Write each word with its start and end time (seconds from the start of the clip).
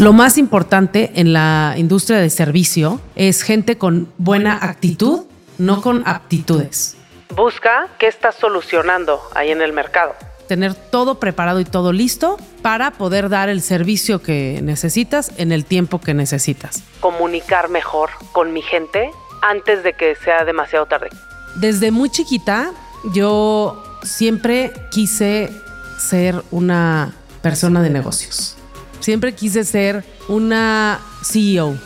Lo 0.00 0.12
más 0.12 0.36
importante 0.36 1.10
en 1.14 1.32
la 1.32 1.74
industria 1.76 2.18
de 2.18 2.28
servicio 2.28 3.00
es 3.14 3.42
gente 3.42 3.78
con 3.78 4.12
buena 4.18 4.58
actitud, 4.62 5.24
no 5.58 5.80
con 5.80 6.06
aptitudes. 6.06 6.96
Busca 7.34 7.88
qué 7.98 8.06
estás 8.06 8.34
solucionando 8.34 9.20
ahí 9.34 9.50
en 9.50 9.62
el 9.62 9.72
mercado. 9.72 10.14
Tener 10.48 10.74
todo 10.74 11.18
preparado 11.18 11.60
y 11.60 11.64
todo 11.64 11.92
listo 11.92 12.36
para 12.62 12.92
poder 12.92 13.28
dar 13.28 13.48
el 13.48 13.62
servicio 13.62 14.22
que 14.22 14.60
necesitas 14.62 15.32
en 15.38 15.50
el 15.50 15.64
tiempo 15.64 16.00
que 16.00 16.14
necesitas. 16.14 16.82
Comunicar 17.00 17.68
mejor 17.68 18.10
con 18.32 18.52
mi 18.52 18.62
gente 18.62 19.10
antes 19.42 19.82
de 19.82 19.94
que 19.94 20.14
sea 20.16 20.44
demasiado 20.44 20.86
tarde. 20.86 21.08
Desde 21.56 21.90
muy 21.90 22.10
chiquita 22.10 22.70
yo 23.14 23.82
siempre 24.02 24.72
quise 24.90 25.50
ser 25.98 26.42
una 26.50 27.14
persona 27.42 27.82
de 27.82 27.90
negocios. 27.90 28.56
Siempre 29.00 29.34
quise 29.34 29.64
ser 29.64 30.04
una 30.28 31.00
CEO. 31.22 31.78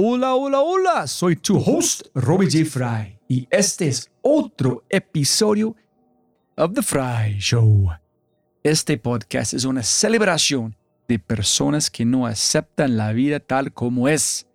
Hola, 0.00 0.34
hola, 0.34 0.60
hola, 0.60 1.06
soy 1.08 1.34
tu 1.34 1.58
host, 1.58 2.02
Robbie 2.14 2.48
J. 2.48 2.64
Fry, 2.64 3.18
y 3.26 3.48
este 3.50 3.88
es 3.88 4.08
otro 4.22 4.84
episodio 4.88 5.74
of 6.56 6.72
The 6.72 6.82
Fry 6.82 7.38
Show. 7.40 7.88
Este 8.64 8.98
podcast 8.98 9.54
es 9.54 9.64
una 9.64 9.84
celebración 9.84 10.74
de 11.06 11.20
personas 11.20 11.90
que 11.90 12.04
no 12.04 12.26
aceptan 12.26 12.96
la 12.96 13.12
vida 13.12 13.38
tal 13.38 13.72
como 13.72 14.08
es. 14.08 14.48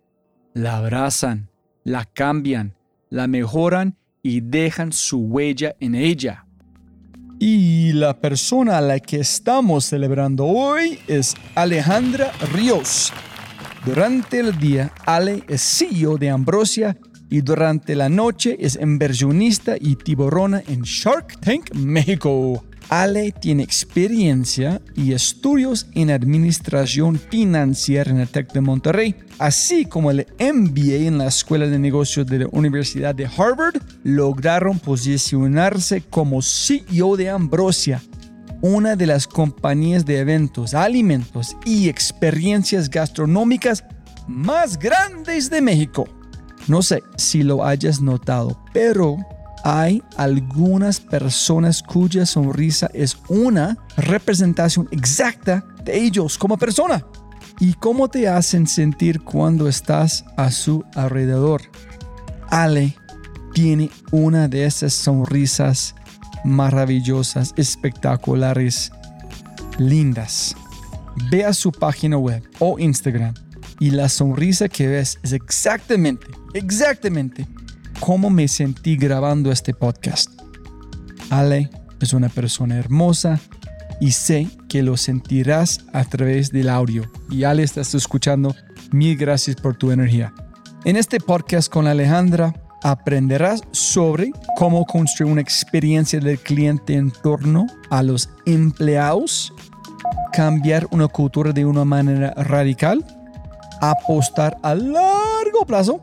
La 0.52 0.76
abrazan, 0.76 1.48
la 1.84 2.04
cambian, 2.04 2.74
la 3.08 3.28
mejoran 3.28 3.96
y 4.22 4.42
dejan 4.42 4.92
su 4.92 5.20
huella 5.20 5.74
en 5.80 5.94
ella. 5.94 6.44
Y 7.40 7.94
la 7.94 8.20
persona 8.20 8.76
a 8.76 8.82
la 8.82 9.00
que 9.00 9.20
estamos 9.20 9.86
celebrando 9.86 10.44
hoy 10.44 10.98
es 11.08 11.34
Alejandra 11.54 12.30
Ríos. 12.52 13.10
Durante 13.86 14.38
el 14.38 14.58
día, 14.58 14.92
Ale 15.06 15.44
es 15.48 15.62
CEO 15.62 16.18
de 16.18 16.28
Ambrosia 16.28 16.98
y 17.30 17.40
durante 17.40 17.94
la 17.94 18.10
noche 18.10 18.58
es 18.60 18.78
inversionista 18.80 19.76
y 19.80 19.96
tiburona 19.96 20.62
en 20.68 20.82
Shark 20.82 21.40
Tank 21.40 21.74
México. 21.74 22.62
Ale 22.88 23.32
tiene 23.32 23.62
experiencia 23.62 24.80
y 24.94 25.12
estudios 25.12 25.86
en 25.94 26.10
administración 26.10 27.18
financiera 27.18 28.10
en 28.10 28.20
el 28.20 28.28
TEC 28.28 28.52
de 28.52 28.60
Monterrey, 28.60 29.14
así 29.38 29.84
como 29.84 30.10
el 30.10 30.26
MBA 30.38 31.06
en 31.06 31.18
la 31.18 31.26
Escuela 31.26 31.66
de 31.66 31.78
Negocios 31.78 32.26
de 32.26 32.40
la 32.40 32.48
Universidad 32.52 33.14
de 33.14 33.26
Harvard, 33.26 33.80
lograron 34.02 34.78
posicionarse 34.78 36.02
como 36.02 36.42
CEO 36.42 37.16
de 37.16 37.30
Ambrosia, 37.30 38.02
una 38.60 38.96
de 38.96 39.06
las 39.06 39.26
compañías 39.26 40.04
de 40.04 40.18
eventos, 40.18 40.74
alimentos 40.74 41.56
y 41.64 41.88
experiencias 41.88 42.88
gastronómicas 42.88 43.84
más 44.26 44.78
grandes 44.78 45.50
de 45.50 45.60
México. 45.60 46.08
No 46.66 46.80
sé 46.80 47.02
si 47.16 47.42
lo 47.42 47.64
hayas 47.64 48.00
notado, 48.00 48.58
pero 48.72 49.18
hay 49.64 50.02
algunas 50.18 51.00
personas 51.00 51.82
cuya 51.82 52.26
sonrisa 52.26 52.90
es 52.92 53.16
una 53.28 53.78
representación 53.96 54.86
exacta 54.90 55.64
de 55.82 56.04
ellos 56.04 56.36
como 56.36 56.58
persona. 56.58 57.02
¿Y 57.60 57.72
cómo 57.72 58.08
te 58.08 58.28
hacen 58.28 58.66
sentir 58.66 59.22
cuando 59.22 59.66
estás 59.66 60.26
a 60.36 60.50
su 60.50 60.84
alrededor? 60.94 61.62
Ale 62.50 62.94
tiene 63.54 63.90
una 64.10 64.48
de 64.48 64.66
esas 64.66 64.92
sonrisas 64.92 65.94
maravillosas, 66.44 67.54
espectaculares, 67.56 68.92
lindas. 69.78 70.54
Ve 71.30 71.46
a 71.46 71.54
su 71.54 71.72
página 71.72 72.18
web 72.18 72.42
o 72.58 72.78
Instagram 72.78 73.32
y 73.80 73.92
la 73.92 74.10
sonrisa 74.10 74.68
que 74.68 74.88
ves 74.88 75.18
es 75.22 75.32
exactamente, 75.32 76.26
exactamente 76.52 77.46
cómo 78.00 78.30
me 78.30 78.48
sentí 78.48 78.96
grabando 78.96 79.50
este 79.50 79.74
podcast. 79.74 80.30
Ale 81.30 81.70
es 82.00 82.12
una 82.12 82.28
persona 82.28 82.76
hermosa 82.76 83.40
y 84.00 84.12
sé 84.12 84.48
que 84.68 84.82
lo 84.82 84.96
sentirás 84.96 85.80
a 85.92 86.04
través 86.04 86.50
del 86.50 86.68
audio. 86.68 87.10
Y 87.30 87.44
Ale, 87.44 87.62
estás 87.62 87.94
escuchando, 87.94 88.54
mil 88.92 89.16
gracias 89.16 89.56
por 89.56 89.76
tu 89.76 89.90
energía. 89.90 90.32
En 90.84 90.96
este 90.96 91.18
podcast 91.20 91.72
con 91.72 91.86
Alejandra 91.86 92.54
aprenderás 92.82 93.62
sobre 93.70 94.32
cómo 94.56 94.84
construir 94.84 95.32
una 95.32 95.40
experiencia 95.40 96.20
del 96.20 96.38
cliente 96.38 96.94
en 96.94 97.10
torno 97.10 97.66
a 97.88 98.02
los 98.02 98.28
empleados, 98.44 99.54
cambiar 100.32 100.86
una 100.90 101.08
cultura 101.08 101.52
de 101.52 101.64
una 101.64 101.86
manera 101.86 102.34
radical, 102.36 103.02
apostar 103.80 104.58
a 104.62 104.74
largo 104.74 105.64
plazo, 105.66 106.00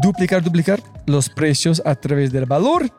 duplicar, 0.00 0.42
duplicar 0.42 0.82
los 1.06 1.28
precios 1.28 1.82
a 1.84 1.94
través 1.94 2.32
del 2.32 2.46
valor, 2.46 2.90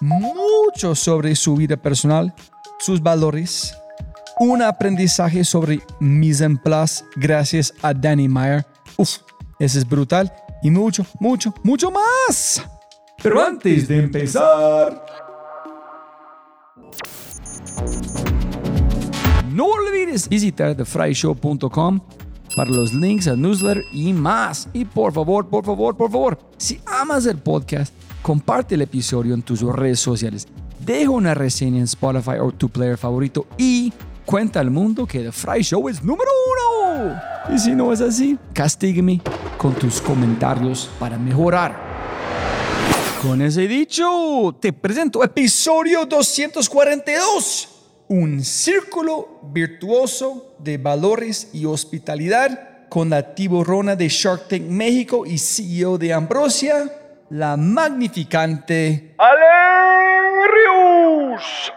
mucho 0.00 0.94
sobre 0.94 1.34
su 1.34 1.56
vida 1.56 1.76
personal, 1.76 2.34
sus 2.78 3.02
valores, 3.02 3.76
un 4.38 4.62
aprendizaje 4.62 5.44
sobre 5.44 5.80
mise 6.00 6.44
en 6.44 6.56
place 6.56 7.04
gracias 7.16 7.74
a 7.82 7.92
Danny 7.92 8.28
Meyer. 8.28 8.64
Uf, 8.96 9.18
ese 9.58 9.78
es 9.78 9.88
brutal 9.88 10.32
y 10.62 10.70
mucho, 10.70 11.04
mucho, 11.20 11.52
mucho 11.62 11.90
más. 11.90 12.62
Pero 13.22 13.44
antes 13.44 13.88
de 13.88 13.98
empezar, 13.98 15.04
no 19.50 19.66
olvides 19.66 20.28
visitar 20.28 20.76
thefryshow.com 20.76 22.00
para 22.58 22.72
los 22.72 22.92
links 22.92 23.28
al 23.28 23.40
newsletter 23.40 23.84
y 23.92 24.12
más. 24.12 24.68
Y 24.72 24.84
por 24.84 25.12
favor, 25.12 25.46
por 25.46 25.64
favor, 25.64 25.96
por 25.96 26.10
favor, 26.10 26.36
si 26.56 26.80
amas 26.86 27.24
el 27.26 27.38
podcast, 27.38 27.94
comparte 28.20 28.74
el 28.74 28.82
episodio 28.82 29.32
en 29.34 29.42
tus 29.42 29.62
redes 29.62 30.00
sociales. 30.00 30.48
Deja 30.80 31.08
una 31.08 31.34
reseña 31.34 31.78
en 31.78 31.84
Spotify 31.84 32.38
o 32.42 32.50
tu 32.50 32.68
player 32.68 32.98
favorito 32.98 33.46
y 33.56 33.92
cuenta 34.26 34.58
al 34.58 34.72
mundo 34.72 35.06
que 35.06 35.20
The 35.20 35.30
Fry 35.30 35.62
Show 35.62 35.88
es 35.88 36.02
número 36.02 36.28
uno. 36.50 37.14
Y 37.54 37.60
si 37.60 37.76
no 37.76 37.92
es 37.92 38.00
así, 38.00 38.36
castígame 38.52 39.20
con 39.56 39.72
tus 39.74 40.00
comentarios 40.00 40.90
para 40.98 41.16
mejorar. 41.16 41.80
Con 43.22 43.40
ese 43.40 43.68
dicho, 43.68 44.56
te 44.60 44.72
presento 44.72 45.22
episodio 45.22 46.06
242 46.06 47.68
un 48.08 48.42
círculo 48.42 49.40
virtuoso 49.52 50.47
de 50.58 50.78
valores 50.78 51.50
y 51.52 51.64
hospitalidad 51.64 52.88
con 52.88 53.10
la 53.10 53.34
tiburona 53.34 53.96
de 53.96 54.08
Shark 54.08 54.48
Tank 54.48 54.62
México 54.62 55.26
y 55.26 55.38
CEO 55.38 55.98
de 55.98 56.12
Ambrosia, 56.12 56.90
la 57.30 57.56
magnificante 57.56 59.14
Ale 59.18 60.46
Rius. 60.46 61.72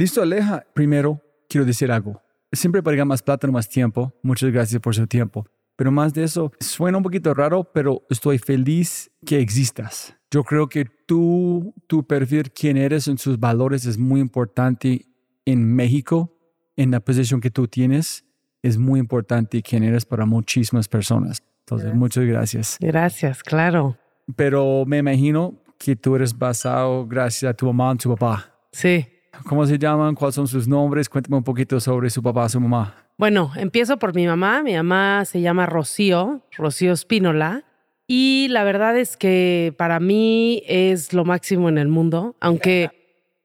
Listo, 0.00 0.22
Aleja. 0.22 0.64
Primero, 0.72 1.20
quiero 1.46 1.66
decir 1.66 1.92
algo. 1.92 2.22
Siempre 2.52 2.82
para 2.82 3.04
más 3.04 3.22
plata, 3.22 3.46
no 3.46 3.52
más 3.52 3.68
tiempo. 3.68 4.12
Muchas 4.22 4.50
gracias 4.50 4.80
por 4.80 4.94
su 4.94 5.06
tiempo. 5.06 5.46
Pero 5.76 5.92
más 5.92 6.12
de 6.12 6.24
eso, 6.24 6.52
suena 6.60 6.98
un 6.98 7.02
poquito 7.02 7.32
raro, 7.32 7.64
pero 7.64 8.02
estoy 8.10 8.38
feliz 8.38 9.10
que 9.24 9.40
existas. 9.40 10.14
Yo 10.30 10.44
creo 10.44 10.68
que 10.68 10.84
tú, 10.84 11.74
tu 11.86 12.06
perfil, 12.06 12.50
quién 12.52 12.76
eres 12.76 13.08
en 13.08 13.18
sus 13.18 13.38
valores 13.40 13.86
es 13.86 13.96
muy 13.96 14.20
importante 14.20 15.06
en 15.46 15.74
México, 15.74 16.36
en 16.76 16.90
la 16.90 17.00
posición 17.00 17.40
que 17.40 17.50
tú 17.50 17.66
tienes, 17.66 18.24
es 18.62 18.76
muy 18.76 19.00
importante 19.00 19.62
quién 19.62 19.82
eres 19.82 20.04
para 20.04 20.26
muchísimas 20.26 20.86
personas. 20.86 21.42
Entonces, 21.60 21.94
muchas 21.94 22.24
gracias. 22.24 22.76
Gracias, 22.80 23.42
claro. 23.42 23.96
Pero 24.36 24.84
me 24.86 24.98
imagino 24.98 25.62
que 25.78 25.96
tú 25.96 26.16
eres 26.16 26.36
basado 26.36 27.06
gracias 27.06 27.50
a 27.50 27.54
tu 27.54 27.72
mamá 27.72 27.94
y 27.94 27.98
tu 27.98 28.10
papá. 28.10 28.54
Sí. 28.72 29.06
¿Cómo 29.46 29.66
se 29.66 29.78
llaman? 29.78 30.14
¿Cuáles 30.14 30.34
son 30.34 30.48
sus 30.48 30.68
nombres? 30.68 31.08
Cuéntame 31.08 31.36
un 31.36 31.44
poquito 31.44 31.80
sobre 31.80 32.10
su 32.10 32.22
papá, 32.22 32.48
su 32.48 32.60
mamá. 32.60 32.94
Bueno, 33.16 33.52
empiezo 33.56 33.98
por 33.98 34.14
mi 34.14 34.26
mamá. 34.26 34.62
Mi 34.62 34.74
mamá 34.74 35.24
se 35.24 35.40
llama 35.40 35.66
Rocío, 35.66 36.42
Rocío 36.56 36.92
Espínola. 36.92 37.64
Y 38.06 38.48
la 38.50 38.64
verdad 38.64 38.98
es 38.98 39.16
que 39.16 39.74
para 39.76 40.00
mí 40.00 40.62
es 40.66 41.12
lo 41.12 41.24
máximo 41.24 41.68
en 41.68 41.78
el 41.78 41.86
mundo, 41.86 42.34
aunque 42.40 42.90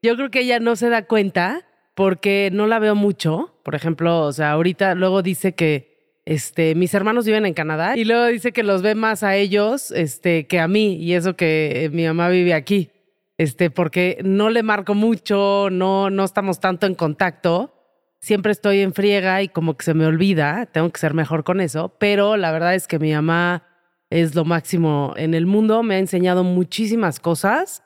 yo 0.01 0.15
creo 0.15 0.31
que 0.31 0.39
ella 0.39 0.59
no 0.59 0.75
se 0.75 0.89
da 0.89 1.05
cuenta, 1.05 1.65
porque 1.93 2.49
no 2.51 2.67
la 2.67 2.79
veo 2.79 2.95
mucho. 2.95 3.53
Por 3.63 3.75
ejemplo, 3.75 4.21
o 4.21 4.33
sea, 4.33 4.51
ahorita 4.51 4.95
luego 4.95 5.21
dice 5.21 5.53
que 5.53 6.19
este, 6.25 6.73
mis 6.75 6.93
hermanos 6.93 7.25
viven 7.25 7.45
en 7.45 7.53
Canadá 7.53 7.95
y 7.95 8.03
luego 8.03 8.25
dice 8.25 8.51
que 8.51 8.63
los 8.63 8.81
ve 8.81 8.95
más 8.95 9.23
a 9.23 9.35
ellos 9.35 9.91
este, 9.91 10.47
que 10.47 10.59
a 10.59 10.67
mí 10.67 10.95
y 10.95 11.13
eso 11.13 11.35
que 11.35 11.89
mi 11.93 12.05
mamá 12.05 12.29
vive 12.29 12.53
aquí. 12.53 12.89
Este, 13.37 13.69
porque 13.69 14.19
no 14.23 14.49
le 14.49 14.63
marco 14.63 14.93
mucho, 14.93 15.69
no, 15.71 16.09
no 16.09 16.23
estamos 16.23 16.59
tanto 16.59 16.85
en 16.85 16.95
contacto. 16.95 17.73
Siempre 18.19 18.51
estoy 18.51 18.79
en 18.79 18.93
friega 18.93 19.41
y 19.41 19.49
como 19.49 19.75
que 19.75 19.85
se 19.85 19.93
me 19.93 20.05
olvida, 20.05 20.65
tengo 20.67 20.89
que 20.89 20.99
ser 20.99 21.13
mejor 21.13 21.43
con 21.43 21.61
eso, 21.61 21.95
pero 21.99 22.37
la 22.37 22.51
verdad 22.51 22.73
es 22.73 22.87
que 22.87 22.97
mi 22.97 23.13
mamá 23.13 23.67
es 24.09 24.33
lo 24.35 24.45
máximo 24.45 25.13
en 25.17 25.33
el 25.33 25.45
mundo, 25.45 25.83
me 25.83 25.95
ha 25.95 25.99
enseñado 25.99 26.43
muchísimas 26.43 27.19
cosas, 27.19 27.83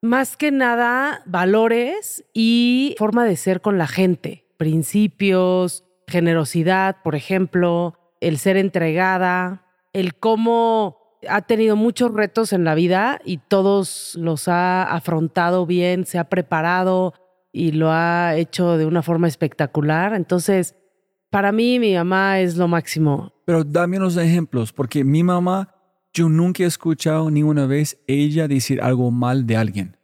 más 0.00 0.36
que 0.36 0.50
nada 0.52 1.22
valores 1.26 2.24
y 2.32 2.94
forma 2.98 3.24
de 3.24 3.36
ser 3.36 3.60
con 3.60 3.76
la 3.76 3.86
gente, 3.86 4.46
principios, 4.56 5.84
generosidad, 6.06 6.96
por 7.02 7.14
ejemplo, 7.14 7.98
el 8.20 8.38
ser 8.38 8.56
entregada, 8.56 9.66
el 9.92 10.14
cómo 10.14 11.03
ha 11.28 11.42
tenido 11.42 11.76
muchos 11.76 12.12
retos 12.12 12.52
en 12.52 12.64
la 12.64 12.74
vida 12.74 13.20
y 13.24 13.38
todos 13.38 14.14
los 14.16 14.48
ha 14.48 14.82
afrontado 14.82 15.66
bien, 15.66 16.06
se 16.06 16.18
ha 16.18 16.28
preparado 16.28 17.14
y 17.52 17.72
lo 17.72 17.90
ha 17.90 18.34
hecho 18.36 18.76
de 18.76 18.86
una 18.86 19.02
forma 19.02 19.28
espectacular. 19.28 20.14
Entonces, 20.14 20.74
para 21.30 21.52
mí 21.52 21.78
mi 21.78 21.94
mamá 21.94 22.40
es 22.40 22.56
lo 22.56 22.68
máximo. 22.68 23.32
Pero 23.44 23.64
dame 23.64 23.98
unos 23.98 24.16
ejemplos, 24.16 24.72
porque 24.72 25.04
mi 25.04 25.22
mamá, 25.22 25.74
yo 26.12 26.28
nunca 26.28 26.62
he 26.62 26.66
escuchado 26.66 27.30
ni 27.30 27.42
una 27.42 27.66
vez 27.66 27.98
ella 28.06 28.48
decir 28.48 28.80
algo 28.80 29.10
mal 29.10 29.46
de 29.46 29.56
alguien. 29.56 29.96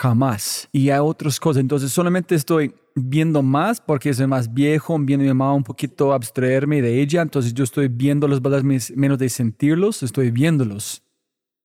Jamás. 0.00 0.66
Y 0.72 0.88
hay 0.88 0.98
otras 0.98 1.38
cosas. 1.38 1.60
Entonces 1.60 1.92
solamente 1.92 2.34
estoy 2.34 2.74
viendo 2.94 3.42
más 3.42 3.82
porque 3.82 4.08
es 4.08 4.26
más 4.26 4.50
viejo, 4.50 4.98
viendo 4.98 5.24
a 5.24 5.26
mi 5.26 5.34
mamá 5.34 5.52
un 5.52 5.62
poquito 5.62 6.14
abstraerme 6.14 6.80
de 6.80 7.02
ella. 7.02 7.20
Entonces 7.20 7.52
yo 7.52 7.64
estoy 7.64 7.88
viendo 7.88 8.26
los 8.26 8.40
valores 8.40 8.96
menos 8.96 9.18
de 9.18 9.28
sentirlos, 9.28 10.02
estoy 10.02 10.30
viéndolos. 10.30 11.02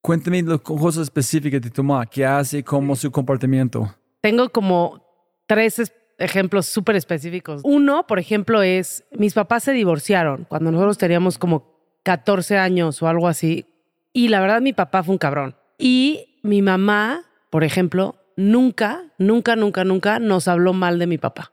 Cuéntame 0.02 0.42
las 0.42 0.60
cosas 0.60 1.04
específicas 1.04 1.62
de 1.62 1.70
tu 1.70 1.82
mamá, 1.82 2.04
qué 2.04 2.26
hace, 2.26 2.62
cómo 2.62 2.94
su 2.94 3.10
comportamiento. 3.10 3.94
Tengo 4.20 4.50
como 4.50 5.02
tres 5.46 5.90
ejemplos 6.18 6.66
súper 6.66 6.96
específicos. 6.96 7.62
Uno, 7.64 8.06
por 8.06 8.18
ejemplo, 8.18 8.62
es, 8.62 9.02
mis 9.12 9.32
papás 9.32 9.64
se 9.64 9.72
divorciaron 9.72 10.44
cuando 10.46 10.70
nosotros 10.70 10.98
teníamos 10.98 11.38
como 11.38 11.72
14 12.02 12.58
años 12.58 13.00
o 13.00 13.08
algo 13.08 13.28
así. 13.28 13.64
Y 14.12 14.28
la 14.28 14.40
verdad, 14.40 14.60
mi 14.60 14.74
papá 14.74 15.02
fue 15.02 15.14
un 15.14 15.18
cabrón. 15.18 15.56
Y 15.78 16.38
mi 16.42 16.60
mamá, 16.60 17.22
por 17.48 17.64
ejemplo, 17.64 18.14
nunca, 18.36 19.12
nunca, 19.18 19.56
nunca, 19.56 19.84
nunca 19.84 20.18
nos 20.18 20.46
habló 20.48 20.72
mal 20.72 20.98
de 20.98 21.06
mi 21.06 21.18
papá. 21.18 21.52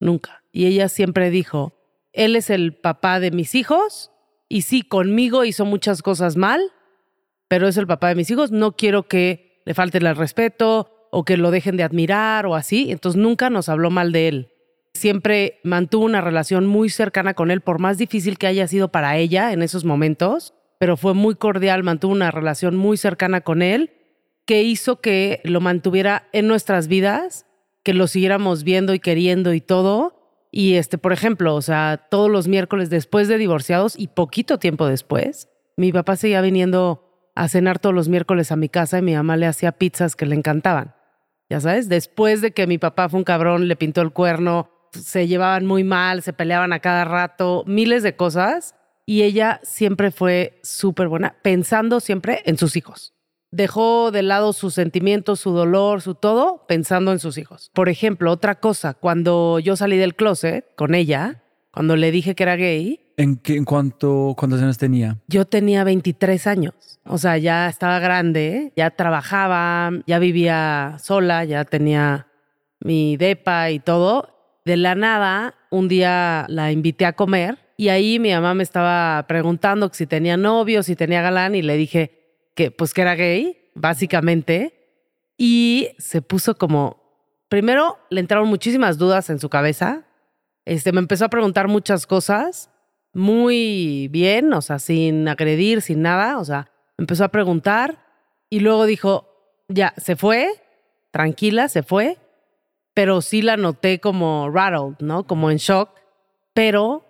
Nunca. 0.00 0.42
Y 0.50 0.66
ella 0.66 0.88
siempre 0.88 1.30
dijo, 1.30 1.74
él 2.12 2.34
es 2.34 2.50
el 2.50 2.74
papá 2.74 3.20
de 3.20 3.30
mis 3.30 3.54
hijos 3.54 4.10
y 4.48 4.62
sí, 4.62 4.82
conmigo 4.82 5.44
hizo 5.44 5.64
muchas 5.64 6.02
cosas 6.02 6.36
mal, 6.36 6.60
pero 7.48 7.68
es 7.68 7.76
el 7.76 7.86
papá 7.86 8.08
de 8.08 8.16
mis 8.16 8.30
hijos. 8.30 8.50
No 8.50 8.72
quiero 8.72 9.06
que 9.06 9.62
le 9.64 9.74
falte 9.74 9.98
el 9.98 10.16
respeto 10.16 11.08
o 11.12 11.24
que 11.24 11.36
lo 11.36 11.50
dejen 11.50 11.76
de 11.76 11.84
admirar 11.84 12.46
o 12.46 12.56
así. 12.56 12.90
Entonces 12.90 13.20
nunca 13.20 13.48
nos 13.50 13.68
habló 13.68 13.90
mal 13.90 14.10
de 14.10 14.28
él. 14.28 14.52
Siempre 14.92 15.60
mantuvo 15.62 16.04
una 16.04 16.20
relación 16.20 16.66
muy 16.66 16.88
cercana 16.88 17.34
con 17.34 17.50
él, 17.52 17.60
por 17.60 17.78
más 17.78 17.96
difícil 17.96 18.38
que 18.38 18.48
haya 18.48 18.66
sido 18.66 18.88
para 18.88 19.16
ella 19.16 19.52
en 19.52 19.62
esos 19.62 19.84
momentos, 19.84 20.52
pero 20.80 20.96
fue 20.96 21.14
muy 21.14 21.36
cordial, 21.36 21.84
mantuvo 21.84 22.12
una 22.12 22.32
relación 22.32 22.74
muy 22.74 22.96
cercana 22.96 23.42
con 23.42 23.62
él, 23.62 23.92
que 24.50 24.64
hizo 24.64 25.00
que 25.00 25.40
lo 25.44 25.60
mantuviera 25.60 26.26
en 26.32 26.48
nuestras 26.48 26.88
vidas, 26.88 27.46
que 27.84 27.94
lo 27.94 28.08
siguiéramos 28.08 28.64
viendo 28.64 28.94
y 28.94 28.98
queriendo 28.98 29.54
y 29.54 29.60
todo. 29.60 30.48
Y 30.50 30.74
este, 30.74 30.98
por 30.98 31.12
ejemplo, 31.12 31.54
o 31.54 31.62
sea, 31.62 32.08
todos 32.10 32.28
los 32.28 32.48
miércoles 32.48 32.90
después 32.90 33.28
de 33.28 33.38
divorciados 33.38 33.96
y 33.96 34.08
poquito 34.08 34.58
tiempo 34.58 34.88
después, 34.88 35.48
mi 35.76 35.92
papá 35.92 36.16
seguía 36.16 36.40
viniendo 36.40 37.30
a 37.36 37.46
cenar 37.46 37.78
todos 37.78 37.94
los 37.94 38.08
miércoles 38.08 38.50
a 38.50 38.56
mi 38.56 38.68
casa 38.68 38.98
y 38.98 39.02
mi 39.02 39.14
mamá 39.14 39.36
le 39.36 39.46
hacía 39.46 39.70
pizzas 39.70 40.16
que 40.16 40.26
le 40.26 40.34
encantaban 40.34 40.96
ya 41.48 41.60
sabes, 41.60 41.88
después 41.88 42.40
de 42.40 42.50
que 42.50 42.66
mi 42.66 42.78
papá 42.78 43.08
fue 43.08 43.18
un 43.18 43.24
cabrón, 43.24 43.68
le 43.68 43.76
pintó 43.76 44.02
el 44.02 44.12
cuerno, 44.12 44.70
se 44.92 45.28
llevaban 45.28 45.64
muy 45.64 45.84
mal, 45.84 46.22
se 46.22 46.32
peleaban 46.32 46.72
a 46.72 46.80
cada 46.80 47.04
rato, 47.04 47.62
miles 47.68 48.02
de 48.02 48.16
cosas, 48.16 48.74
y 49.06 49.22
ella 49.22 49.60
siempre 49.62 50.12
fue 50.12 50.58
súper 50.64 51.06
buena, 51.06 51.36
pensando 51.42 52.00
siempre 52.00 52.42
en 52.46 52.58
sus 52.58 52.74
hijos. 52.74 53.14
Dejó 53.52 54.10
de 54.12 54.22
lado 54.22 54.52
sus 54.52 54.74
sentimientos, 54.74 55.40
su 55.40 55.50
dolor, 55.50 56.02
su 56.02 56.14
todo, 56.14 56.64
pensando 56.68 57.10
en 57.10 57.18
sus 57.18 57.36
hijos. 57.36 57.70
Por 57.74 57.88
ejemplo, 57.88 58.30
otra 58.30 58.56
cosa, 58.56 58.94
cuando 58.94 59.58
yo 59.58 59.74
salí 59.74 59.96
del 59.96 60.14
closet 60.14 60.66
con 60.76 60.94
ella, 60.94 61.42
cuando 61.72 61.96
le 61.96 62.12
dije 62.12 62.34
que 62.34 62.42
era 62.44 62.56
gay. 62.56 63.00
¿En, 63.16 63.36
qué, 63.36 63.56
en 63.56 63.64
cuánto, 63.64 64.34
cuántos 64.38 64.62
años 64.62 64.78
tenía? 64.78 65.18
Yo 65.26 65.44
tenía 65.44 65.82
23 65.82 66.46
años. 66.46 66.74
O 67.04 67.18
sea, 67.18 67.38
ya 67.38 67.68
estaba 67.68 67.98
grande, 67.98 68.72
ya 68.76 68.90
trabajaba, 68.90 69.90
ya 70.06 70.18
vivía 70.18 70.96
sola, 71.00 71.44
ya 71.44 71.64
tenía 71.64 72.28
mi 72.78 73.16
depa 73.16 73.70
y 73.70 73.80
todo. 73.80 74.36
De 74.64 74.76
la 74.76 74.94
nada, 74.94 75.54
un 75.70 75.88
día 75.88 76.46
la 76.48 76.70
invité 76.70 77.04
a 77.06 77.14
comer 77.14 77.58
y 77.76 77.88
ahí 77.88 78.18
mi 78.18 78.30
mamá 78.32 78.54
me 78.54 78.62
estaba 78.62 79.24
preguntando 79.26 79.90
si 79.92 80.06
tenía 80.06 80.36
novio, 80.36 80.82
si 80.82 80.96
tenía 80.96 81.22
galán 81.22 81.54
y 81.54 81.62
le 81.62 81.76
dije 81.76 82.19
que 82.54 82.70
pues 82.70 82.94
que 82.94 83.02
era 83.02 83.14
gay, 83.14 83.70
básicamente. 83.74 84.76
Y 85.36 85.88
se 85.98 86.22
puso 86.22 86.56
como, 86.56 87.02
primero 87.48 87.98
le 88.10 88.20
entraron 88.20 88.48
muchísimas 88.48 88.98
dudas 88.98 89.30
en 89.30 89.38
su 89.38 89.48
cabeza 89.48 90.06
este, 90.64 90.92
me 90.92 91.00
empezó 91.00 91.24
a 91.24 91.30
preguntar 91.30 91.68
muchas 91.68 92.06
cosas 92.06 92.70
muy 93.12 94.08
bien, 94.12 94.52
o 94.52 94.62
sea, 94.62 94.78
sin 94.78 95.26
agredir, 95.26 95.82
sin 95.82 96.02
nada, 96.02 96.38
o 96.38 96.44
sea, 96.44 96.70
empezó 96.96 97.24
a 97.24 97.30
preguntar 97.30 98.06
y 98.48 98.60
luego 98.60 98.86
dijo, 98.86 99.26
ya, 99.68 99.94
se 99.96 100.16
fue, 100.16 100.48
tranquila, 101.10 101.68
se 101.68 101.82
fue, 101.82 102.18
pero 102.94 103.20
sí 103.20 103.42
la 103.42 103.56
noté 103.56 103.98
como 103.98 104.48
rattled, 104.48 104.98
¿no? 105.00 105.26
Como 105.26 105.50
en 105.50 105.56
shock, 105.56 105.90
pero 106.54 107.04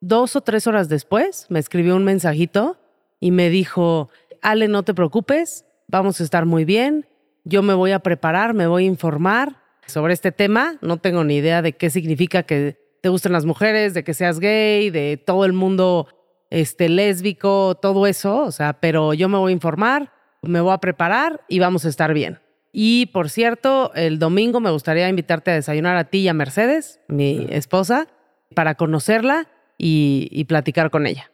dos 0.00 0.36
o 0.36 0.40
tres 0.40 0.66
horas 0.66 0.88
después 0.88 1.46
me 1.48 1.58
escribió 1.58 1.96
un 1.96 2.04
mensajito 2.04 2.76
y 3.18 3.32
me 3.32 3.50
dijo, 3.50 4.08
Ale, 4.42 4.68
no 4.68 4.82
te 4.82 4.94
preocupes, 4.94 5.64
vamos 5.88 6.20
a 6.20 6.24
estar 6.24 6.46
muy 6.46 6.64
bien, 6.64 7.06
yo 7.44 7.62
me 7.62 7.74
voy 7.74 7.92
a 7.92 8.00
preparar, 8.00 8.54
me 8.54 8.66
voy 8.66 8.84
a 8.84 8.88
informar 8.88 9.56
sobre 9.86 10.12
este 10.12 10.32
tema, 10.32 10.78
no 10.82 10.98
tengo 10.98 11.24
ni 11.24 11.36
idea 11.36 11.62
de 11.62 11.72
qué 11.72 11.90
significa 11.90 12.42
que 12.44 12.78
te 13.00 13.08
gusten 13.08 13.32
las 13.32 13.44
mujeres, 13.44 13.94
de 13.94 14.04
que 14.04 14.14
seas 14.14 14.40
gay, 14.40 14.90
de 14.90 15.16
todo 15.16 15.44
el 15.44 15.52
mundo 15.52 16.08
este, 16.50 16.88
lésbico, 16.88 17.76
todo 17.76 18.06
eso, 18.06 18.38
o 18.42 18.52
sea, 18.52 18.74
pero 18.74 19.14
yo 19.14 19.28
me 19.28 19.38
voy 19.38 19.52
a 19.52 19.54
informar, 19.54 20.12
me 20.42 20.60
voy 20.60 20.72
a 20.72 20.78
preparar 20.78 21.42
y 21.48 21.58
vamos 21.58 21.84
a 21.84 21.88
estar 21.88 22.14
bien. 22.14 22.38
Y 22.72 23.06
por 23.06 23.30
cierto, 23.30 23.92
el 23.94 24.18
domingo 24.18 24.60
me 24.60 24.70
gustaría 24.70 25.08
invitarte 25.08 25.50
a 25.50 25.54
desayunar 25.54 25.96
a 25.96 26.04
ti 26.04 26.18
y 26.18 26.28
a 26.28 26.34
Mercedes, 26.34 27.00
mi 27.08 27.46
esposa, 27.50 28.06
para 28.54 28.76
conocerla 28.76 29.48
y, 29.76 30.28
y 30.30 30.44
platicar 30.44 30.90
con 30.90 31.06
ella. 31.06 31.32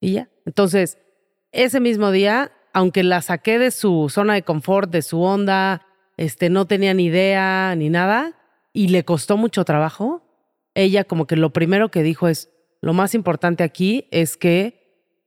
Y 0.00 0.12
ya. 0.12 0.28
Entonces, 0.44 0.98
ese 1.52 1.80
mismo 1.80 2.10
día, 2.10 2.52
aunque 2.72 3.02
la 3.02 3.22
saqué 3.22 3.58
de 3.58 3.70
su 3.70 4.08
zona 4.08 4.34
de 4.34 4.42
confort, 4.42 4.90
de 4.90 5.02
su 5.02 5.22
onda, 5.22 5.86
este, 6.16 6.50
no 6.50 6.66
tenía 6.66 6.94
ni 6.94 7.04
idea 7.04 7.74
ni 7.76 7.90
nada, 7.90 8.38
y 8.72 8.88
le 8.88 9.04
costó 9.04 9.36
mucho 9.36 9.64
trabajo, 9.64 10.22
ella 10.74 11.04
como 11.04 11.26
que 11.26 11.36
lo 11.36 11.52
primero 11.52 11.90
que 11.90 12.02
dijo 12.02 12.28
es, 12.28 12.50
lo 12.80 12.94
más 12.94 13.14
importante 13.14 13.62
aquí 13.62 14.08
es 14.10 14.36
que 14.36 14.80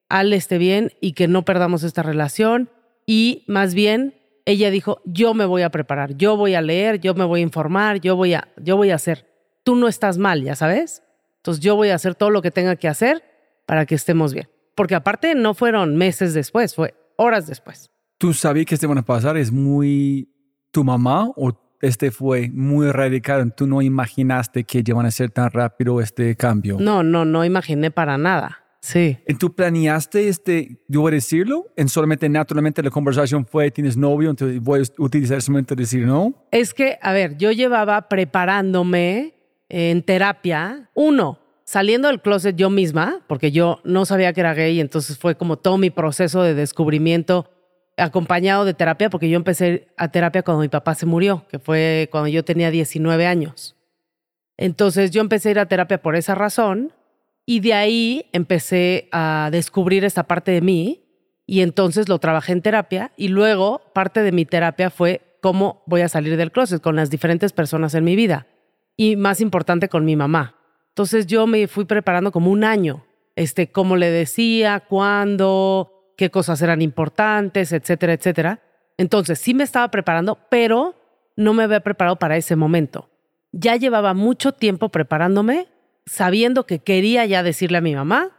Al 0.10 0.34
esté 0.34 0.58
bien 0.58 0.92
y 1.02 1.14
que 1.14 1.28
no 1.28 1.46
perdamos 1.46 1.84
esta 1.84 2.04
relación. 2.04 2.70
Y 3.08 3.44
más 3.48 3.74
bien, 3.74 4.14
ella 4.46 4.70
dijo, 4.70 5.02
yo 5.04 5.34
me 5.34 5.46
voy 5.46 5.64
a 5.64 5.72
preparar, 5.72 6.16
yo 6.16 6.38
voy 6.38 6.54
a 6.54 6.62
leer, 6.62 7.00
yo 7.00 7.16
me 7.16 7.26
voy 7.26 7.40
a 7.40 7.44
informar, 7.44 8.00
yo 8.02 8.16
voy 8.16 8.36
a, 8.36 8.48
yo 8.58 8.78
voy 8.78 8.92
a 8.92 8.96
hacer. 8.96 9.26
Tú 9.64 9.76
no 9.76 9.88
estás 9.88 10.20
mal, 10.20 10.44
ya 10.44 10.56
sabes. 10.56 11.02
Entonces 11.38 11.64
yo 11.64 11.76
voy 11.76 11.90
a 11.90 11.96
hacer 11.96 12.14
todo 12.14 12.30
lo 12.30 12.42
que 12.42 12.52
tenga 12.52 12.76
que 12.76 12.88
hacer 12.88 13.24
para 13.66 13.86
que 13.86 13.96
estemos 13.96 14.34
bien. 14.34 14.48
Porque 14.76 14.96
aparte 14.96 15.36
no 15.36 15.54
fueron 15.54 15.96
meses 15.96 16.34
después, 16.34 16.76
fue 16.76 16.94
horas 17.18 17.48
después. 17.48 17.90
¿Tú 18.18 18.34
sabías 18.34 18.66
que 18.66 18.76
este 18.76 18.88
van 18.88 18.98
a 18.98 19.06
pasar? 19.06 19.38
¿Es 19.38 19.52
muy 19.52 20.30
tu 20.72 20.84
mamá 20.84 21.30
o 21.38 21.54
este 21.82 22.12
fue 22.12 22.50
muy 22.52 22.92
radical. 22.92 23.54
Tú 23.56 23.68
no 23.68 23.82
imaginaste 23.82 24.64
que 24.64 24.84
iban 24.86 25.06
a 25.06 25.12
ser 25.12 25.30
tan 25.30 25.50
rápido 25.52 26.02
este 26.02 26.36
cambio. 26.36 26.78
No, 26.80 27.04
no, 27.04 27.24
no 27.24 27.46
imaginé 27.46 27.92
para 27.92 28.18
nada. 28.18 28.60
Sí. 28.82 29.18
¿Y 29.28 29.34
tú 29.36 29.56
planeaste 29.56 30.28
este, 30.28 30.84
yo 30.88 31.02
voy 31.02 31.14
a 31.14 31.16
decirlo? 31.16 31.72
¿En 31.76 31.90
solamente 31.90 32.28
naturalmente 32.30 32.84
la 32.84 32.92
conversación 32.92 33.46
fue, 33.46 33.72
tienes 33.72 33.98
novio, 33.98 34.30
entonces 34.30 34.62
voy 34.62 34.82
a 34.82 35.02
utilizar 35.02 35.38
ese 35.38 35.50
momento 35.50 35.76
de 35.76 35.84
decir 35.84 36.06
no? 36.06 36.46
Es 36.52 36.74
que, 36.74 37.00
a 37.02 37.14
ver, 37.14 37.38
yo 37.38 37.52
llevaba 37.52 38.10
preparándome 38.10 39.34
en 39.70 40.04
terapia, 40.04 40.92
uno, 40.94 41.40
saliendo 41.66 42.08
del 42.08 42.22
closet 42.22 42.56
yo 42.56 42.70
misma, 42.70 43.22
porque 43.28 43.52
yo 43.52 43.82
no 43.84 44.06
sabía 44.06 44.32
que 44.32 44.42
era 44.42 44.54
gay, 44.54 44.80
entonces 44.80 45.18
fue 45.18 45.36
como 45.36 45.58
todo 45.58 45.78
mi 45.78 45.90
proceso 45.90 46.44
de 46.44 46.54
descubrimiento 46.54 47.50
acompañado 47.98 48.66
de 48.66 48.74
terapia 48.74 49.10
porque 49.10 49.30
yo 49.30 49.38
empecé 49.38 49.88
a 49.98 50.10
terapia 50.10 50.44
cuando 50.44 50.62
mi 50.62 50.70
papá 50.70 50.96
se 50.96 51.06
murió, 51.06 51.46
que 51.50 51.60
fue 51.60 52.08
cuando 52.12 52.28
yo 52.28 52.44
tenía 52.44 52.72
19 52.72 53.26
años. 53.26 53.76
Entonces 54.58 55.12
yo 55.12 55.22
empecé 55.22 55.50
a 55.50 55.52
ir 55.52 55.60
a 55.60 55.66
terapia 55.66 56.02
por 56.02 56.16
esa 56.16 56.36
razón 56.36 56.94
y 57.46 57.60
de 57.60 57.74
ahí 57.74 58.26
empecé 58.32 59.10
a 59.12 59.50
descubrir 59.52 60.06
esta 60.06 60.24
parte 60.24 60.52
de 60.52 60.62
mí 60.62 61.02
y 61.46 61.62
entonces 61.62 62.10
lo 62.10 62.20
trabajé 62.20 62.54
en 62.54 62.62
terapia 62.62 63.12
y 63.18 63.28
luego 63.28 63.82
parte 63.94 64.22
de 64.24 64.32
mi 64.32 64.46
terapia 64.46 64.90
fue 64.90 65.38
cómo 65.42 65.84
voy 65.86 66.02
a 66.02 66.10
salir 66.10 66.38
del 66.38 66.52
closet 66.52 66.82
con 66.82 66.96
las 66.96 67.10
diferentes 67.10 67.54
personas 67.54 67.94
en 67.96 68.04
mi 68.04 68.16
vida 68.16 68.48
y 68.98 69.16
más 69.16 69.42
importante 69.42 69.90
con 69.90 70.06
mi 70.06 70.16
mamá. 70.16 70.55
Entonces 70.96 71.28
yo 71.28 71.46
me 71.46 71.68
fui 71.68 71.84
preparando 71.84 72.32
como 72.32 72.50
un 72.52 72.64
año, 72.64 73.06
este, 73.36 73.70
cómo 73.70 73.98
le 73.98 74.10
decía, 74.12 74.80
cuándo, 74.80 76.14
qué 76.16 76.32
cosas 76.32 76.62
eran 76.62 76.82
importantes, 76.82 77.74
etcétera, 77.74 78.14
etcétera. 78.14 78.62
Entonces 78.98 79.38
sí 79.38 79.54
me 79.54 79.66
estaba 79.66 79.92
preparando, 79.92 80.40
pero 80.50 80.96
no 81.36 81.54
me 81.54 81.64
había 81.64 81.82
preparado 81.82 82.16
para 82.16 82.38
ese 82.38 82.56
momento. 82.56 83.10
Ya 83.52 83.76
llevaba 83.76 84.14
mucho 84.14 84.54
tiempo 84.54 84.88
preparándome, 84.88 85.68
sabiendo 86.06 86.66
que 86.66 86.80
quería 86.80 87.26
ya 87.26 87.44
decirle 87.44 87.80
a 87.80 87.82
mi 87.82 87.94
mamá, 87.94 88.32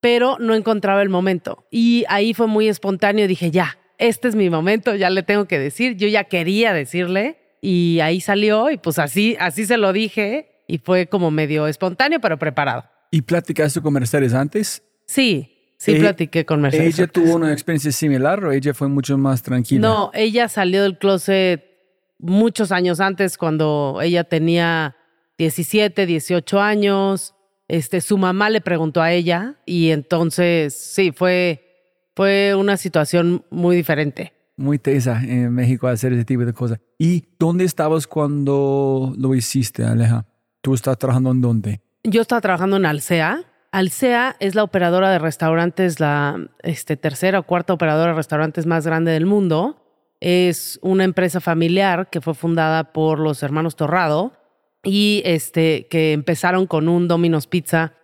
pero 0.00 0.38
no 0.40 0.54
encontraba 0.54 1.02
el 1.02 1.10
momento. 1.10 1.66
Y 1.70 2.06
ahí 2.08 2.32
fue 2.32 2.46
muy 2.46 2.68
espontáneo, 2.68 3.28
dije, 3.28 3.50
ya, 3.50 3.76
este 3.98 4.28
es 4.28 4.34
mi 4.34 4.48
momento, 4.48 4.94
ya 4.94 5.10
le 5.10 5.22
tengo 5.22 5.44
que 5.44 5.58
decir, 5.58 5.94
yo 5.98 6.08
ya 6.08 6.24
quería 6.24 6.72
decirle 6.72 7.36
y 7.60 8.00
ahí 8.00 8.22
salió 8.22 8.70
y 8.70 8.78
pues 8.78 8.98
así, 8.98 9.36
así 9.38 9.66
se 9.66 9.76
lo 9.76 9.92
dije 9.92 10.59
y 10.70 10.78
fue 10.78 11.08
como 11.08 11.30
medio 11.30 11.66
espontáneo, 11.66 12.20
pero 12.20 12.38
preparado. 12.38 12.84
¿Y 13.10 13.22
platicaste 13.22 13.80
con 13.80 13.92
Mercedes 13.92 14.32
antes? 14.32 14.84
Sí, 15.04 15.74
sí 15.76 15.92
eh, 15.92 15.98
platiqué 15.98 16.46
con 16.46 16.60
Mercedes. 16.60 16.96
¿Ella 16.98 17.08
tuvo 17.08 17.34
una 17.34 17.52
experiencia 17.52 17.90
similar 17.90 18.44
o 18.44 18.52
ella 18.52 18.72
fue 18.72 18.88
mucho 18.88 19.18
más 19.18 19.42
tranquila? 19.42 19.80
No, 19.80 20.10
ella 20.14 20.48
salió 20.48 20.84
del 20.84 20.96
closet 20.96 21.64
muchos 22.18 22.70
años 22.70 23.00
antes 23.00 23.36
cuando 23.36 23.98
ella 24.00 24.22
tenía 24.22 24.96
17, 25.38 26.06
18 26.06 26.60
años. 26.60 27.34
Este, 27.66 28.00
su 28.00 28.16
mamá 28.16 28.48
le 28.48 28.60
preguntó 28.60 29.02
a 29.02 29.12
ella 29.12 29.56
y 29.66 29.90
entonces 29.90 30.74
sí, 30.74 31.10
fue, 31.10 31.64
fue 32.14 32.54
una 32.54 32.76
situación 32.76 33.44
muy 33.50 33.74
diferente 33.74 34.32
muy 34.60 34.78
tesa 34.78 35.22
en 35.24 35.54
México 35.54 35.88
hacer 35.88 36.12
ese 36.12 36.26
tipo 36.26 36.44
de 36.44 36.52
cosas. 36.52 36.78
¿Y 36.98 37.24
dónde 37.38 37.64
estabas 37.64 38.06
cuando 38.06 39.14
lo 39.16 39.34
hiciste, 39.34 39.84
Aleja? 39.84 40.26
¿Tú 40.62 40.74
estás 40.74 40.98
trabajando 40.98 41.30
en 41.30 41.40
dónde? 41.40 41.80
Yo 42.04 42.22
estaba 42.22 42.40
trabajando 42.40 42.76
en 42.76 42.86
Alsea. 42.86 43.44
Alsea 43.72 44.36
es 44.40 44.54
la 44.54 44.62
operadora 44.62 45.10
de 45.10 45.18
restaurantes, 45.18 46.00
la 46.00 46.48
este, 46.62 46.96
tercera 46.96 47.38
o 47.38 47.42
cuarta 47.44 47.72
operadora 47.72 48.10
de 48.10 48.16
restaurantes 48.16 48.66
más 48.66 48.86
grande 48.86 49.12
del 49.12 49.26
mundo. 49.26 49.76
Es 50.20 50.78
una 50.82 51.04
empresa 51.04 51.40
familiar 51.40 52.10
que 52.10 52.20
fue 52.20 52.34
fundada 52.34 52.92
por 52.92 53.18
los 53.18 53.42
hermanos 53.42 53.76
Torrado 53.76 54.32
y 54.82 55.22
este, 55.24 55.86
que 55.88 56.12
empezaron 56.12 56.66
con 56.66 56.88
un 56.88 57.08
Domino's 57.08 57.46
Pizza 57.46 57.94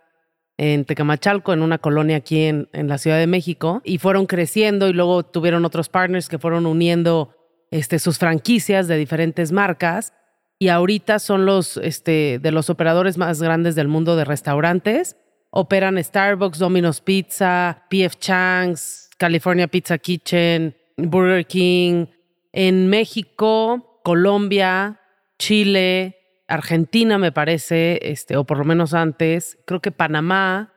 en 0.57 0.85
Tecamachalco, 0.85 1.53
en 1.53 1.61
una 1.61 1.77
colonia 1.77 2.17
aquí 2.17 2.41
en, 2.41 2.67
la 2.73 2.97
Ciudad 2.97 3.19
de 3.19 3.27
México, 3.27 3.81
y 3.83 3.99
fueron 3.99 4.25
creciendo 4.25 4.87
y 4.87 4.93
luego 4.93 5.23
tuvieron 5.23 5.65
otros 5.65 5.89
partners 5.89 6.29
que 6.29 6.39
fueron 6.39 6.65
uniendo 6.65 7.35
este, 7.69 7.99
sus 7.99 8.17
franquicias 8.17 8.87
de 8.87 8.97
diferentes 8.97 9.51
marcas 9.51 10.13
y 10.59 10.69
ahorita 10.69 11.19
son 11.19 11.45
los 11.45 11.77
este, 11.77 12.39
de 12.41 12.51
los 12.51 12.69
operadores 12.69 13.17
más 13.17 13.41
grandes 13.41 13.75
del 13.75 13.87
mundo 13.87 14.15
de 14.15 14.25
restaurantes. 14.25 15.15
Operan 15.49 16.03
Starbucks, 16.03 16.59
Domino's 16.59 17.01
Pizza, 17.01 17.85
PF 17.89 18.17
Chang's, 18.17 19.09
California 19.17 19.67
Pizza 19.67 19.97
Kitchen, 19.97 20.75
Burger 20.97 21.45
King, 21.45 22.07
en 22.51 22.87
México, 22.87 24.01
Colombia, 24.03 24.99
Chile, 25.37 26.17
Argentina, 26.47 27.17
me 27.17 27.31
parece, 27.31 27.99
este, 28.01 28.37
o 28.37 28.45
por 28.45 28.57
lo 28.57 28.63
menos 28.63 28.93
antes, 28.93 29.59
creo 29.65 29.81
que 29.81 29.91
Panamá, 29.91 30.73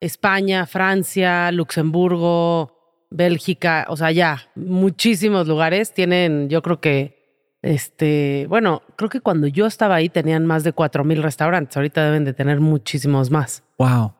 España, 0.00 0.66
Francia, 0.66 1.50
Luxemburgo, 1.52 3.06
Bélgica, 3.10 3.86
o 3.88 3.96
sea, 3.96 4.12
ya, 4.12 4.48
muchísimos 4.54 5.48
lugares 5.48 5.92
tienen, 5.92 6.48
yo 6.48 6.62
creo 6.62 6.80
que, 6.80 7.17
este, 7.62 8.46
bueno, 8.48 8.82
creo 8.96 9.10
que 9.10 9.20
cuando 9.20 9.46
yo 9.46 9.66
estaba 9.66 9.96
ahí 9.96 10.08
tenían 10.08 10.46
más 10.46 10.64
de 10.64 10.72
cuatro 10.72 11.04
mil 11.04 11.22
restaurantes, 11.22 11.76
ahorita 11.76 12.04
deben 12.04 12.24
de 12.24 12.34
tener 12.34 12.60
muchísimos 12.60 13.30
más. 13.30 13.62
Wow. 13.78 14.14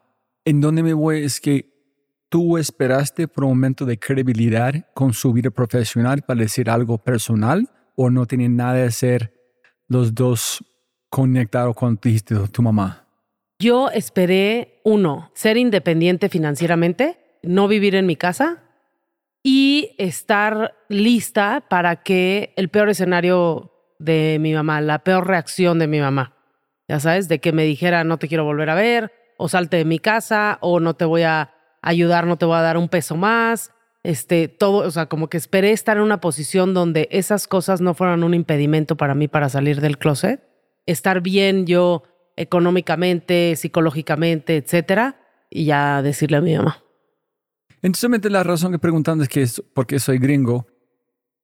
En 0.44 0.60
dónde 0.60 0.82
me 0.82 0.94
voy 0.94 1.24
es 1.24 1.40
que 1.40 1.70
tú 2.28 2.58
esperaste 2.58 3.28
por 3.28 3.44
un 3.44 3.50
momento 3.50 3.84
de 3.84 3.98
credibilidad 3.98 4.74
con 4.94 5.12
su 5.12 5.32
vida 5.32 5.50
profesional 5.50 6.22
para 6.22 6.40
decir 6.40 6.68
algo 6.68 6.98
personal 6.98 7.68
o 7.96 8.10
no 8.10 8.26
tiene 8.26 8.48
nada 8.48 8.74
de 8.74 8.84
hacer 8.84 9.32
los 9.88 10.14
dos 10.14 10.64
conectado 11.10 11.74
con 11.74 11.98
dijiste 12.00 12.34
tu 12.52 12.62
mamá? 12.62 13.06
Yo 13.58 13.90
esperé, 13.90 14.80
uno, 14.84 15.30
ser 15.34 15.56
independiente 15.56 16.28
financieramente, 16.28 17.18
no 17.42 17.66
vivir 17.66 17.94
en 17.94 18.06
mi 18.06 18.14
casa 18.14 18.62
y 19.42 19.94
estar 19.98 20.74
lista 20.88 21.64
para 21.68 22.02
que 22.02 22.52
el 22.56 22.68
peor 22.68 22.88
escenario 22.88 23.72
de 23.98 24.38
mi 24.40 24.54
mamá, 24.54 24.80
la 24.80 25.00
peor 25.00 25.26
reacción 25.26 25.78
de 25.78 25.86
mi 25.86 26.00
mamá, 26.00 26.36
ya 26.88 27.00
sabes, 27.00 27.28
de 27.28 27.40
que 27.40 27.52
me 27.52 27.64
dijera 27.64 28.04
no 28.04 28.18
te 28.18 28.28
quiero 28.28 28.44
volver 28.44 28.70
a 28.70 28.74
ver, 28.74 29.12
o 29.36 29.48
salte 29.48 29.76
de 29.76 29.84
mi 29.84 29.98
casa, 29.98 30.58
o 30.60 30.80
no 30.80 30.94
te 30.94 31.04
voy 31.04 31.22
a 31.22 31.54
ayudar, 31.82 32.26
no 32.26 32.36
te 32.36 32.46
voy 32.46 32.56
a 32.56 32.62
dar 32.62 32.76
un 32.76 32.88
peso 32.88 33.16
más, 33.16 33.72
este, 34.02 34.48
todo, 34.48 34.86
o 34.86 34.90
sea, 34.90 35.06
como 35.06 35.28
que 35.28 35.36
esperé 35.36 35.72
estar 35.72 35.96
en 35.96 36.02
una 36.02 36.20
posición 36.20 36.74
donde 36.74 37.08
esas 37.10 37.46
cosas 37.46 37.80
no 37.80 37.94
fueran 37.94 38.24
un 38.24 38.34
impedimento 38.34 38.96
para 38.96 39.14
mí 39.14 39.28
para 39.28 39.48
salir 39.48 39.80
del 39.80 39.98
closet 39.98 40.48
estar 40.88 41.20
bien 41.20 41.66
yo 41.66 42.02
económicamente, 42.36 43.54
psicológicamente, 43.56 44.56
etcétera, 44.56 45.20
y 45.50 45.66
ya 45.66 46.02
decirle 46.02 46.38
a 46.38 46.40
mi 46.40 46.56
mamá. 46.56 46.82
Entonces, 47.82 48.30
la 48.30 48.42
razón 48.42 48.72
que 48.72 48.78
preguntando 48.78 49.22
es 49.22 49.28
que 49.28 49.42
es 49.42 49.62
porque 49.74 49.98
soy 49.98 50.18
gringo. 50.18 50.66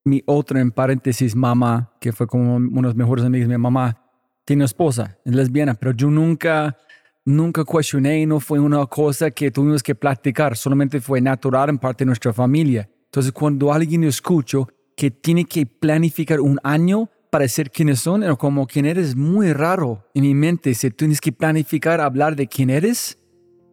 Mi 0.04 0.22
otra, 0.26 0.60
en 0.60 0.70
paréntesis, 0.70 1.34
mamá, 1.34 1.92
que 2.00 2.12
fue 2.12 2.26
como 2.26 2.56
uno 2.56 2.80
de 2.80 2.82
los 2.82 2.94
mejores 2.94 3.24
amigos 3.24 3.48
de 3.48 3.56
mi 3.56 3.62
mamá, 3.62 4.04
tiene 4.44 4.64
esposa, 4.64 5.18
es 5.24 5.34
lesbiana, 5.34 5.74
pero 5.74 5.92
yo 5.92 6.10
nunca, 6.10 6.76
nunca 7.24 7.64
cuestioné, 7.64 8.26
no 8.26 8.40
fue 8.40 8.60
una 8.60 8.84
cosa 8.86 9.30
que 9.30 9.50
tuvimos 9.50 9.82
que 9.82 9.94
platicar, 9.94 10.56
solamente 10.56 11.00
fue 11.00 11.22
natural 11.22 11.70
en 11.70 11.78
parte 11.78 12.04
de 12.04 12.08
nuestra 12.08 12.34
familia. 12.34 12.90
Entonces, 13.06 13.32
cuando 13.32 13.72
alguien 13.72 14.04
escucho 14.04 14.68
que 14.96 15.10
tiene 15.10 15.46
que 15.46 15.64
planificar 15.64 16.40
un 16.40 16.60
año 16.62 17.08
para 17.30 17.48
ser 17.48 17.70
quienes 17.70 18.00
son, 18.00 18.22
o 18.22 18.38
como 18.38 18.66
quién 18.66 18.86
eres, 18.86 19.16
muy 19.16 19.52
raro 19.52 20.04
en 20.14 20.22
mi 20.22 20.34
mente. 20.34 20.72
Si 20.74 20.90
tienes 20.90 21.20
que 21.20 21.32
planificar 21.32 22.00
hablar 22.00 22.36
de 22.36 22.46
quién 22.46 22.70
eres. 22.70 23.18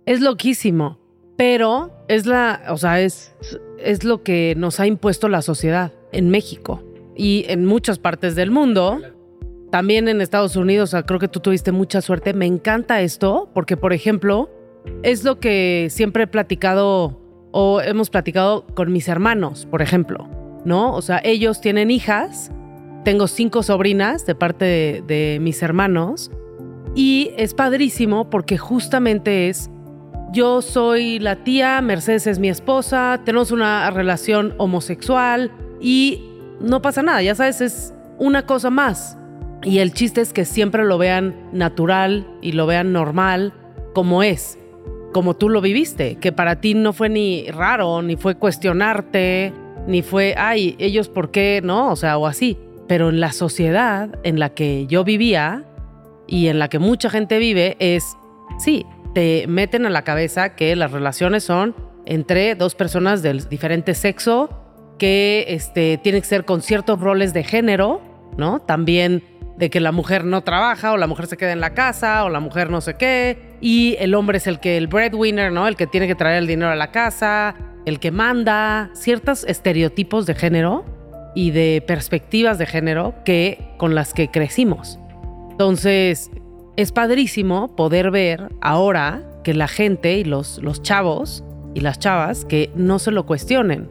Es 0.08 0.20
loquísimo, 0.20 1.00
pero 1.42 1.90
es 2.08 2.28
la, 2.28 2.62
o 2.70 2.78
sea, 2.78 3.02
es, 3.02 3.34
es 3.80 4.04
lo 4.04 4.22
que 4.22 4.54
nos 4.56 4.80
ha 4.80 4.86
impuesto 4.86 5.28
la 5.28 5.42
sociedad 5.42 5.92
en 6.12 6.30
México 6.30 6.84
y 7.16 7.46
en 7.48 7.66
muchas 7.66 7.98
partes 7.98 8.36
del 8.36 8.52
mundo. 8.52 9.00
También 9.72 10.08
en 10.08 10.22
Estados 10.22 10.56
Unidos, 10.56 10.96
creo 11.08 11.18
que 11.18 11.28
tú 11.28 11.40
tuviste 11.40 11.72
mucha 11.72 12.02
suerte. 12.02 12.36
Me 12.36 12.46
encanta 12.46 13.02
esto 13.02 13.50
porque, 13.56 13.76
por 13.76 13.92
ejemplo, 13.92 14.52
es 15.02 15.24
lo 15.24 15.40
que 15.40 15.88
siempre 15.90 16.26
he 16.26 16.28
platicado 16.28 17.20
o 17.50 17.82
hemos 17.82 18.12
platicado 18.12 18.68
con 18.76 18.94
mis 18.94 19.08
hermanos, 19.08 19.66
por 19.66 19.82
ejemplo, 19.82 20.30
¿no? 20.64 20.94
O 20.94 21.02
sea, 21.02 21.22
ellos 21.24 21.60
tienen 21.60 21.90
hijas 21.90 22.52
tengo 23.04 23.26
cinco 23.28 23.64
sobrinas 23.64 24.28
de 24.28 24.36
parte 24.36 25.04
de, 25.08 25.40
mis 25.42 25.64
hermanos 25.64 26.30
y 26.94 27.32
es 27.36 27.56
padrísimo 27.56 28.30
porque 28.30 28.60
justamente 28.60 29.50
es, 29.50 29.71
yo 30.32 30.62
soy 30.62 31.20
la 31.20 31.38
tía, 31.38 31.82
Mercedes 31.82 32.28
es 32.28 32.40
mi 32.40 32.50
esposa, 32.50 33.22
tenemos 33.26 33.52
una 33.52 33.90
relación 33.92 34.54
homosexual 34.58 35.52
y 35.80 36.24
no 36.60 36.82
pasa 36.82 37.04
nada, 37.04 37.22
ya 37.22 37.36
sabes, 37.36 37.62
es 37.62 37.94
una 38.18 38.46
cosa 38.46 38.70
más. 38.70 39.18
Y 39.64 39.80
el 39.80 39.94
chiste 39.94 40.22
es 40.22 40.34
que 40.34 40.46
siempre 40.46 40.86
lo 40.86 40.98
vean 40.98 41.36
natural 41.52 42.28
y 42.42 42.54
lo 42.54 42.66
vean 42.66 42.94
normal 42.94 43.54
como 43.94 44.24
es, 44.24 44.58
como 45.14 45.36
tú 45.36 45.50
lo 45.50 45.62
viviste, 45.62 46.16
que 46.16 46.32
para 46.32 46.62
ti 46.62 46.74
no 46.74 46.94
fue 46.94 47.10
ni 47.10 47.50
raro, 47.52 48.02
ni 48.02 48.16
fue 48.16 48.36
cuestionarte, 48.36 49.54
ni 49.88 50.02
fue, 50.02 50.34
ay, 50.38 50.76
ellos 50.80 51.10
por 51.10 51.32
qué, 51.32 51.62
no, 51.64 51.92
o 51.92 51.96
sea, 51.96 52.18
o 52.18 52.26
así 52.26 52.58
pero 52.92 53.08
en 53.08 53.22
la 53.22 53.32
sociedad 53.32 54.20
en 54.24 54.38
la 54.38 54.50
que 54.50 54.86
yo 54.86 55.06
vivía 55.06 55.64
y 56.28 56.48
en 56.48 56.60
la 56.60 56.68
que 56.68 56.78
mucha 56.78 57.10
gente 57.10 57.40
vive 57.40 57.78
es, 57.80 58.04
sí, 58.60 58.86
te 59.14 59.46
meten 59.48 59.86
a 59.86 59.90
la 59.90 60.04
cabeza 60.04 60.56
que 60.56 60.76
las 60.76 60.92
relaciones 60.92 61.44
son 61.44 61.76
entre 62.06 62.56
dos 62.56 62.76
personas 62.76 63.22
del 63.22 63.48
diferente 63.48 63.94
sexo, 63.94 64.50
que 64.98 65.46
este, 65.50 65.98
tienen 65.98 66.22
que 66.22 66.28
ser 66.28 66.46
con 66.46 66.62
ciertos 66.62 67.00
roles 67.00 67.34
de 67.34 67.44
género, 67.44 68.02
¿no? 68.38 68.60
También 68.60 69.24
de 69.58 69.70
que 69.70 69.80
la 69.80 69.92
mujer 69.92 70.26
no 70.26 70.42
trabaja 70.42 70.94
o 70.94 70.98
la 70.98 71.08
mujer 71.08 71.28
se 71.28 71.38
queda 71.38 71.52
en 71.52 71.60
la 71.60 71.74
casa 71.74 72.24
o 72.24 72.30
la 72.30 72.40
mujer 72.40 72.72
no 72.72 72.82
sé 72.82 72.96
qué 72.96 73.58
y 73.62 73.96
el 74.00 74.16
hombre 74.16 74.38
es 74.38 74.48
el 74.48 74.60
que 74.60 74.78
el 74.78 74.88
breadwinner, 74.88 75.52
¿no? 75.52 75.68
El 75.68 75.76
que 75.76 75.88
tiene 75.88 76.08
que 76.08 76.16
traer 76.16 76.38
el 76.38 76.48
dinero 76.48 76.72
a 76.72 76.76
la 76.76 76.92
casa 76.92 77.56
el 77.86 78.00
que 78.00 78.12
manda, 78.12 78.92
ciertos 78.94 79.44
estereotipos 79.44 80.26
de 80.26 80.36
género 80.36 80.86
y 81.36 81.52
de 81.52 81.84
perspectivas 81.86 82.58
de 82.58 82.66
género 82.66 83.16
que 83.26 83.74
con 83.78 83.96
las 83.96 84.14
que 84.14 84.30
crecimos. 84.30 85.00
Entonces, 85.52 86.30
es 86.78 86.92
padrísimo 86.92 87.76
poder 87.76 88.12
ver 88.12 88.50
ahora 88.62 89.24
que 89.44 89.54
la 89.54 89.68
gente 89.68 90.18
y 90.18 90.24
los, 90.24 90.60
los 90.60 90.82
chavos 90.82 91.44
y 91.74 91.82
las 91.82 92.00
chavas 92.00 92.46
que 92.46 92.72
no 92.76 93.00
se 93.00 93.12
lo 93.12 93.26
cuestionen 93.26 93.90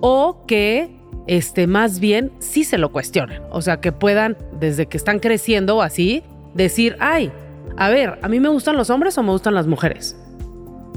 o 0.00 0.44
que 0.46 0.90
este, 1.26 1.66
más 1.66 2.00
bien 2.00 2.32
sí 2.38 2.64
se 2.64 2.78
lo 2.78 2.92
cuestionen. 2.92 3.42
O 3.50 3.62
sea, 3.62 3.80
que 3.80 3.92
puedan, 3.92 4.36
desde 4.52 4.86
que 4.86 4.96
están 4.96 5.18
creciendo 5.18 5.76
o 5.76 5.82
así, 5.82 6.22
decir, 6.54 6.96
ay, 7.00 7.32
a 7.76 7.88
ver, 7.88 8.18
¿a 8.22 8.28
mí 8.28 8.40
me 8.40 8.48
gustan 8.48 8.76
los 8.76 8.90
hombres 8.90 9.16
o 9.18 9.22
me 9.22 9.30
gustan 9.30 9.54
las 9.54 9.66
mujeres? 9.66 10.16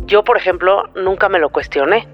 Yo, 0.06 0.24
por 0.24 0.38
ejemplo, 0.38 0.84
nunca 0.96 1.30
me 1.30 1.40
lo 1.40 1.50
cuestioné. 1.50 2.08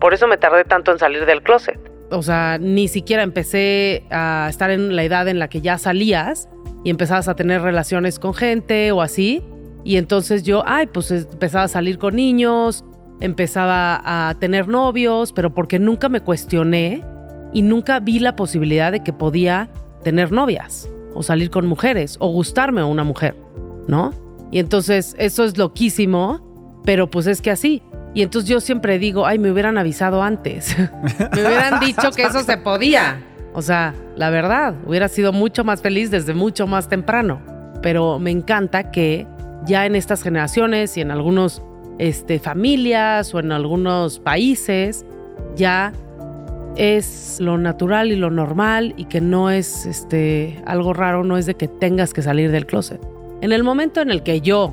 Por 0.00 0.14
eso 0.14 0.26
me 0.26 0.36
tardé 0.36 0.64
tanto 0.64 0.92
en 0.92 0.98
salir 0.98 1.26
del 1.26 1.42
closet. 1.42 1.78
O 2.10 2.22
sea, 2.22 2.58
ni 2.58 2.88
siquiera 2.88 3.22
empecé 3.22 4.04
a 4.10 4.46
estar 4.48 4.70
en 4.70 4.96
la 4.96 5.04
edad 5.04 5.28
en 5.28 5.38
la 5.38 5.48
que 5.48 5.60
ya 5.60 5.76
salías 5.76 6.48
y 6.84 6.90
empezabas 6.90 7.28
a 7.28 7.34
tener 7.34 7.62
relaciones 7.62 8.18
con 8.18 8.34
gente 8.34 8.92
o 8.92 9.02
así. 9.02 9.42
Y 9.84 9.96
entonces 9.96 10.42
yo, 10.42 10.62
ay, 10.66 10.86
pues 10.86 11.10
empezaba 11.10 11.64
a 11.64 11.68
salir 11.68 11.98
con 11.98 12.16
niños, 12.16 12.84
empezaba 13.20 14.00
a 14.04 14.34
tener 14.38 14.68
novios, 14.68 15.32
pero 15.32 15.54
porque 15.54 15.78
nunca 15.78 16.08
me 16.08 16.20
cuestioné 16.20 17.04
y 17.52 17.62
nunca 17.62 18.00
vi 18.00 18.18
la 18.18 18.36
posibilidad 18.36 18.92
de 18.92 19.02
que 19.02 19.12
podía 19.12 19.70
tener 20.04 20.32
novias 20.32 20.88
o 21.14 21.22
salir 21.22 21.50
con 21.50 21.66
mujeres 21.66 22.16
o 22.20 22.28
gustarme 22.28 22.80
a 22.80 22.86
una 22.86 23.04
mujer, 23.04 23.36
¿no? 23.86 24.12
Y 24.50 24.58
entonces 24.58 25.14
eso 25.18 25.44
es 25.44 25.56
loquísimo, 25.58 26.80
pero 26.84 27.10
pues 27.10 27.26
es 27.26 27.42
que 27.42 27.50
así. 27.50 27.82
Y 28.14 28.22
entonces 28.22 28.48
yo 28.48 28.60
siempre 28.60 28.98
digo, 28.98 29.26
ay, 29.26 29.38
me 29.38 29.50
hubieran 29.50 29.78
avisado 29.78 30.22
antes. 30.22 30.76
me 31.34 31.46
hubieran 31.46 31.80
dicho 31.80 32.10
que 32.10 32.22
eso 32.22 32.42
se 32.42 32.56
podía. 32.56 33.22
O 33.58 33.62
sea, 33.62 33.92
la 34.14 34.30
verdad, 34.30 34.76
hubiera 34.86 35.08
sido 35.08 35.32
mucho 35.32 35.64
más 35.64 35.82
feliz 35.82 36.12
desde 36.12 36.32
mucho 36.32 36.68
más 36.68 36.88
temprano. 36.88 37.40
Pero 37.82 38.20
me 38.20 38.30
encanta 38.30 38.92
que 38.92 39.26
ya 39.66 39.84
en 39.84 39.96
estas 39.96 40.22
generaciones 40.22 40.96
y 40.96 41.00
en 41.00 41.10
algunas 41.10 41.60
este, 41.98 42.38
familias 42.38 43.34
o 43.34 43.40
en 43.40 43.50
algunos 43.50 44.20
países 44.20 45.04
ya 45.56 45.92
es 46.76 47.38
lo 47.40 47.58
natural 47.58 48.12
y 48.12 48.14
lo 48.16 48.30
normal 48.30 48.94
y 48.96 49.06
que 49.06 49.20
no 49.20 49.50
es 49.50 49.86
este, 49.86 50.62
algo 50.64 50.92
raro, 50.92 51.24
no 51.24 51.36
es 51.36 51.46
de 51.46 51.54
que 51.54 51.66
tengas 51.66 52.14
que 52.14 52.22
salir 52.22 52.52
del 52.52 52.64
closet. 52.64 53.00
En 53.40 53.50
el 53.50 53.64
momento 53.64 54.00
en 54.00 54.12
el 54.12 54.22
que 54.22 54.40
yo 54.40 54.72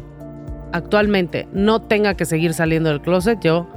actualmente 0.74 1.48
no 1.54 1.82
tenga 1.82 2.14
que 2.14 2.26
seguir 2.26 2.54
saliendo 2.54 2.90
del 2.90 3.02
closet, 3.02 3.40
yo 3.42 3.68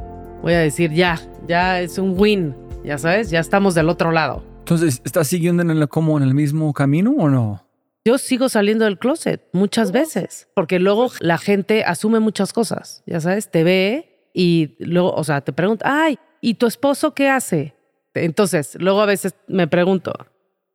voy 0.42 0.52
a 0.52 0.58
decir 0.58 0.92
ya, 0.92 1.18
ya 1.46 1.80
es 1.80 1.96
un 1.96 2.12
win, 2.14 2.54
ya 2.84 2.98
sabes, 2.98 3.30
ya 3.30 3.40
estamos 3.40 3.74
del 3.74 3.88
otro 3.88 4.12
lado. 4.12 4.42
Entonces, 4.68 5.00
¿estás 5.02 5.28
siguiendo 5.28 5.62
en 5.62 5.70
el, 5.70 5.88
como 5.88 6.18
en 6.18 6.24
el 6.24 6.34
mismo 6.34 6.74
camino 6.74 7.12
o 7.12 7.30
no? 7.30 7.66
Yo 8.04 8.18
sigo 8.18 8.50
saliendo 8.50 8.84
del 8.84 8.98
closet 8.98 9.48
muchas 9.54 9.92
veces, 9.92 10.50
porque 10.54 10.78
luego 10.78 11.10
la 11.20 11.38
gente 11.38 11.84
asume 11.84 12.20
muchas 12.20 12.52
cosas, 12.52 13.02
ya 13.06 13.18
sabes, 13.18 13.50
te 13.50 13.64
ve 13.64 14.28
y 14.34 14.76
luego, 14.80 15.14
o 15.14 15.24
sea, 15.24 15.40
te 15.40 15.54
pregunta, 15.54 15.86
ay, 15.88 16.18
¿y 16.42 16.52
tu 16.54 16.66
esposo 16.66 17.14
qué 17.14 17.30
hace? 17.30 17.76
Entonces, 18.12 18.76
luego 18.78 19.00
a 19.00 19.06
veces 19.06 19.34
me 19.46 19.68
pregunto, 19.68 20.12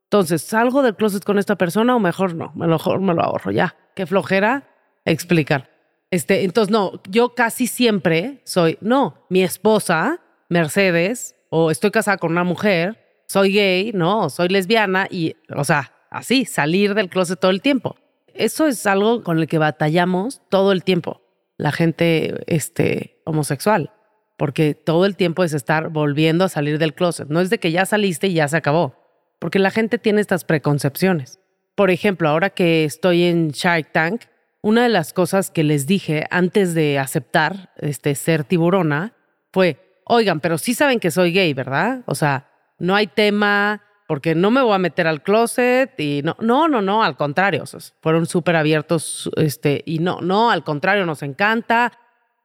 entonces, 0.05 0.41
¿salgo 0.41 0.81
del 0.81 0.95
closet 0.95 1.23
con 1.23 1.37
esta 1.37 1.55
persona 1.55 1.95
o 1.95 1.99
mejor 1.99 2.33
no? 2.33 2.51
Mejor 2.55 2.99
me 2.99 3.13
lo 3.13 3.21
ahorro, 3.21 3.51
ya. 3.51 3.75
Qué 3.95 4.07
flojera 4.07 4.67
explicar. 5.05 5.69
Este, 6.09 6.43
entonces, 6.43 6.71
no, 6.71 6.99
yo 7.11 7.35
casi 7.35 7.67
siempre 7.67 8.41
soy, 8.43 8.79
no, 8.81 9.27
mi 9.29 9.43
esposa, 9.43 10.19
Mercedes, 10.49 11.35
o 11.51 11.69
estoy 11.69 11.91
casada 11.91 12.17
con 12.17 12.31
una 12.31 12.43
mujer, 12.43 13.02
soy 13.33 13.53
gay, 13.53 13.91
¿no? 13.93 14.29
soy 14.29 14.49
lesbiana 14.49 15.07
y, 15.09 15.35
o 15.55 15.63
sea, 15.63 15.91
así, 16.09 16.45
salir 16.45 16.93
del 16.93 17.09
closet 17.09 17.39
todo 17.39 17.51
el 17.51 17.61
tiempo. 17.61 17.95
Eso 18.33 18.67
es 18.67 18.85
algo 18.85 19.23
con 19.23 19.39
el 19.39 19.47
que 19.47 19.57
batallamos 19.57 20.41
todo 20.49 20.71
el 20.71 20.83
tiempo, 20.83 21.21
la 21.57 21.71
gente 21.71 22.43
este, 22.47 23.21
homosexual 23.25 23.91
porque 24.37 24.73
todo 24.73 25.05
el 25.05 25.15
tiempo 25.15 25.43
es 25.43 25.53
estar 25.53 25.89
volviendo 25.89 26.45
a 26.45 26.49
salir 26.49 26.77
del 26.79 26.93
closet. 26.93 27.29
No 27.29 27.39
es 27.39 27.49
de 27.49 27.59
que 27.59 27.71
ya 27.71 27.85
saliste 27.85 28.27
y 28.27 28.33
ya 28.33 28.47
se 28.47 28.57
acabó, 28.57 28.95
porque 29.39 29.59
la 29.59 29.71
gente 29.71 29.97
tiene 29.97 30.21
estas 30.21 30.43
preconcepciones. 30.43 31.39
Por 31.75 31.91
ejemplo, 31.91 32.29
ahora 32.29 32.49
que 32.49 32.83
estoy 32.83 33.23
en 33.23 33.49
Shark 33.49 33.91
Tank, 33.91 34.23
una 34.61 34.83
de 34.83 34.89
las 34.89 35.13
cosas 35.13 35.49
que 35.49 35.63
les 35.63 35.87
dije 35.87 36.25
antes 36.29 36.73
de 36.73 36.99
aceptar 36.99 37.71
este, 37.77 38.15
ser 38.15 38.43
tiburona 38.43 39.13
fue, 39.51 39.79
oigan, 40.05 40.39
pero 40.39 40.57
sí 40.57 40.73
saben 40.73 40.99
que 40.99 41.11
soy 41.11 41.33
gay, 41.33 41.53
¿verdad? 41.53 42.01
O 42.05 42.15
sea, 42.15 42.49
no 42.79 42.95
hay 42.95 43.07
tema, 43.07 43.81
porque 44.07 44.35
no 44.35 44.51
me 44.51 44.61
voy 44.61 44.73
a 44.73 44.79
meter 44.79 45.07
al 45.07 45.23
closet 45.23 45.99
y 45.99 46.21
no, 46.23 46.35
no, 46.39 46.67
no, 46.67 46.81
no, 46.81 47.03
al 47.03 47.15
contrario, 47.15 47.63
fueron 48.01 48.25
súper 48.25 48.55
abiertos 48.55 49.29
este, 49.37 49.81
y 49.85 49.99
no, 49.99 50.21
no, 50.21 50.51
al 50.51 50.63
contrario, 50.63 51.05
nos 51.05 51.23
encanta. 51.23 51.91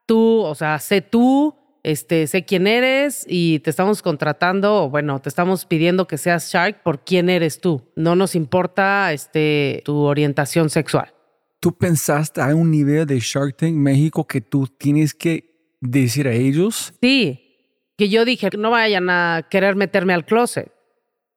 Tú, 0.07 0.41
o 0.41 0.55
sea, 0.55 0.79
sé 0.79 1.03
tú, 1.03 1.55
este, 1.83 2.27
sé 2.27 2.45
quién 2.45 2.67
eres 2.67 3.27
y 3.29 3.59
te 3.61 3.71
estamos 3.71 4.01
contratando, 4.03 4.85
o 4.85 4.91
bueno, 4.91 5.21
te 5.21 5.29
estamos 5.29 5.67
pidiendo 5.67 6.07
que 6.07 6.17
seas 6.17 6.51
Shark 6.51 6.83
por 6.83 7.05
quién 7.05 7.29
eres 7.29 7.61
tú. 7.61 7.83
No 7.97 8.17
nos 8.17 8.35
importa 8.35 9.13
este, 9.13 9.83
tu 9.85 9.99
orientación 10.05 10.71
sexual. 10.71 11.13
¿Tú 11.61 11.77
pensaste 11.77 12.41
a 12.41 12.55
un 12.55 12.71
nivel 12.71 13.05
de 13.05 13.19
Shark 13.21 13.57
Tank 13.57 13.75
México 13.75 14.27
que 14.27 14.41
tú 14.41 14.67
tienes 14.67 15.13
que 15.13 15.77
decir 15.81 16.29
a 16.29 16.33
ellos? 16.33 16.95
Sí, 17.01 17.48
que 17.99 18.09
yo 18.09 18.25
dije, 18.25 18.49
no 18.57 18.71
vayan 18.71 19.11
a 19.11 19.49
querer 19.51 19.75
meterme 19.75 20.15
al 20.15 20.25
closet, 20.25 20.73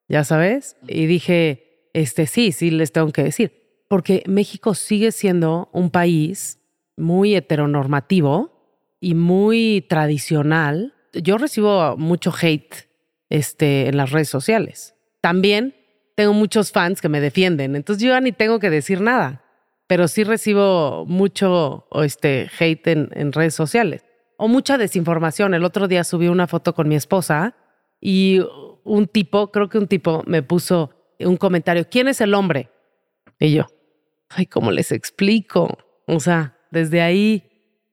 ya 0.08 0.24
sabes. 0.24 0.78
Y 0.88 1.08
dije, 1.08 1.89
este, 1.93 2.28
sí, 2.28 2.52
sí, 2.52 2.69
les 2.69 2.91
tengo 2.91 3.12
que 3.12 3.24
decir. 3.24 3.84
Porque 3.88 4.24
México 4.28 4.76
sigue 4.76 5.12
siendo 5.12 5.69
un 5.74 5.89
país 5.89 6.60
muy 6.95 7.36
heteronormativo 7.36 8.95
y 9.00 9.15
muy 9.15 9.84
tradicional, 9.89 10.93
yo 11.13 11.39
recibo 11.39 11.97
mucho 11.97 12.32
hate 12.39 12.88
este, 13.30 13.88
en 13.88 13.97
las 13.97 14.12
redes 14.12 14.30
sociales. 14.30 14.93
También 15.19 15.76
tengo 16.15 16.34
muchos 16.34 16.71
fans 16.71 17.02
que 17.02 17.10
me 17.10 17.21
defienden, 17.21 17.76
entonces 17.76 18.04
yo 18.04 18.12
ya 18.12 18.21
ni 18.21 18.34
tengo 18.34 18.60
que 18.60 18.69
decir 18.69 19.02
nada, 19.02 19.43
pero 19.88 20.08
sí 20.08 20.24
recibo 20.24 21.06
mucho 21.08 21.88
este, 22.04 22.52
hate 22.60 22.88
en, 22.88 23.10
en 23.13 23.32
redes 23.32 23.56
sociales 23.56 24.04
o 24.41 24.47
mucha 24.47 24.80
desinformación. 24.80 25.54
El 25.54 25.63
otro 25.63 25.88
día 25.88 26.04
subí 26.04 26.27
una 26.27 26.47
foto 26.47 26.73
con 26.73 26.89
mi 26.89 26.95
esposa 26.95 27.54
y 28.01 28.39
un 28.84 29.06
tipo, 29.06 29.51
creo 29.51 29.69
que 29.69 29.77
un 29.77 29.88
tipo 29.88 30.23
me 30.25 30.41
puso 30.41 30.89
un 31.19 31.38
comentario, 31.38 31.86
¿quién 31.88 32.08
es 32.08 32.21
el 32.21 32.34
hombre? 32.34 32.71
Y 33.39 33.54
yo, 33.54 33.67
ay, 34.30 34.47
¿cómo 34.47 34.71
les 34.71 34.91
explico? 34.91 35.77
O 36.08 36.19
sea, 36.19 36.58
desde 36.71 37.04
ahí 37.04 37.43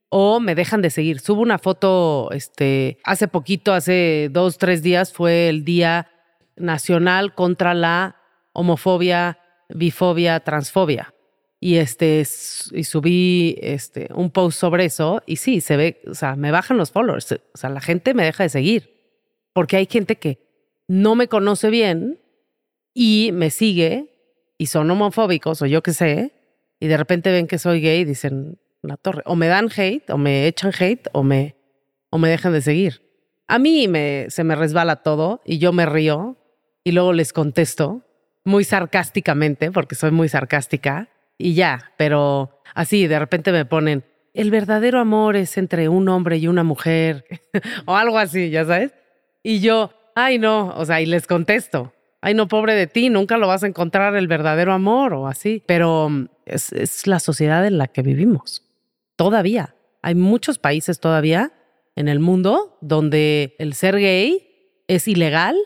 o 0.09 0.41
me 0.41 0.55
dejan 0.55 0.81
de 0.81 0.89
seguir. 0.89 1.21
Subo 1.21 1.43
una 1.43 1.59
foto, 1.59 2.31
este, 2.33 2.97
hace 3.05 3.29
poquito, 3.29 3.75
hace 3.75 4.31
dos, 4.33 4.57
tres 4.57 4.83
días, 4.83 5.13
fue 5.13 5.51
el 5.51 5.67
Día 5.67 6.11
Nacional 6.57 7.35
contra 7.35 7.75
la 7.75 8.17
Homofobia, 8.55 9.39
Bifobia, 9.69 10.41
Transfobia. 10.41 11.13
Y 11.61 11.77
este, 11.77 12.21
y 12.73 12.85
subí 12.85 13.57
este, 13.61 14.09
un 14.15 14.31
post 14.31 14.61
sobre 14.61 14.85
eso, 14.85 15.23
y 15.27 15.37
sí, 15.37 15.61
se 15.61 15.77
ve, 15.77 16.03
o 16.07 16.15
sea, 16.15 16.37
me 16.37 16.51
bajan 16.51 16.77
los 16.77 16.93
followers. 16.93 17.33
O 17.33 17.59
sea, 17.59 17.71
la 17.71 17.81
gente 17.81 18.15
me 18.15 18.25
deja 18.25 18.45
de 18.45 18.49
seguir. 18.49 18.99
Porque 19.53 19.77
hay 19.77 19.87
gente 19.87 20.17
que 20.17 20.39
no 20.87 21.15
me 21.17 21.29
conoce 21.29 21.71
bien 21.71 22.21
y 22.95 23.31
me 23.33 23.51
sigue 23.51 24.15
y 24.57 24.67
son 24.67 24.91
homofóbicos 24.91 25.63
o 25.63 25.67
yo 25.67 25.83
qué 25.83 25.93
sé, 25.93 26.33
y 26.81 26.87
de 26.87 26.97
repente 26.97 27.33
ven 27.33 27.47
que 27.47 27.59
soy 27.59 27.81
gay 27.81 28.01
y 28.01 28.05
dicen, 28.05 28.59
la 28.83 28.97
torre. 28.97 29.23
O 29.27 29.37
me 29.37 29.49
dan 29.49 29.69
hate, 29.75 30.11
o 30.11 30.19
me 30.19 30.47
echan 30.47 30.73
hate, 30.79 31.09
o 31.13 31.23
me, 31.23 31.57
o 32.11 32.19
me 32.19 32.29
dejan 32.29 32.53
de 32.53 32.61
seguir. 32.61 33.03
A 33.47 33.59
mí 33.59 33.89
me, 33.89 34.27
se 34.29 34.45
me 34.45 34.55
resbala 34.55 34.97
todo 34.97 35.41
y 35.45 35.59
yo 35.59 35.73
me 35.73 35.87
río 35.87 36.37
y 36.85 36.93
luego 36.93 37.13
les 37.13 37.33
contesto 37.33 38.03
muy 38.45 38.65
sarcásticamente, 38.65 39.71
porque 39.73 39.95
soy 39.95 40.11
muy 40.11 40.29
sarcástica, 40.29 41.09
y 41.39 41.55
ya, 41.55 41.93
pero 41.97 42.61
así 42.75 43.07
de 43.07 43.19
repente 43.19 43.53
me 43.53 43.65
ponen, 43.65 44.05
el 44.35 44.51
verdadero 44.51 44.99
amor 44.99 45.37
es 45.37 45.57
entre 45.57 45.89
un 45.89 46.09
hombre 46.09 46.37
y 46.37 46.49
una 46.49 46.65
mujer, 46.65 47.25
o 47.87 47.97
algo 47.97 48.19
así, 48.19 48.51
ya 48.51 48.65
sabes. 48.65 48.93
Y 49.43 49.61
yo, 49.61 49.93
ay 50.15 50.39
no, 50.39 50.75
o 50.77 50.85
sea, 50.85 51.01
y 51.01 51.07
les 51.07 51.27
contesto, 51.27 51.93
ay 52.21 52.35
no, 52.35 52.49
pobre 52.49 52.75
de 52.75 52.89
ti, 52.89 53.09
nunca 53.09 53.39
lo 53.39 53.47
vas 53.47 53.63
a 53.63 53.69
encontrar 53.69 54.17
el 54.17 54.27
verdadero 54.27 54.73
amor 54.73 55.15
o 55.15 55.29
así, 55.29 55.63
pero 55.67 56.09
mm, 56.11 56.29
es, 56.45 56.73
es 56.73 57.07
la 57.07 57.21
sociedad 57.21 57.65
en 57.67 57.79
la 57.79 57.87
que 57.87 58.03
vivimos 58.03 58.65
todavía. 59.17 59.75
Hay 60.03 60.15
muchos 60.15 60.59
países 60.59 61.01
todavía 61.01 61.53
en 61.97 62.09
el 62.09 62.21
mundo 62.21 62.79
donde 62.81 63.57
el 63.59 63.75
ser 63.75 63.97
gay 63.97 64.83
es 64.87 65.09
ilegal, 65.09 65.57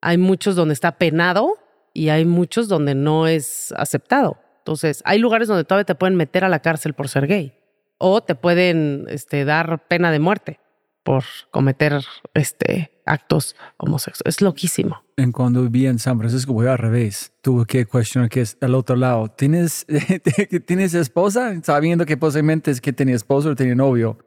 hay 0.00 0.18
muchos 0.18 0.56
donde 0.56 0.74
está 0.74 0.98
penado 0.98 1.54
y 1.94 2.10
hay 2.10 2.24
muchos 2.24 2.68
donde 2.68 2.94
no 2.94 3.26
es 3.26 3.72
aceptado. 3.76 4.38
Entonces, 4.68 5.00
hay 5.06 5.18
lugares 5.18 5.48
donde 5.48 5.64
todavía 5.64 5.86
te 5.86 5.94
pueden 5.94 6.14
meter 6.14 6.44
a 6.44 6.50
la 6.50 6.60
cárcel 6.60 6.92
por 6.92 7.08
ser 7.08 7.26
gay 7.26 7.54
o 7.96 8.20
te 8.22 8.34
pueden 8.34 9.06
este, 9.08 9.46
dar 9.46 9.88
pena 9.88 10.12
de 10.12 10.18
muerte 10.18 10.60
por 11.02 11.24
cometer 11.50 12.04
este, 12.34 12.92
actos 13.06 13.56
homosexuales. 13.78 14.36
Es 14.36 14.42
loquísimo. 14.42 15.02
En 15.16 15.32
cuando 15.32 15.62
viví 15.62 15.86
en 15.86 15.98
San 15.98 16.18
Francisco, 16.18 16.52
voy 16.52 16.66
al 16.66 16.76
revés. 16.76 17.32
Tuve 17.40 17.64
que 17.64 17.86
cuestionar 17.86 18.28
que 18.28 18.42
es 18.42 18.58
al 18.60 18.74
otro 18.74 18.94
lado. 18.94 19.28
¿Tienes, 19.28 19.86
¿tienes 20.66 20.92
esposa? 20.92 21.58
Sabiendo 21.62 22.04
que 22.04 22.18
posiblemente 22.18 22.70
es 22.70 22.82
que 22.82 22.92
tenía 22.92 23.16
esposo 23.16 23.48
o 23.48 23.54
tenía 23.54 23.74
novio. 23.74 24.18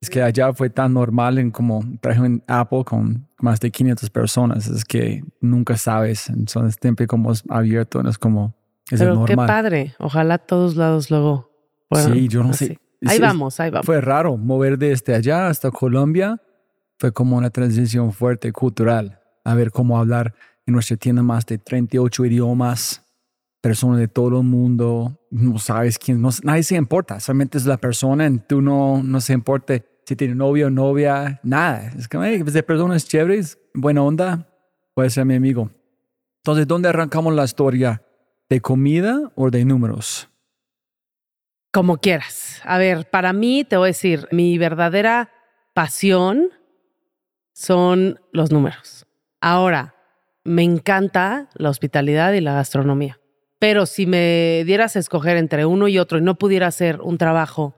Es 0.00 0.10
que 0.10 0.22
allá 0.22 0.52
fue 0.52 0.70
tan 0.70 0.94
normal 0.94 1.38
en 1.38 1.52
como 1.52 1.84
traje 2.00 2.20
un 2.20 2.42
Apple 2.48 2.82
con 2.84 3.28
más 3.38 3.60
de 3.60 3.70
500 3.70 4.10
personas. 4.10 4.66
Es 4.66 4.84
que 4.84 5.22
nunca 5.40 5.76
sabes. 5.76 6.28
Entonces, 6.30 6.76
siempre 6.82 7.06
como 7.06 7.30
es 7.30 7.44
abierto, 7.48 8.02
no 8.02 8.10
es 8.10 8.18
como. 8.18 8.57
Pero 8.90 9.14
normal. 9.14 9.26
qué 9.26 9.36
padre. 9.36 9.94
Ojalá 9.98 10.38
todos 10.38 10.76
lados 10.76 11.10
luego. 11.10 11.50
sí, 11.94 12.28
yo 12.28 12.42
no 12.42 12.50
así. 12.50 12.66
sé. 12.66 12.78
Ahí 13.06 13.16
Sí, 13.16 13.22
vamos, 13.22 13.60
ahí 13.60 13.70
vamos. 13.70 13.86
Fue 13.86 14.00
raro 14.00 14.36
mover 14.36 14.78
desde 14.78 15.14
allá 15.14 15.48
hasta 15.48 15.70
Colombia. 15.70 16.40
Fue 16.98 17.12
como 17.12 17.36
una 17.36 17.50
transición 17.50 18.12
fuerte 18.12 18.52
cultural. 18.52 19.20
A 19.44 19.54
ver 19.54 19.70
cómo 19.70 19.98
hablar 19.98 20.34
en 20.66 20.74
nuestra 20.74 20.96
tienda 20.96 21.22
más 21.22 21.46
de 21.46 21.58
38 21.58 22.24
idiomas, 22.26 23.04
personas 23.60 23.98
de 23.98 24.08
todo 24.08 24.38
el 24.38 24.44
mundo. 24.44 25.18
No 25.30 25.58
sabes 25.58 25.98
quién, 25.98 26.20
no, 26.20 26.30
nadie 26.42 26.64
se 26.64 26.74
importa. 26.76 27.20
Solamente 27.20 27.56
es 27.56 27.66
la 27.66 27.76
persona. 27.76 28.26
y 28.26 28.38
Tú 28.40 28.60
no, 28.60 29.02
no 29.02 29.20
se 29.20 29.32
importa 29.32 29.74
si 30.04 30.16
tiene 30.16 30.34
novio 30.34 30.66
o 30.66 30.70
novia, 30.70 31.38
nada. 31.42 31.92
Es 31.96 32.08
que 32.08 32.18
hey, 32.20 32.40
pues, 32.42 32.54
de 32.54 32.62
personas 32.62 33.06
chéveres, 33.06 33.58
buena 33.74 34.02
onda, 34.02 34.48
puede 34.94 35.10
ser 35.10 35.24
mi 35.24 35.34
amigo. 35.34 35.70
Entonces, 36.42 36.66
¿dónde 36.66 36.88
arrancamos 36.88 37.34
la 37.34 37.44
historia? 37.44 38.02
¿De 38.48 38.60
comida 38.60 39.30
o 39.34 39.50
de 39.50 39.64
números? 39.64 40.28
Como 41.70 41.98
quieras. 41.98 42.62
A 42.64 42.78
ver, 42.78 43.08
para 43.10 43.32
mí, 43.32 43.64
te 43.64 43.76
voy 43.76 43.86
a 43.86 43.88
decir, 43.88 44.26
mi 44.30 44.56
verdadera 44.56 45.30
pasión 45.74 46.48
son 47.52 48.20
los 48.32 48.50
números. 48.50 49.06
Ahora, 49.40 49.94
me 50.44 50.62
encanta 50.62 51.50
la 51.54 51.68
hospitalidad 51.68 52.32
y 52.32 52.40
la 52.40 52.54
gastronomía. 52.54 53.20
Pero 53.58 53.86
si 53.86 54.06
me 54.06 54.62
dieras 54.64 54.96
a 54.96 55.00
escoger 55.00 55.36
entre 55.36 55.66
uno 55.66 55.88
y 55.88 55.98
otro 55.98 56.18
y 56.18 56.22
no 56.22 56.36
pudiera 56.36 56.68
hacer 56.68 57.00
un 57.02 57.18
trabajo 57.18 57.76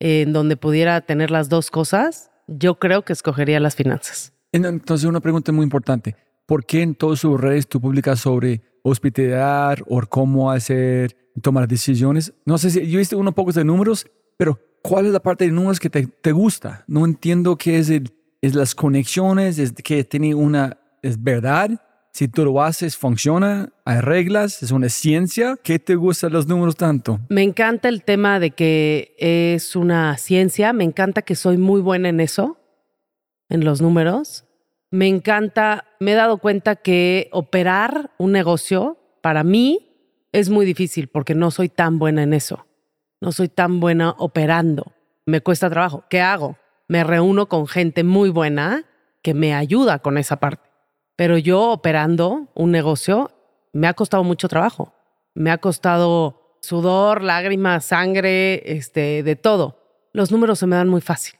en 0.00 0.32
donde 0.32 0.56
pudiera 0.56 1.00
tener 1.02 1.30
las 1.30 1.48
dos 1.48 1.70
cosas, 1.70 2.30
yo 2.48 2.78
creo 2.78 3.04
que 3.04 3.12
escogería 3.12 3.60
las 3.60 3.76
finanzas. 3.76 4.32
Entonces, 4.50 5.06
una 5.06 5.20
pregunta 5.20 5.52
muy 5.52 5.62
importante. 5.62 6.16
¿Por 6.46 6.64
qué 6.64 6.82
en 6.82 6.96
todas 6.96 7.20
sus 7.20 7.40
redes 7.40 7.68
tú 7.68 7.80
publicas 7.80 8.18
sobre 8.18 8.62
hospitalidad 8.82 9.78
o 9.86 10.00
cómo 10.02 10.50
hacer, 10.50 11.16
tomar 11.42 11.68
decisiones? 11.68 12.32
No 12.44 12.58
sé 12.58 12.70
si 12.70 12.86
yo 12.88 12.98
he 12.98 12.98
visto 12.98 13.18
unos 13.18 13.34
pocos 13.34 13.54
de 13.54 13.64
números, 13.64 14.06
pero 14.36 14.58
¿cuál 14.82 15.06
es 15.06 15.12
la 15.12 15.20
parte 15.20 15.44
de 15.44 15.52
números 15.52 15.80
que 15.80 15.90
te, 15.90 16.06
te 16.06 16.32
gusta? 16.32 16.84
No 16.86 17.04
entiendo 17.04 17.56
qué 17.56 17.78
es, 17.78 17.90
el, 17.90 18.12
es 18.40 18.54
las 18.54 18.74
conexiones, 18.74 19.58
es 19.58 19.72
que 19.72 20.04
tiene 20.04 20.34
una, 20.34 20.78
es 21.02 21.22
verdad. 21.22 21.70
Si 22.12 22.26
tú 22.26 22.44
lo 22.44 22.60
haces, 22.60 22.96
funciona, 22.96 23.72
hay 23.84 24.00
reglas, 24.00 24.64
es 24.64 24.72
una 24.72 24.88
ciencia. 24.88 25.56
¿Qué 25.62 25.78
te 25.78 25.94
gustan 25.94 26.32
los 26.32 26.48
números 26.48 26.74
tanto? 26.74 27.20
Me 27.28 27.42
encanta 27.42 27.88
el 27.88 28.02
tema 28.02 28.40
de 28.40 28.50
que 28.50 29.14
es 29.18 29.76
una 29.76 30.16
ciencia, 30.16 30.72
me 30.72 30.82
encanta 30.82 31.22
que 31.22 31.36
soy 31.36 31.56
muy 31.56 31.80
buena 31.80 32.08
en 32.08 32.18
eso, 32.18 32.58
en 33.48 33.64
los 33.64 33.80
números. 33.80 34.44
Me 34.90 35.06
encanta, 35.06 35.84
me 36.00 36.12
he 36.12 36.14
dado 36.14 36.38
cuenta 36.38 36.76
que 36.76 37.28
operar 37.32 38.10
un 38.18 38.32
negocio 38.32 38.98
para 39.22 39.44
mí 39.44 40.26
es 40.32 40.50
muy 40.50 40.66
difícil 40.66 41.08
porque 41.08 41.34
no 41.34 41.50
soy 41.50 41.68
tan 41.68 41.98
buena 41.98 42.22
en 42.22 42.32
eso. 42.32 42.66
No 43.20 43.32
soy 43.32 43.48
tan 43.48 43.80
buena 43.80 44.14
operando. 44.18 44.92
Me 45.26 45.40
cuesta 45.42 45.70
trabajo. 45.70 46.04
¿Qué 46.08 46.20
hago? 46.20 46.56
Me 46.88 47.04
reúno 47.04 47.48
con 47.48 47.66
gente 47.66 48.02
muy 48.02 48.30
buena 48.30 48.84
que 49.22 49.34
me 49.34 49.54
ayuda 49.54 50.00
con 50.00 50.18
esa 50.18 50.40
parte. 50.40 50.68
Pero 51.16 51.38
yo 51.38 51.70
operando 51.70 52.48
un 52.54 52.70
negocio 52.70 53.30
me 53.72 53.86
ha 53.86 53.94
costado 53.94 54.24
mucho 54.24 54.48
trabajo. 54.48 54.94
Me 55.34 55.50
ha 55.50 55.58
costado 55.58 56.56
sudor, 56.62 57.22
lágrimas, 57.22 57.84
sangre, 57.84 58.62
este, 58.64 59.22
de 59.22 59.36
todo. 59.36 60.08
Los 60.12 60.32
números 60.32 60.58
se 60.58 60.66
me 60.66 60.76
dan 60.76 60.88
muy 60.88 61.00
fácil. 61.00 61.38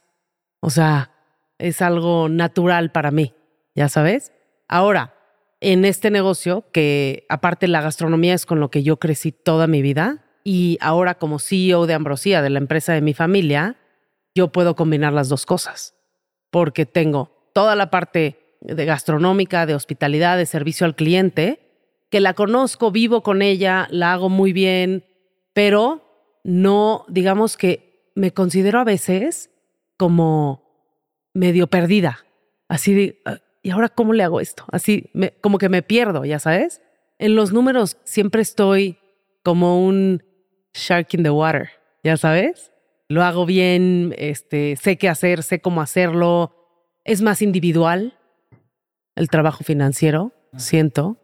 O 0.61 0.69
sea, 0.69 1.11
es 1.57 1.81
algo 1.81 2.29
natural 2.29 2.91
para 2.91 3.11
mí, 3.11 3.33
ya 3.75 3.89
sabes. 3.89 4.31
Ahora, 4.67 5.13
en 5.59 5.85
este 5.85 6.09
negocio, 6.11 6.65
que 6.71 7.25
aparte 7.29 7.67
la 7.67 7.81
gastronomía 7.81 8.33
es 8.33 8.45
con 8.45 8.59
lo 8.59 8.71
que 8.71 8.83
yo 8.83 8.97
crecí 8.97 9.31
toda 9.31 9.67
mi 9.67 9.81
vida, 9.81 10.25
y 10.43 10.77
ahora 10.81 11.15
como 11.15 11.37
CEO 11.39 11.85
de 11.85 11.93
Ambrosía, 11.93 12.41
de 12.41 12.49
la 12.49 12.57
empresa 12.59 12.93
de 12.93 13.01
mi 13.01 13.13
familia, 13.13 13.77
yo 14.33 14.51
puedo 14.51 14.75
combinar 14.75 15.13
las 15.13 15.29
dos 15.29 15.45
cosas, 15.45 15.93
porque 16.49 16.85
tengo 16.85 17.49
toda 17.53 17.75
la 17.75 17.91
parte 17.91 18.57
de 18.61 18.85
gastronómica, 18.85 19.65
de 19.65 19.75
hospitalidad, 19.75 20.37
de 20.37 20.45
servicio 20.45 20.85
al 20.85 20.95
cliente, 20.95 21.59
que 22.09 22.19
la 22.21 22.33
conozco, 22.33 22.91
vivo 22.91 23.21
con 23.23 23.41
ella, 23.41 23.87
la 23.91 24.13
hago 24.13 24.29
muy 24.29 24.51
bien, 24.53 25.05
pero 25.53 26.01
no, 26.43 27.05
digamos 27.07 27.55
que 27.57 28.11
me 28.15 28.31
considero 28.33 28.79
a 28.79 28.83
veces 28.83 29.49
como 29.97 30.63
medio 31.33 31.67
perdida, 31.67 32.25
así 32.67 32.93
de, 32.93 33.21
"Ah, 33.25 33.37
¿y 33.63 33.69
ahora 33.71 33.89
cómo 33.89 34.13
le 34.13 34.23
hago 34.23 34.39
esto? 34.39 34.65
Así, 34.71 35.09
me- 35.13 35.31
como 35.41 35.57
que 35.57 35.69
me 35.69 35.81
pierdo, 35.81 36.25
ya 36.25 36.39
sabes. 36.39 36.81
En 37.19 37.35
los 37.35 37.53
números 37.53 37.97
siempre 38.03 38.41
estoy 38.41 38.97
como 39.43 39.85
un 39.85 40.23
shark 40.73 41.13
in 41.13 41.23
the 41.23 41.29
water, 41.29 41.69
ya 42.03 42.17
sabes. 42.17 42.71
Lo 43.09 43.23
hago 43.23 43.45
bien, 43.45 44.15
este, 44.17 44.75
sé 44.77 44.97
qué 44.97 45.09
hacer, 45.09 45.43
sé 45.43 45.59
cómo 45.59 45.81
hacerlo. 45.81 46.55
Es 47.03 47.21
más 47.21 47.41
individual 47.41 48.17
el 49.15 49.27
trabajo 49.29 49.63
financiero, 49.63 50.31
siento. 50.55 51.17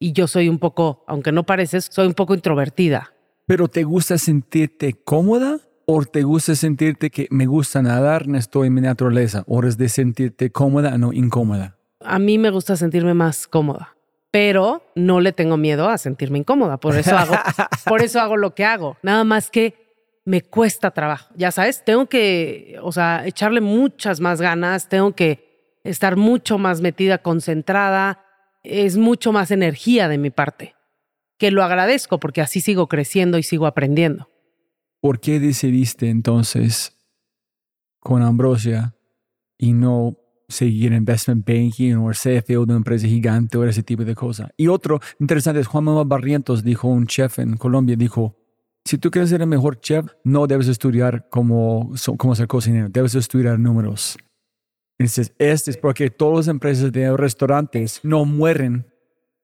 Y 0.00 0.12
yo 0.12 0.26
soy 0.26 0.48
un 0.48 0.58
poco, 0.58 1.04
aunque 1.06 1.32
no 1.32 1.44
pareces, 1.44 1.88
soy 1.90 2.06
un 2.06 2.14
poco 2.14 2.34
introvertida. 2.34 3.12
¿Pero 3.46 3.68
te 3.68 3.84
gusta 3.84 4.18
sentirte 4.18 4.92
cómoda 4.92 5.58
o 5.86 6.04
te 6.04 6.22
gusta 6.22 6.54
sentirte 6.54 7.10
que 7.10 7.28
me 7.30 7.46
gusta 7.46 7.80
nadar, 7.82 8.28
no 8.28 8.36
estoy 8.36 8.66
en 8.66 8.74
mi 8.74 8.80
naturaleza? 8.80 9.44
¿O 9.46 9.62
es 9.62 9.78
de 9.78 9.88
sentirte 9.88 10.50
cómoda, 10.50 10.98
no 10.98 11.12
incómoda? 11.12 11.77
A 12.00 12.18
mí 12.18 12.38
me 12.38 12.50
gusta 12.50 12.76
sentirme 12.76 13.14
más 13.14 13.46
cómoda, 13.46 13.96
pero 14.30 14.82
no 14.94 15.20
le 15.20 15.32
tengo 15.32 15.56
miedo 15.56 15.88
a 15.88 15.98
sentirme 15.98 16.38
incómoda. 16.38 16.78
Por 16.78 16.96
eso 16.96 17.16
hago, 17.16 17.34
por 17.86 18.02
eso 18.02 18.20
hago 18.20 18.36
lo 18.36 18.54
que 18.54 18.64
hago. 18.64 18.96
Nada 19.02 19.24
más 19.24 19.50
que 19.50 19.74
me 20.24 20.42
cuesta 20.42 20.90
trabajo. 20.90 21.32
Ya 21.36 21.50
sabes, 21.50 21.84
tengo 21.84 22.06
que, 22.06 22.78
o 22.82 22.92
sea, 22.92 23.26
echarle 23.26 23.60
muchas 23.60 24.20
más 24.20 24.40
ganas, 24.40 24.88
tengo 24.88 25.12
que 25.14 25.78
estar 25.84 26.16
mucho 26.16 26.58
más 26.58 26.80
metida, 26.80 27.18
concentrada. 27.18 28.24
Es 28.62 28.96
mucho 28.96 29.32
más 29.32 29.50
energía 29.50 30.08
de 30.08 30.18
mi 30.18 30.30
parte, 30.30 30.74
que 31.38 31.50
lo 31.50 31.64
agradezco 31.64 32.20
porque 32.20 32.42
así 32.42 32.60
sigo 32.60 32.88
creciendo 32.88 33.38
y 33.38 33.42
sigo 33.42 33.66
aprendiendo. 33.66 34.28
¿Por 35.00 35.20
qué 35.20 35.40
decidiste 35.40 36.10
entonces 36.10 36.94
con 38.00 38.22
Ambrosia 38.22 38.94
y 39.56 39.72
no 39.72 40.18
seguir 40.48 40.92
investment 40.92 41.46
banking 41.46 41.94
o 41.94 42.10
el 42.10 42.16
CFO 42.16 42.46
de 42.46 42.58
una 42.58 42.76
empresa 42.76 43.06
gigante 43.06 43.58
o 43.58 43.64
ese 43.64 43.82
tipo 43.82 44.04
de 44.04 44.14
cosas? 44.14 44.50
Y 44.56 44.68
otro 44.68 45.00
interesante 45.20 45.60
es 45.60 45.66
Juan 45.66 45.84
Manuel 45.84 46.06
Barrientos, 46.06 46.64
dijo 46.64 46.88
un 46.88 47.06
chef 47.06 47.38
en 47.38 47.56
Colombia, 47.56 47.96
dijo, 47.96 48.36
si 48.84 48.96
tú 48.96 49.10
quieres 49.10 49.28
ser 49.28 49.42
el 49.42 49.46
mejor 49.46 49.80
chef, 49.80 50.06
no 50.24 50.46
debes 50.46 50.66
estudiar 50.68 51.28
cómo, 51.28 51.92
cómo 52.16 52.34
ser 52.34 52.46
cocinero, 52.46 52.88
debes 52.88 53.14
estudiar 53.14 53.58
números. 53.58 54.16
Entonces, 54.98 55.34
este 55.38 55.70
es 55.70 55.76
porque 55.76 56.08
todas 56.08 56.46
las 56.46 56.48
empresas 56.48 56.90
de 56.90 57.14
restaurantes 57.14 58.00
no 58.02 58.24
mueren 58.24 58.86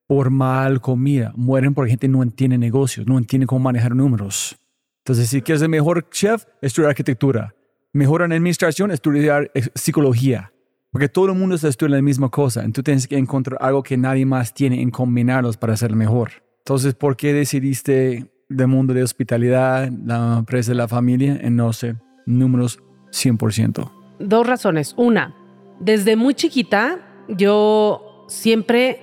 por 0.07 0.31
mal 0.31 0.81
comida, 0.81 1.33
mueren 1.37 1.75
porque 1.75 1.91
gente 1.91 2.09
no 2.09 2.23
entiende 2.23 2.57
negocios, 2.57 3.07
no 3.07 3.19
entiende 3.19 3.47
cómo 3.47 3.61
manejar 3.61 3.95
números. 3.95 4.57
Entonces, 5.05 5.29
si 5.29 5.43
quieres 5.43 5.61
ser 5.61 5.69
mejor 5.69 6.09
chef, 6.09 6.47
estudiar 6.63 6.89
arquitectura. 6.89 7.55
Mejor 7.93 8.23
en 8.23 8.33
administración, 8.33 8.91
estudiar 8.91 9.51
eh, 9.53 9.67
psicología. 9.75 10.54
Porque 10.95 11.09
todo 11.09 11.27
el 11.27 11.35
mundo 11.37 11.57
está 11.57 11.67
estudiando 11.67 11.97
la 11.97 12.03
misma 12.03 12.29
cosa. 12.29 12.61
Entonces 12.61 12.85
tienes 12.85 13.09
que 13.09 13.19
encontrar 13.19 13.59
algo 13.61 13.83
que 13.83 13.97
nadie 13.97 14.25
más 14.25 14.55
tiene 14.55 14.81
en 14.81 14.93
combinarlos 14.93 15.57
para 15.57 15.77
ser 15.77 15.97
mejor. 15.97 16.31
Entonces, 16.59 16.95
¿por 16.95 17.17
qué 17.17 17.33
decidiste 17.33 18.31
del 18.49 18.69
mundo 18.69 18.95
de 18.95 19.03
hospitalidad, 19.03 19.91
la 19.91 20.37
empresa 20.39 20.71
de 20.71 20.77
la 20.77 20.87
familia, 20.87 21.37
en 21.43 21.57
no 21.57 21.73
sé, 21.73 21.97
números 22.27 22.79
100%? 23.11 23.91
Dos 24.21 24.47
razones. 24.47 24.95
Una, 24.97 25.35
desde 25.81 26.15
muy 26.15 26.33
chiquita 26.35 27.25
yo 27.27 28.27
siempre 28.29 29.01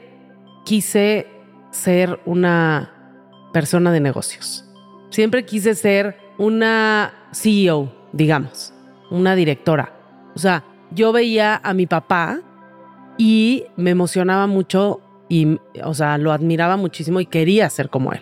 quise 0.64 1.28
ser 1.72 2.22
una 2.26 3.50
persona 3.52 3.92
de 3.92 4.00
negocios. 4.00 4.64
Siempre 5.10 5.44
quise 5.44 5.76
ser 5.76 6.16
una 6.38 7.12
CEO, 7.34 7.94
digamos, 8.14 8.74
una 9.10 9.36
directora. 9.36 9.94
O 10.34 10.40
sea, 10.40 10.64
yo 10.92 11.12
veía 11.12 11.60
a 11.64 11.74
mi 11.74 11.88
papá 11.88 12.40
y 13.18 13.66
me 13.76 13.92
emocionaba 13.92 14.48
mucho 14.48 15.00
y, 15.30 15.58
o 15.84 15.94
sea, 15.94 16.18
lo 16.18 16.32
admiraba 16.32 16.78
muchísimo 16.78 17.20
y 17.20 17.26
quería 17.26 17.70
ser 17.70 17.90
como 17.90 18.14
él. 18.14 18.22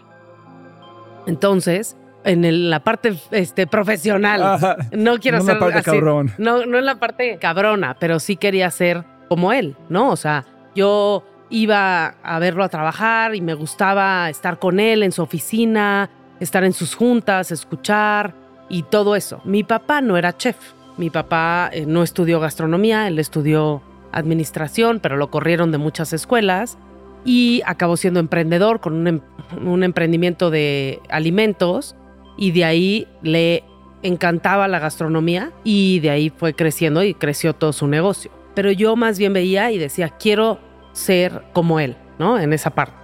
Entonces, 1.26 1.98
en 2.24 2.70
la 2.70 2.82
parte 2.82 3.16
este, 3.32 3.68
profesional. 3.68 4.60
No 4.92 5.18
quiero 5.20 5.40
no 5.40 5.44
ser 5.46 5.54
en 5.56 5.60
la 5.60 5.66
parte 5.66 5.80
así- 5.80 5.86
cabrón. 5.92 6.32
No, 6.38 6.66
no 6.66 6.78
en 6.78 6.86
la 6.86 6.96
parte 7.00 7.38
cabrona, 7.40 7.96
pero 8.00 8.20
sí 8.20 8.36
quería 8.36 8.70
ser 8.72 9.04
como 9.28 9.52
él, 9.54 9.76
¿no? 9.90 10.10
O 10.10 10.16
sea, 10.16 10.46
yo 10.76 11.24
iba 11.50 12.16
a 12.24 12.40
verlo 12.40 12.64
a 12.64 12.70
trabajar 12.70 13.36
y 13.36 13.42
me 13.42 13.54
gustaba 13.54 14.30
estar 14.30 14.60
con 14.60 14.80
él 14.80 15.04
en 15.04 15.12
su 15.12 15.22
oficina, 15.24 16.10
estar 16.40 16.64
en 16.64 16.74
sus 16.74 16.96
juntas, 16.96 17.52
escuchar 17.52 18.34
y 18.70 18.84
todo 18.84 19.16
eso. 19.16 19.42
Mi 19.46 19.64
papá 19.64 20.02
no 20.02 20.18
era 20.18 20.36
chef. 20.36 20.58
Mi 21.00 21.10
papá 21.10 21.70
eh, 21.72 21.86
no 21.88 22.04
estudió 22.04 22.42
gastronomía, 22.42 23.08
él 23.08 23.20
estudió 23.20 23.82
administración, 24.12 25.00
pero 25.00 25.16
lo 25.16 25.32
corrieron 25.32 25.72
de 25.72 25.78
muchas 25.78 26.12
escuelas 26.12 26.78
y 27.24 27.62
acabó 27.66 27.96
siendo 27.96 28.20
emprendedor 28.20 28.82
con 28.82 28.94
un, 28.96 29.08
em- 29.08 29.22
un 29.66 29.84
emprendimiento 29.84 30.50
de 30.50 31.00
alimentos 31.10 31.96
y 32.38 32.52
de 32.52 32.66
ahí 32.66 33.08
le 33.22 33.64
encantaba 34.04 34.68
la 34.68 34.80
gastronomía 34.80 35.54
y 35.64 36.02
de 36.02 36.10
ahí 36.10 36.30
fue 36.36 36.54
creciendo 36.54 37.02
y 37.02 37.14
creció 37.14 37.54
todo 37.54 37.72
su 37.72 37.88
negocio. 37.88 38.30
Pero 38.54 38.70
yo 38.70 38.98
más 38.98 39.18
bien 39.18 39.32
veía 39.32 39.72
y 39.72 39.78
decía, 39.78 40.10
quiero 40.10 40.60
ser 40.92 41.44
como 41.54 41.80
él, 41.80 41.96
¿no? 42.18 42.38
En 42.38 42.52
esa 42.52 42.72
parte. 42.72 42.96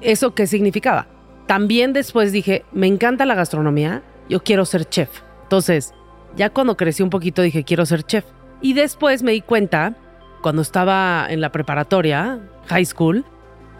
¿Eso 0.00 0.34
qué 0.34 0.46
significaba? 0.46 1.06
También 1.46 1.92
después 1.92 2.32
dije, 2.32 2.64
me 2.72 2.86
encanta 2.86 3.26
la 3.26 3.34
gastronomía, 3.34 4.02
yo 4.30 4.42
quiero 4.42 4.64
ser 4.64 4.86
chef. 4.88 5.20
Entonces, 5.42 5.92
ya 6.36 6.50
cuando 6.50 6.76
crecí 6.76 7.02
un 7.02 7.10
poquito 7.10 7.42
dije, 7.42 7.64
quiero 7.64 7.86
ser 7.86 8.02
chef. 8.04 8.24
Y 8.60 8.74
después 8.74 9.22
me 9.22 9.32
di 9.32 9.40
cuenta, 9.40 9.96
cuando 10.42 10.62
estaba 10.62 11.26
en 11.28 11.40
la 11.40 11.52
preparatoria, 11.52 12.40
high 12.66 12.84
school, 12.84 13.24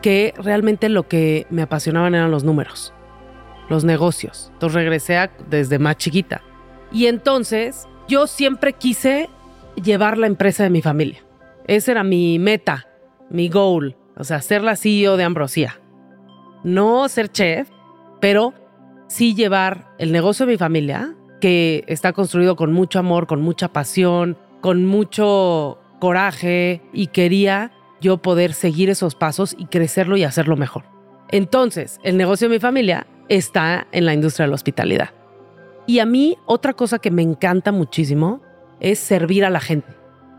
que 0.02 0.34
realmente 0.36 0.88
lo 0.88 1.08
que 1.08 1.46
me 1.50 1.62
apasionaban 1.62 2.14
eran 2.14 2.30
los 2.30 2.44
números, 2.44 2.92
los 3.68 3.84
negocios. 3.84 4.50
Entonces 4.54 4.74
regresé 4.74 5.30
desde 5.48 5.78
más 5.78 5.96
chiquita. 5.96 6.42
Y 6.90 7.06
entonces 7.06 7.88
yo 8.08 8.26
siempre 8.26 8.72
quise 8.74 9.30
llevar 9.82 10.18
la 10.18 10.26
empresa 10.26 10.64
de 10.64 10.70
mi 10.70 10.82
familia. 10.82 11.24
Ese 11.66 11.92
era 11.92 12.02
mi 12.02 12.38
meta, 12.38 12.86
mi 13.30 13.48
goal, 13.48 13.96
o 14.16 14.24
sea, 14.24 14.42
ser 14.42 14.62
la 14.62 14.76
CEO 14.76 15.16
de 15.16 15.24
Ambrosía. 15.24 15.80
No 16.64 17.08
ser 17.08 17.30
chef, 17.30 17.68
pero 18.20 18.52
sí 19.06 19.34
llevar 19.34 19.88
el 19.98 20.12
negocio 20.12 20.44
de 20.44 20.52
mi 20.52 20.58
familia, 20.58 21.14
que 21.42 21.82
está 21.88 22.12
construido 22.12 22.54
con 22.54 22.72
mucho 22.72 23.00
amor, 23.00 23.26
con 23.26 23.42
mucha 23.42 23.66
pasión, 23.72 24.38
con 24.60 24.86
mucho 24.86 25.76
coraje 25.98 26.82
y 26.92 27.08
quería 27.08 27.72
yo 28.00 28.18
poder 28.18 28.54
seguir 28.54 28.88
esos 28.90 29.16
pasos 29.16 29.56
y 29.58 29.66
crecerlo 29.66 30.16
y 30.16 30.22
hacerlo 30.22 30.56
mejor. 30.56 30.84
Entonces, 31.32 31.98
el 32.04 32.16
negocio 32.16 32.48
de 32.48 32.54
mi 32.54 32.60
familia 32.60 33.08
está 33.28 33.88
en 33.90 34.06
la 34.06 34.14
industria 34.14 34.44
de 34.44 34.50
la 34.50 34.54
hospitalidad. 34.54 35.10
Y 35.88 35.98
a 35.98 36.06
mí 36.06 36.38
otra 36.46 36.74
cosa 36.74 37.00
que 37.00 37.10
me 37.10 37.22
encanta 37.22 37.72
muchísimo 37.72 38.40
es 38.78 39.00
servir 39.00 39.44
a 39.44 39.50
la 39.50 39.58
gente. 39.58 39.96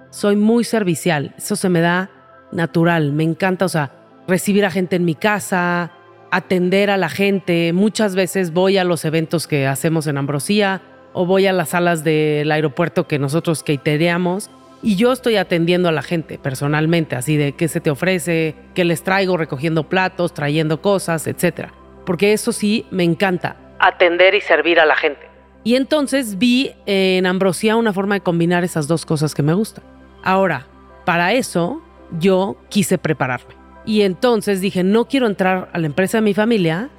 Soy 0.09 0.37
muy 0.37 0.63
servicial, 0.63 1.35
eso 1.37 1.57
se 1.57 1.67
me 1.67 1.81
da 1.81 2.11
natural, 2.53 3.11
me 3.11 3.25
encanta, 3.25 3.65
o 3.65 3.69
sea, 3.69 3.91
recibir 4.25 4.63
a 4.63 4.71
gente 4.71 4.95
en 4.95 5.03
mi 5.03 5.15
casa, 5.15 5.91
atender 6.31 6.89
a 6.89 6.95
la 6.95 7.09
gente. 7.09 7.73
Muchas 7.73 8.15
veces 8.15 8.53
voy 8.53 8.77
a 8.77 8.85
los 8.85 9.03
eventos 9.03 9.47
que 9.47 9.67
hacemos 9.67 10.07
en 10.07 10.17
Ambrosía 10.17 10.81
o 11.13 11.25
voy 11.25 11.47
a 11.47 11.53
las 11.53 11.69
salas 11.69 12.03
del 12.03 12.51
aeropuerto 12.51 13.07
que 13.07 13.19
nosotros 13.19 13.63
catereamos 13.63 14.49
y 14.81 14.97
yo 14.97 15.13
estoy 15.13 15.37
atendiendo 15.37 15.87
a 15.87 15.93
la 15.93 16.01
gente 16.01 16.37
personalmente, 16.37 17.15
así 17.15 17.37
de 17.37 17.53
qué 17.53 17.69
se 17.69 17.79
te 17.79 17.89
ofrece, 17.89 18.55
qué 18.73 18.83
les 18.83 19.03
traigo, 19.03 19.37
recogiendo 19.37 19.87
platos, 19.87 20.33
trayendo 20.33 20.81
cosas, 20.81 21.25
etc. 21.25 21.69
Porque 22.05 22.33
eso 22.33 22.51
sí 22.51 22.85
me 22.91 23.03
encanta, 23.03 23.55
atender 23.79 24.35
y 24.35 24.41
servir 24.41 24.79
a 24.79 24.85
la 24.85 24.95
gente. 24.95 25.21
Y 25.63 25.75
entonces 25.75 26.37
vi 26.37 26.71
en 26.85 27.25
Ambrosía 27.25 27.77
una 27.77 27.93
forma 27.93 28.15
de 28.15 28.21
combinar 28.21 28.65
esas 28.65 28.87
dos 28.89 29.05
cosas 29.05 29.33
que 29.33 29.41
me 29.41 29.53
gustan. 29.53 29.85
Ahora, 30.21 30.67
para 31.05 31.31
eso 31.31 31.81
yo 32.19 32.57
quise 32.69 32.97
prepararme. 32.97 33.55
Y 33.85 34.01
entonces 34.01 34.59
dije, 34.59 34.83
no 34.83 35.05
quiero 35.05 35.27
entrar 35.27 35.69
a 35.71 35.79
la 35.79 35.87
empresa 35.87 36.17
de 36.17 36.23
mi 36.23 36.33
familia 36.33 36.89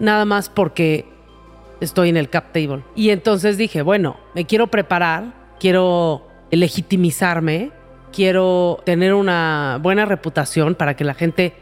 nada 0.00 0.24
más 0.24 0.48
porque 0.48 1.06
estoy 1.80 2.08
en 2.08 2.16
el 2.16 2.28
cap 2.28 2.52
table. 2.52 2.82
Y 2.94 3.10
entonces 3.10 3.58
dije, 3.58 3.82
bueno, 3.82 4.16
me 4.34 4.46
quiero 4.46 4.68
preparar, 4.68 5.32
quiero 5.58 6.26
legitimizarme, 6.50 7.72
quiero 8.12 8.80
tener 8.84 9.14
una 9.14 9.78
buena 9.82 10.04
reputación 10.04 10.74
para 10.74 10.96
que 10.96 11.04
la 11.04 11.14
gente 11.14 11.54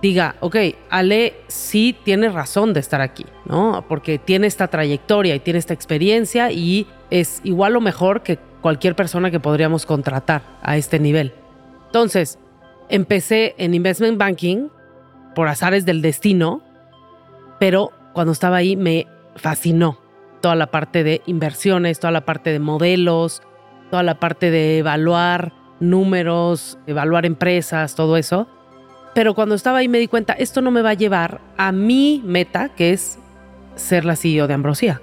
diga, 0.00 0.34
ok, 0.40 0.56
Ale 0.90 1.34
sí 1.46 1.96
tiene 2.04 2.28
razón 2.28 2.72
de 2.72 2.80
estar 2.80 3.00
aquí, 3.00 3.24
¿no? 3.44 3.84
Porque 3.88 4.18
tiene 4.18 4.48
esta 4.48 4.68
trayectoria 4.68 5.34
y 5.34 5.40
tiene 5.40 5.60
esta 5.60 5.74
experiencia 5.74 6.50
y 6.50 6.86
es 7.10 7.40
igual 7.44 7.76
o 7.76 7.80
mejor 7.80 8.22
que 8.22 8.38
cualquier 8.60 8.96
persona 8.96 9.30
que 9.30 9.38
podríamos 9.38 9.86
contratar 9.86 10.42
a 10.62 10.76
este 10.76 10.98
nivel. 10.98 11.32
Entonces, 11.86 12.38
empecé 12.88 13.54
en 13.58 13.74
investment 13.74 14.18
banking 14.18 14.68
por 15.34 15.48
azares 15.48 15.86
del 15.86 16.02
destino, 16.02 16.62
pero 17.60 17.92
cuando 18.12 18.32
estaba 18.32 18.56
ahí 18.56 18.76
me 18.76 19.06
fascinó 19.36 19.98
toda 20.40 20.54
la 20.54 20.70
parte 20.70 21.04
de 21.04 21.22
inversiones, 21.26 22.00
toda 22.00 22.10
la 22.10 22.24
parte 22.24 22.50
de 22.50 22.58
modelos, 22.58 23.42
toda 23.90 24.02
la 24.02 24.18
parte 24.18 24.50
de 24.50 24.78
evaluar 24.78 25.52
números, 25.80 26.78
evaluar 26.86 27.26
empresas, 27.26 27.94
todo 27.94 28.16
eso. 28.16 28.48
Pero 29.14 29.34
cuando 29.34 29.54
estaba 29.54 29.78
ahí 29.78 29.88
me 29.88 29.98
di 29.98 30.08
cuenta, 30.08 30.32
esto 30.32 30.60
no 30.60 30.70
me 30.70 30.82
va 30.82 30.90
a 30.90 30.94
llevar 30.94 31.40
a 31.56 31.72
mi 31.72 32.22
meta, 32.24 32.70
que 32.70 32.92
es 32.92 33.18
ser 33.74 34.04
la 34.04 34.16
CEO 34.16 34.46
de 34.46 34.54
Ambrosía. 34.54 35.00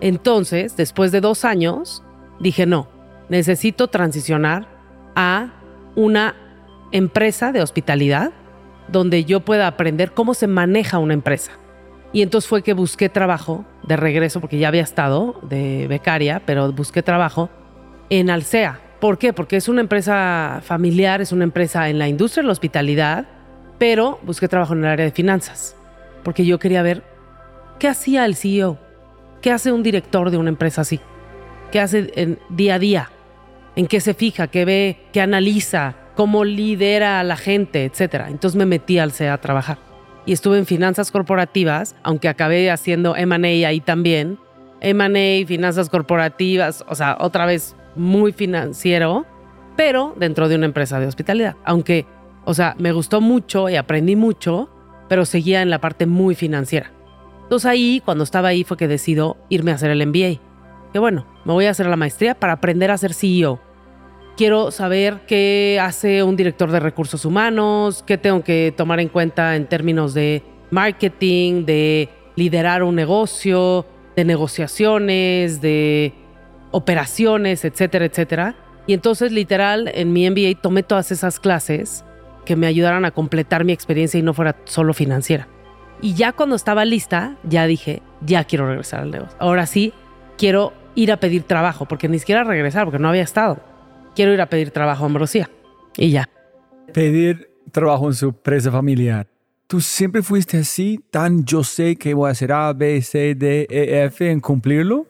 Entonces, 0.00 0.76
después 0.76 1.12
de 1.12 1.20
dos 1.20 1.44
años, 1.44 2.02
dije, 2.38 2.66
no, 2.66 2.88
necesito 3.28 3.88
transicionar 3.88 4.68
a 5.14 5.54
una 5.94 6.34
empresa 6.92 7.52
de 7.52 7.62
hospitalidad 7.62 8.32
donde 8.88 9.24
yo 9.24 9.40
pueda 9.40 9.66
aprender 9.66 10.12
cómo 10.12 10.34
se 10.34 10.46
maneja 10.46 10.98
una 10.98 11.14
empresa. 11.14 11.52
Y 12.16 12.22
entonces 12.22 12.48
fue 12.48 12.62
que 12.62 12.72
busqué 12.72 13.10
trabajo 13.10 13.66
de 13.82 13.94
regreso, 13.94 14.40
porque 14.40 14.56
ya 14.56 14.68
había 14.68 14.80
estado 14.80 15.38
de 15.42 15.86
becaria, 15.86 16.40
pero 16.46 16.72
busqué 16.72 17.02
trabajo 17.02 17.50
en 18.08 18.30
Alsea. 18.30 18.80
¿Por 19.00 19.18
qué? 19.18 19.34
Porque 19.34 19.56
es 19.56 19.68
una 19.68 19.82
empresa 19.82 20.62
familiar, 20.64 21.20
es 21.20 21.32
una 21.32 21.44
empresa 21.44 21.90
en 21.90 21.98
la 21.98 22.08
industria 22.08 22.40
de 22.40 22.46
la 22.46 22.52
hospitalidad, 22.52 23.26
pero 23.76 24.18
busqué 24.22 24.48
trabajo 24.48 24.72
en 24.72 24.78
el 24.78 24.86
área 24.86 25.04
de 25.04 25.12
finanzas, 25.12 25.76
porque 26.24 26.46
yo 26.46 26.58
quería 26.58 26.80
ver 26.80 27.02
qué 27.78 27.86
hacía 27.86 28.24
el 28.24 28.34
CEO, 28.34 28.78
qué 29.42 29.52
hace 29.52 29.70
un 29.70 29.82
director 29.82 30.30
de 30.30 30.38
una 30.38 30.48
empresa 30.48 30.80
así, 30.80 31.00
qué 31.70 31.80
hace 31.80 32.38
día 32.48 32.76
a 32.76 32.78
día, 32.78 33.10
en 33.74 33.86
qué 33.86 34.00
se 34.00 34.14
fija, 34.14 34.46
qué 34.46 34.64
ve, 34.64 35.00
qué 35.12 35.20
analiza, 35.20 35.96
cómo 36.14 36.46
lidera 36.46 37.20
a 37.20 37.24
la 37.24 37.36
gente, 37.36 37.84
etc. 37.84 38.24
Entonces 38.28 38.56
me 38.56 38.64
metí 38.64 38.98
al 38.98 39.12
CEA 39.12 39.34
a 39.34 39.38
trabajar 39.42 39.85
y 40.26 40.32
estuve 40.32 40.58
en 40.58 40.66
finanzas 40.66 41.10
corporativas, 41.10 41.94
aunque 42.02 42.28
acabé 42.28 42.70
haciendo 42.70 43.16
M&A 43.16 43.68
ahí 43.68 43.80
también. 43.80 44.38
M&A, 44.80 45.46
finanzas 45.46 45.88
corporativas, 45.88 46.84
o 46.88 46.94
sea, 46.94 47.16
otra 47.20 47.46
vez 47.46 47.76
muy 47.94 48.32
financiero, 48.32 49.24
pero 49.76 50.14
dentro 50.16 50.48
de 50.48 50.56
una 50.56 50.66
empresa 50.66 51.00
de 51.00 51.06
hospitalidad. 51.06 51.56
Aunque, 51.64 52.06
o 52.44 52.54
sea, 52.54 52.74
me 52.78 52.92
gustó 52.92 53.20
mucho 53.20 53.68
y 53.68 53.76
aprendí 53.76 54.16
mucho, 54.16 54.68
pero 55.08 55.24
seguía 55.24 55.62
en 55.62 55.70
la 55.70 55.80
parte 55.80 56.06
muy 56.06 56.34
financiera. 56.34 56.90
Entonces 57.44 57.70
ahí, 57.70 58.02
cuando 58.04 58.24
estaba 58.24 58.48
ahí, 58.48 58.64
fue 58.64 58.76
que 58.76 58.88
decido 58.88 59.36
irme 59.48 59.70
a 59.70 59.76
hacer 59.76 59.90
el 59.90 60.04
MBA. 60.04 60.40
Que 60.92 60.98
bueno, 60.98 61.26
me 61.44 61.52
voy 61.52 61.66
a 61.66 61.70
hacer 61.70 61.86
la 61.86 61.96
maestría 61.96 62.34
para 62.34 62.54
aprender 62.54 62.90
a 62.90 62.98
ser 62.98 63.14
CEO. 63.14 63.60
Quiero 64.36 64.70
saber 64.70 65.20
qué 65.26 65.80
hace 65.80 66.22
un 66.22 66.36
director 66.36 66.70
de 66.70 66.78
recursos 66.78 67.24
humanos, 67.24 68.04
qué 68.06 68.18
tengo 68.18 68.44
que 68.44 68.74
tomar 68.76 69.00
en 69.00 69.08
cuenta 69.08 69.56
en 69.56 69.66
términos 69.66 70.12
de 70.12 70.42
marketing, 70.70 71.64
de 71.64 72.10
liderar 72.36 72.82
un 72.82 72.94
negocio, 72.94 73.86
de 74.14 74.26
negociaciones, 74.26 75.62
de 75.62 76.12
operaciones, 76.70 77.64
etcétera, 77.64 78.04
etcétera. 78.04 78.56
Y 78.86 78.92
entonces, 78.92 79.32
literal, 79.32 79.90
en 79.94 80.12
mi 80.12 80.28
MBA 80.28 80.60
tomé 80.60 80.82
todas 80.82 81.10
esas 81.12 81.40
clases 81.40 82.04
que 82.44 82.56
me 82.56 82.66
ayudaran 82.66 83.06
a 83.06 83.12
completar 83.12 83.64
mi 83.64 83.72
experiencia 83.72 84.20
y 84.20 84.22
no 84.22 84.34
fuera 84.34 84.56
solo 84.64 84.92
financiera. 84.92 85.48
Y 86.02 86.12
ya 86.12 86.32
cuando 86.32 86.56
estaba 86.56 86.84
lista, 86.84 87.36
ya 87.42 87.66
dije, 87.66 88.02
ya 88.20 88.44
quiero 88.44 88.68
regresar 88.68 89.00
al 89.00 89.10
negocio. 89.10 89.34
Ahora 89.40 89.64
sí, 89.64 89.94
quiero 90.36 90.74
ir 90.94 91.10
a 91.10 91.16
pedir 91.16 91.44
trabajo, 91.44 91.86
porque 91.86 92.06
ni 92.06 92.18
siquiera 92.18 92.44
regresar, 92.44 92.84
porque 92.84 92.98
no 92.98 93.08
había 93.08 93.22
estado. 93.22 93.60
Quiero 94.16 94.32
ir 94.32 94.40
a 94.40 94.46
pedir 94.46 94.70
trabajo 94.70 95.04
a 95.04 95.06
Ambrosía. 95.06 95.50
Y 95.98 96.10
ya. 96.10 96.26
Pedir 96.94 97.50
trabajo 97.70 98.06
en 98.06 98.14
su 98.14 98.28
empresa 98.28 98.72
familiar. 98.72 99.28
¿Tú 99.66 99.82
siempre 99.82 100.22
fuiste 100.22 100.56
así, 100.56 100.98
tan 101.10 101.44
yo 101.44 101.62
sé 101.62 101.96
que 101.96 102.14
voy 102.14 102.28
a 102.28 102.30
hacer 102.32 102.50
A, 102.50 102.72
B, 102.72 103.02
C, 103.02 103.34
D, 103.34 103.66
E, 103.68 104.04
F 104.04 104.30
en 104.30 104.40
cumplirlo? 104.40 105.06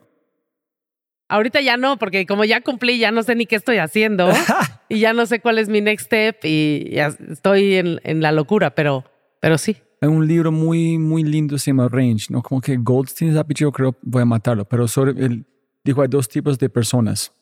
Ahorita 1.29 1.61
ya 1.61 1.77
no, 1.77 1.99
porque 1.99 2.27
como 2.27 2.45
ya 2.45 2.61
cumplí, 2.63 2.99
ya 2.99 3.13
no 3.13 3.23
sé 3.23 3.37
ni 3.37 3.47
qué 3.47 3.55
estoy 3.55 3.79
haciendo 3.79 4.29
y 4.89 4.99
ya 4.99 5.13
no 5.13 5.27
sé 5.27 5.39
cuál 5.39 5.59
es 5.59 5.69
mi 5.69 5.81
next 5.81 6.07
step 6.07 6.39
y 6.43 6.91
ya 6.91 7.15
estoy 7.31 7.75
en, 7.77 8.01
en 8.03 8.21
la 8.23 8.33
locura, 8.33 8.75
pero, 8.75 9.05
pero 9.41 9.57
sí. 9.57 9.77
Hay 10.01 10.09
un 10.09 10.27
libro 10.27 10.51
muy, 10.51 10.99
muy 10.99 11.23
lindo, 11.23 11.59
se 11.59 11.71
llama 11.71 11.89
Range, 11.89 12.27
¿no? 12.31 12.43
Como 12.43 12.61
que 12.61 12.77
Goldstein 12.77 13.31
es 13.31 13.37
apellido, 13.37 13.71
creo, 13.71 13.95
voy 14.03 14.23
a 14.23 14.27
matarlo, 14.27 14.65
pero 14.65 14.89
sobre, 14.89 15.13
él 15.25 15.47
dijo, 15.85 16.03
hay 16.03 16.09
dos 16.09 16.29
tipos 16.29 16.59
de 16.59 16.69
personas. 16.69 17.33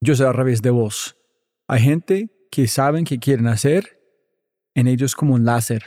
Yo 0.00 0.14
soy 0.14 0.26
al 0.26 0.34
revés 0.34 0.62
de 0.62 0.70
vos. 0.70 1.16
Hay 1.66 1.80
gente 1.82 2.30
que 2.50 2.66
saben 2.66 3.04
que 3.04 3.18
quieren 3.18 3.46
hacer 3.46 4.00
en 4.74 4.86
ellos 4.86 5.14
como 5.14 5.34
un 5.34 5.44
láser 5.44 5.82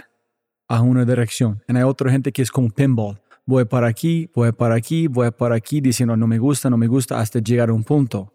a 0.67 0.81
una 0.81 1.05
dirección. 1.05 1.63
Y 1.67 1.75
hay 1.75 1.83
otra 1.83 2.11
gente 2.11 2.31
que 2.31 2.41
es 2.41 2.51
como 2.51 2.69
pinball. 2.69 3.21
Voy 3.45 3.65
para 3.65 3.87
aquí, 3.87 4.29
voy 4.35 4.51
para 4.51 4.75
aquí, 4.75 5.07
voy 5.07 5.31
para 5.31 5.55
aquí, 5.55 5.81
diciendo 5.81 6.15
no 6.15 6.27
me 6.27 6.37
gusta, 6.37 6.69
no 6.69 6.77
me 6.77 6.87
gusta, 6.87 7.19
hasta 7.19 7.39
llegar 7.39 7.69
a 7.69 7.73
un 7.73 7.83
punto. 7.83 8.33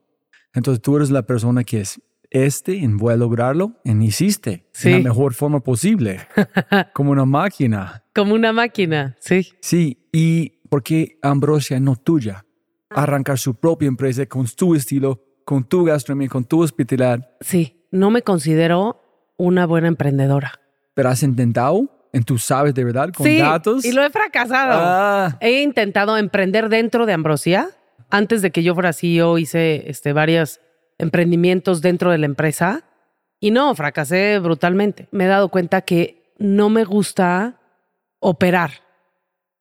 Entonces 0.52 0.82
tú 0.82 0.96
eres 0.96 1.10
la 1.10 1.22
persona 1.22 1.62
que 1.62 1.80
es 1.80 2.00
este, 2.30 2.82
en 2.82 2.96
voy 2.96 3.12
a 3.14 3.16
lograrlo, 3.16 3.74
en 3.84 4.02
hiciste, 4.02 4.66
Sí. 4.72 4.90
de 4.90 4.98
la 4.98 5.04
mejor 5.04 5.32
forma 5.34 5.60
posible, 5.60 6.26
como 6.94 7.12
una 7.12 7.24
máquina. 7.24 8.02
Como 8.14 8.34
una 8.34 8.52
máquina, 8.52 9.16
sí. 9.20 9.46
Sí, 9.60 10.08
y 10.12 10.58
porque 10.68 11.18
Ambrosia 11.22 11.78
no 11.78 11.94
tuya, 11.94 12.44
arrancar 12.90 13.38
su 13.38 13.54
propia 13.54 13.86
empresa 13.86 14.26
con 14.26 14.46
tu 14.46 14.74
estilo, 14.74 15.22
con 15.46 15.62
tu 15.64 15.84
gastronomía, 15.84 16.28
con 16.28 16.44
tu 16.44 16.60
hospitalidad, 16.60 17.30
Sí, 17.40 17.86
no 17.92 18.10
me 18.10 18.20
considero 18.22 19.00
una 19.38 19.64
buena 19.64 19.86
emprendedora. 19.88 20.60
pero 20.92 21.08
has 21.08 21.22
intentado, 21.22 21.88
en 22.12 22.24
tú 22.24 22.36
sabes 22.36 22.74
de 22.74 22.84
verdad, 22.84 23.10
con 23.16 23.24
sí, 23.24 23.38
datos. 23.38 23.84
y 23.84 23.92
lo 23.92 24.02
he 24.02 24.10
fracasado. 24.10 24.72
Ah, 24.74 25.38
He 25.40 25.62
intentado 25.62 26.18
emprender 26.18 26.68
dentro 26.68 27.06
de 27.06 27.12
Ambrosia. 27.12 27.70
Antes 28.10 28.42
de 28.42 28.50
que 28.50 28.62
yo 28.62 28.74
fuera 28.74 28.92
CEO, 28.92 29.38
hice 29.38 29.88
este, 29.88 30.12
varios 30.12 30.60
emprendimientos 30.98 31.80
dentro 31.80 32.10
de 32.10 32.18
la 32.18 32.26
empresa 32.26 32.84
y 33.40 33.50
no, 33.52 33.74
fracasé 33.74 34.38
brutalmente. 34.40 35.08
Me 35.12 35.24
he 35.24 35.28
dado 35.28 35.48
cuenta 35.50 35.82
que 35.82 36.32
no 36.38 36.70
me 36.70 36.84
gusta 36.84 37.60
operar. 38.18 38.70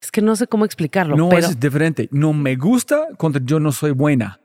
Es 0.00 0.10
que 0.10 0.20
no 0.22 0.34
sé 0.36 0.46
cómo 0.46 0.64
explicarlo, 0.64 1.16
no, 1.16 1.28
pero 1.28 1.46
es 1.46 1.60
diferente. 1.60 2.08
No 2.10 2.32
me 2.32 2.56
gusta 2.56 3.08
contra 3.16 3.40
yo 3.44 3.60
no 3.60 3.70
soy 3.72 3.92
buena. 3.92 4.40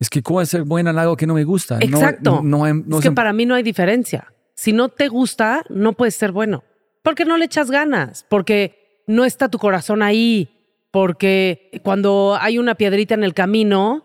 Es 0.00 0.10
que 0.10 0.22
cómo 0.22 0.40
es 0.40 0.48
ser 0.48 0.62
buena 0.62 0.90
en 0.90 0.98
algo 0.98 1.16
que 1.16 1.26
no 1.26 1.34
me 1.34 1.44
gusta. 1.44 1.76
No- 1.78 1.84
Exacto. 1.84 2.40
No, 2.42 2.64
hay- 2.64 2.72
no 2.86 2.98
es 2.98 3.02
que 3.02 3.10
para 3.12 3.32
mí 3.32 3.46
no 3.46 3.54
hay 3.54 3.62
diferencia. 3.62 4.32
Si 4.54 4.72
no 4.72 4.88
te 4.88 5.08
gusta, 5.08 5.64
no 5.68 5.92
puedes 5.92 6.14
ser 6.14 6.32
bueno. 6.32 6.64
Porque 7.02 7.24
no 7.24 7.36
le 7.36 7.44
echas 7.46 7.70
ganas, 7.70 8.24
porque 8.28 9.02
no 9.06 9.24
está 9.24 9.48
tu 9.48 9.58
corazón 9.58 10.02
ahí, 10.02 10.48
porque 10.90 11.80
cuando 11.84 12.36
hay 12.40 12.58
una 12.58 12.74
piedrita 12.74 13.14
en 13.14 13.24
el 13.24 13.34
camino, 13.34 14.04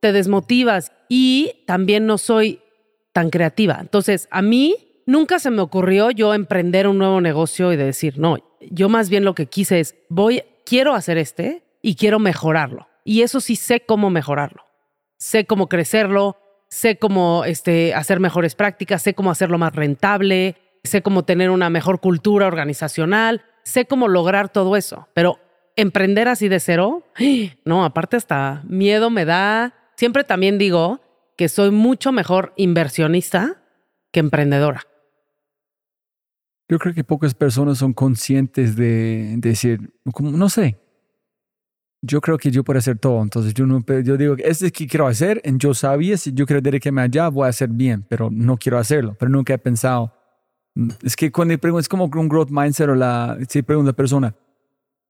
te 0.00 0.12
desmotivas 0.12 0.92
y 1.08 1.52
también 1.66 2.06
no 2.06 2.18
soy 2.18 2.60
tan 3.12 3.30
creativa. 3.30 3.78
Entonces, 3.80 4.28
a 4.30 4.40
mí 4.42 5.02
nunca 5.06 5.38
se 5.38 5.50
me 5.50 5.60
ocurrió 5.60 6.10
yo 6.10 6.32
emprender 6.34 6.86
un 6.88 6.98
nuevo 6.98 7.20
negocio 7.20 7.72
y 7.72 7.76
de 7.76 7.84
decir, 7.84 8.18
no, 8.18 8.38
yo 8.70 8.88
más 8.88 9.10
bien 9.10 9.24
lo 9.24 9.34
que 9.34 9.46
quise 9.46 9.80
es, 9.80 9.94
voy, 10.08 10.42
quiero 10.64 10.94
hacer 10.94 11.18
este 11.18 11.62
y 11.82 11.94
quiero 11.96 12.18
mejorarlo. 12.18 12.88
Y 13.04 13.22
eso 13.22 13.40
sí 13.40 13.56
sé 13.56 13.80
cómo 13.80 14.10
mejorarlo 14.10 14.62
sé 15.20 15.44
cómo 15.44 15.68
crecerlo, 15.68 16.36
sé 16.68 16.98
cómo 16.98 17.44
este, 17.44 17.94
hacer 17.94 18.18
mejores 18.18 18.54
prácticas, 18.56 19.02
sé 19.02 19.14
cómo 19.14 19.30
hacerlo 19.30 19.58
más 19.58 19.74
rentable, 19.74 20.56
sé 20.82 21.02
cómo 21.02 21.24
tener 21.24 21.50
una 21.50 21.70
mejor 21.70 22.00
cultura 22.00 22.46
organizacional, 22.46 23.42
sé 23.62 23.84
cómo 23.84 24.08
lograr 24.08 24.48
todo 24.48 24.76
eso. 24.76 25.08
Pero 25.14 25.38
emprender 25.76 26.26
así 26.26 26.48
de 26.48 26.58
cero, 26.58 27.04
no, 27.64 27.84
aparte 27.84 28.16
hasta 28.16 28.62
miedo 28.66 29.10
me 29.10 29.24
da. 29.24 29.74
Siempre 29.96 30.24
también 30.24 30.58
digo 30.58 31.00
que 31.36 31.48
soy 31.48 31.70
mucho 31.70 32.12
mejor 32.12 32.54
inversionista 32.56 33.62
que 34.10 34.20
emprendedora. 34.20 34.82
Yo 36.68 36.78
creo 36.78 36.94
que 36.94 37.04
pocas 37.04 37.34
personas 37.34 37.78
son 37.78 37.92
conscientes 37.92 38.76
de, 38.76 39.34
de 39.36 39.48
decir, 39.48 39.92
como, 40.12 40.30
no 40.30 40.48
sé. 40.48 40.78
Yo 42.02 42.20
creo 42.20 42.38
que 42.38 42.50
yo 42.50 42.64
puedo 42.64 42.78
hacer 42.78 42.98
todo. 42.98 43.22
Entonces 43.22 43.52
yo, 43.52 43.66
no, 43.66 43.84
yo 44.02 44.16
digo, 44.16 44.34
este 44.38 44.66
es 44.66 44.72
que 44.72 44.86
quiero 44.86 45.06
hacer. 45.06 45.40
Y 45.44 45.56
yo 45.58 45.74
sabía, 45.74 46.16
si 46.16 46.32
yo 46.32 46.46
quiero 46.46 46.62
dedicarme 46.62 47.02
allá, 47.02 47.28
voy 47.28 47.46
a 47.46 47.48
hacer 47.50 47.68
bien, 47.68 48.04
pero 48.08 48.30
no 48.30 48.56
quiero 48.56 48.78
hacerlo. 48.78 49.16
Pero 49.18 49.30
nunca 49.30 49.52
he 49.54 49.58
pensado. 49.58 50.12
mm, 50.74 50.88
Es 51.02 51.14
que 51.16 51.30
cuando 51.30 51.56
pregunto, 51.58 51.80
es 51.80 51.88
como 51.88 52.04
un 52.04 52.28
growth 52.28 52.50
mindset 52.50 52.88
o 52.88 52.94
la, 52.94 53.36
si 53.48 53.62
pregunta 53.62 53.90
a 53.90 53.92
la 53.92 53.96
persona, 53.96 54.34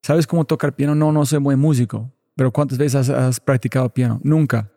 ¿sabes 0.03 0.27
cómo 0.27 0.45
tocar 0.45 0.75
piano? 0.75 0.95
No, 0.95 1.13
no 1.13 1.25
soy 1.25 1.39
buen 1.39 1.59
músico. 1.59 2.11
Pero 2.35 2.51
¿cuántas 2.51 2.79
veces 2.79 2.95
has, 2.97 3.11
has 3.11 3.39
practicado 3.41 3.89
piano? 3.91 4.21
Nunca. 4.25 4.71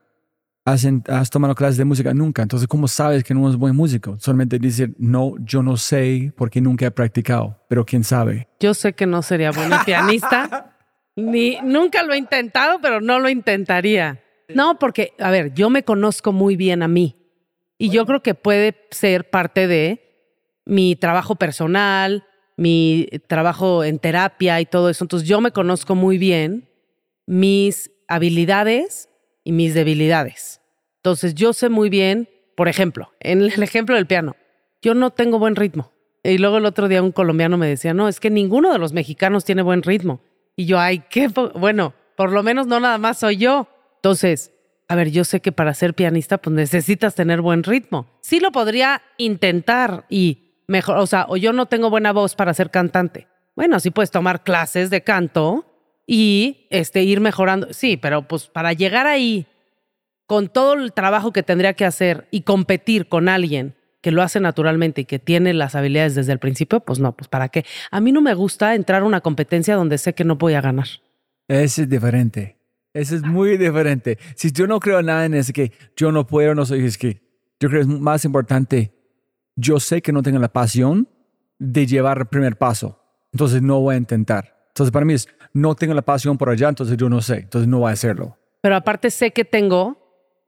¿Has, 0.66 0.88
has 1.10 1.30
tomado 1.30 1.56
clases 1.56 1.78
de 1.78 1.84
música? 1.86 2.14
Nunca. 2.14 2.42
Entonces, 2.42 2.68
¿cómo 2.68 2.88
sabes 2.88 3.24
que 3.24 3.34
no 3.34 3.50
es 3.50 3.56
buen 3.58 3.76
músico? 3.76 4.18
Solamente 4.20 4.60
decir, 4.60 4.96
no, 4.98 5.34
yo 5.40 5.62
no 5.64 5.76
sé 5.78 6.32
porque 6.38 6.62
nunca 6.62 6.86
he 6.86 6.92
practicado, 6.92 7.60
pero 7.68 7.86
quién 7.86 8.04
sabe. 8.04 8.48
Yo 8.60 8.74
sé 8.74 8.94
que 8.94 9.06
no 9.06 9.22
sería 9.22 9.52
buena 9.52 9.84
pianista, 9.84 10.73
ni 11.16 11.58
nunca 11.64 12.04
lo 12.04 12.14
he 12.14 12.18
intentado, 12.18 12.80
pero 12.82 13.02
no 13.02 13.20
lo 13.20 13.30
intentaría. 13.30 14.22
No, 14.50 14.78
porque, 14.80 15.14
a 15.20 15.32
ver, 15.32 15.54
yo 15.54 15.70
me 15.70 15.84
conozco 15.84 16.32
muy 16.32 16.56
bien 16.56 16.84
a 16.84 16.88
mí 16.88 17.16
y 17.78 17.90
yo 17.90 18.06
creo 18.06 18.22
que 18.22 18.36
puede 18.36 18.76
ser 18.92 19.30
parte 19.30 19.68
de 19.68 20.02
mi 20.66 20.96
trabajo 20.96 21.36
personal, 21.36 22.26
mi 22.56 23.08
trabajo 23.28 23.84
en 23.84 24.00
terapia 24.00 24.62
y 24.62 24.66
todo 24.66 24.90
eso. 24.90 25.04
Entonces, 25.04 25.28
yo 25.28 25.42
me 25.42 25.52
conozco 25.52 25.96
muy 25.96 26.18
bien 26.18 26.70
mis 27.26 27.92
habilidades 28.08 29.10
y 29.44 29.52
mis 29.52 29.74
debilidades. 29.74 30.62
Entonces, 30.98 31.36
yo 31.36 31.54
sé 31.54 31.70
muy 31.70 31.90
bien, 31.90 32.30
por 32.56 32.68
ejemplo, 32.68 33.12
en 33.20 33.42
el 33.42 33.64
ejemplo 33.64 33.96
del 33.96 34.08
piano, 34.08 34.36
yo 34.82 34.94
no 34.94 35.12
tengo 35.12 35.40
buen 35.40 35.56
ritmo. 35.56 35.92
Y 36.24 36.38
luego 36.38 36.58
el 36.58 36.66
otro 36.66 36.88
día 36.88 37.04
un 37.04 37.12
colombiano 37.12 37.58
me 37.58 37.68
decía, 37.68 37.94
no, 37.94 38.08
es 38.08 38.20
que 38.20 38.30
ninguno 38.30 38.72
de 38.72 38.80
los 38.80 38.94
mexicanos 38.94 39.44
tiene 39.44 39.62
buen 39.62 39.84
ritmo. 39.84 40.22
Y 40.56 40.66
yo, 40.66 40.80
ay, 40.80 41.04
qué, 41.10 41.30
bueno, 41.56 41.94
por 42.16 42.32
lo 42.32 42.44
menos 42.44 42.68
no 42.68 42.80
nada 42.80 42.98
más 42.98 43.20
soy 43.20 43.38
yo. 43.38 43.68
Entonces, 43.96 44.52
a 44.88 44.96
ver, 44.96 45.12
yo 45.12 45.24
sé 45.24 45.42
que 45.42 45.52
para 45.52 45.74
ser 45.74 45.94
pianista, 45.94 46.38
pues 46.38 46.56
necesitas 46.56 47.16
tener 47.16 47.42
buen 47.42 47.64
ritmo. 47.64 48.08
Sí 48.22 48.40
lo 48.40 48.52
podría 48.52 49.02
intentar 49.18 50.06
y 50.10 50.62
mejor, 50.68 50.98
o 50.98 51.08
sea, 51.08 51.26
o 51.30 51.38
yo 51.38 51.54
no 51.54 51.66
tengo 51.66 51.90
buena 51.90 52.12
voz 52.12 52.36
para 52.36 52.54
ser 52.54 52.70
cantante. 52.70 53.28
Bueno, 53.56 53.80
sí 53.80 53.92
puedes 53.92 54.12
tomar 54.12 54.44
clases 54.44 54.90
de 54.90 55.04
canto 55.04 55.66
y 56.06 56.68
este, 56.70 57.04
ir 57.04 57.22
mejorando. 57.22 57.68
Sí, 57.72 57.98
pero 57.98 58.28
pues 58.28 58.48
para 58.48 58.74
llegar 58.74 59.08
ahí 59.08 59.48
con 60.26 60.50
todo 60.50 60.74
el 60.74 60.94
trabajo 60.94 61.32
que 61.32 61.44
tendría 61.44 61.74
que 61.74 61.86
hacer 61.86 62.28
y 62.32 62.42
competir 62.42 63.08
con 63.08 63.30
alguien 63.30 63.76
que 64.04 64.12
lo 64.12 64.22
hace 64.22 64.42
naturalmente 64.42 65.02
y 65.02 65.06
que 65.06 65.18
tiene 65.18 65.54
las 65.54 65.76
habilidades 65.76 66.14
desde 66.14 66.34
el 66.34 66.40
principio, 66.40 66.82
pues 66.82 67.00
no, 67.00 67.16
pues 67.16 67.30
para 67.30 67.48
qué. 67.48 67.66
A 67.90 68.02
mí 68.02 68.12
no 68.12 68.22
me 68.22 68.34
gusta 68.34 68.76
entrar 68.76 69.02
a 69.02 69.06
una 69.06 69.22
competencia 69.22 69.76
donde 69.76 69.98
sé 69.98 70.14
que 70.14 70.26
no 70.26 70.36
voy 70.36 70.56
a 70.56 70.62
ganar. 70.62 70.88
Ese 71.48 71.84
es 71.84 71.90
diferente. 71.90 72.58
Ese 72.94 73.16
es 73.16 73.24
muy 73.24 73.58
diferente. 73.58 74.20
Si 74.36 74.52
yo 74.52 74.68
no 74.68 74.82
creo 74.82 75.02
nada 75.02 75.26
en 75.26 75.34
ese 75.34 75.54
que 75.54 75.72
yo 75.96 76.12
no 76.12 76.28
puedo, 76.28 76.54
no 76.54 76.66
soy, 76.66 76.86
es 76.86 76.98
que 76.98 77.22
yo 77.62 77.70
creo 77.70 77.82
que 77.82 77.92
es 77.94 78.00
más 78.00 78.26
importante. 78.26 78.94
Yo 79.56 79.80
sé 79.80 80.02
que 80.02 80.12
no 80.12 80.22
tengo 80.22 80.38
la 80.38 80.52
pasión 80.52 81.08
de 81.58 81.88
llevar 81.88 82.18
el 82.18 82.26
primer 82.26 82.58
paso. 82.58 83.00
Entonces 83.32 83.62
no 83.62 83.80
voy 83.80 83.96
a 83.96 83.98
intentar. 83.98 84.68
Entonces 84.68 84.92
para 84.92 85.06
mí 85.06 85.14
es, 85.14 85.30
no 85.54 85.76
tengo 85.76 85.94
la 85.94 86.02
pasión 86.02 86.38
por 86.38 86.50
allá, 86.50 86.68
entonces 86.68 86.98
yo 86.98 87.08
no 87.08 87.22
sé. 87.22 87.38
Entonces 87.38 87.70
no 87.70 87.80
voy 87.80 87.90
a 87.90 87.94
hacerlo. 87.94 88.38
Pero 88.60 88.76
aparte 88.76 89.10
sé 89.12 89.32
que 89.32 89.46
tengo 89.46 89.98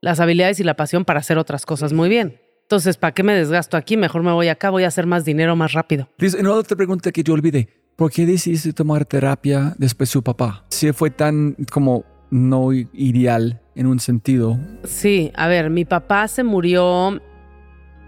las 0.02 0.20
habilidades 0.20 0.60
y 0.60 0.62
la 0.62 0.76
pasión 0.76 1.06
para 1.06 1.20
hacer 1.20 1.38
otras 1.38 1.64
cosas 1.64 1.94
muy 1.94 2.10
bien. 2.10 2.38
Entonces, 2.66 2.96
¿para 2.96 3.14
qué 3.14 3.22
me 3.22 3.32
desgasto 3.32 3.76
aquí? 3.76 3.96
Mejor 3.96 4.24
me 4.24 4.32
voy 4.32 4.48
acá, 4.48 4.70
voy 4.70 4.82
a 4.82 4.88
hacer 4.88 5.06
más 5.06 5.24
dinero 5.24 5.54
más 5.54 5.72
rápido. 5.72 6.08
Una 6.40 6.50
otra 6.50 6.76
pregunta 6.76 7.12
que 7.12 7.22
yo 7.22 7.32
olvidé. 7.32 7.68
¿Por 7.94 8.10
qué 8.10 8.26
decidiste 8.26 8.72
tomar 8.72 9.04
terapia 9.04 9.76
después 9.78 10.08
de 10.08 10.12
su 10.14 10.24
papá? 10.24 10.64
Si 10.70 10.90
fue 10.92 11.10
tan 11.10 11.54
como 11.70 12.04
no 12.28 12.72
ideal 12.72 13.60
en 13.76 13.86
un 13.86 14.00
sentido. 14.00 14.58
Sí, 14.82 15.30
a 15.36 15.46
ver, 15.46 15.70
mi 15.70 15.84
papá 15.84 16.26
se 16.26 16.42
murió 16.42 17.22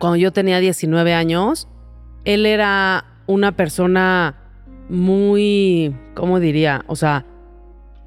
cuando 0.01 0.17
yo 0.17 0.33
tenía 0.33 0.59
19 0.59 1.15
años. 1.15 1.69
Él 2.25 2.45
era 2.45 3.05
una 3.29 3.53
persona 3.53 4.35
muy, 4.89 5.95
¿cómo 6.17 6.41
diría? 6.41 6.85
O 6.89 6.97
sea, 6.97 7.25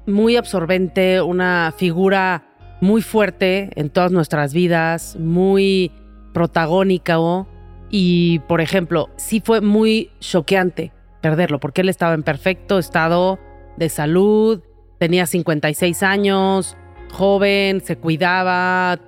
muy 0.06 0.36
absorbente, 0.36 1.22
una 1.22 1.72
figura 1.74 2.44
muy 2.82 3.00
fuerte 3.00 3.70
en 3.74 3.88
todas 3.88 4.12
nuestras 4.12 4.52
vidas, 4.52 5.16
muy 5.18 5.92
protagónica. 6.32 7.20
¿o? 7.20 7.46
Y, 7.90 8.40
por 8.40 8.60
ejemplo, 8.60 9.10
sí 9.16 9.42
fue 9.44 9.60
muy 9.60 10.10
choqueante 10.20 10.92
perderlo, 11.20 11.60
porque 11.60 11.82
él 11.82 11.88
estaba 11.88 12.14
en 12.14 12.22
perfecto 12.22 12.78
estado 12.78 13.38
de 13.76 13.88
salud, 13.88 14.60
tenía 14.98 15.26
56 15.26 16.02
años, 16.02 16.76
joven, 17.12 17.80
se 17.80 17.96
cuidaba, 17.96 18.98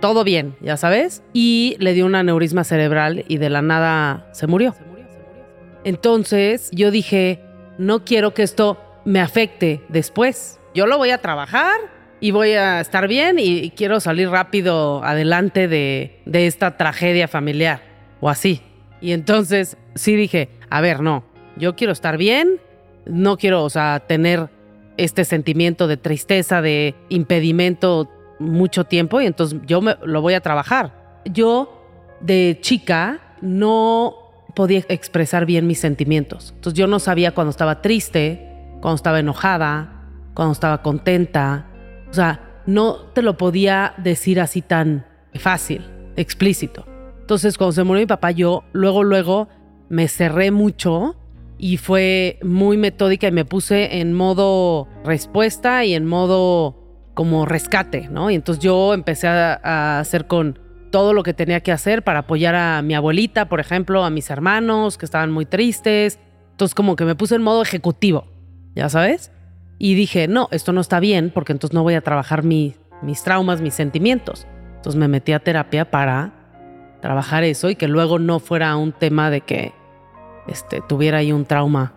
todo 0.00 0.24
bien, 0.24 0.56
ya 0.60 0.76
sabes, 0.76 1.22
y 1.32 1.76
le 1.78 1.94
dio 1.94 2.06
un 2.06 2.14
aneurisma 2.14 2.64
cerebral 2.64 3.24
y 3.28 3.38
de 3.38 3.50
la 3.50 3.62
nada 3.62 4.28
se 4.32 4.46
murió. 4.46 4.74
Entonces 5.84 6.70
yo 6.72 6.90
dije, 6.90 7.40
no 7.78 8.04
quiero 8.04 8.34
que 8.34 8.42
esto 8.42 8.78
me 9.04 9.20
afecte 9.20 9.82
después. 9.88 10.60
Yo 10.74 10.86
lo 10.86 10.98
voy 10.98 11.10
a 11.10 11.18
trabajar 11.18 11.76
y 12.20 12.30
voy 12.30 12.52
a 12.52 12.80
estar 12.80 13.08
bien 13.08 13.36
y, 13.38 13.70
quiero 13.70 14.00
salir 14.00 14.30
rápido 14.30 15.04
adelante 15.04 15.68
de, 15.68 16.20
de 16.24 16.46
esta 16.46 16.76
tragedia 16.76 17.28
familiar 17.28 17.82
o 18.20 18.28
así. 18.28 18.62
Y 19.00 19.12
entonces 19.12 19.76
sí 19.94 20.16
dije, 20.16 20.48
a 20.70 20.80
ver, 20.80 21.00
no, 21.00 21.24
yo 21.56 21.76
quiero 21.76 21.92
estar 21.92 22.16
bien, 22.16 22.60
no 23.04 23.36
quiero, 23.36 23.64
o 23.64 23.70
sea, 23.70 24.02
tener 24.06 24.48
este 24.96 25.24
sentimiento 25.24 25.86
de 25.86 25.96
tristeza, 25.96 26.62
de 26.62 26.94
impedimento 27.08 28.10
mucho 28.38 28.84
tiempo 28.84 29.20
y 29.20 29.26
entonces 29.26 29.60
yo 29.66 29.80
me, 29.80 29.96
lo 30.02 30.20
voy 30.20 30.34
a 30.34 30.40
trabajar. 30.40 31.20
Yo 31.24 31.82
de 32.20 32.58
chica 32.60 33.20
no 33.40 34.14
podía 34.54 34.82
expresar 34.88 35.46
bien 35.46 35.66
mis 35.66 35.80
sentimientos. 35.80 36.52
Entonces 36.54 36.78
yo 36.78 36.86
no 36.86 36.98
sabía 36.98 37.32
cuando 37.32 37.50
estaba 37.50 37.82
triste, 37.82 38.50
cuando 38.80 38.96
estaba 38.96 39.20
enojada, 39.20 40.04
cuando 40.34 40.52
estaba 40.52 40.82
contenta. 40.82 41.65
O 42.10 42.14
sea, 42.14 42.62
no 42.66 42.96
te 43.14 43.22
lo 43.22 43.36
podía 43.36 43.94
decir 43.98 44.40
así 44.40 44.62
tan 44.62 45.06
fácil, 45.34 45.84
explícito. 46.16 46.86
Entonces 47.20 47.58
cuando 47.58 47.72
se 47.72 47.84
murió 47.84 48.02
mi 48.02 48.06
papá, 48.06 48.30
yo 48.30 48.64
luego, 48.72 49.02
luego 49.04 49.48
me 49.88 50.08
cerré 50.08 50.50
mucho 50.50 51.16
y 51.58 51.76
fue 51.76 52.38
muy 52.42 52.76
metódica 52.76 53.28
y 53.28 53.32
me 53.32 53.44
puse 53.44 54.00
en 54.00 54.12
modo 54.12 54.88
respuesta 55.04 55.84
y 55.84 55.94
en 55.94 56.06
modo 56.06 56.76
como 57.14 57.46
rescate, 57.46 58.08
¿no? 58.10 58.30
Y 58.30 58.34
entonces 58.34 58.62
yo 58.62 58.92
empecé 58.92 59.26
a, 59.28 59.98
hacer 59.98 60.26
con 60.26 60.58
todo 60.90 61.14
lo 61.14 61.22
que 61.22 61.34
tenía 61.34 61.60
que 61.60 61.72
hacer 61.72 62.04
para 62.04 62.20
apoyar 62.20 62.54
a 62.54 62.82
mi 62.82 62.94
abuelita, 62.94 63.48
por 63.48 63.58
ejemplo, 63.58 64.04
a 64.04 64.10
mis 64.10 64.30
hermanos 64.30 64.98
que 64.98 65.06
estaban 65.06 65.30
muy 65.30 65.46
tristes. 65.46 66.18
Entonces 66.52 66.74
como 66.74 66.94
que 66.94 67.04
me 67.04 67.14
puse 67.14 67.34
en 67.34 67.42
modo 67.42 67.62
ejecutivo, 67.62 68.26
¿ya 68.74 68.88
sabes? 68.88 69.32
Y 69.78 69.94
dije, 69.94 70.28
no, 70.28 70.48
esto 70.52 70.72
no 70.72 70.80
está 70.80 71.00
bien 71.00 71.30
porque 71.34 71.52
entonces 71.52 71.74
no 71.74 71.82
voy 71.82 71.94
a 71.94 72.00
trabajar 72.00 72.42
mis 72.42 72.76
traumas, 73.24 73.60
mis 73.60 73.74
sentimientos. 73.74 74.46
Entonces 74.76 74.98
me 74.98 75.08
metí 75.08 75.32
a 75.32 75.40
terapia 75.40 75.90
para 75.90 76.32
trabajar 77.00 77.44
eso 77.44 77.70
y 77.70 77.76
que 77.76 77.88
luego 77.88 78.18
no 78.18 78.40
fuera 78.40 78.76
un 78.76 78.92
tema 78.92 79.30
de 79.30 79.42
que 79.42 79.72
este, 80.48 80.80
tuviera 80.88 81.18
ahí 81.18 81.32
un 81.32 81.44
trauma 81.44 81.92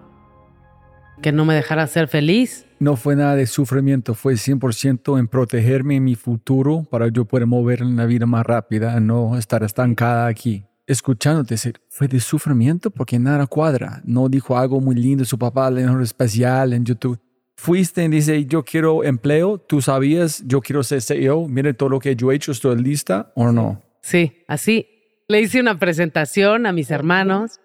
que 1.21 1.31
no 1.31 1.45
me 1.45 1.53
dejara 1.53 1.85
ser 1.87 2.07
feliz. 2.07 2.65
No 2.79 2.95
fue 2.95 3.15
nada 3.15 3.35
de 3.35 3.45
sufrimiento, 3.45 4.13
fue 4.13 4.33
100% 4.33 5.19
en 5.19 5.27
protegerme 5.27 5.97
en 5.97 6.03
mi 6.05 6.15
futuro 6.15 6.85
para 6.89 7.09
yo 7.09 7.25
poder 7.25 7.45
mover 7.45 7.81
en 7.81 7.97
la 7.97 8.05
vida 8.05 8.25
más 8.25 8.45
rápida, 8.45 8.99
no 8.99 9.37
estar 9.37 9.63
estancada 9.63 10.27
aquí. 10.27 10.65
Escuchándote 10.87 11.55
decir, 11.55 11.81
fue 11.89 12.07
de 12.07 12.19
sufrimiento 12.19 12.89
porque 12.89 13.19
nada 13.19 13.45
cuadra. 13.47 14.01
No 14.05 14.29
dijo 14.29 14.57
algo 14.57 14.79
muy 14.79 14.95
lindo 14.95 15.25
su 15.25 15.37
papá, 15.37 15.69
le 15.69 15.83
dijo 15.83 15.99
especial 15.99 16.73
en 16.73 16.85
YouTube. 16.85 17.19
Fuiste 17.61 18.05
y 18.05 18.07
dice, 18.07 18.45
yo 18.45 18.63
quiero 18.63 19.03
empleo, 19.03 19.57
tú 19.57 19.81
sabías, 19.81 20.41
yo 20.47 20.61
quiero 20.61 20.81
ser 20.81 21.01
CEO, 21.01 21.49
mire 21.49 21.73
todo 21.73 21.89
lo 21.89 21.99
que 21.99 22.15
yo 22.15 22.31
he 22.31 22.35
hecho, 22.35 22.53
estoy 22.53 22.81
lista 22.81 23.33
o 23.35 23.51
no. 23.51 23.83
Sí, 24.01 24.45
así. 24.47 24.87
Le 25.27 25.41
hice 25.41 25.59
una 25.59 25.77
presentación 25.77 26.65
a 26.65 26.71
mis 26.71 26.89
hermanos 26.89 27.59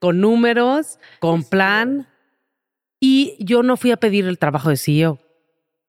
con 0.00 0.20
números, 0.20 0.98
con 1.18 1.44
plan. 1.44 2.08
Y 3.00 3.42
yo 3.42 3.62
no 3.62 3.78
fui 3.78 3.90
a 3.90 3.96
pedir 3.96 4.26
el 4.26 4.38
trabajo 4.38 4.68
de 4.68 4.76
CEO, 4.76 5.18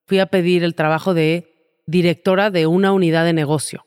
fui 0.06 0.20
a 0.20 0.26
pedir 0.26 0.64
el 0.64 0.74
trabajo 0.74 1.12
de 1.12 1.82
directora 1.86 2.50
de 2.50 2.66
una 2.66 2.92
unidad 2.92 3.26
de 3.26 3.34
negocio. 3.34 3.84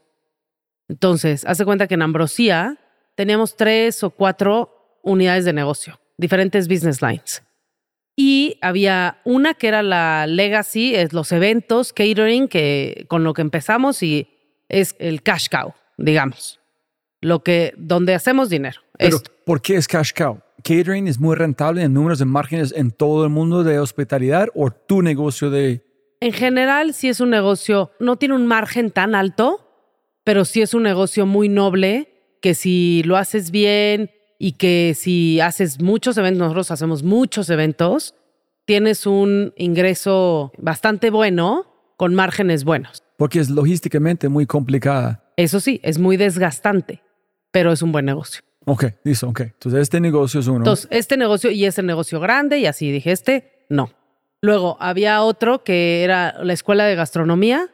Entonces, 0.88 1.46
hace 1.46 1.66
cuenta 1.66 1.88
que 1.88 1.96
en 1.96 2.04
Ambrosía 2.04 2.78
teníamos 3.16 3.56
tres 3.56 4.04
o 4.04 4.12
cuatro 4.12 5.00
unidades 5.02 5.46
de 5.46 5.54
negocio, 5.54 6.00
diferentes 6.16 6.68
business 6.68 7.02
lines. 7.02 7.42
Y 8.16 8.58
había 8.62 9.22
una 9.24 9.54
que 9.56 9.68
era 9.68 9.82
la 9.82 10.28
legacy, 10.28 10.96
es 10.96 11.14
los 11.14 11.32
eventos, 11.32 11.94
catering, 11.94 12.48
que 12.48 13.06
con 13.08 13.24
lo 13.24 13.34
que 13.34 13.42
empezamos 13.42 14.04
y 14.04 14.28
es 14.70 14.96
el 15.00 15.24
cash 15.24 15.48
cow, 15.50 15.74
digamos 15.98 16.60
lo 17.24 17.42
que, 17.44 17.74
donde 17.78 18.14
hacemos 18.14 18.50
dinero. 18.50 18.82
Pero, 18.98 19.20
¿por 19.46 19.62
qué 19.62 19.76
es 19.76 19.88
cash 19.88 20.12
cow? 20.16 20.40
¿Catering 20.64 21.08
es 21.08 21.20
muy 21.20 21.36
rentable 21.36 21.82
en 21.82 21.94
números 21.94 22.20
de 22.20 22.26
márgenes 22.26 22.74
en 22.76 22.92
todo 22.92 23.24
el 23.24 23.30
mundo 23.30 23.64
de 23.64 23.80
hospitalidad 23.80 24.50
o 24.54 24.70
tu 24.70 25.02
negocio 25.02 25.50
de...? 25.50 25.84
En 26.20 26.32
general, 26.32 26.94
sí 26.94 27.10
es 27.10 27.20
un 27.20 27.32
negocio, 27.32 27.92
no 28.00 28.18
tiene 28.18 28.36
un 28.36 28.46
margen 28.46 28.92
tan 28.92 29.16
alto, 29.16 29.68
pero 30.24 30.46
sí 30.46 30.62
es 30.62 30.74
un 30.74 30.84
negocio 30.84 31.26
muy 31.26 31.50
noble 31.50 32.38
que 32.42 32.54
si 32.54 33.04
lo 33.04 33.18
haces 33.18 33.52
bien 33.52 34.12
y 34.44 34.54
que 34.54 34.94
si 34.96 35.40
haces 35.40 35.82
muchos 35.82 36.18
eventos, 36.18 36.40
nosotros 36.40 36.72
hacemos 36.72 37.04
muchos 37.04 37.50
eventos, 37.50 38.16
tienes 38.66 39.06
un 39.06 39.54
ingreso 39.56 40.52
bastante 40.58 41.10
bueno 41.10 41.68
con 41.98 42.14
márgenes 42.14 42.64
buenos. 42.64 43.04
Porque 43.18 43.40
es 43.40 43.50
logísticamente 43.50 44.28
muy 44.28 44.46
complicada. 44.46 45.32
Eso 45.38 45.60
sí, 45.60 45.80
es 45.84 45.98
muy 45.98 46.18
desgastante 46.18 47.02
pero 47.54 47.72
es 47.72 47.84
un 47.84 47.92
buen 47.92 48.06
negocio. 48.06 48.42
Ok, 48.66 48.86
listo, 49.04 49.30
ok. 49.30 49.42
Entonces 49.42 49.82
este 49.82 50.00
negocio 50.00 50.40
es 50.40 50.48
uno. 50.48 50.58
Entonces, 50.58 50.88
este 50.90 51.18
negocio 51.18 51.52
y 51.52 51.66
ese 51.66 51.84
negocio 51.84 52.20
grande 52.20 52.58
y 52.58 52.66
así 52.66 52.92
dije, 52.92 53.12
este, 53.12 53.66
no. 53.70 53.92
Luego 54.42 54.76
había 54.80 55.22
otro 55.22 55.64
que 55.64 56.04
era 56.04 56.44
la 56.44 56.54
escuela 56.54 56.86
de 56.86 56.96
gastronomía, 56.96 57.70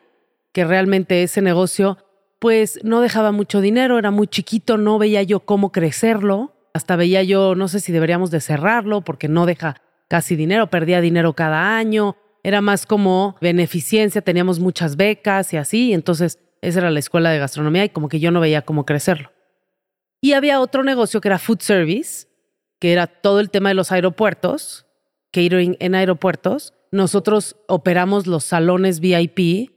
que 0.51 0.65
realmente 0.65 1.23
ese 1.23 1.41
negocio 1.41 1.97
pues 2.39 2.79
no 2.83 2.99
dejaba 2.99 3.31
mucho 3.31 3.61
dinero, 3.61 3.97
era 3.97 4.11
muy 4.11 4.27
chiquito, 4.27 4.77
no 4.77 4.99
veía 4.99 5.23
yo 5.23 5.39
cómo 5.39 5.71
crecerlo, 5.71 6.53
hasta 6.73 6.95
veía 6.95 7.23
yo, 7.23 7.55
no 7.55 7.67
sé 7.67 7.79
si 7.79 7.91
deberíamos 7.91 8.31
de 8.31 8.41
cerrarlo 8.41 9.01
porque 9.01 9.27
no 9.27 9.45
deja 9.45 9.81
casi 10.07 10.35
dinero, 10.35 10.69
perdía 10.69 11.01
dinero 11.01 11.33
cada 11.33 11.77
año, 11.77 12.15
era 12.43 12.61
más 12.61 12.85
como 12.85 13.35
beneficencia, 13.41 14.21
teníamos 14.21 14.59
muchas 14.59 14.95
becas 14.95 15.53
y 15.53 15.57
así, 15.57 15.93
entonces 15.93 16.39
esa 16.61 16.79
era 16.79 16.91
la 16.91 16.99
escuela 16.99 17.29
de 17.29 17.39
gastronomía 17.39 17.85
y 17.85 17.89
como 17.89 18.09
que 18.09 18.19
yo 18.19 18.31
no 18.31 18.39
veía 18.39 18.63
cómo 18.63 18.85
crecerlo. 18.85 19.31
Y 20.21 20.33
había 20.33 20.59
otro 20.59 20.83
negocio 20.83 21.21
que 21.21 21.29
era 21.29 21.39
food 21.39 21.59
service, 21.61 22.27
que 22.79 22.91
era 22.91 23.07
todo 23.07 23.39
el 23.39 23.49
tema 23.49 23.69
de 23.69 23.75
los 23.75 23.91
aeropuertos, 23.91 24.85
catering 25.31 25.77
en 25.79 25.95
aeropuertos. 25.95 26.73
Nosotros 26.91 27.55
operamos 27.67 28.27
los 28.27 28.43
salones 28.43 28.99
VIP 28.99 29.71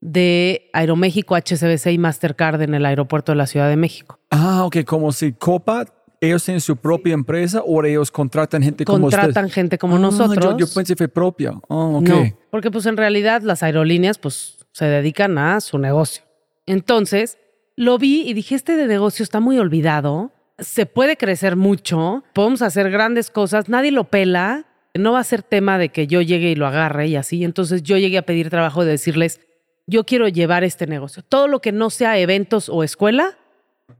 de 0.00 0.70
Aeroméxico, 0.72 1.34
HCBC 1.34 1.86
y 1.92 1.98
Mastercard 1.98 2.60
en 2.62 2.74
el 2.74 2.84
aeropuerto 2.84 3.32
de 3.32 3.36
la 3.36 3.46
Ciudad 3.46 3.68
de 3.68 3.76
México. 3.76 4.20
Ah, 4.30 4.64
ok, 4.64 4.84
como 4.84 5.12
si 5.12 5.32
Copa, 5.32 5.86
ellos 6.26 6.44
tienen 6.44 6.60
su 6.60 6.76
propia 6.76 7.14
empresa 7.14 7.62
o 7.64 7.84
ellos 7.84 8.10
contratan 8.10 8.62
gente 8.62 8.84
como 8.84 9.02
Contratan 9.02 9.50
gente 9.50 9.78
como 9.78 9.96
ah, 9.96 10.00
nosotros. 10.00 10.56
Yo, 10.58 10.66
pensé 10.66 10.94
que 10.94 10.96
fue 10.96 11.08
propia. 11.08 11.52
Oh, 11.68 12.00
No, 12.00 12.24
porque 12.50 12.70
pues 12.70 12.86
en 12.86 12.96
realidad 12.96 13.42
las 13.42 13.62
aerolíneas 13.62 14.18
pues 14.18 14.58
se 14.72 14.86
dedican 14.86 15.38
a 15.38 15.60
su 15.60 15.78
negocio. 15.78 16.24
Entonces, 16.66 17.38
lo 17.76 17.98
vi 17.98 18.22
y 18.28 18.34
dije, 18.34 18.54
este 18.54 18.76
de 18.76 18.86
negocio 18.86 19.22
está 19.22 19.40
muy 19.40 19.58
olvidado, 19.58 20.32
se 20.58 20.86
puede 20.86 21.16
crecer 21.16 21.56
mucho, 21.56 22.24
podemos 22.32 22.62
hacer 22.62 22.90
grandes 22.90 23.30
cosas, 23.30 23.68
nadie 23.68 23.90
lo 23.90 24.04
pela, 24.04 24.66
no 24.94 25.12
va 25.12 25.20
a 25.20 25.24
ser 25.24 25.42
tema 25.42 25.78
de 25.78 25.88
que 25.88 26.06
yo 26.06 26.20
llegue 26.20 26.50
y 26.50 26.54
lo 26.54 26.66
agarre 26.66 27.08
y 27.08 27.16
así. 27.16 27.44
Entonces 27.44 27.82
yo 27.82 27.98
llegué 27.98 28.18
a 28.18 28.22
pedir 28.22 28.50
trabajo 28.50 28.84
de 28.84 28.92
decirles, 28.92 29.40
yo 29.86 30.04
quiero 30.04 30.28
llevar 30.28 30.64
este 30.64 30.86
negocio. 30.86 31.22
Todo 31.22 31.48
lo 31.48 31.60
que 31.60 31.72
no 31.72 31.90
sea 31.90 32.18
eventos 32.18 32.68
o 32.68 32.84
escuela, 32.84 33.36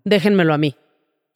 déjenmelo 0.05 0.55
a 0.55 0.59
mí. 0.59 0.77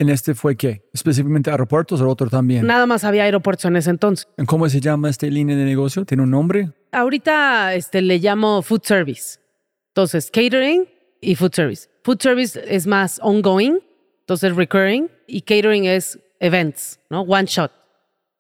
¿En 0.01 0.09
este 0.11 0.35
fue 0.35 0.57
qué? 0.57 0.83
¿Específicamente 0.93 1.51
aeropuertos 1.51 2.01
o 2.01 2.09
otro 2.09 2.29
también? 2.29 2.65
Nada 2.67 2.87
más 2.87 3.03
había 3.03 3.25
aeropuertos 3.25 3.65
en 3.65 3.77
ese 3.77 3.91
entonces. 3.91 4.29
¿Cómo 4.47 4.69
se 4.69 4.81
llama 4.81 5.11
esta 5.11 5.27
línea 5.27 5.57
de 5.57 5.65
negocio? 5.65 6.05
¿Tiene 6.05 6.23
un 6.23 6.31
nombre? 6.31 6.71
Ahorita 6.93 7.75
este, 7.75 8.01
le 8.01 8.19
llamo 8.19 8.63
food 8.63 8.83
service. 8.85 9.41
Entonces, 9.89 10.31
catering 10.31 10.87
y 11.21 11.35
food 11.35 11.53
service. 11.53 11.89
Food 12.05 12.19
service 12.21 12.61
es 12.65 12.87
más 12.87 13.19
ongoing, 13.23 13.81
entonces 14.21 14.55
recurring, 14.55 15.11
y 15.27 15.43
catering 15.43 15.87
es 15.87 16.19
events, 16.39 17.01
¿no? 17.11 17.23
One 17.23 17.47
shot. 17.47 17.73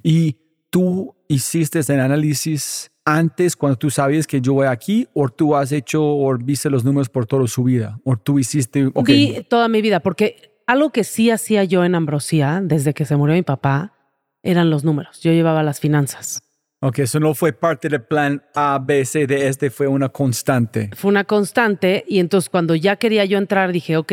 ¿Y 0.01 0.37
tú 0.71 1.17
hiciste 1.27 1.81
el 1.81 2.01
análisis 2.01 2.91
antes 3.05 3.57
cuando 3.57 3.77
tú 3.77 3.91
sabías 3.91 4.27
que 4.27 4.41
yo 4.41 4.55
voy 4.55 4.67
aquí 4.67 5.09
o 5.15 5.29
tú 5.29 5.57
has 5.57 5.73
hecho 5.73 6.05
o 6.05 6.37
viste 6.37 6.71
los 6.71 6.85
números 6.85 7.09
por 7.09 7.27
toda 7.27 7.47
su 7.49 7.65
vida 7.65 7.99
o 8.05 8.17
tú 8.17 8.39
hiciste... 8.39 8.91
Okay. 8.95 9.35
Vi 9.35 9.43
toda 9.45 9.67
mi 9.69 9.83
vida 9.83 10.01
porque 10.01 10.48
algo 10.69 10.91
que 10.91 11.03
sí 11.03 11.31
hacía 11.31 11.65
yo 11.65 11.83
en 11.85 11.95
Ambrosía 11.95 12.61
desde 12.63 12.93
que 12.93 13.07
se 13.07 13.17
murió 13.17 13.35
mi 13.35 13.43
papá 13.43 13.95
eran 14.43 14.69
los 14.69 14.85
números. 14.85 15.21
Yo 15.23 15.33
llevaba 15.33 15.63
las 15.63 15.81
finanzas. 15.81 16.43
Ok, 16.81 17.01
eso 17.01 17.19
no 17.19 17.35
fue 17.35 17.55
parte 17.55 17.89
del 17.89 18.03
plan 18.03 18.45
A, 18.55 18.79
B, 18.79 19.05
C, 19.07 19.27
D, 19.27 19.49
este 19.49 19.71
fue 19.71 19.89
una 19.89 20.11
constante. 20.11 20.91
Fue 20.95 21.09
una 21.09 21.25
constante 21.25 22.05
y 22.07 22.19
entonces 22.21 22.51
cuando 22.51 22.75
ya 22.75 22.97
quería 22.97 23.25
yo 23.25 23.39
entrar 23.39 23.73
dije, 23.73 23.97
ok, 23.97 24.13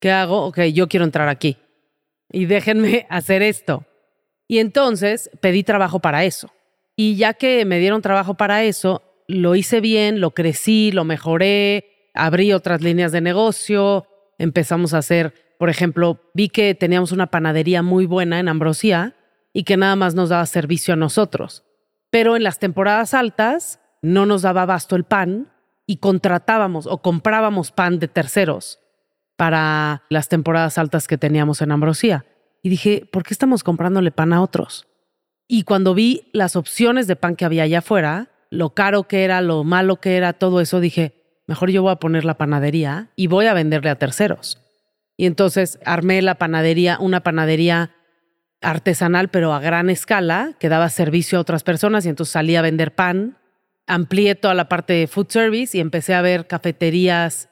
¿qué 0.00 0.10
hago? 0.10 0.44
Ok, 0.44 0.60
yo 0.74 0.86
quiero 0.86 1.06
entrar 1.06 1.28
aquí 1.28 1.56
y 2.30 2.44
déjenme 2.44 3.06
hacer 3.10 3.42
esto. 3.42 3.86
Y 4.46 4.58
entonces 4.58 5.30
pedí 5.40 5.62
trabajo 5.62 6.00
para 6.00 6.24
eso. 6.24 6.52
Y 6.94 7.16
ya 7.16 7.32
que 7.32 7.64
me 7.64 7.78
dieron 7.78 8.02
trabajo 8.02 8.34
para 8.34 8.64
eso, 8.64 9.02
lo 9.28 9.54
hice 9.54 9.80
bien, 9.80 10.20
lo 10.20 10.32
crecí, 10.32 10.92
lo 10.92 11.04
mejoré, 11.04 12.10
abrí 12.12 12.52
otras 12.52 12.82
líneas 12.82 13.12
de 13.12 13.22
negocio, 13.22 14.06
empezamos 14.42 14.92
a 14.92 14.98
hacer, 14.98 15.34
por 15.58 15.70
ejemplo, 15.70 16.20
vi 16.34 16.48
que 16.48 16.74
teníamos 16.74 17.12
una 17.12 17.28
panadería 17.28 17.82
muy 17.82 18.06
buena 18.06 18.40
en 18.40 18.48
Ambrosía 18.48 19.14
y 19.52 19.62
que 19.62 19.76
nada 19.76 19.94
más 19.94 20.14
nos 20.16 20.30
daba 20.30 20.44
servicio 20.46 20.94
a 20.94 20.96
nosotros. 20.96 21.64
Pero 22.10 22.36
en 22.36 22.42
las 22.42 22.58
temporadas 22.58 23.14
altas 23.14 23.78
no 24.02 24.26
nos 24.26 24.42
daba 24.42 24.62
abasto 24.62 24.96
el 24.96 25.04
pan 25.04 25.52
y 25.86 25.98
contratábamos 25.98 26.86
o 26.86 27.02
comprábamos 27.02 27.70
pan 27.70 28.00
de 28.00 28.08
terceros 28.08 28.80
para 29.36 30.02
las 30.08 30.28
temporadas 30.28 30.76
altas 30.76 31.06
que 31.06 31.18
teníamos 31.18 31.62
en 31.62 31.70
Ambrosía. 31.70 32.26
Y 32.62 32.68
dije, 32.68 33.08
¿por 33.12 33.22
qué 33.22 33.34
estamos 33.34 33.62
comprándole 33.62 34.10
pan 34.10 34.32
a 34.32 34.42
otros? 34.42 34.88
Y 35.46 35.62
cuando 35.62 35.94
vi 35.94 36.30
las 36.32 36.56
opciones 36.56 37.06
de 37.06 37.14
pan 37.14 37.36
que 37.36 37.44
había 37.44 37.62
allá 37.62 37.78
afuera, 37.78 38.30
lo 38.50 38.70
caro 38.70 39.04
que 39.04 39.22
era, 39.22 39.40
lo 39.40 39.62
malo 39.62 40.00
que 40.00 40.16
era, 40.16 40.32
todo 40.32 40.60
eso, 40.60 40.80
dije, 40.80 41.21
mejor 41.46 41.70
yo 41.70 41.82
voy 41.82 41.92
a 41.92 41.96
poner 41.96 42.24
la 42.24 42.38
panadería 42.38 43.10
y 43.16 43.26
voy 43.26 43.46
a 43.46 43.54
venderle 43.54 43.90
a 43.90 43.98
terceros. 43.98 44.58
Y 45.16 45.26
entonces 45.26 45.78
armé 45.84 46.22
la 46.22 46.36
panadería, 46.36 46.98
una 46.98 47.22
panadería 47.22 47.94
artesanal, 48.60 49.28
pero 49.28 49.52
a 49.52 49.60
gran 49.60 49.90
escala, 49.90 50.56
que 50.58 50.68
daba 50.68 50.88
servicio 50.88 51.38
a 51.38 51.40
otras 51.40 51.64
personas 51.64 52.06
y 52.06 52.08
entonces 52.08 52.32
salí 52.32 52.56
a 52.56 52.62
vender 52.62 52.94
pan. 52.94 53.38
Amplié 53.86 54.34
toda 54.34 54.54
la 54.54 54.68
parte 54.68 54.92
de 54.92 55.06
food 55.06 55.28
service 55.28 55.76
y 55.76 55.80
empecé 55.80 56.14
a 56.14 56.22
ver 56.22 56.46
cafeterías 56.46 57.48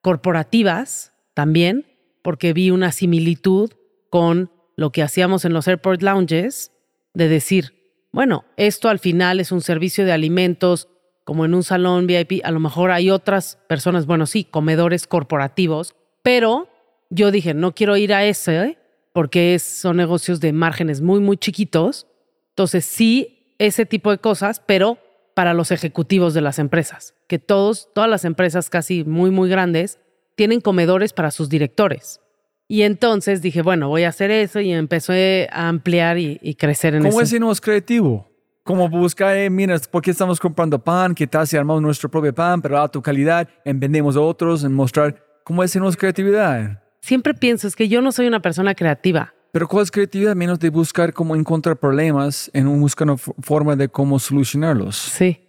corporativas 0.00 1.12
también, 1.34 1.86
porque 2.22 2.52
vi 2.52 2.70
una 2.70 2.92
similitud 2.92 3.72
con 4.10 4.50
lo 4.76 4.90
que 4.90 5.02
hacíamos 5.02 5.44
en 5.44 5.52
los 5.52 5.68
airport 5.68 6.02
lounges, 6.02 6.72
de 7.12 7.28
decir, 7.28 7.74
bueno, 8.10 8.44
esto 8.56 8.88
al 8.88 8.98
final 8.98 9.40
es 9.40 9.52
un 9.52 9.60
servicio 9.60 10.04
de 10.04 10.12
alimentos 10.12 10.88
como 11.24 11.44
en 11.44 11.54
un 11.54 11.62
salón 11.62 12.06
VIP, 12.06 12.40
a 12.44 12.50
lo 12.50 12.60
mejor 12.60 12.90
hay 12.90 13.10
otras 13.10 13.58
personas, 13.66 14.06
bueno, 14.06 14.26
sí, 14.26 14.44
comedores 14.44 15.06
corporativos, 15.06 15.94
pero 16.22 16.68
yo 17.10 17.30
dije, 17.30 17.54
no 17.54 17.74
quiero 17.74 17.96
ir 17.96 18.12
a 18.12 18.24
ese 18.24 18.78
porque 19.12 19.58
son 19.58 19.96
negocios 19.96 20.40
de 20.40 20.52
márgenes 20.52 21.00
muy, 21.00 21.20
muy 21.20 21.36
chiquitos. 21.36 22.06
Entonces, 22.50 22.84
sí, 22.84 23.54
ese 23.58 23.86
tipo 23.86 24.10
de 24.10 24.18
cosas, 24.18 24.60
pero 24.60 24.98
para 25.34 25.54
los 25.54 25.70
ejecutivos 25.70 26.34
de 26.34 26.40
las 26.40 26.58
empresas, 26.58 27.14
que 27.26 27.38
todos, 27.38 27.88
todas 27.94 28.10
las 28.10 28.24
empresas 28.24 28.70
casi 28.70 29.04
muy, 29.04 29.30
muy 29.30 29.48
grandes 29.48 29.98
tienen 30.34 30.60
comedores 30.60 31.12
para 31.12 31.30
sus 31.30 31.48
directores. 31.48 32.20
Y 32.66 32.82
entonces 32.82 33.42
dije, 33.42 33.62
bueno, 33.62 33.88
voy 33.88 34.04
a 34.04 34.08
hacer 34.08 34.30
eso 34.30 34.60
y 34.60 34.72
empecé 34.72 35.48
a 35.52 35.68
ampliar 35.68 36.18
y, 36.18 36.54
crecer 36.58 36.94
en 36.94 37.06
eso. 37.06 37.10
¿Cómo 37.10 37.20
es 37.20 37.40
no 37.40 37.52
es 37.52 37.60
creativo? 37.60 38.26
¿Cómo 38.66 38.88
buscar, 38.88 39.36
eh, 39.36 39.50
mira, 39.50 39.78
¿por 39.90 40.00
qué 40.00 40.10
estamos 40.10 40.40
comprando 40.40 40.82
pan? 40.82 41.14
¿Qué 41.14 41.26
tal 41.26 41.46
si 41.46 41.54
armamos 41.54 41.82
nuestro 41.82 42.10
propio 42.10 42.34
pan, 42.34 42.62
pero 42.62 42.80
a 42.80 42.88
tu 42.88 43.02
calidad, 43.02 43.46
en 43.62 43.78
vendemos 43.78 44.16
a 44.16 44.22
otros, 44.22 44.64
en 44.64 44.72
mostrar 44.72 45.22
cómo 45.44 45.62
es 45.62 45.76
es 45.76 45.96
creatividad? 45.98 46.82
Siempre 47.02 47.34
pienso, 47.34 47.68
es 47.68 47.76
que 47.76 47.90
yo 47.90 48.00
no 48.00 48.10
soy 48.10 48.26
una 48.26 48.40
persona 48.40 48.74
creativa. 48.74 49.34
Pero 49.52 49.68
¿cuál 49.68 49.82
es 49.82 49.90
creatividad 49.90 50.34
menos 50.34 50.58
de 50.60 50.70
buscar 50.70 51.12
cómo 51.12 51.36
encontrar 51.36 51.76
problemas 51.76 52.50
en 52.54 52.66
un 52.66 52.80
buscar 52.80 53.06
una 53.06 53.18
forma 53.18 53.76
de 53.76 53.88
cómo 53.88 54.18
solucionarlos? 54.18 54.96
Sí, 54.96 55.46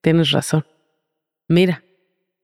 tienes 0.00 0.30
razón. 0.30 0.64
Mira, 1.48 1.84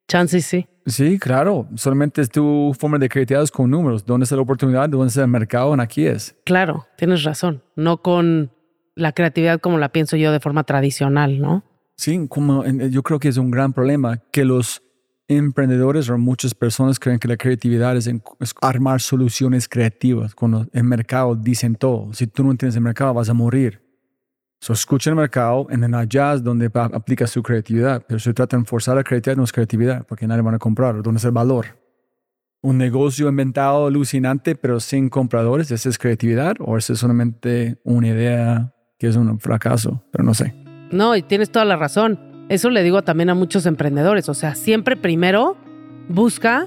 chance 0.09 0.43
sí. 0.43 0.67
Sí, 0.85 1.19
claro. 1.19 1.69
Solamente 1.75 2.21
es 2.21 2.29
tu 2.29 2.77
forma 2.79 2.99
de 2.99 3.09
creatividad 3.09 3.49
con 3.49 3.71
números. 3.71 4.05
¿Dónde 4.05 4.25
está 4.25 4.37
la 4.37 4.43
oportunidad? 4.43 4.91
¿Dónde 4.91 5.09
está 5.09 5.23
el 5.23 5.29
mercado? 5.29 5.73
En 5.73 5.81
aquí 5.81 6.05
es. 6.05 6.37
Claro, 6.45 6.87
tienes 6.99 7.25
razón. 7.25 7.63
No 7.77 8.03
con 8.03 8.52
la 8.95 9.13
creatividad 9.13 9.61
como 9.61 9.79
la 9.79 9.91
pienso 9.91 10.17
yo 10.17 10.33
de 10.33 10.41
forma 10.41 10.65
tradicional, 10.65 11.41
¿no? 11.41 11.65
Sí, 11.97 12.27
como 12.29 12.65
yo 12.67 13.03
creo 13.03 13.19
que 13.19 13.29
es 13.29 13.37
un 13.37 13.51
gran 13.51 13.73
problema 13.73 14.19
que 14.31 14.45
los 14.45 14.83
emprendedores 15.29 16.09
o 16.11 16.19
muchas 16.19 16.55
personas 16.55 16.99
creen 16.99 17.19
que 17.19 17.29
la 17.29 17.37
creatividad 17.37 17.97
es, 17.97 18.11
armar 18.61 19.01
soluciones 19.01 19.69
creativas. 19.69 20.35
Cuando 20.35 20.67
el 20.73 20.85
mercado 20.85 21.35
dicen 21.35 21.75
todo, 21.75 22.13
si 22.13 22.27
tú 22.27 22.45
no 22.45 22.51
entiendes 22.51 22.77
el 22.77 22.83
mercado 22.83 23.15
vas 23.15 23.29
a 23.29 23.35
morir. 23.35 23.81
So, 24.61 24.73
escucha 24.73 25.11
el 25.11 25.17
mercado, 25.17 25.67
en 25.71 25.83
el 25.83 26.09
jazz 26.09 26.43
donde 26.43 26.71
aplica 26.75 27.27
su 27.27 27.43
creatividad, 27.43 28.05
pero 28.07 28.21
si 28.21 28.33
tratan 28.33 28.63
de 28.63 28.67
forzar 28.67 28.95
la 28.95 29.03
creatividad 29.03 29.37
no 29.37 29.43
es 29.43 29.53
creatividad, 29.53 30.07
porque 30.07 30.27
nadie 30.27 30.43
va 30.43 30.55
a 30.55 30.59
comprar. 30.59 31.03
¿Dónde 31.03 31.19
es 31.19 31.25
el 31.25 31.33
valor? 31.33 31.81
Un 32.61 32.79
negocio 32.79 33.29
inventado 33.29 33.87
alucinante, 33.87 34.55
pero 34.55 34.79
sin 34.79 35.09
compradores, 35.09 35.73
¿esa 35.73 35.89
es 35.89 35.99
creatividad 35.99 36.55
o 36.61 36.79
es 36.79 36.85
solamente 36.85 37.81
una 37.83 38.09
idea 38.09 38.73
que 39.03 39.09
es 39.09 39.17
un 39.17 39.39
fracaso? 39.39 40.03
Pero 40.11 40.25
no 40.25 40.33
sé. 40.33 40.55
No, 40.91 41.15
y 41.15 41.23
tienes 41.23 41.51
toda 41.51 41.65
la 41.67 41.77
razón 41.77 42.19
eso 42.53 42.69
le 42.69 42.83
digo 42.83 43.01
también 43.01 43.31
a 43.31 43.35
muchos 43.35 43.65
emprendedores, 43.65 44.29
o 44.29 44.35
sea, 44.35 44.55
siempre 44.55 44.95
primero 44.95 45.57
busca 46.09 46.67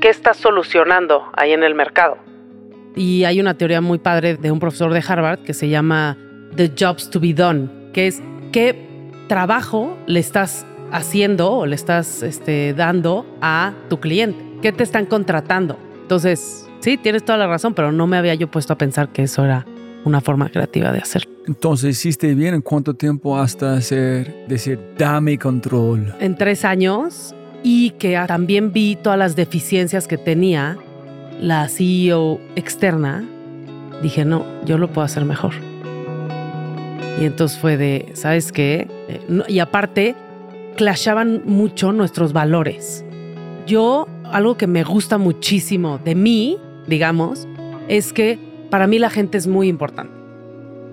qué 0.00 0.08
estás 0.08 0.38
solucionando 0.38 1.24
ahí 1.34 1.52
en 1.52 1.62
el 1.62 1.74
mercado. 1.74 2.16
Y 2.94 3.24
hay 3.24 3.38
una 3.38 3.52
teoría 3.52 3.82
muy 3.82 3.98
padre 3.98 4.36
de 4.36 4.50
un 4.50 4.58
profesor 4.58 4.94
de 4.94 5.04
Harvard 5.06 5.40
que 5.40 5.52
se 5.52 5.68
llama 5.68 6.16
The 6.54 6.72
Jobs 6.78 7.10
to 7.10 7.20
be 7.20 7.34
Done, 7.34 7.68
que 7.92 8.06
es 8.06 8.22
qué 8.50 9.10
trabajo 9.28 9.94
le 10.06 10.20
estás 10.20 10.64
haciendo 10.90 11.52
o 11.52 11.66
le 11.66 11.74
estás 11.74 12.22
este, 12.22 12.72
dando 12.72 13.26
a 13.42 13.74
tu 13.90 14.00
cliente, 14.00 14.42
qué 14.62 14.72
te 14.72 14.84
están 14.84 15.04
contratando. 15.04 15.78
Entonces, 16.00 16.66
sí, 16.80 16.96
tienes 16.96 17.26
toda 17.26 17.36
la 17.36 17.46
razón, 17.46 17.74
pero 17.74 17.92
no 17.92 18.06
me 18.06 18.16
había 18.16 18.34
yo 18.34 18.50
puesto 18.50 18.72
a 18.72 18.78
pensar 18.78 19.10
que 19.10 19.24
eso 19.24 19.44
era 19.44 19.66
una 20.06 20.20
forma 20.20 20.48
creativa 20.48 20.92
de 20.92 20.98
hacerlo. 20.98 21.30
Entonces, 21.46 21.98
¿hiciste 21.98 22.34
bien 22.34 22.54
en 22.54 22.62
cuánto 22.62 22.94
tiempo 22.94 23.38
hasta 23.38 23.74
hacer, 23.74 24.46
decir, 24.48 24.78
dame 24.96 25.38
control? 25.38 26.14
En 26.20 26.36
tres 26.36 26.64
años 26.64 27.34
y 27.62 27.90
que 27.90 28.18
también 28.26 28.72
vi 28.72 28.96
todas 28.96 29.18
las 29.18 29.36
deficiencias 29.36 30.06
que 30.06 30.18
tenía 30.18 30.78
la 31.40 31.68
CEO 31.68 32.40
externa. 32.54 33.24
Dije, 34.02 34.24
no, 34.24 34.44
yo 34.64 34.78
lo 34.78 34.88
puedo 34.92 35.04
hacer 35.04 35.24
mejor. 35.24 35.54
Y 37.20 37.24
entonces 37.24 37.58
fue 37.58 37.76
de, 37.76 38.10
¿sabes 38.14 38.52
qué? 38.52 38.88
Eh, 39.08 39.42
y 39.48 39.58
aparte, 39.58 40.14
clashaban 40.76 41.42
mucho 41.46 41.92
nuestros 41.92 42.32
valores. 42.32 43.04
Yo, 43.66 44.06
algo 44.24 44.56
que 44.56 44.66
me 44.66 44.84
gusta 44.84 45.18
muchísimo 45.18 45.98
de 45.98 46.14
mí, 46.14 46.58
digamos, 46.86 47.48
es 47.88 48.12
que 48.12 48.38
para 48.76 48.88
mí 48.88 48.98
la 48.98 49.08
gente 49.08 49.38
es 49.38 49.46
muy 49.46 49.68
importante. 49.68 50.12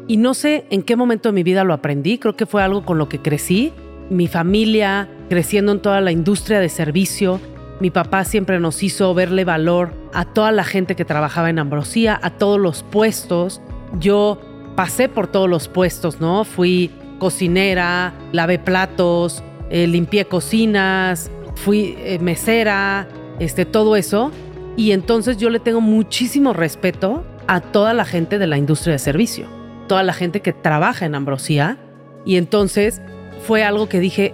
Y 0.08 0.16
no 0.16 0.34
sé 0.34 0.66
en 0.70 0.84
qué 0.84 0.96
momento 0.96 1.28
de 1.28 1.34
mi 1.34 1.44
vida 1.44 1.66
lo 1.66 1.74
aprendí, 1.74 2.18
creo 2.18 2.34
que 2.34 2.46
fue 2.46 2.64
algo 2.64 2.86
con 2.86 2.98
lo 2.98 3.10
que 3.10 3.20
crecí. 3.20 3.74
Mi 4.10 4.30
familia, 4.30 5.10
creciendo 5.28 5.74
en 5.74 5.82
toda 5.82 6.00
la 6.00 6.14
industria 6.14 6.62
de 6.62 6.70
servicio, 6.70 7.42
mi 7.82 7.90
papá 7.90 8.24
siempre 8.24 8.58
nos 8.62 8.84
hizo 8.84 9.14
verle 9.14 9.44
valor 9.44 9.92
a 10.14 10.24
toda 10.24 10.54
la 10.54 10.64
gente 10.64 10.96
que 10.96 11.04
trabajaba 11.04 11.50
en 11.50 11.60
Ambrosía, 11.60 12.18
a 12.24 12.30
todos 12.30 12.58
los 12.58 12.84
puestos. 12.84 13.60
Yo 14.00 14.40
pasé 14.78 15.10
por 15.10 15.28
todos 15.28 15.50
los 15.50 15.68
puestos, 15.68 16.22
¿no? 16.22 16.46
Fui 16.46 16.90
cocinera, 17.20 18.14
lavé 18.32 18.60
platos, 18.60 19.44
eh, 19.70 19.88
limpié 19.88 20.24
cocinas, 20.24 21.30
fui 21.56 21.98
eh, 21.98 22.18
mesera, 22.20 23.10
este, 23.40 23.66
todo 23.66 23.98
eso. 23.98 24.32
Y 24.78 24.94
entonces 24.94 25.36
yo 25.36 25.50
le 25.50 25.60
tengo 25.60 25.82
muchísimo 25.82 26.54
respeto 26.54 27.26
a 27.48 27.62
toda 27.62 27.94
la 27.94 28.06
gente 28.06 28.40
de 28.40 28.48
la 28.48 28.58
industria 28.58 28.94
de 28.94 29.00
servicio, 29.00 29.48
toda 29.88 30.04
la 30.04 30.14
gente 30.14 30.42
que 30.42 30.54
trabaja 30.54 31.06
en 31.06 31.16
Ambrosía. 31.16 31.78
Y 32.26 32.38
entonces 32.38 33.02
fue 33.46 33.64
algo 33.64 33.90
que 33.90 34.00
dije, 34.00 34.34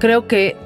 creo 0.00 0.26
que 0.26 0.56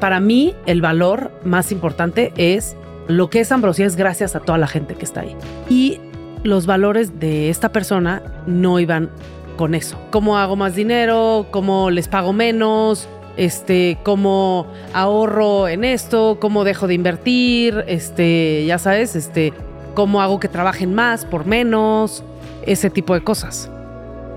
para 0.00 0.20
mí 0.20 0.54
el 0.66 0.80
valor 0.80 1.30
más 1.44 1.72
importante 1.72 2.32
es 2.36 2.76
lo 3.08 3.30
que 3.30 3.40
es 3.40 3.52
Ambrosía 3.52 3.86
es 3.86 3.96
gracias 3.96 4.36
a 4.36 4.40
toda 4.40 4.58
la 4.58 4.66
gente 4.66 4.94
que 4.94 5.04
está 5.04 5.20
ahí. 5.20 5.36
Y 5.68 6.00
los 6.44 6.66
valores 6.66 7.20
de 7.20 7.50
esta 7.50 7.70
persona 7.70 8.22
no 8.46 8.80
iban 8.80 9.10
con 9.56 9.74
eso. 9.74 9.98
¿Cómo 10.10 10.38
hago 10.38 10.56
más 10.56 10.74
dinero? 10.74 11.46
¿Cómo 11.50 11.90
les 11.90 12.08
pago 12.08 12.32
menos? 12.32 13.08
Este, 13.36 13.98
cómo 14.02 14.66
ahorro 14.92 15.68
en 15.68 15.84
esto, 15.84 16.38
cómo 16.40 16.64
dejo 16.64 16.86
de 16.86 16.94
invertir, 16.94 17.82
este, 17.86 18.64
ya 18.66 18.78
sabes, 18.78 19.16
este, 19.16 19.54
cómo 19.94 20.22
hago 20.22 20.40
que 20.40 20.48
trabajen 20.48 20.94
más 20.94 21.24
por 21.24 21.46
menos, 21.46 22.24
ese 22.66 22.90
tipo 22.90 23.14
de 23.14 23.22
cosas. 23.22 23.70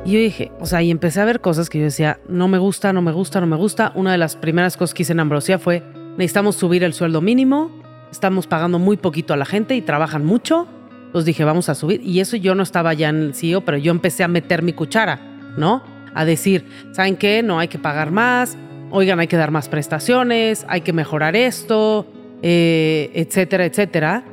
Y 0.05 0.11
yo 0.11 0.19
dije, 0.19 0.51
o 0.59 0.67
sea, 0.67 0.83
y 0.83 0.91
empecé 0.91 1.19
a 1.19 1.25
ver 1.25 1.41
cosas 1.41 1.69
que 1.69 1.79
yo 1.79 1.85
decía, 1.85 2.19
no 2.27 2.47
me 2.47 2.59
gusta, 2.59 2.93
no 2.93 3.01
me 3.01 3.11
gusta, 3.11 3.41
no 3.41 3.47
me 3.47 3.55
gusta. 3.55 3.91
Una 3.95 4.11
de 4.11 4.19
las 4.19 4.35
primeras 4.35 4.77
cosas 4.77 4.93
que 4.93 5.01
hice 5.01 5.13
en 5.13 5.19
Ambrosia 5.19 5.57
fue, 5.57 5.83
necesitamos 6.17 6.55
subir 6.55 6.83
el 6.83 6.93
sueldo 6.93 7.21
mínimo, 7.21 7.71
estamos 8.11 8.45
pagando 8.45 8.77
muy 8.77 8.97
poquito 8.97 9.33
a 9.33 9.37
la 9.37 9.45
gente 9.45 9.75
y 9.75 9.81
trabajan 9.81 10.23
mucho. 10.23 10.67
Entonces 11.07 11.25
dije, 11.25 11.43
vamos 11.43 11.69
a 11.69 11.75
subir. 11.75 12.01
Y 12.03 12.19
eso 12.19 12.35
yo 12.35 12.53
no 12.53 12.61
estaba 12.61 12.93
ya 12.93 13.09
en 13.09 13.15
el 13.17 13.33
CEO, 13.33 13.61
pero 13.61 13.77
yo 13.77 13.91
empecé 13.91 14.23
a 14.23 14.27
meter 14.27 14.61
mi 14.61 14.73
cuchara, 14.73 15.19
¿no? 15.57 15.81
A 16.13 16.23
decir, 16.23 16.65
¿saben 16.91 17.15
qué? 17.15 17.41
No 17.41 17.57
hay 17.57 17.67
que 17.67 17.79
pagar 17.79 18.11
más, 18.11 18.57
oigan, 18.91 19.19
hay 19.19 19.27
que 19.27 19.37
dar 19.37 19.49
más 19.49 19.69
prestaciones, 19.69 20.65
hay 20.67 20.81
que 20.81 20.93
mejorar 20.93 21.35
esto, 21.35 22.05
eh, 22.43 23.09
etcétera, 23.15 23.65
etcétera. 23.65 24.23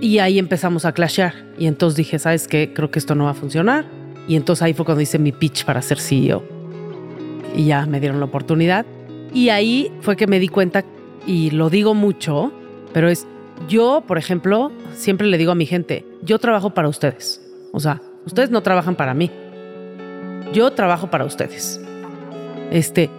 Y 0.00 0.18
ahí 0.18 0.38
empezamos 0.38 0.84
a 0.84 0.92
clashear. 0.92 1.34
Y 1.58 1.66
entonces 1.66 1.96
dije, 1.96 2.18
¿sabes 2.18 2.48
qué? 2.48 2.72
Creo 2.72 2.90
que 2.90 2.98
esto 2.98 3.14
no 3.14 3.24
va 3.24 3.30
a 3.30 3.34
funcionar. 3.34 3.84
Y 4.26 4.36
entonces 4.36 4.62
ahí 4.62 4.72
fue 4.72 4.84
cuando 4.84 5.02
hice 5.02 5.18
mi 5.18 5.32
pitch 5.32 5.64
para 5.64 5.82
ser 5.82 6.00
CEO. 6.00 6.42
Y 7.54 7.66
ya 7.66 7.84
me 7.86 8.00
dieron 8.00 8.18
la 8.18 8.26
oportunidad. 8.26 8.86
Y 9.32 9.50
ahí 9.50 9.92
fue 10.00 10.16
que 10.16 10.26
me 10.26 10.40
di 10.40 10.48
cuenta, 10.48 10.84
y 11.26 11.50
lo 11.50 11.70
digo 11.70 11.94
mucho, 11.94 12.52
pero 12.92 13.08
es, 13.08 13.26
yo, 13.68 14.02
por 14.06 14.18
ejemplo, 14.18 14.72
siempre 14.94 15.26
le 15.26 15.38
digo 15.38 15.52
a 15.52 15.54
mi 15.54 15.66
gente, 15.66 16.04
yo 16.22 16.38
trabajo 16.38 16.70
para 16.70 16.88
ustedes. 16.88 17.40
O 17.72 17.80
sea, 17.80 18.00
ustedes 18.24 18.50
no 18.50 18.62
trabajan 18.62 18.96
para 18.96 19.14
mí. 19.14 19.30
Yo 20.52 20.72
trabajo 20.72 21.10
para 21.10 21.24
ustedes. 21.24 21.80
Este, 22.72 23.10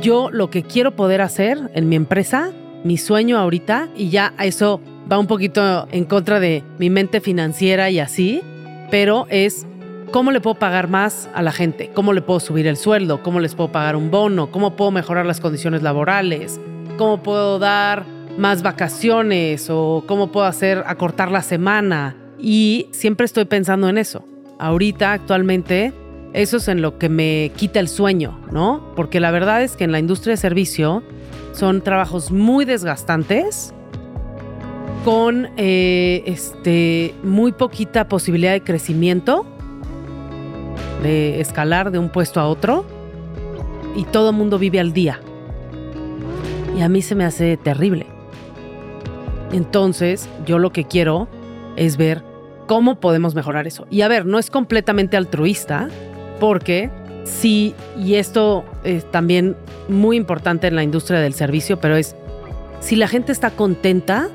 yo 0.00 0.30
lo 0.30 0.50
que 0.50 0.62
quiero 0.62 0.96
poder 0.96 1.20
hacer 1.20 1.70
en 1.74 1.88
mi 1.88 1.96
empresa, 1.96 2.52
mi 2.82 2.96
sueño 2.96 3.38
ahorita, 3.38 3.88
y 3.96 4.10
ya 4.10 4.34
eso 4.38 4.80
va 5.10 5.18
un 5.18 5.26
poquito 5.26 5.86
en 5.90 6.04
contra 6.04 6.40
de 6.40 6.62
mi 6.78 6.90
mente 6.90 7.20
financiera 7.20 7.90
y 7.90 7.98
así, 8.00 8.42
pero 8.90 9.26
es 9.30 9.66
cómo 10.10 10.30
le 10.30 10.40
puedo 10.40 10.58
pagar 10.58 10.88
más 10.88 11.28
a 11.34 11.42
la 11.42 11.52
gente, 11.52 11.90
cómo 11.94 12.12
le 12.12 12.22
puedo 12.22 12.40
subir 12.40 12.66
el 12.66 12.76
sueldo, 12.76 13.22
cómo 13.22 13.40
les 13.40 13.54
puedo 13.54 13.70
pagar 13.72 13.96
un 13.96 14.10
bono, 14.10 14.50
cómo 14.50 14.76
puedo 14.76 14.90
mejorar 14.90 15.26
las 15.26 15.40
condiciones 15.40 15.82
laborales, 15.82 16.60
cómo 16.96 17.22
puedo 17.22 17.58
dar 17.58 18.04
más 18.38 18.62
vacaciones 18.62 19.68
o 19.70 20.04
cómo 20.06 20.30
puedo 20.32 20.46
hacer 20.46 20.84
acortar 20.86 21.30
la 21.30 21.42
semana. 21.42 22.16
Y 22.38 22.88
siempre 22.92 23.24
estoy 23.26 23.46
pensando 23.46 23.88
en 23.88 23.98
eso. 23.98 24.26
Ahorita, 24.58 25.12
actualmente, 25.12 25.92
eso 26.32 26.58
es 26.58 26.68
en 26.68 26.82
lo 26.82 26.98
que 26.98 27.08
me 27.08 27.50
quita 27.56 27.80
el 27.80 27.88
sueño, 27.88 28.38
¿no? 28.50 28.92
Porque 28.94 29.20
la 29.20 29.30
verdad 29.30 29.62
es 29.62 29.76
que 29.76 29.84
en 29.84 29.92
la 29.92 29.98
industria 29.98 30.32
de 30.32 30.36
servicio 30.38 31.02
son 31.52 31.82
trabajos 31.82 32.30
muy 32.30 32.64
desgastantes, 32.64 33.72
con 35.04 35.48
eh, 35.56 36.22
este, 36.26 37.14
muy 37.22 37.52
poquita 37.52 38.08
posibilidad 38.08 38.52
de 38.52 38.62
crecimiento, 38.62 39.46
de 41.02 41.40
escalar 41.40 41.90
de 41.90 41.98
un 41.98 42.08
puesto 42.08 42.40
a 42.40 42.48
otro, 42.48 42.84
y 43.94 44.04
todo 44.04 44.30
el 44.30 44.36
mundo 44.36 44.58
vive 44.58 44.80
al 44.80 44.92
día. 44.92 45.20
Y 46.76 46.82
a 46.82 46.88
mí 46.88 47.02
se 47.02 47.14
me 47.14 47.24
hace 47.24 47.56
terrible. 47.56 48.06
Entonces, 49.52 50.28
yo 50.44 50.58
lo 50.58 50.72
que 50.72 50.84
quiero 50.84 51.28
es 51.76 51.96
ver 51.96 52.22
cómo 52.66 53.00
podemos 53.00 53.34
mejorar 53.34 53.66
eso. 53.66 53.86
Y 53.90 54.02
a 54.02 54.08
ver, 54.08 54.26
no 54.26 54.38
es 54.38 54.50
completamente 54.50 55.16
altruista, 55.16 55.88
porque 56.40 56.90
sí, 57.24 57.74
y 57.98 58.14
esto 58.14 58.64
es 58.84 59.10
también 59.10 59.56
muy 59.88 60.16
importante 60.16 60.66
en 60.66 60.76
la 60.76 60.82
industria 60.82 61.20
del 61.20 61.34
servicio, 61.34 61.80
pero 61.80 61.96
es 61.96 62.16
si 62.80 62.96
la 62.96 63.08
gente 63.08 63.32
está 63.32 63.50
contenta 63.50 64.28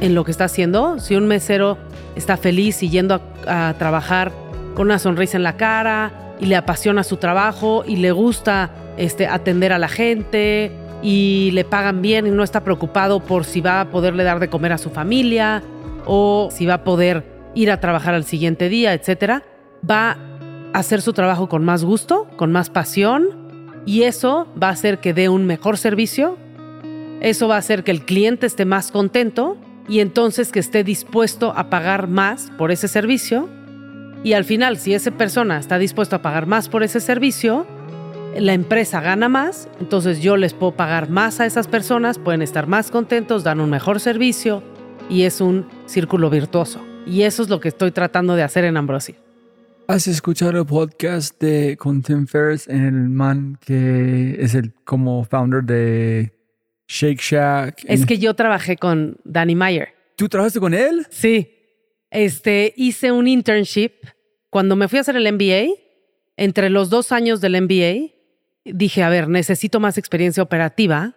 en 0.00 0.14
lo 0.14 0.24
que 0.24 0.30
está 0.30 0.44
haciendo, 0.44 0.98
si 0.98 1.16
un 1.16 1.26
mesero 1.26 1.78
está 2.14 2.36
feliz 2.36 2.82
y 2.82 2.88
yendo 2.88 3.20
a, 3.46 3.74
trabajar 3.78 4.32
con 4.74 4.86
una 4.86 4.98
sonrisa 4.98 5.36
en 5.36 5.42
la 5.42 5.56
cara 5.56 6.34
y 6.38 6.46
le 6.46 6.56
apasiona 6.56 7.02
su 7.02 7.16
trabajo 7.16 7.84
y 7.86 7.96
le 7.96 8.12
gusta 8.12 8.70
este, 8.96 9.26
atender 9.26 9.72
a 9.72 9.78
la 9.78 9.88
gente 9.88 10.70
y 11.02 11.50
le 11.52 11.64
pagan 11.64 12.02
bien 12.02 12.26
y 12.26 12.30
no 12.30 12.42
está 12.42 12.62
preocupado 12.62 13.20
por 13.20 13.44
si 13.44 13.60
va 13.60 13.80
a 13.80 13.90
poderle 13.90 14.24
dar 14.24 14.38
de 14.38 14.48
comer 14.48 14.72
a 14.72 14.78
su 14.78 14.90
familia 14.90 15.62
o 16.04 16.48
si 16.50 16.66
va 16.66 16.74
a 16.74 16.84
poder 16.84 17.24
ir 17.54 17.70
a 17.70 17.80
trabajar 17.80 18.14
al 18.14 18.24
siguiente 18.24 18.68
día, 18.68 18.92
etcétera, 18.92 19.42
va 19.88 20.18
a 20.72 20.78
hacer 20.78 21.00
su 21.00 21.14
trabajo 21.14 21.48
con 21.48 21.64
más 21.64 21.84
gusto, 21.84 22.26
con 22.36 22.52
más 22.52 22.68
pasión 22.68 23.82
y 23.86 24.02
eso 24.02 24.46
va 24.62 24.68
a 24.68 24.72
hacer 24.72 24.98
que 24.98 25.14
dé 25.14 25.28
un 25.28 25.46
mejor 25.46 25.78
servicio. 25.78 26.36
Eso 27.20 27.48
va 27.48 27.54
a 27.54 27.58
hacer 27.58 27.82
que 27.82 27.92
el 27.92 28.04
cliente 28.04 28.46
esté 28.46 28.66
más 28.66 28.90
contento 28.90 29.56
y 29.88 30.00
entonces 30.00 30.52
que 30.52 30.60
esté 30.60 30.84
dispuesto 30.84 31.52
a 31.56 31.70
pagar 31.70 32.08
más 32.08 32.50
por 32.58 32.70
ese 32.70 32.88
servicio. 32.88 33.48
Y 34.24 34.32
al 34.32 34.44
final, 34.44 34.78
si 34.78 34.94
esa 34.94 35.10
persona 35.12 35.58
está 35.58 35.78
dispuesto 35.78 36.16
a 36.16 36.22
pagar 36.22 36.46
más 36.46 36.68
por 36.68 36.82
ese 36.82 37.00
servicio, 37.00 37.66
la 38.36 38.52
empresa 38.52 39.00
gana 39.00 39.28
más, 39.28 39.68
entonces 39.80 40.20
yo 40.20 40.36
les 40.36 40.52
puedo 40.52 40.72
pagar 40.72 41.08
más 41.08 41.40
a 41.40 41.46
esas 41.46 41.68
personas, 41.68 42.18
pueden 42.18 42.42
estar 42.42 42.66
más 42.66 42.90
contentos, 42.90 43.44
dan 43.44 43.60
un 43.60 43.70
mejor 43.70 44.00
servicio 44.00 44.62
y 45.08 45.22
es 45.22 45.40
un 45.40 45.66
círculo 45.86 46.28
virtuoso. 46.30 46.80
Y 47.06 47.22
eso 47.22 47.42
es 47.42 47.48
lo 47.48 47.60
que 47.60 47.68
estoy 47.68 47.92
tratando 47.92 48.34
de 48.34 48.42
hacer 48.42 48.64
en 48.64 48.76
Ambrosia. 48.76 49.14
¿Has 49.88 50.08
escuchado 50.08 50.58
el 50.58 50.66
podcast 50.66 51.40
de 51.40 51.76
con 51.76 52.02
Tim 52.02 52.26
Ferriss, 52.26 52.66
el 52.66 53.08
man 53.08 53.56
que 53.64 54.36
es 54.40 54.56
el 54.56 54.72
como 54.84 55.24
founder 55.24 55.62
de 55.62 56.32
Shake 56.88 57.20
Shack? 57.20 57.84
Es 57.86 58.06
que 58.06 58.18
yo 58.18 58.34
trabajé 58.34 58.76
con 58.76 59.18
Danny 59.24 59.54
Meyer. 59.54 59.88
¿Tú 60.16 60.28
trabajaste 60.28 60.60
con 60.60 60.74
él? 60.74 61.06
Sí. 61.10 61.52
Este, 62.10 62.72
hice 62.76 63.12
un 63.12 63.28
internship 63.28 63.92
cuando 64.50 64.76
me 64.76 64.88
fui 64.88 64.98
a 64.98 65.00
hacer 65.00 65.16
el 65.16 65.30
MBA. 65.32 65.74
Entre 66.38 66.70
los 66.70 66.90
dos 66.90 67.12
años 67.12 67.40
del 67.40 67.60
MBA, 67.62 68.12
dije, 68.64 69.02
a 69.02 69.08
ver, 69.08 69.28
necesito 69.28 69.80
más 69.80 69.96
experiencia 69.96 70.42
operativa 70.42 71.14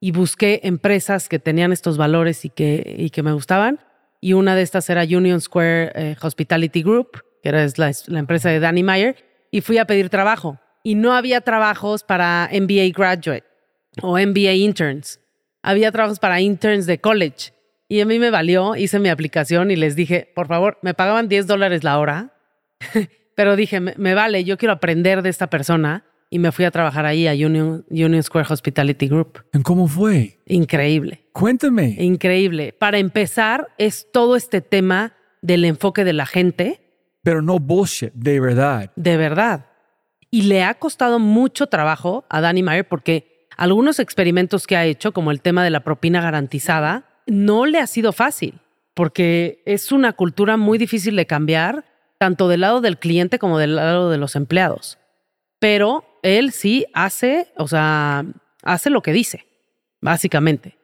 y 0.00 0.10
busqué 0.10 0.60
empresas 0.64 1.28
que 1.28 1.38
tenían 1.38 1.72
estos 1.72 1.96
valores 1.96 2.44
y 2.44 2.50
que, 2.50 2.96
y 2.98 3.10
que 3.10 3.22
me 3.22 3.32
gustaban. 3.32 3.80
Y 4.20 4.32
una 4.32 4.56
de 4.56 4.62
estas 4.62 4.90
era 4.90 5.04
Union 5.04 5.40
Square 5.40 5.92
eh, 5.94 6.16
Hospitality 6.20 6.82
Group, 6.82 7.22
que 7.42 7.48
era 7.48 7.64
la, 7.76 7.92
la, 8.06 8.18
empresa 8.18 8.50
de 8.50 8.60
Danny 8.60 8.82
Meyer, 8.82 9.16
y 9.52 9.60
fui 9.60 9.78
a 9.78 9.86
pedir 9.86 10.08
trabajo. 10.08 10.58
Y 10.82 10.96
no 10.96 11.12
había 11.12 11.40
trabajos 11.40 12.02
para 12.02 12.50
MBA 12.52 12.90
graduate 12.92 13.45
o 14.02 14.18
MBA 14.18 14.54
interns. 14.54 15.20
Había 15.62 15.92
trabajos 15.92 16.18
para 16.18 16.40
interns 16.40 16.86
de 16.86 17.00
college. 17.00 17.52
Y 17.88 18.00
a 18.00 18.06
mí 18.06 18.18
me 18.18 18.30
valió, 18.30 18.74
hice 18.74 18.98
mi 18.98 19.08
aplicación 19.08 19.70
y 19.70 19.76
les 19.76 19.94
dije, 19.94 20.30
por 20.34 20.48
favor, 20.48 20.78
me 20.82 20.94
pagaban 20.94 21.28
10 21.28 21.46
dólares 21.46 21.84
la 21.84 21.98
hora, 21.98 22.34
pero 23.36 23.54
dije, 23.54 23.80
me, 23.80 23.94
me 23.96 24.14
vale, 24.14 24.42
yo 24.42 24.58
quiero 24.58 24.72
aprender 24.72 25.22
de 25.22 25.28
esta 25.28 25.48
persona 25.48 26.04
y 26.30 26.38
me 26.38 26.52
fui 26.52 26.64
a 26.64 26.70
trabajar 26.70 27.06
ahí 27.06 27.28
a 27.28 27.32
Union, 27.32 27.84
Union 27.90 28.22
Square 28.22 28.48
Hospitality 28.50 29.08
Group. 29.08 29.44
¿Cómo 29.62 29.86
fue? 29.86 30.40
Increíble. 30.46 31.24
Cuéntame. 31.32 31.96
Increíble. 32.00 32.72
Para 32.72 32.98
empezar, 32.98 33.68
es 33.78 34.08
todo 34.12 34.36
este 34.36 34.60
tema 34.60 35.14
del 35.42 35.64
enfoque 35.64 36.04
de 36.04 36.12
la 36.12 36.26
gente. 36.26 36.80
Pero 37.22 37.42
no 37.42 37.58
bullshit, 37.58 38.12
de 38.12 38.40
verdad. 38.40 38.90
De 38.96 39.16
verdad. 39.16 39.66
Y 40.30 40.42
le 40.42 40.64
ha 40.64 40.74
costado 40.74 41.18
mucho 41.18 41.68
trabajo 41.68 42.24
a 42.28 42.40
Danny 42.40 42.62
Meyer 42.62 42.86
porque 42.88 43.35
algunos 43.56 43.98
experimentos 43.98 44.66
que 44.66 44.76
ha 44.76 44.84
hecho, 44.84 45.12
como 45.12 45.30
el 45.30 45.40
tema 45.40 45.64
de 45.64 45.70
la 45.70 45.80
propina 45.80 46.20
garantizada, 46.20 47.04
no 47.26 47.66
le 47.66 47.78
ha 47.78 47.86
sido 47.86 48.12
fácil, 48.12 48.60
porque 48.94 49.62
es 49.66 49.92
una 49.92 50.12
cultura 50.12 50.56
muy 50.56 50.78
difícil 50.78 51.16
de 51.16 51.26
cambiar, 51.26 51.84
tanto 52.18 52.48
del 52.48 52.60
lado 52.60 52.80
del 52.80 52.98
cliente 52.98 53.38
como 53.38 53.58
del 53.58 53.76
lado 53.76 54.10
de 54.10 54.18
los 54.18 54.36
empleados. 54.36 54.98
Pero 55.58 56.04
él 56.22 56.52
sí 56.52 56.86
hace, 56.92 57.48
o 57.56 57.66
sea, 57.68 58.24
hace 58.62 58.90
lo 58.90 59.02
que 59.02 59.12
dice, 59.12 59.46
básicamente. 60.00 60.76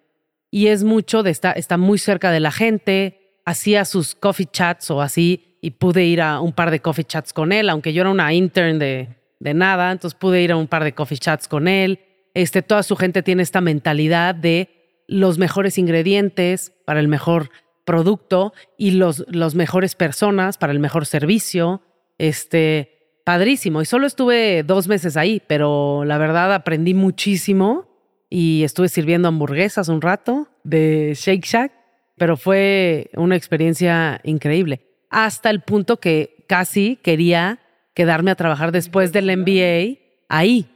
Y 0.51 0.69
es 0.69 0.85
mucho 0.85 1.23
de 1.23 1.31
estar, 1.31 1.57
está 1.57 1.77
muy 1.77 1.99
cerca 1.99 2.31
de 2.31 2.41
la 2.41 2.53
gente, 2.53 3.41
hacía 3.45 3.85
sus 3.85 4.15
coffee 4.15 4.49
chats 4.51 4.91
o 4.91 5.01
así, 5.01 5.59
y 5.61 5.73
pude 5.73 6.05
ir 6.05 6.21
a 6.21 6.41
un 6.41 6.53
par 6.53 6.71
de 6.71 6.81
coffee 6.81 7.05
chats 7.05 7.33
con 7.33 7.53
él, 7.53 7.69
aunque 7.71 7.93
yo 7.93 8.03
era 8.03 8.11
una 8.11 8.33
intern 8.33 8.79
de, 8.79 9.09
de 9.39 9.55
nada, 9.55 9.93
entonces 9.93 10.19
pude 10.19 10.43
ir 10.43 10.53
a 10.53 10.57
un 10.57 10.67
par 10.67 10.85
de 10.85 10.93
coffee 10.93 11.19
chats 11.19 11.49
con 11.49 11.69
él. 11.69 12.01
Este, 12.35 12.63
toda 12.63 12.83
su 12.83 12.97
gente 12.97 13.23
tiene 13.23 13.43
esta 13.43 13.61
mentalidad 13.61 14.35
de 14.35 15.03
los 15.07 15.39
mejores 15.39 15.79
ingredientes 15.79 16.73
para 16.85 17.01
el 17.01 17.09
mejor 17.09 17.51
producto 17.85 18.53
y 18.79 18.93
los, 18.93 19.25
los 19.29 19.55
mejores 19.55 19.95
personas 19.95 20.59
para 20.59 20.73
el 20.73 20.79
mejor 20.79 21.07
servicio. 21.07 21.83
Este, 22.19 22.93
padrísimo. 23.25 23.83
Y 23.83 23.85
solo 23.85 24.07
estuve 24.07 24.63
dos 24.63 24.89
meses 24.89 25.17
ahí, 25.17 25.43
pero 25.47 26.05
la 26.05 26.19
verdad 26.19 26.53
aprendí 26.55 26.95
muchísimo 26.95 27.87
y 28.29 28.65
estuve 28.65 28.89
sirviendo 28.89 29.29
hamburguesas 29.29 29.89
un 29.89 30.01
rato 30.01 30.49
de 30.65 31.13
Shake 31.15 31.45
Shack, 31.45 31.73
pero 32.17 32.37
fue 32.37 33.11
una 33.15 33.37
experiencia 33.37 34.21
increíble. 34.25 34.81
Hasta 35.11 35.51
el 35.51 35.61
punto 35.61 35.99
que 35.99 36.45
casi 36.49 36.97
quería 37.03 37.61
quedarme 37.95 38.31
a 38.31 38.37
trabajar 38.37 38.73
después 38.73 39.13
del 39.13 39.37
MBA 39.37 39.99
ahí. 40.29 40.69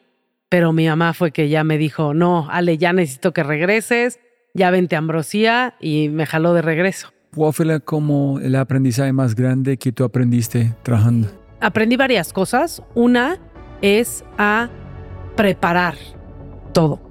Pero 0.57 0.73
mi 0.73 0.89
mamá 0.89 1.13
fue 1.13 1.33
que 1.33 1.51
ya 1.51 1.65
me 1.65 1.77
dijo, 1.77 2.15
no, 2.15 2.49
Ale, 2.51 2.79
ya 2.79 2.95
necesito 2.95 3.35
que 3.35 3.43
regreses, 3.43 4.21
ya 4.55 4.71
vente 4.71 4.97
a 4.97 5.01
Ambrosía 5.01 5.75
y 5.81 6.09
me 6.09 6.25
jaló 6.25 6.55
de 6.55 6.63
regreso. 6.63 7.13
¿Cuál 7.35 7.53
fue 7.53 7.81
como 7.83 8.41
el 8.41 8.57
aprendizaje 8.57 9.13
más 9.13 9.35
grande 9.35 9.77
que 9.77 9.93
tú 9.93 10.03
aprendiste 10.03 10.73
trabajando? 10.83 11.29
aprendí 11.61 11.99
varias 11.99 12.33
cosas. 12.33 12.83
Una 12.95 13.37
es 13.83 14.25
a 14.39 14.71
preparar 15.37 15.97
todo. 16.73 17.03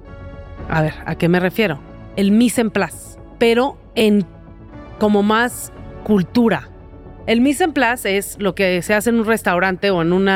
A 0.68 0.82
ver, 0.82 0.94
¿a 1.04 1.14
qué 1.14 1.28
me 1.28 1.38
refiero? 1.38 1.78
El 2.16 2.32
mise 2.32 2.62
en 2.62 2.72
place, 2.72 3.16
pero 3.38 3.78
en 3.94 4.26
como 4.98 5.22
más 5.22 5.72
cultura. 6.02 6.68
El 7.28 7.40
mise 7.42 7.62
en 7.62 7.72
place 7.72 8.16
es 8.16 8.38
lo 8.40 8.56
que 8.56 8.82
se 8.82 8.92
hace 8.92 9.10
en 9.10 9.20
un 9.20 9.24
restaurante 9.24 9.92
o 9.92 10.02
en 10.02 10.12
un 10.12 10.28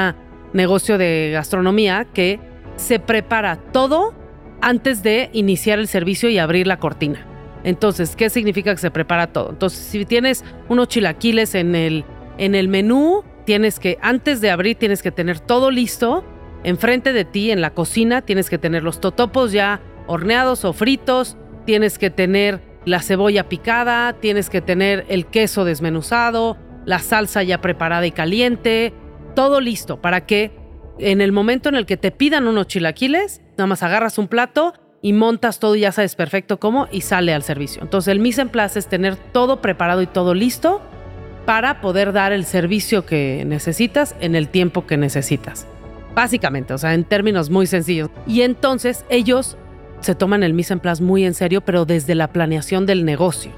negocio 0.53 0.97
de 0.97 1.31
gastronomía 1.33 2.05
que 2.05 2.49
se 2.81 2.99
prepara 2.99 3.57
todo 3.73 4.15
antes 4.61 5.03
de 5.03 5.31
iniciar 5.33 5.79
el 5.79 5.87
servicio 5.87 6.29
y 6.29 6.39
abrir 6.39 6.67
la 6.67 6.79
cortina. 6.79 7.27
Entonces, 7.63 8.17
¿qué 8.17 8.31
significa 8.31 8.75
que 8.75 8.81
se 8.81 8.91
prepara 8.91 9.29
todo? 9.29 9.51
Entonces, 9.51 9.79
si 9.81 10.05
tienes 10.07 10.45
unos 10.69 10.89
chilaquiles 10.89 11.55
en 11.55 11.75
el, 11.75 12.05
en 12.39 12.55
el 12.55 12.69
menú, 12.69 13.23
tienes 13.45 13.79
que, 13.79 13.99
antes 14.01 14.41
de 14.41 14.51
abrir, 14.51 14.77
tienes 14.77 15.03
que 15.03 15.13
tener 15.13 15.41
todo 15.41 15.71
listo. 15.71 16.25
Enfrente 16.65 17.13
de 17.13 17.25
ti, 17.25 17.51
en 17.51 17.61
la 17.61 17.71
cocina, 17.71 18.23
tienes 18.23 18.49
que 18.49 18.59
tener 18.59 18.83
los 18.83 19.01
totopos 19.01 19.53
ya 19.53 19.81
horneados 20.07 20.65
o 20.65 20.73
fritos. 20.73 21.37
Tienes 21.67 21.99
que 21.99 22.09
tener 22.09 22.63
la 22.87 23.03
cebolla 23.03 23.49
picada. 23.49 24.15
Tienes 24.15 24.49
que 24.49 24.63
tener 24.63 25.05
el 25.09 25.27
queso 25.27 25.65
desmenuzado. 25.65 26.57
La 26.87 26.99
salsa 26.99 27.43
ya 27.43 27.61
preparada 27.61 28.07
y 28.07 28.11
caliente. 28.11 28.95
Todo 29.35 29.61
listo 29.61 30.01
para 30.01 30.25
que 30.25 30.60
en 31.01 31.21
el 31.21 31.33
momento 31.33 31.69
en 31.69 31.75
el 31.75 31.87
que 31.87 31.97
te 31.97 32.11
pidan 32.11 32.47
unos 32.47 32.67
chilaquiles, 32.67 33.41
nada 33.57 33.67
más 33.67 33.83
agarras 33.83 34.19
un 34.19 34.29
plato 34.29 34.75
y 35.03 35.13
montas 35.13 35.59
todo 35.59 35.77
y 35.77 35.81
ya 35.81 35.93
sabes 35.93 36.15
perfecto 36.15 36.61
cómo 36.61 36.89
y 36.93 37.01
sale 37.01 37.33
al 37.33 37.43
servicio. 37.43 37.83
Entonces 37.83 38.13
el 38.13 38.19
mise 38.19 38.43
en 38.43 38.49
place 38.49 38.79
es 38.79 38.87
tener 38.87 39.17
todo 39.17 39.61
preparado 39.61 40.03
y 40.03 40.07
todo 40.07 40.35
listo 40.35 40.83
para 41.47 41.81
poder 41.81 42.13
dar 42.13 42.33
el 42.33 42.45
servicio 42.45 43.07
que 43.07 43.45
necesitas 43.47 44.15
en 44.21 44.35
el 44.35 44.49
tiempo 44.49 44.87
que 44.87 44.97
necesitas. 44.97 45.67
Básicamente, 46.15 46.75
o 46.75 46.79
sea, 46.79 46.95
en 46.95 47.05
términos 47.05 47.51
muy 47.51 47.67
sencillos. 47.67 48.11
Y 48.27 48.43
entonces 48.43 49.05
ellos 49.09 49.57
se 50.01 50.15
toman 50.15 50.43
el 50.43 50.55
mise 50.55 50.75
en 50.75 50.81
place 50.81 51.03
muy 51.03 51.25
en 51.25 51.35
serio, 51.35 51.61
pero 51.61 51.85
desde 51.85 52.15
la 52.15 52.33
planeación 52.33 52.87
del 52.87 53.05
negocio. 53.05 53.53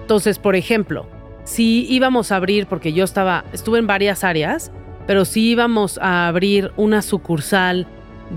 Entonces, 0.00 0.38
por 0.38 0.56
ejemplo, 0.56 1.06
si 1.44 1.86
íbamos 1.90 2.32
a 2.32 2.36
abrir, 2.36 2.66
porque 2.66 2.92
yo 2.92 3.04
estaba, 3.04 3.44
estuve 3.52 3.78
en 3.78 3.86
varias 3.86 4.24
áreas, 4.24 4.72
pero 5.08 5.24
si 5.24 5.52
íbamos 5.52 5.96
a 6.02 6.28
abrir 6.28 6.70
una 6.76 7.00
sucursal 7.00 7.86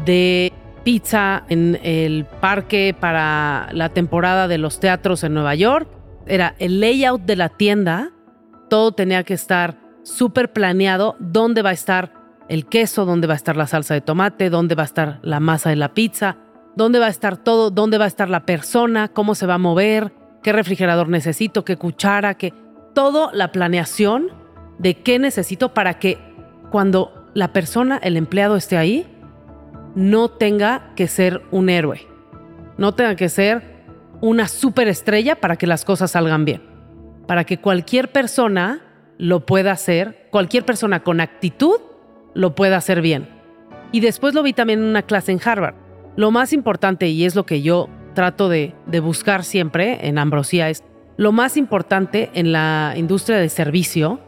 de 0.05 0.53
pizza 0.85 1.43
en 1.49 1.77
el 1.83 2.23
parque 2.39 2.95
para 2.97 3.67
la 3.73 3.89
temporada 3.89 4.47
de 4.47 4.57
los 4.57 4.79
teatros 4.79 5.25
en 5.25 5.33
Nueva 5.33 5.53
York, 5.53 5.89
era 6.27 6.55
el 6.59 6.79
layout 6.79 7.23
de 7.23 7.35
la 7.35 7.49
tienda, 7.49 8.13
todo 8.69 8.93
tenía 8.93 9.25
que 9.25 9.33
estar 9.33 9.79
súper 10.03 10.53
planeado, 10.53 11.17
dónde 11.19 11.61
va 11.61 11.71
a 11.71 11.73
estar 11.73 12.13
el 12.47 12.65
queso, 12.65 13.03
dónde 13.03 13.27
va 13.27 13.33
a 13.33 13.35
estar 13.35 13.57
la 13.57 13.67
salsa 13.67 13.93
de 13.93 13.99
tomate, 13.99 14.49
dónde 14.49 14.75
va 14.75 14.83
a 14.83 14.85
estar 14.85 15.19
la 15.23 15.41
masa 15.41 15.71
de 15.71 15.75
la 15.75 15.93
pizza, 15.93 16.37
dónde 16.77 16.99
va 16.99 17.07
a 17.07 17.09
estar 17.09 17.35
todo, 17.35 17.69
dónde 17.69 17.97
va 17.97 18.05
a 18.05 18.07
estar 18.07 18.29
la 18.29 18.45
persona, 18.45 19.09
cómo 19.09 19.35
se 19.35 19.45
va 19.45 19.55
a 19.55 19.57
mover, 19.57 20.13
qué 20.41 20.53
refrigerador 20.53 21.09
necesito, 21.09 21.65
qué 21.65 21.75
cuchara, 21.75 22.35
qué... 22.35 22.53
Todo 22.93 23.29
la 23.33 23.51
planeación 23.51 24.29
de 24.79 24.95
qué 24.95 25.19
necesito 25.19 25.73
para 25.73 25.99
que 25.99 26.30
cuando 26.71 27.29
la 27.33 27.53
persona, 27.53 27.99
el 28.01 28.17
empleado 28.17 28.55
esté 28.55 28.77
ahí, 28.77 29.05
no 29.93 30.29
tenga 30.29 30.93
que 30.95 31.07
ser 31.07 31.41
un 31.51 31.69
héroe, 31.69 32.07
no 32.77 32.93
tenga 32.93 33.15
que 33.15 33.29
ser 33.29 33.83
una 34.21 34.47
superestrella 34.47 35.35
para 35.35 35.57
que 35.57 35.67
las 35.67 35.85
cosas 35.85 36.11
salgan 36.11 36.45
bien, 36.45 36.63
para 37.27 37.43
que 37.43 37.59
cualquier 37.59 38.11
persona 38.11 38.81
lo 39.17 39.45
pueda 39.45 39.71
hacer, 39.71 40.27
cualquier 40.31 40.65
persona 40.65 41.03
con 41.03 41.19
actitud 41.19 41.79
lo 42.33 42.55
pueda 42.55 42.77
hacer 42.77 43.01
bien. 43.01 43.27
Y 43.91 43.99
después 43.99 44.33
lo 44.33 44.41
vi 44.41 44.53
también 44.53 44.79
en 44.79 44.85
una 44.85 45.01
clase 45.01 45.31
en 45.33 45.41
Harvard. 45.43 45.75
Lo 46.15 46.31
más 46.31 46.53
importante, 46.53 47.09
y 47.09 47.25
es 47.25 47.35
lo 47.35 47.45
que 47.45 47.61
yo 47.61 47.89
trato 48.13 48.47
de, 48.47 48.73
buscar 49.01 49.43
siempre 49.43 50.07
en 50.07 50.17
Ambrosía, 50.17 50.69
es 50.69 50.83
lo 51.17 51.31
más 51.31 51.57
importante 51.57 52.29
en 52.33 52.51
la 52.51 52.93
industria 52.95 53.37
de 53.37 53.49
servicio 53.49 54.19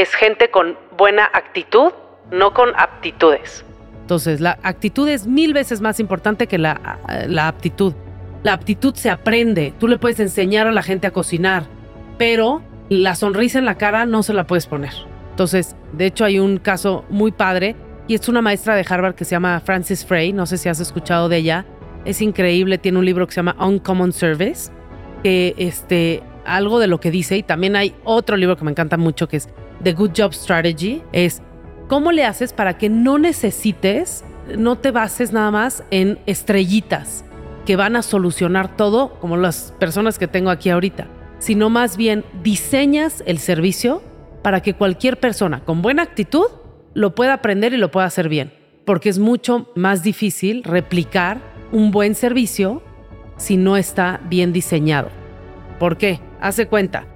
es 0.00 0.12
gente 0.12 0.50
con 0.50 0.76
buena 0.98 1.30
actitud, 1.32 1.92
no 2.32 2.52
con 2.52 2.70
aptitudes. 2.76 3.64
Entonces, 4.00 4.40
la 4.40 4.58
actitud 4.64 5.08
es 5.08 5.26
mil 5.28 5.54
veces 5.54 5.80
más 5.80 6.00
importante 6.00 6.48
que 6.48 6.58
la, 6.58 6.98
aptitud. 7.40 7.94
La 8.42 8.54
aptitud 8.54 8.94
se 8.94 9.08
aprende, 9.08 9.72
tú 9.78 9.86
le 9.86 9.98
puedes 9.98 10.18
enseñar 10.18 10.66
a 10.66 10.72
la 10.72 10.82
gente 10.82 11.06
a 11.06 11.12
cocinar, 11.12 11.64
pero 12.18 12.60
la 12.88 13.14
sonrisa 13.14 13.60
en 13.60 13.66
la 13.66 13.76
cara 13.76 14.04
no 14.04 14.24
se 14.24 14.34
la 14.34 14.48
puedes 14.48 14.66
poner. 14.66 14.92
Entonces, 15.30 15.76
de 15.92 16.06
hecho, 16.06 16.24
hay 16.24 16.40
un 16.40 16.58
caso 16.58 17.04
muy 17.08 17.30
padre 17.30 17.76
y 18.08 18.14
es 18.14 18.28
una 18.28 18.42
maestra 18.42 18.74
de 18.74 18.84
Harvard 18.86 19.14
que 19.14 19.24
se 19.24 19.30
llama 19.30 19.60
Frances 19.60 20.04
Frey, 20.04 20.32
no 20.32 20.44
sé 20.44 20.58
si 20.58 20.68
has 20.68 20.80
escuchado 20.80 21.28
de 21.28 21.36
ella. 21.36 21.64
Es 22.04 22.20
increíble, 22.20 22.78
tiene 22.78 22.98
un 22.98 23.04
libro 23.04 23.26
que 23.26 23.32
se 23.32 23.36
llama 23.36 23.56
Uncommon 23.64 24.12
Service, 24.12 24.72
que 25.22 25.54
este, 25.56 26.22
algo 26.44 26.80
de 26.80 26.88
lo 26.88 26.98
que 26.98 27.12
dice, 27.12 27.36
y 27.38 27.42
también 27.44 27.76
hay 27.76 27.94
otro 28.02 28.36
libro 28.36 28.56
que 28.56 28.64
me 28.64 28.72
encanta 28.72 28.96
mucho 28.96 29.28
que 29.28 29.38
es 29.38 29.48
The 29.84 29.92
Good 29.92 30.12
Job 30.16 30.32
Strategy, 30.32 31.02
es 31.12 31.42
cómo 31.88 32.10
le 32.10 32.24
haces 32.24 32.52
para 32.52 32.78
que 32.78 32.88
no 32.88 33.18
necesites, 33.18 34.24
no 34.56 34.76
te 34.76 34.90
bases 34.90 35.32
nada 35.32 35.50
más 35.50 35.84
en 35.90 36.18
estrellitas 36.26 37.24
que 37.66 37.76
van 37.76 37.96
a 37.96 38.02
solucionar 38.02 38.76
todo, 38.76 39.14
como 39.20 39.36
las 39.36 39.74
personas 39.78 40.18
que 40.18 40.26
tengo 40.26 40.50
aquí 40.50 40.70
ahorita, 40.70 41.06
sino 41.38 41.70
más 41.70 41.96
bien 41.96 42.24
diseñas 42.42 43.22
el 43.26 43.38
servicio 43.38 44.02
para 44.42 44.60
que 44.60 44.74
cualquier 44.74 45.18
persona 45.18 45.64
con 45.64 45.82
buena 45.82 46.02
actitud 46.02 46.46
lo 46.94 47.14
pueda 47.14 47.34
aprender 47.34 47.72
y 47.72 47.78
lo 47.78 47.90
pueda 47.90 48.06
hacer 48.06 48.28
bien, 48.28 48.52
porque 48.84 49.08
es 49.08 49.18
mucho 49.18 49.70
más 49.74 50.02
difícil 50.02 50.62
replicar 50.62 51.38
un 51.72 51.90
buen 51.90 52.14
servicio 52.14 52.82
si 53.36 53.56
no 53.56 53.76
está 53.76 54.20
bien 54.28 54.52
diseñado. 54.52 55.08
¿Por 55.78 55.96
qué? 55.96 56.20
Hace 56.40 56.66
cuenta. 56.66 57.06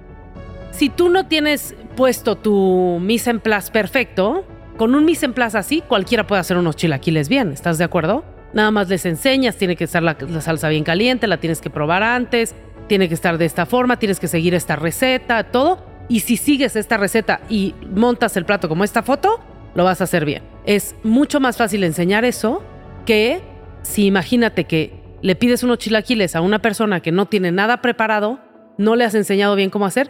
Si 0.71 0.89
tú 0.89 1.09
no 1.09 1.27
tienes 1.27 1.75
puesto 1.99 2.37
tu 2.37 2.97
mise 3.01 3.29
en 3.29 3.41
place 3.41 3.69
perfecto, 3.73 4.45
con 4.77 4.95
un 4.95 5.03
mise 5.03 5.25
en 5.25 5.33
place 5.33 5.57
así, 5.57 5.83
cualquiera 5.85 6.25
puede 6.25 6.39
hacer 6.39 6.55
unos 6.55 6.77
chilaquiles 6.77 7.27
bien, 7.27 7.51
¿estás 7.51 7.77
de 7.77 7.83
acuerdo? 7.83 8.23
Nada 8.53 8.71
más 8.71 8.87
les 8.87 9.05
enseñas, 9.05 9.57
tiene 9.57 9.75
que 9.75 9.83
estar 9.83 10.01
la, 10.01 10.15
la 10.17 10.39
salsa 10.39 10.69
bien 10.69 10.85
caliente, 10.85 11.27
la 11.27 11.41
tienes 11.41 11.59
que 11.59 11.69
probar 11.69 12.01
antes, 12.01 12.55
tiene 12.87 13.09
que 13.09 13.15
estar 13.15 13.37
de 13.37 13.43
esta 13.43 13.65
forma, 13.65 13.99
tienes 13.99 14.17
que 14.21 14.29
seguir 14.29 14.53
esta 14.53 14.77
receta, 14.77 15.51
todo. 15.51 15.85
Y 16.07 16.21
si 16.21 16.37
sigues 16.37 16.77
esta 16.77 16.95
receta 16.95 17.41
y 17.49 17.75
montas 17.93 18.37
el 18.37 18.45
plato 18.45 18.69
como 18.69 18.85
esta 18.85 19.03
foto, 19.03 19.41
lo 19.75 19.83
vas 19.83 19.99
a 19.99 20.05
hacer 20.05 20.23
bien. 20.23 20.41
Es 20.65 20.95
mucho 21.03 21.41
más 21.41 21.57
fácil 21.57 21.83
enseñar 21.83 22.23
eso 22.23 22.63
que 23.05 23.41
si 23.81 24.05
imagínate 24.05 24.63
que 24.63 25.03
le 25.21 25.35
pides 25.35 25.63
unos 25.63 25.79
chilaquiles 25.79 26.37
a 26.37 26.39
una 26.39 26.59
persona 26.59 27.01
que 27.01 27.11
no 27.11 27.25
tiene 27.25 27.51
nada 27.51 27.81
preparado, 27.81 28.39
no 28.77 28.95
le 28.95 29.03
has 29.03 29.15
enseñado 29.15 29.57
bien 29.57 29.69
cómo 29.69 29.85
hacer, 29.85 30.09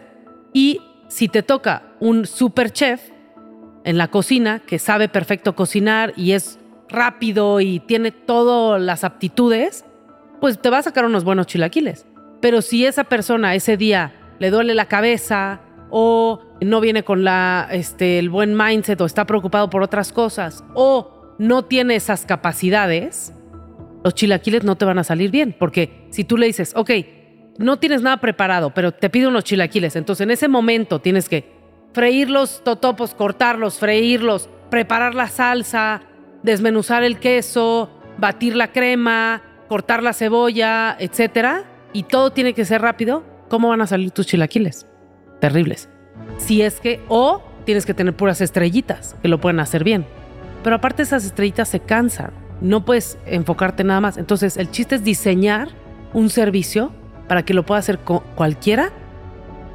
y 0.53 0.81
si 1.10 1.28
te 1.28 1.43
toca 1.43 1.84
un 1.99 2.26
super 2.26 2.72
chef 2.72 3.01
en 3.84 3.97
la 3.97 4.07
cocina 4.10 4.60
que 4.60 4.80
sabe 4.80 5.10
perfecto 5.10 5.55
cocinar 5.55 6.14
y 6.16 6.32
es 6.32 6.60
rápido 6.88 7.60
y 7.60 7.80
tiene 7.80 8.12
todas 8.12 8.82
las 8.82 9.03
aptitudes, 9.03 9.86
pues 10.39 10.62
te 10.62 10.70
va 10.70 10.78
a 10.78 10.84
sacar 10.84 11.05
unos 11.05 11.24
buenos 11.24 11.47
chilaquiles. 11.47 12.05
Pero 12.39 12.62
si 12.62 12.86
esa 12.86 13.03
persona 13.05 13.55
ese 13.55 13.76
día 13.76 14.14
le 14.39 14.51
duele 14.51 14.76
la 14.76 14.86
cabeza 14.86 15.62
o 15.89 16.41
no 16.62 16.80
viene 16.80 17.03
con 17.03 17.26
este, 17.72 18.20
el 18.20 18.30
buen 18.30 18.55
mindset 18.55 19.01
o 19.01 19.05
está 19.05 19.26
preocupado 19.26 19.70
por 19.70 19.82
otras 19.82 20.14
cosas 20.14 20.64
o 20.76 21.36
no 21.39 21.66
tiene 21.66 21.95
esas 21.95 22.26
capacidades, 22.26 23.34
los 24.03 24.14
chilaquiles 24.14 24.64
no 24.64 24.76
te 24.76 24.86
van 24.86 24.99
a 24.99 25.03
salir 25.03 25.32
bien. 25.32 25.55
Porque 25.57 26.07
si 26.12 26.24
tú 26.24 26.38
le 26.38 26.45
dices, 26.45 26.74
ok, 26.76 26.91
no 27.60 27.78
tienes 27.78 28.01
nada 28.01 28.18
preparado, 28.18 28.74
pero 28.74 28.93
te 28.93 29.10
pido 29.10 29.30
unos 29.30 29.43
chilaquiles, 29.43 29.97
entonces 29.97 30.24
en 30.24 30.32
ese 30.32 30.47
momento 30.47 31.01
tienes 31.01 31.28
que 31.28 31.51
freír 31.93 32.30
los 32.30 32.64
totopos, 32.64 33.14
cortarlos, 33.14 33.80
freírlos, 33.80 34.49
preparar 34.70 35.14
la 35.14 35.28
salsa, 35.28 36.01
desmenuzar 36.41 37.03
el 37.03 37.20
queso, 37.20 37.89
batir 38.18 38.55
la 38.55 38.72
crema, 38.72 39.41
cortar 39.68 40.01
la 40.01 40.14
cebolla, 40.14 40.95
etcétera, 40.99 41.66
y 41.91 42.03
todo 42.03 42.32
tiene 42.32 42.53
que 42.53 42.64
ser 42.64 42.82
rápido, 42.82 43.26
¿cómo 43.49 43.68
van 43.68 43.82
a 43.82 43.88
salir 43.88 44.12
tus 44.12 44.26
chilaquiles? 44.26 44.88
Terribles. 45.41 45.89
Si 46.38 46.62
es 46.62 46.80
que, 46.80 47.01
o 47.10 47.43
tienes 47.66 47.86
que 47.86 47.93
tener 47.93 48.16
puras 48.16 48.39
estrellitas 48.39 49.18
que 49.22 49.28
lo 49.28 49.41
pueden 49.41 49.60
hacer 49.60 49.84
bien. 49.84 50.05
Pero 50.64 50.78
aparte 50.78 51.03
esas 51.03 51.26
estrellitas 51.26 51.68
se 51.68 51.82
cansan. 51.82 52.32
No 52.62 52.86
puedes 52.86 53.18
enfocarte 53.26 53.84
nada 53.84 54.01
más. 54.01 54.18
Entonces 54.18 54.57
el 54.57 54.72
chiste 54.72 54.95
es 54.95 55.03
diseñar 55.03 55.70
un 56.14 56.30
servicio 56.30 56.93
para 57.30 57.45
que 57.45 57.53
lo 57.53 57.63
pueda 57.63 57.80
hacer 57.80 57.99
cualquiera 57.99 58.91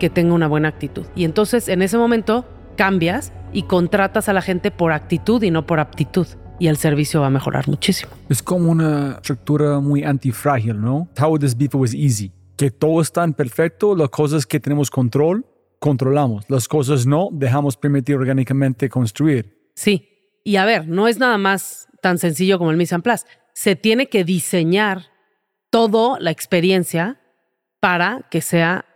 que 0.01 0.11
tenga 0.11 0.35
una 0.35 0.49
buena 0.49 0.69
actitud. 0.69 1.07
Y 1.15 1.25
entonces 1.25 1.69
en 1.69 1.83
ese 1.83 1.97
momento 1.97 2.45
cambias 2.77 3.33
y 3.53 3.63
contratas 3.63 4.29
a 4.29 4.33
la 4.33 4.43
gente 4.43 4.73
por 4.73 4.93
actitud 4.93 5.41
y 5.43 5.53
no 5.53 5.65
por 5.65 5.79
aptitud. 5.79 6.27
Y 6.59 6.67
el 6.67 6.77
servicio 6.77 7.21
va 7.21 7.29
a 7.29 7.31
mejorar 7.31 7.69
muchísimo. 7.69 8.13
Es 8.29 8.43
como 8.43 8.71
una 8.71 9.15
estructura 9.15 9.79
muy 9.79 10.03
antifrágil, 10.03 10.81
¿no? 10.81 11.09
How 11.19 11.29
would 11.29 11.41
this 11.41 11.57
be 11.57 11.67
if 11.67 11.75
it 11.75 11.81
was 11.81 11.95
easy? 11.95 12.33
Que 12.57 12.73
todo 12.73 13.01
está 13.01 13.23
en 13.23 13.33
perfecto, 13.33 13.95
las 13.95 14.11
cosas 14.11 14.47
que 14.47 14.59
tenemos 14.59 14.91
control, 14.91 15.47
controlamos. 15.79 16.45
Las 16.49 16.67
cosas 16.67 17.07
no, 17.07 17.29
dejamos 17.33 17.77
permitir 17.77 18.17
orgánicamente 18.17 18.89
construir. 18.89 19.71
Sí. 19.77 20.09
Y 20.43 20.57
a 20.57 20.65
ver, 20.65 20.89
no 20.89 21.07
es 21.07 21.19
nada 21.19 21.39
más 21.39 21.87
tan 22.03 22.19
sencillo 22.19 22.59
como 22.59 22.73
el 22.73 22.77
mise 22.77 22.97
en 22.97 23.03
place. 23.03 23.27
Se 23.53 23.77
tiene 23.77 24.09
que 24.09 24.25
diseñar 24.25 25.07
toda 25.71 26.19
la 26.19 26.31
experiencia 26.33 27.21
para 27.85 28.23
que 28.31 28.41
sea 28.41 28.87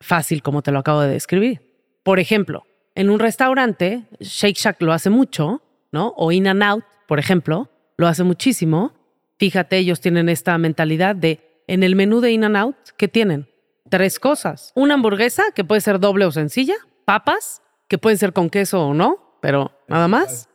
fácil, 0.00 0.42
como 0.42 0.62
te 0.62 0.72
lo 0.72 0.78
acabo 0.78 1.02
de 1.02 1.10
describir. 1.10 1.60
Por 2.02 2.18
ejemplo, 2.18 2.64
en 2.94 3.10
un 3.10 3.18
restaurante, 3.18 4.04
Shake 4.20 4.56
Shack 4.56 4.80
lo 4.80 4.94
hace 4.94 5.10
mucho, 5.10 5.60
¿no? 5.92 6.14
O 6.16 6.32
In 6.32 6.48
and 6.48 6.62
Out, 6.62 6.84
por 7.06 7.18
ejemplo, 7.18 7.68
lo 7.98 8.08
hace 8.08 8.24
muchísimo. 8.24 8.94
Fíjate, 9.38 9.76
ellos 9.76 10.00
tienen 10.00 10.30
esta 10.30 10.56
mentalidad 10.56 11.14
de, 11.14 11.62
en 11.66 11.82
el 11.82 11.94
menú 11.94 12.22
de 12.22 12.32
In 12.32 12.44
and 12.44 12.56
Out, 12.56 12.76
¿qué 12.96 13.06
tienen? 13.06 13.48
tres 13.90 14.18
cosas. 14.18 14.72
Una 14.74 14.94
hamburguesa 14.94 15.44
que 15.54 15.64
puede 15.64 15.82
ser 15.82 16.00
doble 16.00 16.24
o 16.24 16.32
sencilla, 16.32 16.76
papas 17.04 17.60
que 17.86 17.98
pueden 17.98 18.16
ser 18.16 18.32
con 18.32 18.48
queso 18.48 18.82
o 18.82 18.94
no, 18.94 19.38
pero 19.42 19.72
nada 19.88 20.08
más. 20.08 20.48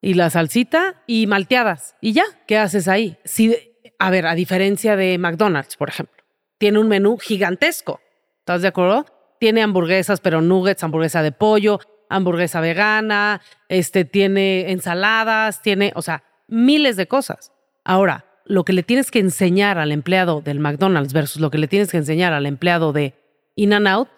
Y 0.00 0.14
la 0.14 0.30
salsita 0.30 1.04
y 1.06 1.28
malteadas. 1.28 1.94
Y 2.00 2.14
ya, 2.14 2.24
¿qué 2.48 2.58
haces 2.58 2.88
ahí? 2.88 3.16
Si, 3.24 3.56
a 4.00 4.10
ver, 4.10 4.26
a 4.26 4.34
diferencia 4.34 4.96
de 4.96 5.18
McDonald's, 5.18 5.76
por 5.76 5.88
ejemplo, 5.88 6.17
tiene 6.58 6.78
un 6.78 6.88
menú 6.88 7.18
gigantesco. 7.18 8.00
¿Estás 8.40 8.62
de 8.62 8.68
acuerdo? 8.68 9.06
Tiene 9.40 9.62
hamburguesas, 9.62 10.20
pero 10.20 10.40
nuggets, 10.40 10.82
hamburguesa 10.82 11.22
de 11.22 11.32
pollo, 11.32 11.80
hamburguesa 12.08 12.60
vegana, 12.60 13.40
este, 13.68 14.04
tiene 14.04 14.70
ensaladas, 14.70 15.62
tiene, 15.62 15.92
o 15.94 16.02
sea, 16.02 16.24
miles 16.48 16.96
de 16.96 17.06
cosas. 17.06 17.52
Ahora, 17.84 18.24
lo 18.44 18.64
que 18.64 18.72
le 18.72 18.82
tienes 18.82 19.10
que 19.10 19.18
enseñar 19.18 19.78
al 19.78 19.92
empleado 19.92 20.40
del 20.40 20.58
McDonald's 20.58 21.12
versus 21.12 21.40
lo 21.40 21.50
que 21.50 21.58
le 21.58 21.68
tienes 21.68 21.90
que 21.90 21.98
enseñar 21.98 22.32
al 22.32 22.46
empleado 22.46 22.92
de 22.92 23.14
In 23.54 23.74
and 23.74 23.86
Out 23.86 24.08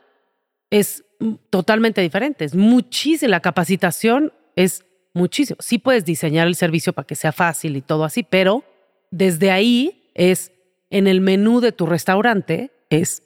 es 0.71 1.05
totalmente 1.51 2.01
diferente. 2.01 2.45
Es 2.45 2.55
muchísimo. 2.55 3.31
La 3.31 3.41
capacitación 3.41 4.33
es 4.55 4.85
muchísimo. 5.13 5.59
Sí 5.61 5.79
puedes 5.79 6.05
diseñar 6.05 6.47
el 6.47 6.55
servicio 6.55 6.93
para 6.93 7.07
que 7.07 7.17
sea 7.17 7.33
fácil 7.33 7.77
y 7.77 7.83
todo 7.83 8.05
así, 8.05 8.23
pero 8.23 8.65
desde 9.11 9.51
ahí 9.51 10.11
es 10.15 10.53
en 10.91 11.07
el 11.07 11.21
menú 11.21 11.61
de 11.61 11.73
tu 11.73 11.87
restaurante, 11.87 12.73
es 12.91 13.23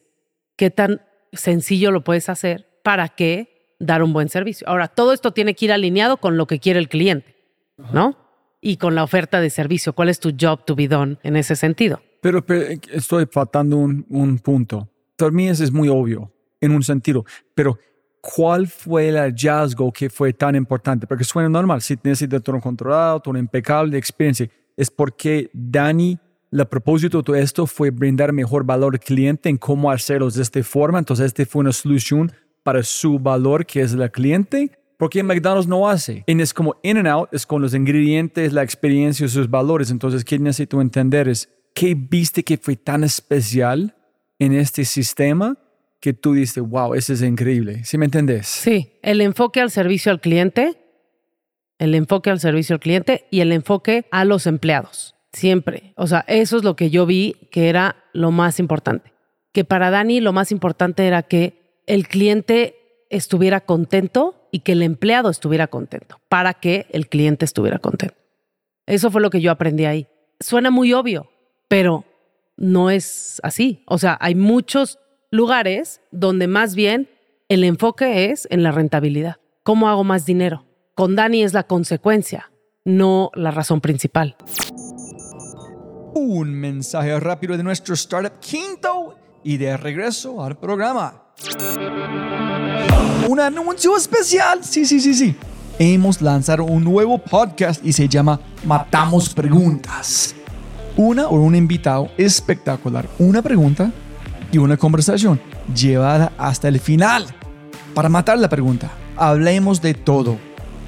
qué 0.57 0.71
tan 0.71 1.03
sencillo 1.33 1.91
lo 1.91 2.05
puedes 2.05 2.29
hacer 2.29 2.67
para 2.83 3.09
que 3.09 3.75
dar 3.79 4.03
un 4.03 4.13
buen 4.13 4.29
servicio. 4.29 4.69
Ahora, 4.69 4.89
todo 4.89 5.13
esto 5.13 5.33
tiene 5.33 5.55
que 5.55 5.65
ir 5.67 5.73
alineado 5.73 6.19
con 6.19 6.37
lo 6.37 6.47
que 6.47 6.61
quiere 6.61 6.79
el 6.79 6.89
cliente, 6.89 7.35
¿no? 7.93 8.17
Y 8.61 8.77
con 8.77 8.95
la 8.95 9.03
oferta 9.03 9.41
de 9.41 9.51
servicio. 9.51 9.95
¿Cuál 9.95 10.11
es 10.11 10.21
tu 10.21 10.33
job 10.39 10.65
to 10.65 10.75
be 10.75 10.89
done 10.89 11.19
en 11.23 11.37
ese 11.37 11.57
sentido? 11.57 12.01
Pero, 12.21 12.45
estoy 12.93 13.27
faltando 13.27 13.77
un, 13.77 14.07
un 14.09 14.39
punto. 14.39 14.89
Para 15.17 15.31
mí 15.31 15.49
eso 15.49 15.65
es 15.65 15.73
muy 15.73 15.89
obvio, 15.89 16.33
en 16.61 16.73
un 16.73 16.83
sentido, 16.83 17.25
pero 17.55 17.79
¿cuál 18.21 18.67
fue 18.67 19.09
el 19.09 19.17
hallazgo 19.17 19.93
que 19.93 20.09
fue 20.09 20.33
tan 20.33 20.57
importante? 20.57 21.07
Porque 21.07 21.25
suena 21.25 21.49
normal, 21.49 21.83
si 21.83 21.97
necesitas 22.03 22.43
todo 22.43 22.61
controlado, 22.61 23.21
todo 23.21 23.37
impecable, 23.37 23.99
experiencia, 23.99 24.49
es 24.77 24.91
porque 24.91 25.51
Dani, 25.53 26.19
el 26.63 26.67
propósito 26.67 27.19
de 27.19 27.25
todo 27.25 27.37
esto 27.37 27.67
fue 27.67 27.91
brindar 27.91 28.33
mejor 28.33 28.65
valor 28.65 28.95
al 28.95 29.01
cliente 29.01 29.49
en 29.49 29.57
cómo 29.57 29.91
hacerlo 29.91 30.31
de 30.31 30.43
esta 30.43 30.63
forma, 30.63 30.99
entonces 30.99 31.27
esta 31.27 31.45
fue 31.45 31.61
una 31.61 31.73
solución 31.73 32.33
para 32.63 32.83
su 32.83 33.19
valor, 33.19 33.67
que 33.67 33.81
es 33.81 33.93
el 33.93 34.11
cliente, 34.11 34.71
porque 34.97 35.23
McDonald's 35.23 35.67
no 35.67 35.89
hace. 35.89 36.25
Y 36.27 36.41
es 36.41 36.55
como 36.55 36.77
in 36.83 36.99
and 36.99 37.09
out, 37.09 37.29
es 37.33 37.45
con 37.45 37.61
los 37.61 37.75
ingredientes, 37.75 38.53
la 38.53 38.63
experiencia 38.63 39.27
y 39.27 39.29
sus 39.29 39.51
valores. 39.51 39.91
Entonces, 39.91 40.25
¿qué 40.25 40.39
necesito 40.39 40.81
entender 40.81 41.29
es 41.29 41.49
qué 41.75 41.95
viste 41.95 42.45
que 42.45 42.57
fue 42.57 42.77
tan 42.77 43.05
especial 43.05 43.95
en 44.39 44.55
este 44.55 44.85
sistema 44.85 45.59
que 46.01 46.13
tú 46.13 46.35
dices, 46.35 46.63
wow, 46.63 46.95
eso 46.95 47.15
es 47.15 47.23
increíble. 47.23 47.83
¿Sí 47.85 47.97
me 47.99 48.05
entendés? 48.05 48.47
Sí, 48.47 48.93
el 49.03 49.21
enfoque 49.21 49.61
al 49.61 49.71
servicio 49.71 50.13
al 50.13 50.21
cliente, 50.21 50.77
el 51.79 51.95
enfoque 51.95 52.31
al 52.31 52.41
servicio 52.41 52.75
al 52.75 52.81
cliente 52.81 53.27
y 53.31 53.41
el 53.41 53.53
enfoque 53.53 54.07
a 54.11 54.25
los 54.25 54.47
empleados. 54.47 55.15
Siempre. 55.35 55.93
O 55.97 56.07
sea, 56.07 56.25
eso 56.29 56.57
es 56.57 56.65
lo 56.65 56.77
que 56.77 56.91
yo 56.91 57.07
vi 57.07 57.35
que 57.51 57.69
era 57.69 57.97
lo 58.13 58.31
más 58.31 58.61
importante. 58.61 59.13
Que 59.53 59.65
para 59.65 59.91
Dani 59.91 60.21
lo 60.21 60.33
más 60.33 60.53
importante 60.53 61.07
era 61.07 61.23
que 61.23 61.83
el 61.87 62.09
cliente 62.09 62.77
estuviera 63.11 63.61
contento 63.61 64.49
y 64.51 64.61
que 64.61 64.73
el 64.73 64.83
empleado 64.83 65.31
estuviera 65.31 65.67
contento, 65.67 66.21
para 66.29 66.55
que 66.55 66.87
el 66.91 67.09
cliente 67.09 67.45
estuviera 67.45 67.79
contento. 67.79 68.15
Eso 68.87 69.11
fue 69.11 69.21
lo 69.21 69.31
que 69.31 69.41
yo 69.41 69.51
aprendí 69.51 69.85
ahí. 69.85 70.07
Suena 70.39 70.71
muy 70.71 70.93
obvio, 70.93 71.29
pero 71.69 72.05
no 72.57 72.91
es 72.91 73.41
así. 73.43 73.83
O 73.87 73.99
sea, 73.99 74.17
hay 74.21 74.35
muchos 74.35 74.99
lugares 75.31 76.01
donde 76.13 76.47
más 76.47 76.75
bien 76.75 77.09
el 77.49 77.65
enfoque 77.65 78.31
es 78.31 78.47
en 78.51 78.63
la 78.63 78.71
rentabilidad. 78.71 79.37
¿Cómo 79.65 79.89
hago 79.89 80.05
más 80.05 80.27
dinero? 80.27 80.65
Con 80.95 81.17
Dani 81.17 81.43
es 81.43 81.53
la 81.53 81.65
consecuencia, 81.65 82.53
no 82.85 83.31
la 83.35 83.51
razón 83.51 83.81
principal. 83.81 84.37
Un 86.15 86.55
mensaje 86.55 87.19
rápido 87.19 87.57
de 87.57 87.65
nuestro 87.65 87.95
startup 87.95 88.39
quinto 88.39 89.17
y 89.43 89.57
de 89.57 89.77
regreso 89.77 90.45
al 90.45 90.57
programa. 90.57 91.25
Un 93.29 93.41
anuncio 93.41 93.97
especial. 93.97 94.63
Sí, 94.63 94.85
sí, 94.85 95.01
sí, 95.01 95.13
sí. 95.13 95.35
Hemos 95.77 96.23
lanzado 96.23 96.63
un 96.63 96.85
nuevo 96.85 97.19
podcast 97.19 97.85
y 97.85 97.93
se 97.93 98.09
llama 98.09 98.39
Matamos 98.65 99.35
Preguntas. 99.35 100.37
Una 100.97 101.27
o 101.27 101.35
un 101.35 101.57
invitado 101.57 102.09
espectacular. 102.17 103.09
Una 103.19 103.43
pregunta 103.43 103.91
y 104.53 104.59
una 104.59 104.77
conversación 104.77 105.41
llevada 105.75 106.33
hasta 106.39 106.69
el 106.69 106.79
final. 106.79 107.27
Para 107.93 108.09
matar 108.09 108.39
la 108.39 108.49
pregunta, 108.49 108.93
hablemos 109.17 109.83
de 109.83 109.95
todo. 109.95 110.39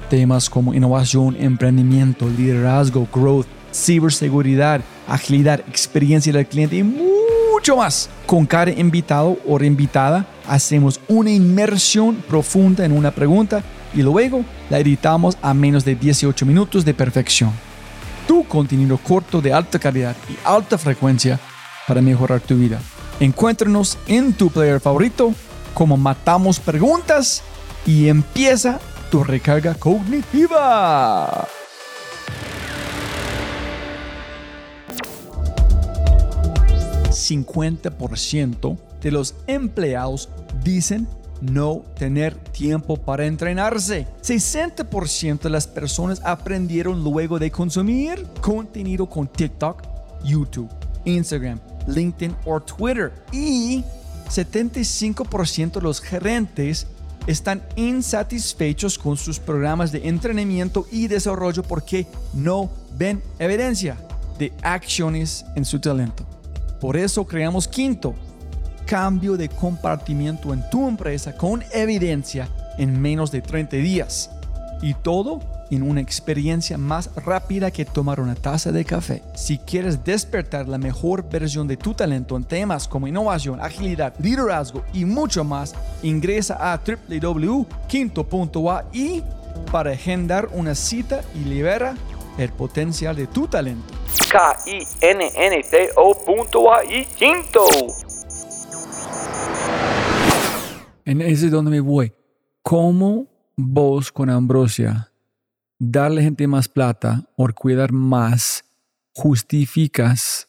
Temas 0.09 0.49
como 0.49 0.73
innovación, 0.73 1.35
emprendimiento, 1.37 2.29
liderazgo, 2.29 3.09
growth, 3.13 3.47
ciberseguridad, 3.73 4.79
agilidad, 5.07 5.61
experiencia 5.61 6.33
del 6.33 6.47
cliente 6.47 6.77
y 6.77 6.83
mucho 6.83 7.77
más. 7.77 8.09
Con 8.25 8.45
cada 8.45 8.71
invitado 8.71 9.37
o 9.47 9.63
invitada 9.63 10.25
hacemos 10.47 10.99
una 11.07 11.31
inmersión 11.31 12.15
profunda 12.27 12.85
en 12.85 12.91
una 12.91 13.11
pregunta 13.11 13.63
y 13.93 14.01
luego 14.01 14.43
la 14.69 14.79
editamos 14.79 15.37
a 15.41 15.53
menos 15.53 15.85
de 15.85 15.95
18 15.95 16.45
minutos 16.45 16.85
de 16.85 16.93
perfección. 16.93 17.51
Tu 18.27 18.43
contenido 18.45 18.97
corto 18.97 19.41
de 19.41 19.53
alta 19.53 19.79
calidad 19.79 20.15
y 20.29 20.35
alta 20.43 20.77
frecuencia 20.77 21.39
para 21.87 22.01
mejorar 22.01 22.41
tu 22.41 22.55
vida. 22.55 22.79
Encuéntranos 23.19 23.97
en 24.07 24.33
tu 24.33 24.49
player 24.49 24.79
favorito 24.79 25.33
como 25.73 25.95
Matamos 25.97 26.59
Preguntas 26.59 27.41
y 27.85 28.09
empieza 28.09 28.79
tu 29.09 29.23
recarga 29.23 29.73
cognitiva. 29.75 31.47
¿50% 37.17 38.77
de 39.01 39.11
los 39.11 39.35
empleados 39.47 40.29
dicen 40.63 41.07
no 41.41 41.83
tener 41.97 42.35
tiempo 42.35 42.97
para 42.97 43.25
entrenarse. 43.25 44.07
60% 44.21 45.41
de 45.41 45.49
las 45.49 45.67
personas 45.67 46.21
aprendieron 46.23 47.03
luego 47.03 47.39
de 47.39 47.51
consumir 47.51 48.25
contenido 48.41 49.07
con 49.07 49.27
TikTok, 49.27 49.83
YouTube, 50.23 50.69
Instagram, 51.05 51.59
LinkedIn 51.87 52.35
o 52.45 52.59
Twitter. 52.59 53.13
Y 53.31 53.83
75% 54.29 55.73
de 55.73 55.81
los 55.81 56.01
gerentes 56.01 56.87
están 57.27 57.61
insatisfechos 57.75 58.97
con 58.97 59.17
sus 59.17 59.39
programas 59.39 59.91
de 59.91 60.07
entrenamiento 60.07 60.87
y 60.91 61.07
desarrollo 61.07 61.61
porque 61.63 62.07
no 62.33 62.69
ven 62.97 63.21
evidencia 63.37 63.97
de 64.39 64.53
acciones 64.61 65.45
en 65.55 65.65
su 65.65 65.79
talento. 65.79 66.25
Por 66.79 66.97
eso 66.97 67.25
creamos 67.25 67.67
quinto, 67.67 68.13
cambio 68.85 69.37
de 69.37 69.49
compartimiento 69.49 70.53
en 70.53 70.67
tu 70.69 70.87
empresa 70.87 71.35
con 71.35 71.63
evidencia 71.73 72.47
en 72.77 72.99
menos 72.99 73.31
de 73.31 73.41
30 73.41 73.77
días. 73.77 74.29
Y 74.81 74.93
todo 74.93 75.39
en 75.71 75.83
una 75.83 76.01
experiencia 76.01 76.77
más 76.77 77.09
rápida 77.15 77.71
que 77.71 77.85
tomar 77.85 78.19
una 78.19 78.35
taza 78.35 78.71
de 78.71 78.85
café. 78.85 79.23
Si 79.35 79.57
quieres 79.57 80.03
despertar 80.03 80.67
la 80.67 80.77
mejor 80.77 81.27
versión 81.29 81.67
de 81.67 81.77
tu 81.77 81.95
talento 81.95 82.37
en 82.37 82.43
temas 82.43 82.87
como 82.87 83.07
innovación, 83.07 83.59
agilidad, 83.59 84.13
liderazgo 84.19 84.83
y 84.93 85.05
mucho 85.05 85.43
más, 85.43 85.73
ingresa 86.03 86.73
a 86.73 86.79
www.quinto.ai 86.79 89.23
para 89.71 89.91
agendar 89.91 90.49
una 90.53 90.75
cita 90.75 91.21
y 91.35 91.39
libera 91.39 91.95
el 92.37 92.51
potencial 92.51 93.15
de 93.15 93.25
tu 93.27 93.47
talento. 93.47 93.96
K-I-N-N-T-O.ai 94.31 95.87
Quinto. 97.17 97.65
En 101.05 101.21
ese 101.21 101.45
es 101.45 101.51
donde 101.51 101.71
me 101.71 101.79
voy. 101.79 102.13
¿Cómo 102.61 103.27
vos 103.55 104.11
con 104.11 104.29
Ambrosia 104.29 105.11
darle 105.79 106.21
gente 106.21 106.47
más 106.47 106.67
plata 106.67 107.23
o 107.35 107.47
cuidar 107.53 107.91
más, 107.91 108.63
justificas 109.13 110.47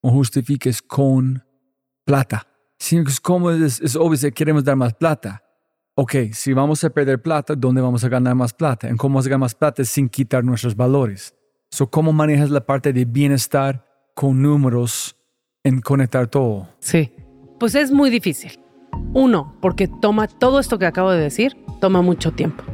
o 0.00 0.10
justifiques 0.10 0.82
con 0.82 1.44
plata. 2.04 2.46
Que 2.78 3.02
es 3.02 3.80
es, 3.82 3.96
obvio 3.96 4.18
que 4.18 4.32
queremos 4.32 4.64
dar 4.64 4.76
más 4.76 4.94
plata. 4.94 5.42
Ok, 5.94 6.14
si 6.32 6.52
vamos 6.54 6.82
a 6.82 6.90
perder 6.90 7.20
plata, 7.20 7.54
¿dónde 7.54 7.82
vamos 7.82 8.02
a 8.04 8.08
ganar 8.08 8.34
más 8.34 8.54
plata? 8.54 8.88
¿En 8.88 8.96
cómo 8.96 9.14
vamos 9.14 9.26
a 9.26 9.28
ganar 9.28 9.40
más 9.40 9.54
plata 9.54 9.84
sin 9.84 10.08
quitar 10.08 10.42
nuestros 10.42 10.74
valores? 10.74 11.34
So, 11.70 11.88
¿Cómo 11.88 12.12
manejas 12.12 12.50
la 12.50 12.66
parte 12.66 12.92
de 12.92 13.04
bienestar 13.04 13.84
con 14.14 14.42
números 14.42 15.16
en 15.62 15.80
conectar 15.80 16.26
todo? 16.26 16.68
Sí, 16.80 17.12
pues 17.58 17.74
es 17.74 17.92
muy 17.92 18.10
difícil. 18.10 18.58
Uno, 19.14 19.56
porque 19.60 19.88
toma 19.88 20.26
todo 20.26 20.58
esto 20.58 20.78
que 20.78 20.86
acabo 20.86 21.10
de 21.10 21.20
decir, 21.20 21.56
toma 21.80 22.02
mucho 22.02 22.32
tiempo 22.32 22.64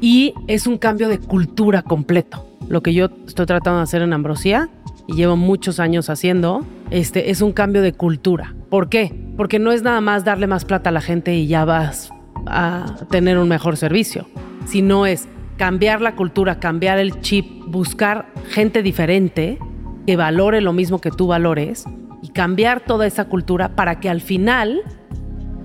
y 0.00 0.34
es 0.46 0.66
un 0.66 0.78
cambio 0.78 1.08
de 1.08 1.18
cultura 1.18 1.82
completo. 1.82 2.46
Lo 2.68 2.82
que 2.82 2.94
yo 2.94 3.08
estoy 3.26 3.46
tratando 3.46 3.78
de 3.78 3.84
hacer 3.84 4.02
en 4.02 4.12
Ambrosía 4.12 4.68
y 5.06 5.14
llevo 5.14 5.36
muchos 5.36 5.80
años 5.80 6.10
haciendo, 6.10 6.64
este, 6.90 7.30
es 7.30 7.40
un 7.40 7.52
cambio 7.52 7.82
de 7.82 7.92
cultura. 7.92 8.54
¿Por 8.70 8.88
qué? 8.88 9.14
Porque 9.36 9.58
no 9.58 9.72
es 9.72 9.82
nada 9.82 10.00
más 10.00 10.24
darle 10.24 10.46
más 10.46 10.64
plata 10.64 10.90
a 10.90 10.92
la 10.92 11.00
gente 11.00 11.34
y 11.34 11.46
ya 11.46 11.64
vas 11.64 12.10
a 12.46 12.96
tener 13.10 13.38
un 13.38 13.48
mejor 13.48 13.76
servicio, 13.76 14.26
sino 14.66 15.06
es 15.06 15.28
cambiar 15.58 16.00
la 16.00 16.14
cultura, 16.14 16.60
cambiar 16.60 16.98
el 16.98 17.20
chip, 17.20 17.64
buscar 17.66 18.32
gente 18.48 18.82
diferente 18.82 19.58
que 20.06 20.16
valore 20.16 20.62
lo 20.62 20.72
mismo 20.72 21.00
que 21.00 21.10
tú 21.10 21.26
valores 21.26 21.84
y 22.22 22.30
cambiar 22.30 22.80
toda 22.80 23.06
esa 23.06 23.26
cultura 23.26 23.76
para 23.76 24.00
que 24.00 24.08
al 24.08 24.22
final, 24.22 24.80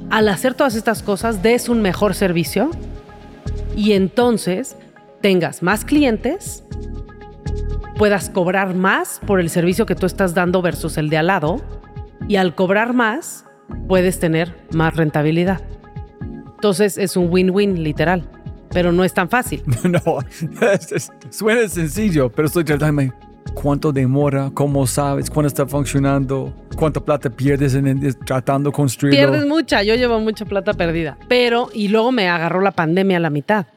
al 0.09 0.27
hacer 0.27 0.55
todas 0.55 0.75
estas 0.75 1.01
cosas, 1.01 1.41
des 1.41 1.69
un 1.69 1.81
mejor 1.81 2.15
servicio 2.15 2.71
y 3.77 3.93
entonces 3.93 4.75
tengas 5.21 5.63
más 5.63 5.85
clientes, 5.85 6.65
puedas 7.95 8.29
cobrar 8.29 8.75
más 8.75 9.21
por 9.25 9.39
el 9.39 9.49
servicio 9.49 9.85
que 9.85 9.95
tú 9.95 10.05
estás 10.05 10.33
dando 10.33 10.61
versus 10.61 10.97
el 10.97 11.09
de 11.09 11.17
al 11.17 11.27
lado 11.27 11.61
y 12.27 12.35
al 12.35 12.55
cobrar 12.55 12.93
más 12.93 13.45
puedes 13.87 14.19
tener 14.19 14.57
más 14.73 14.95
rentabilidad. 14.95 15.61
Entonces 16.55 16.97
es 16.97 17.15
un 17.15 17.27
win-win 17.29 17.83
literal, 17.83 18.27
pero 18.73 18.91
no 18.91 19.03
es 19.03 19.13
tan 19.13 19.29
fácil. 19.29 19.63
no, 19.83 20.19
suena 21.29 21.67
sencillo, 21.69 22.29
pero 22.29 22.47
estoy 22.47 22.63
tratando 22.63 23.03
de 23.03 23.13
cuánto 23.53 23.91
demora, 23.91 24.51
cómo 24.53 24.87
sabes, 24.87 25.29
cuándo 25.29 25.47
está 25.47 25.65
funcionando, 25.65 26.53
cuánta 26.75 26.99
plata 26.99 27.29
pierdes 27.29 27.75
en, 27.75 28.15
tratando 28.25 28.71
de 28.71 28.75
construirlo. 28.75 29.17
Pierdes 29.17 29.45
mucha, 29.47 29.83
yo 29.83 29.95
llevo 29.95 30.19
mucha 30.19 30.45
plata 30.45 30.73
perdida, 30.73 31.17
pero 31.27 31.69
y 31.73 31.87
luego 31.87 32.11
me 32.11 32.27
agarró 32.27 32.61
la 32.61 32.71
pandemia 32.71 33.17
a 33.17 33.19
la 33.19 33.29
mitad. 33.29 33.67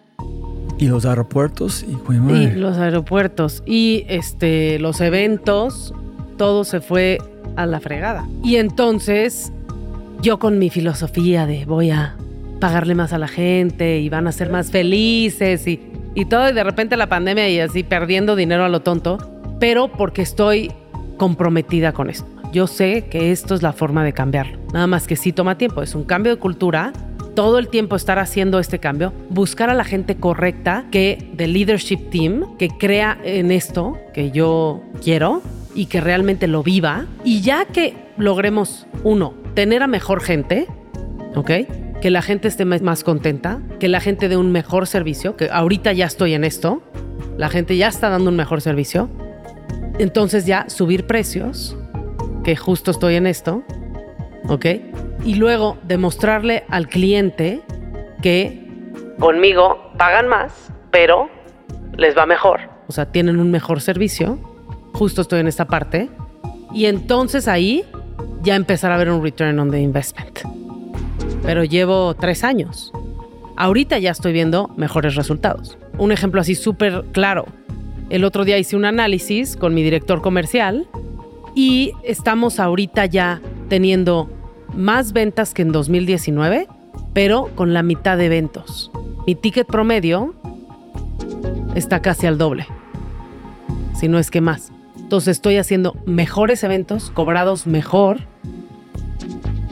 Y 0.78 0.88
los 0.88 1.06
aeropuertos 1.06 1.84
y, 1.84 1.96
y 2.12 2.50
los 2.50 2.76
aeropuertos 2.76 3.62
y 3.64 4.04
este 4.08 4.78
los 4.78 5.00
eventos, 5.00 5.94
todo 6.36 6.64
se 6.64 6.80
fue 6.80 7.18
a 7.56 7.64
la 7.64 7.80
fregada. 7.80 8.28
Y 8.42 8.56
entonces 8.56 9.52
yo 10.20 10.38
con 10.38 10.58
mi 10.58 10.68
filosofía 10.68 11.46
de 11.46 11.64
voy 11.64 11.90
a 11.90 12.16
pagarle 12.60 12.94
más 12.94 13.12
a 13.12 13.18
la 13.18 13.28
gente 13.28 13.98
y 13.98 14.08
van 14.08 14.26
a 14.26 14.32
ser 14.32 14.50
más 14.50 14.70
felices 14.70 15.66
y, 15.66 15.80
y 16.14 16.24
todo, 16.24 16.48
y 16.48 16.52
de 16.52 16.64
repente 16.64 16.96
la 16.96 17.08
pandemia 17.08 17.48
y 17.48 17.60
así 17.60 17.82
perdiendo 17.82 18.36
dinero 18.36 18.64
a 18.64 18.68
lo 18.68 18.80
tonto, 18.80 19.18
pero 19.60 19.88
porque 19.88 20.22
estoy 20.22 20.70
comprometida 21.16 21.92
con 21.92 22.10
esto. 22.10 22.26
Yo 22.52 22.66
sé 22.66 23.06
que 23.10 23.32
esto 23.32 23.54
es 23.54 23.62
la 23.62 23.72
forma 23.72 24.04
de 24.04 24.12
cambiarlo. 24.12 24.58
Nada 24.72 24.86
más 24.86 25.06
que 25.06 25.16
sí 25.16 25.32
toma 25.32 25.58
tiempo. 25.58 25.82
Es 25.82 25.94
un 25.94 26.04
cambio 26.04 26.34
de 26.34 26.38
cultura. 26.38 26.92
Todo 27.34 27.58
el 27.58 27.68
tiempo 27.68 27.96
estar 27.96 28.18
haciendo 28.18 28.58
este 28.58 28.78
cambio. 28.78 29.12
Buscar 29.28 29.68
a 29.68 29.74
la 29.74 29.84
gente 29.84 30.16
correcta 30.16 30.86
que 30.90 31.30
del 31.34 31.52
leadership 31.52 32.08
team, 32.10 32.56
que 32.56 32.68
crea 32.68 33.18
en 33.24 33.50
esto 33.50 33.98
que 34.14 34.30
yo 34.30 34.82
quiero 35.02 35.42
y 35.74 35.86
que 35.86 36.00
realmente 36.00 36.46
lo 36.46 36.62
viva. 36.62 37.06
Y 37.24 37.42
ya 37.42 37.66
que 37.66 37.94
logremos, 38.16 38.86
uno, 39.04 39.34
tener 39.54 39.82
a 39.82 39.86
mejor 39.86 40.22
gente, 40.22 40.66
¿ok? 41.34 41.50
Que 42.00 42.10
la 42.10 42.22
gente 42.22 42.48
esté 42.48 42.64
más 42.64 43.04
contenta, 43.04 43.60
que 43.80 43.88
la 43.88 44.00
gente 44.00 44.28
dé 44.28 44.36
un 44.36 44.52
mejor 44.52 44.86
servicio, 44.86 45.36
que 45.36 45.48
ahorita 45.50 45.92
ya 45.92 46.06
estoy 46.06 46.34
en 46.34 46.44
esto, 46.44 46.82
la 47.36 47.48
gente 47.48 47.76
ya 47.76 47.88
está 47.88 48.08
dando 48.08 48.30
un 48.30 48.36
mejor 48.36 48.60
servicio 48.60 49.08
entonces 49.98 50.44
ya 50.44 50.68
subir 50.68 51.06
precios, 51.06 51.76
que 52.44 52.54
justo 52.54 52.90
estoy 52.90 53.14
en 53.14 53.26
esto, 53.26 53.62
¿ok? 54.48 54.66
Y 55.24 55.36
luego 55.36 55.78
demostrarle 55.84 56.64
al 56.68 56.88
cliente 56.88 57.62
que 58.22 58.92
conmigo 59.18 59.90
pagan 59.96 60.28
más, 60.28 60.70
pero 60.90 61.30
les 61.96 62.16
va 62.16 62.26
mejor. 62.26 62.60
O 62.88 62.92
sea, 62.92 63.10
tienen 63.10 63.40
un 63.40 63.50
mejor 63.50 63.80
servicio. 63.80 64.38
Justo 64.92 65.22
estoy 65.22 65.40
en 65.40 65.48
esta 65.48 65.66
parte. 65.66 66.10
Y 66.72 66.86
entonces 66.86 67.48
ahí 67.48 67.84
ya 68.42 68.54
empezar 68.54 68.92
a 68.92 68.98
ver 68.98 69.10
un 69.10 69.22
return 69.22 69.58
on 69.58 69.70
the 69.70 69.80
investment. 69.80 70.40
Pero 71.46 71.64
llevo 71.64 72.14
tres 72.14 72.44
años. 72.44 72.92
Ahorita 73.56 73.98
ya 73.98 74.10
estoy 74.10 74.32
viendo 74.34 74.68
mejores 74.76 75.14
resultados. 75.14 75.78
Un 75.96 76.12
ejemplo 76.12 76.40
así 76.40 76.54
súper 76.54 77.04
claro. 77.12 77.46
El 78.10 78.24
otro 78.24 78.44
día 78.44 78.58
hice 78.58 78.76
un 78.76 78.84
análisis 78.84 79.56
con 79.56 79.72
mi 79.72 79.82
director 79.82 80.20
comercial 80.20 80.86
y 81.54 81.92
estamos 82.02 82.60
ahorita 82.60 83.06
ya 83.06 83.40
teniendo 83.68 84.28
más 84.74 85.12
ventas 85.12 85.54
que 85.54 85.62
en 85.62 85.72
2019, 85.72 86.68
pero 87.14 87.50
con 87.54 87.72
la 87.72 87.82
mitad 87.82 88.18
de 88.18 88.26
eventos. 88.26 88.90
Mi 89.26 89.34
ticket 89.34 89.66
promedio 89.66 90.34
está 91.74 92.02
casi 92.02 92.26
al 92.26 92.38
doble, 92.38 92.66
si 93.94 94.08
no 94.08 94.18
es 94.18 94.30
que 94.30 94.40
más. 94.40 94.70
Entonces 94.98 95.36
estoy 95.36 95.56
haciendo 95.56 95.96
mejores 96.04 96.62
eventos, 96.62 97.10
cobrados 97.10 97.66
mejor, 97.66 98.20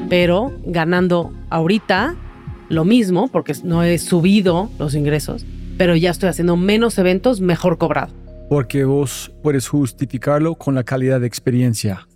pero 0.08 0.52
ganando 0.64 1.32
ahorita 1.50 2.16
lo 2.68 2.84
mismo, 2.84 3.28
porque 3.28 3.54
no 3.62 3.82
he 3.82 3.98
subido 3.98 4.70
los 4.78 4.94
ingresos, 4.94 5.46
pero 5.76 5.96
ya 5.96 6.10
estoy 6.10 6.28
haciendo 6.28 6.56
menos 6.56 6.98
eventos 6.98 7.40
mejor 7.40 7.78
cobrado 7.78 8.24
porque 8.48 8.84
vos 8.84 9.32
puedes 9.42 9.68
justificarlo 9.68 10.54
con 10.54 10.74
la 10.74 10.84
calidad 10.84 11.20
de 11.20 11.26
experiencia. 11.26 12.06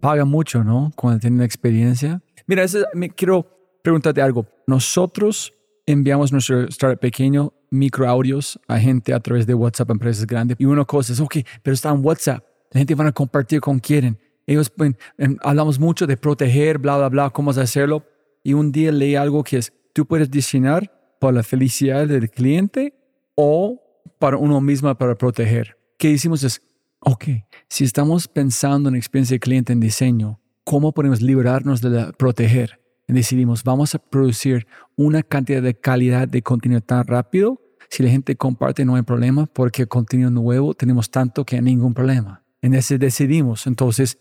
Paga 0.00 0.24
mucho, 0.24 0.64
¿no? 0.64 0.90
Cuando 0.96 1.20
tienen 1.20 1.42
experiencia. 1.42 2.22
Mira, 2.46 2.64
me 2.94 3.10
quiero 3.10 3.46
preguntarte 3.82 4.20
algo. 4.20 4.46
Nosotros 4.66 5.52
enviamos 5.86 6.32
nuestro 6.32 6.62
startup 6.68 7.00
pequeño 7.00 7.52
micro 7.70 8.08
audios 8.08 8.58
a 8.68 8.78
gente 8.78 9.14
a 9.14 9.20
través 9.20 9.46
de 9.46 9.54
WhatsApp, 9.54 9.90
empresas 9.90 10.26
grandes. 10.26 10.56
Y 10.60 10.64
una 10.64 10.84
cosa 10.84 11.12
es, 11.12 11.20
ok, 11.20 11.36
pero 11.62 11.74
está 11.74 11.90
en 11.90 12.04
WhatsApp. 12.04 12.44
La 12.70 12.78
gente 12.78 12.94
van 12.94 13.08
a 13.08 13.12
compartir 13.12 13.60
con 13.60 13.78
quieren. 13.78 14.18
Ellos 14.46 14.72
em, 15.18 15.36
hablamos 15.42 15.78
mucho 15.78 16.06
de 16.06 16.16
proteger, 16.16 16.78
bla, 16.78 16.96
bla, 16.96 17.08
bla, 17.08 17.30
cómo 17.30 17.50
hacerlo. 17.50 18.04
Y 18.42 18.54
un 18.54 18.72
día 18.72 18.90
leí 18.92 19.14
algo 19.14 19.44
que 19.44 19.58
es, 19.58 19.72
tú 19.92 20.06
puedes 20.06 20.30
diseñar 20.30 20.90
para 21.20 21.34
la 21.34 21.42
felicidad 21.42 22.06
del 22.08 22.30
cliente 22.30 22.94
o 23.34 23.80
para 24.18 24.36
uno 24.36 24.60
mismo 24.60 24.92
para 24.96 25.16
proteger. 25.16 25.76
¿Qué 25.98 26.10
hicimos 26.10 26.42
es, 26.42 26.60
ok, 27.00 27.24
si 27.68 27.84
estamos 27.84 28.28
pensando 28.28 28.88
en 28.88 28.96
experiencia 28.96 29.36
de 29.36 29.40
cliente 29.40 29.72
en 29.72 29.80
diseño, 29.80 30.40
¿cómo 30.64 30.92
podemos 30.92 31.22
liberarnos 31.22 31.80
de 31.80 31.90
la, 31.90 32.12
proteger? 32.12 32.80
Y 33.06 33.12
decidimos, 33.12 33.62
vamos 33.64 33.94
a 33.94 33.98
producir 33.98 34.66
una 34.96 35.22
cantidad 35.22 35.62
de 35.62 35.74
calidad 35.74 36.28
de 36.28 36.42
contenido 36.42 36.80
tan 36.80 37.06
rápido. 37.06 37.60
Si 37.90 38.02
la 38.02 38.10
gente 38.10 38.36
comparte, 38.36 38.84
no 38.84 38.94
hay 38.96 39.02
problema, 39.02 39.46
porque 39.46 39.86
contenido 39.86 40.30
nuevo 40.30 40.74
tenemos 40.74 41.10
tanto 41.10 41.44
que 41.44 41.56
hay 41.56 41.62
ningún 41.62 41.94
problema. 41.94 42.42
En 42.62 42.74
ese 42.74 42.98
decidimos, 42.98 43.66
entonces, 43.66 44.18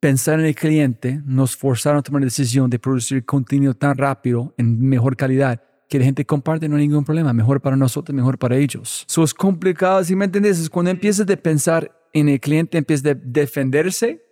pensar 0.00 0.40
en 0.40 0.46
el 0.46 0.54
cliente, 0.54 1.20
nos 1.24 1.56
forzaron 1.56 1.98
a 1.98 2.02
tomar 2.02 2.22
la 2.22 2.26
decisión 2.26 2.70
de 2.70 2.78
producir 2.78 3.24
contenido 3.24 3.74
tan 3.74 3.96
rápido, 3.96 4.54
en 4.56 4.80
mejor 4.80 5.16
calidad, 5.16 5.62
que 5.88 5.98
la 5.98 6.06
gente 6.06 6.24
comparte, 6.24 6.68
no 6.68 6.76
hay 6.76 6.88
ningún 6.88 7.04
problema. 7.04 7.32
Mejor 7.32 7.60
para 7.60 7.76
nosotros, 7.76 8.14
mejor 8.14 8.38
para 8.38 8.56
ellos. 8.56 9.04
Eso 9.08 9.22
es 9.22 9.34
complicado, 9.34 10.02
si 10.02 10.16
me 10.16 10.24
entiendes, 10.24 10.58
es 10.58 10.70
cuando 10.70 10.90
empiezas 10.90 11.28
a 11.28 11.36
pensar 11.36 11.92
en 12.12 12.28
el 12.28 12.40
cliente, 12.40 12.78
empiezas 12.78 13.12
a 13.12 13.18
defenderse, 13.22 14.24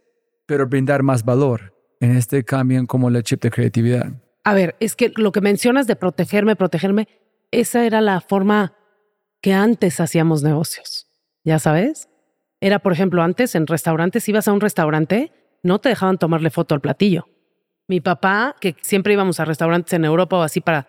pero 0.46 0.66
brindar 0.66 1.02
más 1.02 1.24
valor. 1.24 1.74
En 2.00 2.16
este 2.16 2.44
cambio 2.44 2.86
como 2.86 3.08
el 3.08 3.22
chip 3.22 3.42
de 3.42 3.50
creatividad. 3.50 4.12
A 4.44 4.54
ver, 4.54 4.76
es 4.78 4.94
que 4.94 5.12
lo 5.16 5.32
que 5.32 5.40
mencionas 5.40 5.86
de 5.88 5.96
protegerme, 5.96 6.54
protegerme, 6.54 7.08
esa 7.50 7.84
era 7.84 8.00
la 8.00 8.20
forma 8.20 8.74
que 9.42 9.52
antes 9.52 10.00
hacíamos 10.00 10.42
negocios. 10.42 11.08
¿Ya 11.44 11.58
sabes? 11.58 12.08
Era, 12.60 12.78
por 12.78 12.92
ejemplo, 12.92 13.22
antes 13.22 13.54
en 13.54 13.66
restaurantes, 13.66 14.28
ibas 14.28 14.46
a 14.48 14.52
un 14.52 14.60
restaurante, 14.60 15.32
no 15.62 15.78
te 15.78 15.88
dejaban 15.88 16.18
tomarle 16.18 16.50
foto 16.50 16.74
al 16.74 16.80
platillo. 16.80 17.28
Mi 17.86 18.00
papá, 18.00 18.56
que 18.60 18.76
siempre 18.82 19.14
íbamos 19.14 19.40
a 19.40 19.44
restaurantes 19.44 19.92
en 19.94 20.04
Europa 20.04 20.36
o 20.36 20.42
así 20.42 20.60
para 20.60 20.88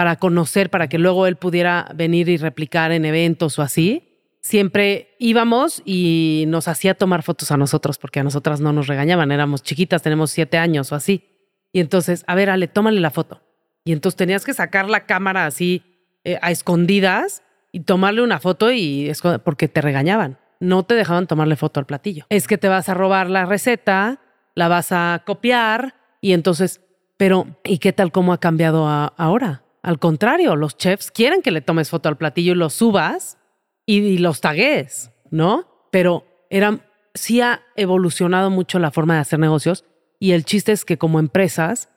para 0.00 0.16
conocer, 0.16 0.70
para 0.70 0.88
que 0.88 0.96
luego 0.96 1.26
él 1.26 1.36
pudiera 1.36 1.86
venir 1.94 2.30
y 2.30 2.38
replicar 2.38 2.90
en 2.90 3.04
eventos 3.04 3.58
o 3.58 3.62
así, 3.62 4.32
siempre 4.40 5.14
íbamos 5.18 5.82
y 5.84 6.44
nos 6.48 6.68
hacía 6.68 6.94
tomar 6.94 7.22
fotos 7.22 7.50
a 7.50 7.58
nosotros, 7.58 7.98
porque 7.98 8.18
a 8.18 8.24
nosotras 8.24 8.62
no 8.62 8.72
nos 8.72 8.86
regañaban, 8.86 9.30
éramos 9.30 9.62
chiquitas, 9.62 10.00
tenemos 10.00 10.30
siete 10.30 10.56
años 10.56 10.90
o 10.90 10.94
así. 10.94 11.26
Y 11.70 11.80
entonces, 11.80 12.24
a 12.26 12.34
ver, 12.34 12.48
Ale, 12.48 12.66
tómale 12.66 12.98
la 12.98 13.10
foto. 13.10 13.42
Y 13.84 13.92
entonces 13.92 14.16
tenías 14.16 14.46
que 14.46 14.54
sacar 14.54 14.88
la 14.88 15.04
cámara 15.04 15.44
así 15.44 15.82
eh, 16.24 16.38
a 16.40 16.50
escondidas 16.50 17.42
y 17.70 17.80
tomarle 17.80 18.22
una 18.22 18.40
foto 18.40 18.72
y 18.72 19.12
porque 19.44 19.68
te 19.68 19.82
regañaban. 19.82 20.38
No 20.60 20.84
te 20.84 20.94
dejaban 20.94 21.26
tomarle 21.26 21.56
foto 21.56 21.80
al 21.80 21.86
platillo. 21.86 22.26
Es 22.28 22.46
que 22.46 22.58
te 22.58 22.68
vas 22.68 22.88
a 22.88 22.94
robar 22.94 23.28
la 23.30 23.46
receta, 23.46 24.20
la 24.54 24.68
vas 24.68 24.92
a 24.92 25.22
copiar 25.26 25.94
y 26.20 26.32
entonces, 26.32 26.82
pero 27.16 27.46
¿y 27.64 27.78
qué 27.78 27.92
tal 27.92 28.12
cómo 28.12 28.32
ha 28.32 28.38
cambiado 28.38 28.86
ahora? 28.86 29.64
Al 29.82 29.98
contrario, 29.98 30.56
los 30.56 30.76
chefs 30.76 31.10
quieren 31.10 31.42
que 31.42 31.50
le 31.50 31.62
tomes 31.62 31.88
foto 31.88 32.08
al 32.08 32.18
platillo 32.18 32.52
y 32.52 32.56
lo 32.56 32.68
subas 32.68 33.38
y, 33.86 34.18
los 34.18 34.40
tagues, 34.40 35.10
¿no? 35.30 35.88
Pero 35.90 36.26
era, 36.50 36.80
sí 37.14 37.40
ha 37.40 37.62
evolucionado 37.76 38.50
mucho 38.50 38.78
la 38.78 38.90
forma 38.90 39.14
de 39.14 39.20
hacer 39.20 39.38
negocios 39.38 39.84
y 40.18 40.32
el 40.32 40.44
chiste 40.44 40.72
es 40.72 40.84
que 40.84 40.98
como 40.98 41.18
empresas 41.18 41.88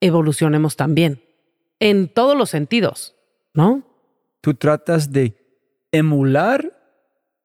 evolucionemos 0.00 0.76
también, 0.76 1.22
en 1.80 2.08
todos 2.08 2.36
los 2.36 2.50
sentidos, 2.50 3.14
¿no? 3.52 3.82
¿Tú 4.40 4.54
tratas 4.54 5.12
de 5.12 5.36
emular 5.92 6.77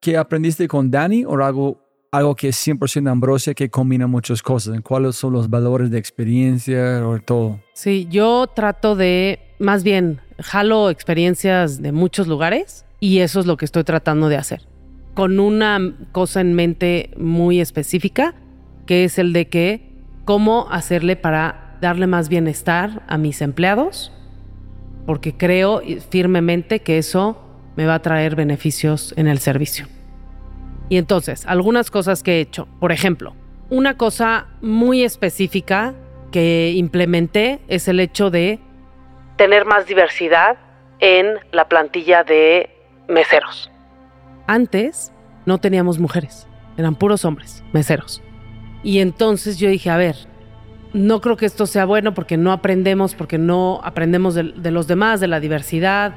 qué 0.03 0.17
aprendiste 0.17 0.67
con 0.67 0.91
Dani 0.91 1.23
o 1.23 1.41
algo 1.41 1.81
algo 2.11 2.35
que 2.35 2.49
es 2.49 2.67
100% 2.67 3.09
Ambrosia 3.09 3.55
que 3.55 3.71
combina 3.71 4.05
muchas 4.05 4.43
cosas. 4.43 4.79
¿Cuáles 4.81 5.15
son 5.15 5.33
los 5.33 5.49
valores 5.49 5.89
de 5.89 5.97
experiencia 5.97 7.07
o 7.07 7.17
todo? 7.19 7.59
Sí, 7.73 8.07
yo 8.11 8.45
trato 8.45 8.95
de, 8.95 9.39
más 9.57 9.83
bien, 9.83 10.19
jalo 10.39 10.91
experiencias 10.91 11.81
de 11.81 11.91
muchos 11.91 12.27
lugares 12.27 12.85
y 12.99 13.19
eso 13.19 13.39
es 13.39 13.47
lo 13.47 13.57
que 13.57 13.65
estoy 13.65 13.83
tratando 13.83 14.29
de 14.29 14.37
hacer. 14.37 14.67
Con 15.15 15.39
una 15.39 15.79
cosa 16.11 16.41
en 16.41 16.53
mente 16.53 17.09
muy 17.17 17.59
específica, 17.59 18.35
que 18.85 19.05
es 19.05 19.17
el 19.17 19.33
de 19.33 19.47
que 19.47 19.89
cómo 20.23 20.67
hacerle 20.69 21.15
para 21.15 21.77
darle 21.81 22.05
más 22.05 22.29
bienestar 22.29 23.03
a 23.07 23.17
mis 23.17 23.41
empleados, 23.41 24.11
porque 25.07 25.35
creo 25.35 25.81
firmemente 26.11 26.81
que 26.81 26.99
eso 26.99 27.42
me 27.75 27.85
va 27.85 27.95
a 27.95 28.01
traer 28.01 28.35
beneficios 28.35 29.13
en 29.17 29.27
el 29.27 29.39
servicio. 29.39 29.87
Y 30.89 30.97
entonces, 30.97 31.45
algunas 31.45 31.89
cosas 31.89 32.23
que 32.23 32.37
he 32.37 32.41
hecho. 32.41 32.67
Por 32.79 32.91
ejemplo, 32.91 33.35
una 33.69 33.97
cosa 33.97 34.47
muy 34.61 35.03
específica 35.03 35.93
que 36.31 36.73
implementé 36.75 37.61
es 37.67 37.87
el 37.87 37.99
hecho 37.99 38.29
de 38.29 38.59
tener 39.37 39.65
más 39.65 39.87
diversidad 39.87 40.57
en 40.99 41.37
la 41.51 41.67
plantilla 41.67 42.23
de 42.23 42.69
meseros. 43.07 43.71
Antes 44.47 45.11
no 45.45 45.57
teníamos 45.57 45.99
mujeres, 45.99 46.47
eran 46.77 46.95
puros 46.95 47.25
hombres, 47.25 47.63
meseros. 47.73 48.21
Y 48.83 48.99
entonces 48.99 49.57
yo 49.57 49.69
dije, 49.69 49.89
a 49.89 49.97
ver, 49.97 50.15
no 50.93 51.21
creo 51.21 51.37
que 51.37 51.45
esto 51.45 51.65
sea 51.65 51.85
bueno 51.85 52.13
porque 52.13 52.37
no 52.37 52.51
aprendemos, 52.51 53.15
porque 53.15 53.37
no 53.37 53.79
aprendemos 53.83 54.35
de, 54.35 54.71
los 54.71 54.87
demás, 54.87 55.19
de 55.19 55.27
la 55.27 55.39
diversidad, 55.39 56.13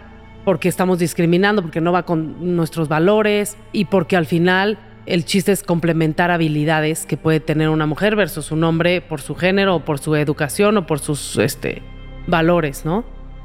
porque 0.46 0.68
estamos 0.68 1.00
discriminando, 1.00 1.60
porque 1.60 1.80
no 1.80 1.90
va 1.90 2.04
con 2.04 2.54
nuestros 2.54 2.86
valores 2.86 3.56
y 3.72 3.86
porque 3.86 4.14
al 4.14 4.26
final 4.26 4.78
el 5.04 5.24
chiste 5.24 5.50
es 5.50 5.64
complementar 5.64 6.30
habilidades 6.30 7.04
que 7.04 7.16
puede 7.16 7.40
tener 7.40 7.68
una 7.68 7.86
mujer 7.86 8.14
versus 8.14 8.52
un 8.52 8.62
hombre 8.62 9.00
por 9.00 9.20
su 9.20 9.34
género 9.34 9.74
o 9.74 9.84
por 9.84 9.98
su 9.98 10.14
educación 10.14 10.76
o 10.76 10.86
por 10.86 11.00
sus 11.00 11.36
este, 11.38 11.82
valores, 12.28 12.84
¿no? 12.84 13.04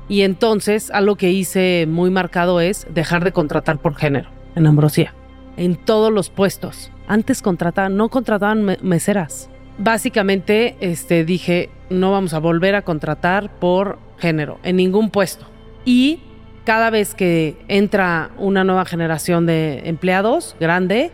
Y 0.09 0.21
entonces 0.21 0.91
algo 0.91 1.15
que 1.15 1.31
hice 1.31 1.87
muy 1.89 2.11
marcado 2.11 2.61
es 2.61 2.85
dejar 2.93 3.23
de 3.23 3.31
contratar 3.31 3.79
por 3.79 3.95
género 3.95 4.29
en 4.55 4.67
Ambrosía, 4.67 5.15
en 5.57 5.77
todos 5.77 6.13
los 6.13 6.29
puestos. 6.29 6.91
Antes 7.07 7.41
contrataban, 7.41 7.97
no 7.97 8.09
contrataban 8.09 8.77
meseras. 8.83 9.49
Básicamente 9.79 10.77
este, 10.81 11.25
dije, 11.25 11.71
no 11.89 12.11
vamos 12.11 12.35
a 12.35 12.39
volver 12.39 12.75
a 12.75 12.83
contratar 12.83 13.55
por 13.57 13.97
género 14.19 14.59
en 14.61 14.75
ningún 14.75 15.09
puesto. 15.09 15.47
Y 15.83 16.19
cada 16.63 16.89
vez 16.89 17.15
que 17.15 17.57
entra 17.67 18.31
una 18.37 18.63
nueva 18.63 18.85
generación 18.85 19.45
de 19.45 19.81
empleados 19.85 20.55
grande, 20.59 21.11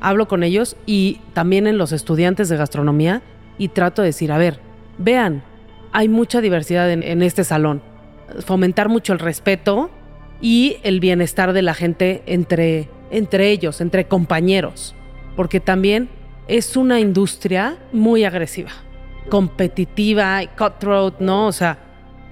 hablo 0.00 0.28
con 0.28 0.42
ellos 0.42 0.76
y 0.86 1.20
también 1.32 1.66
en 1.66 1.78
los 1.78 1.92
estudiantes 1.92 2.48
de 2.48 2.56
gastronomía 2.56 3.22
y 3.58 3.68
trato 3.68 4.02
de 4.02 4.08
decir, 4.08 4.32
a 4.32 4.38
ver, 4.38 4.60
vean, 4.98 5.42
hay 5.92 6.08
mucha 6.08 6.40
diversidad 6.40 6.90
en, 6.90 7.22
este 7.22 7.44
salón. 7.44 7.82
Fomentar 8.44 8.88
mucho 8.88 9.12
el 9.12 9.18
respeto 9.18 9.90
y 10.40 10.76
el 10.82 11.00
bienestar 11.00 11.52
de 11.52 11.62
la 11.62 11.74
gente 11.74 12.22
entre, 12.26 12.88
entre 13.10 13.50
ellos, 13.50 13.80
entre 13.80 14.06
compañeros, 14.06 14.94
porque 15.36 15.60
también 15.60 16.08
es 16.48 16.76
una 16.76 17.00
industria 17.00 17.78
muy 17.92 18.24
agresiva, 18.24 18.70
competitiva, 19.28 20.40
cutthroat, 20.56 21.20
¿no? 21.20 21.46
O 21.46 21.52
sea, 21.52 21.78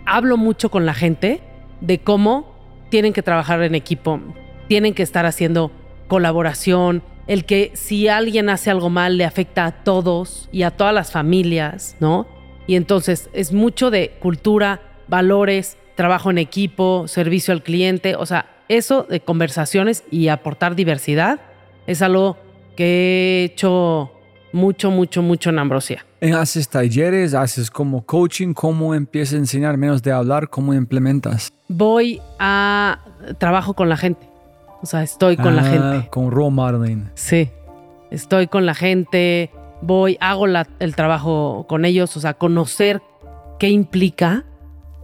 hablo 0.07 0.37
mucho 0.37 0.71
con 0.71 0.87
la 0.87 0.95
gente 0.95 1.41
de 1.81 1.99
cómo 1.99 2.48
tienen 2.89 3.13
que 3.13 3.23
trabajar 3.23 3.63
en 3.63 3.75
equipo, 3.75 4.21
tienen 4.69 4.95
que 4.95 5.03
estar 5.03 5.27
haciendo 5.27 5.71
colaboración, 6.09 7.03
el 7.27 7.45
que 7.45 7.71
si 7.75 8.09
alguien 8.09 8.49
hace 8.49 8.71
algo 8.71 8.91
mal 8.91 9.19
le 9.19 9.25
afecta 9.25 9.67
a 9.67 9.73
todos 9.73 10.49
y 10.51 10.63
a 10.63 10.71
todas 10.71 10.95
las 10.95 11.13
familias, 11.13 11.97
¿no? 12.01 12.27
Y 12.67 12.77
entonces 12.77 13.29
es 13.33 13.53
mucho 13.53 13.91
de 13.91 14.13
cultura, 14.21 14.81
valores, 15.09 15.77
trabajo 15.95 16.31
en 16.31 16.39
equipo, 16.39 17.07
servicio 17.07 17.53
al 17.53 17.63
cliente, 17.63 18.17
o 18.17 18.25
sea, 18.25 18.47
eso 18.69 19.05
de 19.09 19.21
conversaciones 19.21 20.05
y 20.11 20.29
aportar 20.29 20.75
diversidad 20.75 21.41
es 21.87 22.03
algo 22.03 22.37
que 22.77 23.43
he 23.43 23.45
hecho 23.45 24.13
mucho, 24.53 24.91
mucho, 24.91 25.23
mucho 25.23 25.51
en 25.51 25.59
Ambrosia. 25.59 26.05
¿Haces 26.21 26.69
talleres? 26.69 27.35
¿Haces 27.35 27.71
como 27.71 28.05
coaching? 28.05 28.53
¿Cómo 28.53 28.95
empiezas 28.95 29.35
a 29.35 29.39
enseñar 29.39 29.77
menos 29.77 30.03
de 30.03 30.13
hablar? 30.13 30.49
¿Cómo 30.49 30.75
implementas? 30.75 31.53
Voy 31.69 32.21
a 32.39 32.99
trabajo 33.39 33.75
con 33.75 33.89
la 33.89 33.97
gente. 33.97 34.29
O 34.83 34.87
sea, 34.87 35.03
estoy 35.03 35.37
con 35.37 35.55
la 35.55 35.63
ah, 35.63 35.65
gente. 35.65 36.09
Con 36.11 36.31
role 36.31 36.51
modeling. 36.51 37.11
Sí. 37.15 37.51
Estoy 38.11 38.47
con 38.47 38.65
la 38.65 38.75
gente, 38.75 39.51
voy, 39.83 40.17
hago 40.21 40.47
el 40.47 40.97
trabajo 40.97 41.67
con 41.69 41.85
ellos, 41.85 42.17
o 42.17 42.21
sea, 42.21 42.35
conocer 42.35 43.03
qué 43.59 43.69
implica 43.69 44.45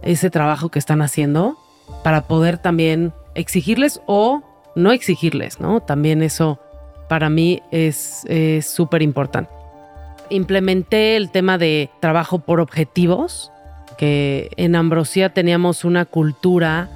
ese 0.01 0.29
trabajo 0.29 0.69
que 0.69 0.79
están 0.79 1.01
haciendo 1.01 1.55
para 2.03 2.27
poder 2.27 2.57
también 2.57 3.13
exigirles 3.35 4.01
o 4.07 4.41
no 4.75 4.91
exigirles, 4.91 5.59
¿no? 5.59 5.81
También 5.81 6.23
eso 6.23 6.59
para 7.07 7.29
mí 7.29 7.61
es 7.71 8.25
súper 8.65 9.03
importante. 9.03 9.54
Implementé 10.29 11.17
el 11.17 11.31
tema 11.31 11.57
de 11.57 11.89
trabajo 11.99 12.39
por 12.39 12.59
objetivos, 12.59 13.51
que 13.97 14.49
en 14.57 14.75
Ambrosía 14.75 15.33
teníamos 15.33 15.85
una 15.85 16.05
cultura 16.05 16.89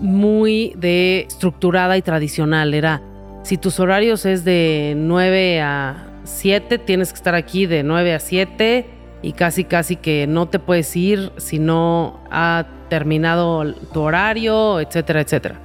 muy 0.00 0.74
de 0.76 1.20
estructurada 1.28 1.96
y 1.96 2.02
tradicional. 2.02 2.74
Era, 2.74 3.02
si 3.42 3.56
tus 3.56 3.80
horarios 3.80 4.26
es 4.26 4.44
de 4.44 4.94
9 4.96 5.60
a 5.60 6.06
7, 6.24 6.78
tienes 6.78 7.12
que 7.12 7.16
estar 7.16 7.34
aquí 7.34 7.66
de 7.66 7.82
9 7.82 8.14
a 8.14 8.20
7 8.20 8.86
y 9.22 9.32
casi 9.32 9.64
casi 9.64 9.96
que 9.96 10.26
no 10.26 10.48
te 10.48 10.58
puedes 10.58 10.94
ir 10.96 11.32
si 11.38 11.58
no 11.58 12.20
ha 12.30 12.66
terminado 12.88 13.72
tu 13.92 14.00
horario, 14.00 14.80
etcétera, 14.80 15.20
etcétera. 15.20 15.60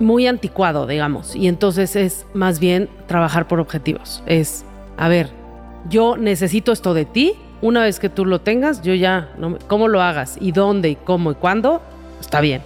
Muy 0.00 0.26
anticuado, 0.26 0.86
digamos. 0.86 1.34
Y 1.36 1.48
entonces 1.48 1.96
es 1.96 2.26
más 2.34 2.60
bien 2.60 2.88
trabajar 3.06 3.48
por 3.48 3.60
objetivos. 3.60 4.22
Es, 4.26 4.64
a 4.96 5.08
ver, 5.08 5.30
yo 5.88 6.16
necesito 6.16 6.72
esto 6.72 6.94
de 6.94 7.04
ti. 7.04 7.34
Una 7.62 7.82
vez 7.82 7.98
que 7.98 8.08
tú 8.08 8.26
lo 8.26 8.40
tengas, 8.40 8.82
yo 8.82 8.94
ya, 8.94 9.30
cómo 9.68 9.88
lo 9.88 10.02
hagas 10.02 10.36
y 10.40 10.52
dónde 10.52 10.90
y 10.90 10.96
cómo 10.96 11.32
y 11.32 11.34
cuándo, 11.34 11.80
está 12.20 12.40
bien 12.40 12.62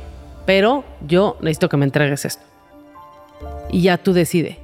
pero 0.49 0.83
yo 1.07 1.37
necesito 1.43 1.69
que 1.69 1.77
me 1.77 1.85
entregues 1.85 2.25
esto. 2.25 2.43
Y 3.71 3.83
ya 3.83 3.99
tú 3.99 4.15
decide. 4.15 4.59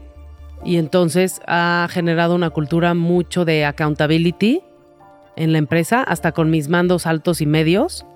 Y 0.65 0.79
entonces 0.79 1.43
ha 1.47 1.87
generado 1.91 2.35
una 2.35 2.49
cultura 2.49 2.95
mucho 2.95 3.45
de 3.45 3.67
accountability 3.67 4.63
en 5.37 5.53
la 5.53 5.59
empresa, 5.59 6.03
hasta 6.03 6.33
con 6.33 6.49
mis 6.49 6.71
mandos 6.71 7.07
altos 7.07 7.43
y 7.43 7.47
medios, 7.47 8.07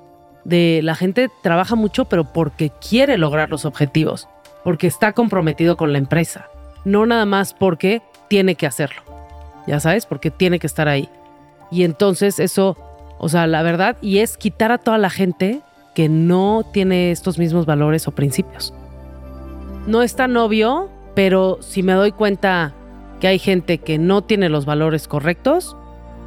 de 0.47 0.81
la 0.83 0.95
gente 0.95 1.29
trabaja 1.43 1.75
mucho, 1.75 2.07
pero 2.07 2.33
porque 2.33 2.73
quiere 2.89 3.19
lograr 3.19 3.51
los 3.51 3.67
objetivos, 3.67 4.31
porque 4.65 4.87
está 4.87 5.13
comprometido 5.13 5.77
con 5.77 5.93
la 5.93 5.99
empresa, 5.99 6.49
no 6.87 7.05
nada 7.05 7.27
más 7.27 7.53
porque 7.53 8.01
tiene 8.29 8.55
que 8.55 8.67
hacerlo, 8.67 9.03
ya 9.69 9.81
sabes, 9.81 10.07
porque 10.07 10.31
tiene 10.31 10.59
que 10.59 10.67
estar 10.67 10.89
ahí. 10.89 11.09
Y 11.71 11.85
entonces 11.85 12.41
eso, 12.41 12.77
o 13.19 13.29
sea, 13.29 13.47
la 13.47 13.63
verdad, 13.63 13.97
y 14.01 14.19
es 14.19 14.37
quitar 14.37 14.73
a 14.73 14.79
toda 14.79 14.99
la 14.99 15.11
gente 15.11 15.61
que 15.95 16.09
no 16.09 16.65
tiene 16.73 17.11
estos 17.11 17.39
mismos 17.39 17.67
valores 17.67 18.09
o 18.09 18.13
principios. 18.13 18.73
No 19.87 20.03
es 20.03 20.17
tan 20.17 20.37
obvio, 20.37 20.89
pero 21.15 21.59
si 21.61 21.83
me 21.83 21.93
doy 21.93 22.13
cuenta 22.13 22.73
que 23.21 23.29
hay 23.29 23.39
gente 23.39 23.79
que 23.79 23.99
no 23.99 24.23
tiene 24.23 24.49
los 24.49 24.65
valores 24.65 25.09
correctos, 25.09 25.77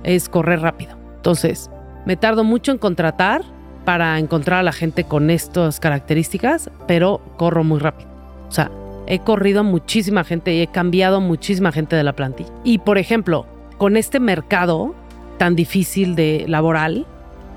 es 0.03 0.29
correr 0.29 0.61
rápido. 0.61 0.97
Entonces, 1.15 1.69
me 2.05 2.17
tardo 2.17 2.43
mucho 2.43 2.71
en 2.71 2.77
contratar 2.77 3.43
para 3.85 4.19
encontrar 4.19 4.59
a 4.59 4.63
la 4.63 4.73
gente 4.73 5.05
con 5.05 5.29
estas 5.29 5.79
características, 5.79 6.69
pero 6.87 7.21
corro 7.37 7.63
muy 7.63 7.79
rápido. 7.79 8.09
O 8.47 8.51
sea, 8.51 8.69
he 9.07 9.19
corrido 9.19 9.63
muchísima 9.63 10.23
gente 10.23 10.53
y 10.53 10.61
he 10.61 10.67
cambiado 10.67 11.21
muchísima 11.21 11.71
gente 11.71 11.95
de 11.95 12.03
la 12.03 12.13
plantilla. 12.13 12.51
Y 12.63 12.79
por 12.79 12.97
ejemplo, 12.97 13.45
con 13.77 13.97
este 13.97 14.19
mercado 14.19 14.95
tan 15.37 15.55
difícil 15.55 16.15
de 16.15 16.45
laboral, 16.47 17.05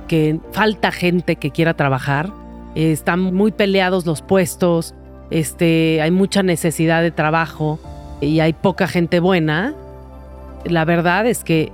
que 0.09 0.40
falta 0.53 0.90
gente 0.90 1.36
que 1.36 1.51
quiera 1.51 1.74
trabajar, 1.74 2.33
están 2.75 3.21
muy 3.21 3.53
peleados 3.53 4.07
los 4.07 4.22
puestos, 4.22 4.95
este, 5.30 6.00
hay 6.03 6.11
mucha 6.11 6.42
necesidad 6.42 7.03
de 7.03 7.11
trabajo 7.11 7.79
y 8.21 8.41
hay 8.41 8.53
poca 8.53 8.88
gente 8.88 9.21
buena. 9.21 9.75
La 10.64 10.84
verdad 10.84 11.26
es 11.26 11.45
que 11.45 11.72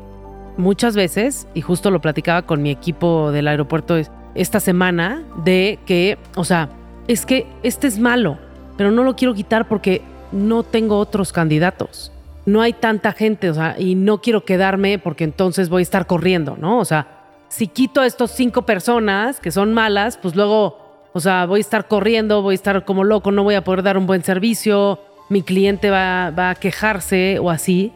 muchas 0.57 0.97
veces, 0.97 1.47
y 1.55 1.61
justo 1.61 1.91
lo 1.91 2.01
platicaba 2.01 2.43
con 2.43 2.63
mi 2.63 2.71
equipo 2.71 3.33
del 3.33 3.49
aeropuerto 3.49 3.97
esta 4.35 4.61
semana, 4.61 5.23
de 5.45 5.79
que, 5.87 6.19
o 6.37 6.45
sea, 6.45 6.69
es 7.09 7.27
que 7.27 7.47
este 7.63 7.87
es 7.87 7.99
malo, 7.99 8.39
pero 8.81 8.93
no 8.93 9.05
lo 9.05 9.15
quiero 9.15 9.35
quitar 9.35 9.69
porque 9.69 10.01
no 10.33 10.63
tengo 10.63 10.97
otros 10.97 11.35
candidatos. 11.35 12.11
No 12.47 12.63
hay 12.63 12.73
tanta 12.73 13.13
gente, 13.13 13.51
o 13.51 13.53
sea, 13.53 13.77
y 13.79 13.95
no 13.95 14.23
quiero 14.23 14.47
quedarme 14.47 14.99
porque 14.99 15.25
entonces 15.25 15.69
voy 15.69 15.81
a 15.81 15.83
estar 15.83 16.07
corriendo, 16.07 16.57
¿no? 16.59 16.79
O 16.79 16.87
sea, 16.87 17.27
si 17.51 17.67
quito 17.67 18.01
a 18.01 18.07
estos 18.07 18.31
cinco 18.31 18.63
personas 18.63 19.39
que 19.39 19.51
son 19.51 19.75
malas, 19.75 20.17
pues 20.17 20.35
luego, 20.35 20.79
o 21.13 21.21
sea, 21.21 21.45
voy 21.45 21.59
a 21.59 21.61
estar 21.61 21.89
corriendo, 21.89 22.41
voy 22.41 22.55
a 22.55 22.55
estar 22.55 22.87
como 22.87 23.05
loco, 23.05 23.33
no 23.33 23.43
voy 23.43 23.55
a 23.55 23.65
poder 23.65 23.83
dar 23.83 23.99
un 23.99 24.07
buen 24.07 24.25
servicio, 24.25 24.99
mi 25.29 25.43
cliente 25.43 25.91
va, 25.91 26.29
a 26.29 26.55
quejarse 26.55 27.39
o 27.39 27.51
así. 27.51 27.93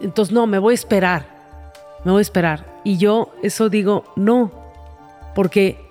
Entonces, 0.00 0.32
no, 0.32 0.46
me 0.46 0.60
voy 0.60 0.74
a 0.74 0.76
esperar, 0.76 1.26
me 2.04 2.12
voy 2.12 2.20
a 2.20 2.22
esperar. 2.22 2.66
Y 2.84 2.98
yo 2.98 3.32
eso 3.42 3.68
digo, 3.68 4.04
no, 4.14 4.52
porque 5.34 5.89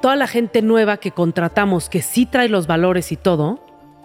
toda 0.00 0.16
la 0.16 0.26
gente 0.26 0.62
nueva 0.62 0.98
que 0.98 1.10
contratamos, 1.10 1.88
que 1.88 2.02
sí 2.02 2.26
trae 2.26 2.48
los 2.48 2.66
valores 2.66 3.12
y 3.12 3.16
todo, 3.16 3.58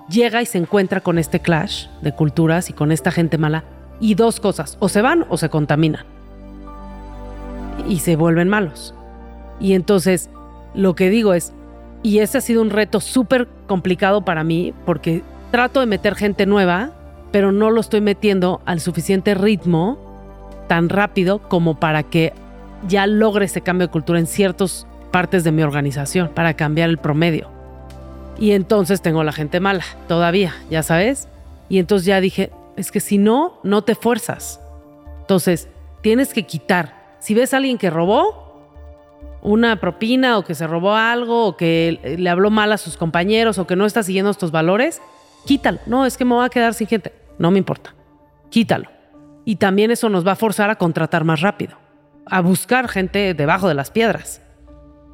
llega 0.09 0.41
y 0.41 0.45
se 0.45 0.57
encuentra 0.57 1.01
con 1.01 1.17
este 1.17 1.39
clash 1.39 1.87
de 2.01 2.13
culturas 2.13 2.69
y 2.69 2.73
con 2.73 2.91
esta 2.91 3.11
gente 3.11 3.37
mala. 3.37 3.63
Y 3.99 4.15
dos 4.15 4.39
cosas, 4.39 4.77
o 4.79 4.89
se 4.89 5.01
van 5.01 5.25
o 5.29 5.37
se 5.37 5.49
contaminan 5.49 6.05
y 7.87 7.99
se 7.99 8.15
vuelven 8.15 8.49
malos. 8.49 8.93
Y 9.59 9.73
entonces 9.73 10.29
lo 10.73 10.95
que 10.95 11.09
digo 11.09 11.33
es, 11.33 11.53
y 12.01 12.19
ese 12.19 12.37
ha 12.37 12.41
sido 12.41 12.61
un 12.61 12.69
reto 12.69 12.99
súper 12.99 13.47
complicado 13.67 14.25
para 14.25 14.43
mí 14.43 14.73
porque 14.85 15.21
trato 15.51 15.79
de 15.79 15.85
meter 15.85 16.15
gente 16.15 16.45
nueva, 16.45 16.91
pero 17.31 17.51
no 17.51 17.71
lo 17.71 17.81
estoy 17.81 18.01
metiendo 18.01 18.61
al 18.65 18.79
suficiente 18.79 19.35
ritmo 19.35 19.97
tan 20.67 20.89
rápido 20.89 21.39
como 21.39 21.79
para 21.79 22.03
que 22.03 22.33
ya 22.87 23.07
logre 23.07 23.45
ese 23.45 23.61
cambio 23.61 23.87
de 23.87 23.91
cultura 23.91 24.19
en 24.19 24.27
ciertos 24.27 24.87
partes 25.13 25.43
de 25.43 25.51
mi 25.51 25.61
organización 25.61 26.29
para 26.33 26.55
cambiar 26.55 26.89
el 26.89 26.97
promedio. 26.97 27.47
Y 28.39 28.51
entonces 28.51 29.03
tengo 29.03 29.23
la 29.23 29.31
gente 29.31 29.59
mala, 29.59 29.83
todavía, 30.07 30.55
ya 30.71 30.81
sabes. 30.81 31.27
Y 31.69 31.77
entonces 31.77 32.07
ya 32.07 32.19
dije, 32.19 32.51
es 32.75 32.91
que 32.91 32.99
si 32.99 33.19
no, 33.19 33.59
no 33.61 33.83
te 33.83 33.93
fuerzas. 33.93 34.59
Entonces, 35.21 35.69
tienes 36.01 36.33
que 36.33 36.47
quitar. 36.47 37.15
Si 37.19 37.35
ves 37.35 37.53
a 37.53 37.57
alguien 37.57 37.77
que 37.77 37.91
robó 37.91 38.43
una 39.43 39.79
propina 39.79 40.39
o 40.39 40.43
que 40.43 40.55
se 40.55 40.65
robó 40.65 40.95
algo 40.95 41.45
o 41.45 41.57
que 41.57 42.17
le 42.17 42.29
habló 42.29 42.49
mal 42.49 42.71
a 42.71 42.77
sus 42.77 42.97
compañeros 42.97 43.59
o 43.59 43.67
que 43.67 43.75
no 43.75 43.85
está 43.85 44.01
siguiendo 44.01 44.31
estos 44.31 44.49
valores, 44.49 44.99
quítalo. 45.45 45.77
No, 45.85 46.07
es 46.07 46.17
que 46.17 46.25
me 46.25 46.33
voy 46.33 46.45
a 46.45 46.49
quedar 46.49 46.73
sin 46.73 46.87
gente. 46.87 47.13
No 47.37 47.51
me 47.51 47.59
importa. 47.59 47.93
Quítalo. 48.49 48.89
Y 49.45 49.57
también 49.57 49.91
eso 49.91 50.09
nos 50.09 50.25
va 50.25 50.31
a 50.31 50.35
forzar 50.35 50.71
a 50.71 50.75
contratar 50.75 51.23
más 51.23 51.41
rápido, 51.41 51.77
a 52.25 52.41
buscar 52.41 52.87
gente 52.87 53.35
debajo 53.35 53.67
de 53.67 53.75
las 53.75 53.91
piedras. 53.91 54.41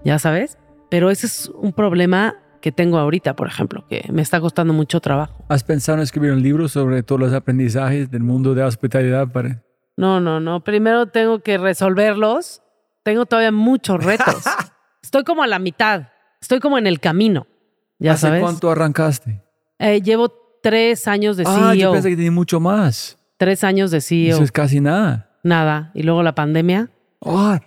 Ya 0.04 0.20
sabes. 0.20 0.58
Pero 0.90 1.10
ese 1.10 1.28
es 1.28 1.52
un 1.54 1.74
problema 1.74 2.36
que 2.62 2.72
tengo 2.72 2.98
ahorita, 2.98 3.36
por 3.36 3.48
ejemplo, 3.48 3.86
que 3.88 4.06
me 4.12 4.22
está 4.22 4.42
costando 4.42 4.74
mucho 4.74 5.00
trabajo. 5.00 5.46
¿Has 5.48 5.64
pensado 5.64 5.98
en 5.98 6.04
escribir 6.04 6.32
un 6.32 6.42
libro 6.42 6.68
sobre 6.68 7.04
todos 7.04 7.22
los 7.22 7.34
aprendizajes 7.34 8.10
del 8.12 8.24
mundo 8.24 8.54
de 8.54 8.64
hospitalidad? 8.64 9.28
Para... 9.28 9.64
No, 9.96 10.20
no, 10.20 10.40
no. 10.40 10.64
Primero 10.64 11.06
tengo 11.08 11.40
que 11.40 11.58
resolverlos. 11.58 12.62
Tengo 13.04 13.26
todavía 13.26 13.52
muchos 13.52 14.04
retos. 14.04 14.44
Estoy 15.04 15.24
como 15.24 15.44
a 15.44 15.48
la 15.48 15.60
mitad. 15.60 16.10
Estoy 16.42 16.60
como 16.60 16.78
en 16.78 16.88
el 16.88 17.00
camino. 17.00 17.48
Ya 18.00 18.14
¿Hace 18.14 18.28
sabes. 18.28 18.42
cuánto 18.42 18.72
arrancaste? 18.72 19.42
Eh, 19.78 20.02
llevo 20.02 20.30
tres 20.62 21.08
años 21.08 21.38
de 21.38 21.46
CEO. 21.46 21.56
Ah, 21.56 21.76
yo 21.76 21.92
pensé 21.92 22.10
que 22.10 22.16
tenía 22.16 22.32
mucho 22.32 22.60
más. 22.60 23.18
Tres 23.38 23.64
años 23.64 23.92
de 23.92 24.02
CEO. 24.02 24.36
Eso 24.36 24.44
es 24.44 24.52
casi 24.52 24.80
nada. 24.80 25.38
Nada. 25.44 25.92
Y 25.94 26.04
luego 26.04 26.24
la 26.24 26.36
pandemia. 26.36 26.90
Ah, 27.26 27.60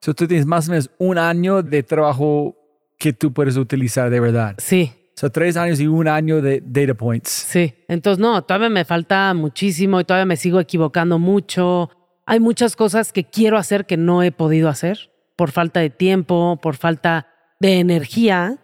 so 0.00 0.14
tú 0.14 0.26
tienes 0.26 0.46
más 0.46 0.68
o 0.68 0.72
menos 0.72 0.90
un 0.98 1.18
año 1.18 1.62
de 1.62 1.82
trabajo 1.82 2.56
que 2.98 3.12
tú 3.12 3.32
puedes 3.32 3.56
utilizar 3.56 4.10
de 4.10 4.20
verdad. 4.20 4.54
Sí. 4.58 4.92
O 5.16 5.20
sea, 5.20 5.30
tres 5.30 5.56
años 5.56 5.80
y 5.80 5.86
un 5.86 6.08
año 6.08 6.40
de 6.40 6.62
data 6.64 6.94
points. 6.94 7.28
Sí. 7.30 7.74
Entonces, 7.88 8.20
no, 8.20 8.42
todavía 8.42 8.70
me 8.70 8.84
falta 8.84 9.34
muchísimo 9.34 10.00
y 10.00 10.04
todavía 10.04 10.26
me 10.26 10.36
sigo 10.36 10.60
equivocando 10.60 11.18
mucho. 11.18 11.90
Hay 12.24 12.40
muchas 12.40 12.76
cosas 12.76 13.12
que 13.12 13.24
quiero 13.24 13.58
hacer 13.58 13.86
que 13.86 13.96
no 13.96 14.22
he 14.22 14.32
podido 14.32 14.68
hacer 14.68 15.10
por 15.36 15.50
falta 15.50 15.80
de 15.80 15.90
tiempo, 15.90 16.58
por 16.62 16.76
falta 16.76 17.26
de 17.58 17.80
energía. 17.80 18.58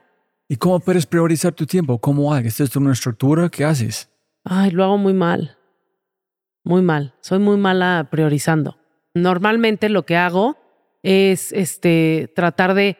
¿Y 0.49 0.57
cómo 0.57 0.81
puedes 0.81 1.07
priorizar 1.07 1.53
tu 1.53 1.67
tiempo? 1.67 1.99
¿Cómo 1.99 2.33
haces? 2.33 2.61
¿Es 2.61 2.77
una 2.77 2.93
estructura? 2.93 3.49
¿Qué 3.49 3.65
haces? 3.65 4.11
Ay, 4.45 4.71
lo 4.71 4.85
hago 4.85 4.99
muy 4.99 5.15
mal. 5.15 5.57
Muy 6.65 6.83
mal. 6.83 7.15
Soy 7.21 7.39
muy 7.39 7.57
mala 7.57 8.09
priorizando. 8.11 8.79
Normalmente 9.15 9.89
lo 9.89 10.05
que 10.05 10.17
hago 10.17 10.57
es 11.07 11.53
este 11.53 12.33
tratar 12.35 12.75
de 12.75 12.99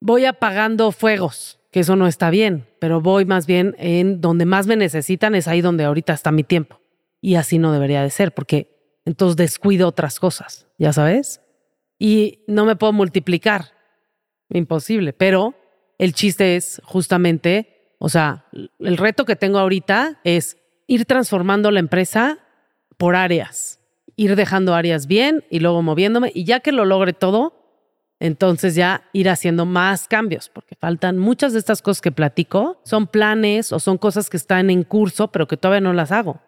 voy 0.00 0.24
apagando 0.24 0.90
fuegos, 0.90 1.60
que 1.70 1.78
eso 1.80 1.94
no 1.94 2.08
está 2.08 2.28
bien, 2.28 2.66
pero 2.80 3.00
voy 3.00 3.24
más 3.24 3.46
bien 3.46 3.76
en 3.78 4.20
donde 4.20 4.46
más 4.46 4.66
me 4.66 4.74
necesitan, 4.74 5.36
es 5.36 5.46
ahí 5.46 5.60
donde 5.60 5.84
ahorita 5.84 6.12
está 6.12 6.32
mi 6.32 6.42
tiempo. 6.42 6.80
Y 7.20 7.36
así 7.36 7.58
no 7.58 7.72
debería 7.72 8.02
de 8.02 8.10
ser, 8.10 8.34
porque 8.34 8.98
entonces 9.04 9.36
descuido 9.36 9.86
otras 9.86 10.18
cosas, 10.18 10.66
ya 10.76 10.92
sabes. 10.92 11.40
Y 12.00 12.42
no 12.48 12.64
me 12.64 12.74
puedo 12.74 12.92
multiplicar, 12.92 13.66
imposible, 14.50 15.12
pero 15.12 15.54
el 15.98 16.14
chiste 16.14 16.56
es 16.56 16.82
justamente, 16.84 17.94
o 18.00 18.08
sea, 18.08 18.46
el 18.80 18.96
reto 18.96 19.24
que 19.24 19.36
tengo 19.36 19.60
ahorita 19.60 20.20
es 20.24 20.56
ir 20.88 21.04
transformando 21.04 21.70
la 21.70 21.78
empresa 21.78 22.40
por 22.96 23.14
áreas, 23.14 23.78
ir 24.16 24.36
dejando 24.36 24.74
áreas 24.74 25.06
bien 25.06 25.44
y 25.50 25.60
luego 25.60 25.82
moviéndome, 25.82 26.30
y 26.34 26.44
ya 26.44 26.60
que 26.60 26.72
lo 26.72 26.84
logre 26.84 27.12
todo, 27.12 27.64
entonces 28.20 28.74
ya 28.74 29.02
ir 29.12 29.28
haciendo 29.28 29.66
más 29.66 30.08
cambios, 30.08 30.48
porque 30.48 30.76
faltan 30.76 31.18
muchas 31.18 31.52
de 31.52 31.58
estas 31.58 31.82
cosas 31.82 32.00
que 32.00 32.12
platico, 32.12 32.80
son 32.84 33.06
planes 33.06 33.72
o 33.72 33.80
son 33.80 33.98
cosas 33.98 34.30
que 34.30 34.36
están 34.36 34.70
en 34.70 34.84
curso, 34.84 35.28
pero 35.28 35.46
que 35.46 35.56
todavía 35.56 35.80
no 35.80 35.92
las 35.92 36.12
hago. 36.12 36.40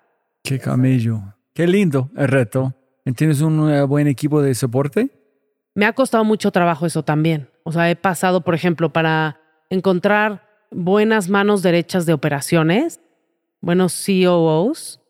Qué 0.43 0.59
camello. 0.59 1.35
Qué 1.53 1.67
lindo 1.67 2.11
el 2.17 2.29
reto. 2.29 2.75
¿Tienes 3.17 3.41
un 3.41 3.71
eh, 3.71 3.83
buen 3.85 4.07
equipo 4.09 4.43
de 4.43 4.55
soporte? 4.55 5.11
Me 5.75 5.87
ha 5.87 5.93
costado 5.93 6.25
mucho 6.25 6.51
trabajo 6.51 6.87
eso 6.87 7.03
también. 7.03 7.49
O 7.63 7.73
sea, 7.73 7.91
he 7.91 7.97
pasado, 7.97 8.43
por 8.43 8.55
ejemplo, 8.55 8.93
para 8.93 9.41
encontrar 9.71 10.47
buenas 10.71 11.29
manos 11.29 11.63
derechas 11.63 12.07
de 12.07 12.13
operaciones, 12.13 13.01
buenos 13.61 14.05
COOs, 14.07 15.01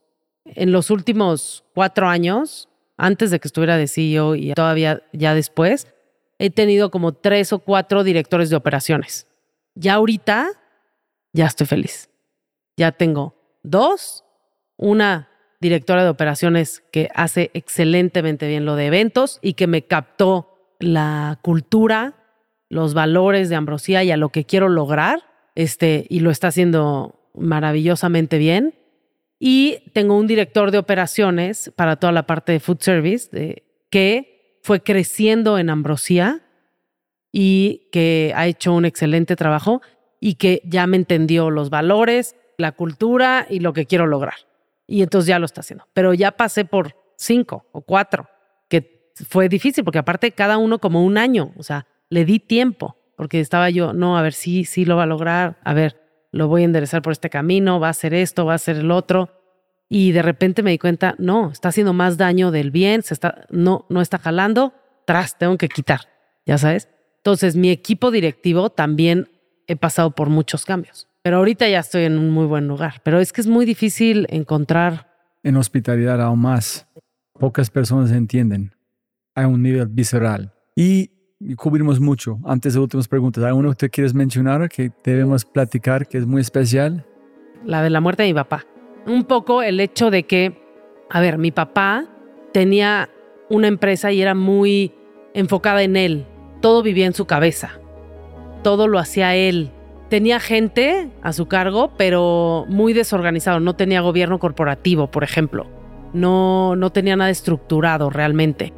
en 0.54 0.72
los 0.72 0.90
últimos 0.90 1.64
cuatro 1.74 2.08
años, 2.08 2.68
antes 2.96 3.30
de 3.30 3.40
que 3.40 3.48
estuviera 3.48 3.76
de 3.76 3.88
CEO 3.88 4.34
y 4.34 4.52
todavía 4.54 5.02
ya 5.12 5.34
después, 5.34 5.86
he 6.38 6.50
tenido 6.50 6.90
como 6.90 7.12
tres 7.12 7.52
o 7.52 7.58
cuatro 7.58 8.04
directores 8.04 8.50
de 8.50 8.56
operaciones. 8.56 9.26
Ya 9.74 9.94
ahorita, 9.94 10.48
ya 11.32 11.46
estoy 11.46 11.66
feliz. 11.66 12.10
Ya 12.76 12.92
tengo 12.92 13.34
dos, 13.62 14.24
una 14.76 15.28
directora 15.60 16.04
de 16.04 16.10
operaciones 16.10 16.82
que 16.92 17.08
hace 17.14 17.50
excelentemente 17.54 18.46
bien 18.46 18.64
lo 18.64 18.76
de 18.76 18.86
eventos 18.86 19.38
y 19.42 19.54
que 19.54 19.66
me 19.66 19.82
captó 19.82 20.74
la 20.78 21.38
cultura, 21.42 22.14
los 22.68 22.94
valores 22.94 23.48
de 23.48 23.56
Ambrosía 23.56 24.04
y 24.04 24.10
a 24.10 24.16
lo 24.16 24.28
que 24.28 24.44
quiero 24.44 24.68
lograr, 24.68 25.22
este, 25.54 26.06
y 26.08 26.20
lo 26.20 26.30
está 26.30 26.48
haciendo 26.48 27.30
maravillosamente 27.34 28.38
bien. 28.38 28.74
Y 29.38 29.90
tengo 29.92 30.16
un 30.16 30.26
director 30.26 30.70
de 30.70 30.78
operaciones 30.78 31.72
para 31.76 31.96
toda 31.96 32.12
la 32.12 32.26
parte 32.26 32.52
de 32.52 32.60
food 32.60 32.78
service 32.80 33.64
que 33.90 34.58
fue 34.62 34.82
creciendo 34.82 35.58
en 35.58 35.70
Ambrosía 35.70 36.42
y 37.30 37.88
que 37.92 38.32
ha 38.34 38.46
hecho 38.46 38.72
un 38.72 38.84
excelente 38.84 39.36
trabajo 39.36 39.82
y 40.20 40.34
que 40.34 40.62
ya 40.64 40.86
me 40.86 40.96
entendió 40.96 41.50
los 41.50 41.70
valores, 41.70 42.34
la 42.56 42.72
cultura 42.72 43.46
y 43.50 43.60
lo 43.60 43.72
que 43.72 43.86
quiero 43.86 44.06
lograr. 44.06 44.36
Y 44.86 45.02
entonces 45.02 45.28
ya 45.28 45.38
lo 45.38 45.44
está 45.44 45.60
haciendo. 45.60 45.86
Pero 45.92 46.14
ya 46.14 46.32
pasé 46.32 46.64
por 46.64 46.96
cinco 47.16 47.66
o 47.72 47.82
cuatro, 47.82 48.28
que 48.68 49.10
fue 49.28 49.48
difícil 49.48 49.84
porque 49.84 49.98
aparte 49.98 50.32
cada 50.32 50.58
uno 50.58 50.78
como 50.78 51.04
un 51.04 51.18
año, 51.18 51.52
o 51.56 51.62
sea, 51.62 51.86
le 52.08 52.24
di 52.24 52.38
tiempo 52.38 52.96
porque 53.16 53.40
estaba 53.40 53.70
yo, 53.70 53.92
no, 53.92 54.18
a 54.18 54.22
ver 54.22 54.34
si 54.34 54.64
sí, 54.64 54.64
sí 54.64 54.84
lo 54.84 54.96
va 54.96 55.04
a 55.04 55.06
lograr, 55.06 55.58
a 55.64 55.74
ver, 55.74 56.05
lo 56.36 56.48
voy 56.48 56.62
a 56.62 56.66
enderezar 56.66 57.02
por 57.02 57.12
este 57.12 57.30
camino, 57.30 57.80
va 57.80 57.88
a 57.88 57.90
hacer 57.90 58.14
esto, 58.14 58.46
va 58.46 58.52
a 58.52 58.56
hacer 58.56 58.76
el 58.76 58.90
otro 58.90 59.30
y 59.88 60.12
de 60.12 60.22
repente 60.22 60.62
me 60.62 60.70
di 60.70 60.78
cuenta, 60.78 61.14
no, 61.18 61.50
está 61.50 61.68
haciendo 61.68 61.92
más 61.92 62.16
daño 62.16 62.50
del 62.50 62.70
bien, 62.70 63.02
se 63.02 63.14
está, 63.14 63.46
no, 63.50 63.86
no 63.88 64.00
está 64.00 64.18
jalando, 64.18 64.74
tras, 65.04 65.38
tengo 65.38 65.56
que 65.56 65.68
quitar, 65.68 66.00
ya 66.44 66.58
sabes. 66.58 66.88
Entonces, 67.18 67.56
mi 67.56 67.70
equipo 67.70 68.10
directivo 68.10 68.70
también 68.70 69.28
he 69.66 69.76
pasado 69.76 70.10
por 70.10 70.28
muchos 70.28 70.64
cambios, 70.64 71.08
pero 71.22 71.38
ahorita 71.38 71.68
ya 71.68 71.80
estoy 71.80 72.04
en 72.04 72.18
un 72.18 72.30
muy 72.30 72.46
buen 72.46 72.66
lugar, 72.68 73.00
pero 73.04 73.20
es 73.20 73.32
que 73.32 73.40
es 73.40 73.46
muy 73.46 73.64
difícil 73.64 74.26
encontrar. 74.30 75.12
En 75.42 75.56
hospitalidad 75.56 76.20
aún 76.20 76.40
más, 76.40 76.86
pocas 77.38 77.70
personas 77.70 78.10
entienden. 78.10 78.74
Hay 79.34 79.44
un 79.44 79.62
nivel 79.62 79.86
visceral 79.88 80.52
y 80.74 81.10
cubrimos 81.56 82.00
mucho. 82.00 82.38
Antes 82.44 82.74
de 82.74 82.80
últimas 82.80 83.08
preguntas, 83.08 83.44
¿hay 83.44 83.52
uno 83.52 83.70
que 83.70 83.76
te 83.76 83.90
quieres 83.90 84.14
mencionar 84.14 84.68
que 84.68 84.90
debemos 85.04 85.44
platicar 85.44 86.06
que 86.06 86.18
es 86.18 86.26
muy 86.26 86.40
especial? 86.40 87.04
La 87.64 87.82
de 87.82 87.90
la 87.90 88.00
muerte 88.00 88.22
de 88.22 88.30
mi 88.30 88.34
papá 88.34 88.64
un 89.06 89.24
poco 89.24 89.62
el 89.62 89.80
hecho 89.80 90.10
de 90.10 90.24
que, 90.24 90.60
a 91.08 91.20
ver, 91.20 91.38
mi 91.38 91.52
papá 91.52 92.06
tenía 92.52 93.08
una 93.48 93.68
empresa 93.68 94.12
y 94.12 94.20
era 94.20 94.34
muy 94.34 94.92
enfocada 95.34 95.82
en 95.82 95.96
él. 95.96 96.26
Todo 96.60 96.82
vivía 96.82 97.06
en 97.06 97.14
su 97.14 97.26
cabeza. 97.26 97.78
Todo 98.62 98.88
lo 98.88 98.98
hacía 98.98 99.36
él. 99.36 99.70
Tenía 100.10 100.40
gente 100.40 101.10
a 101.22 101.32
su 101.32 101.46
cargo, 101.46 101.92
pero 101.96 102.64
muy 102.68 102.92
desorganizado. 102.92 103.60
No 103.60 103.76
tenía 103.76 104.00
gobierno 104.00 104.38
corporativo, 104.38 105.10
por 105.10 105.24
ejemplo. 105.24 105.66
No, 106.12 106.74
no 106.76 106.90
tenía 106.90 107.16
nada 107.16 107.30
estructurado 107.30 108.10
realmente. 108.10 108.72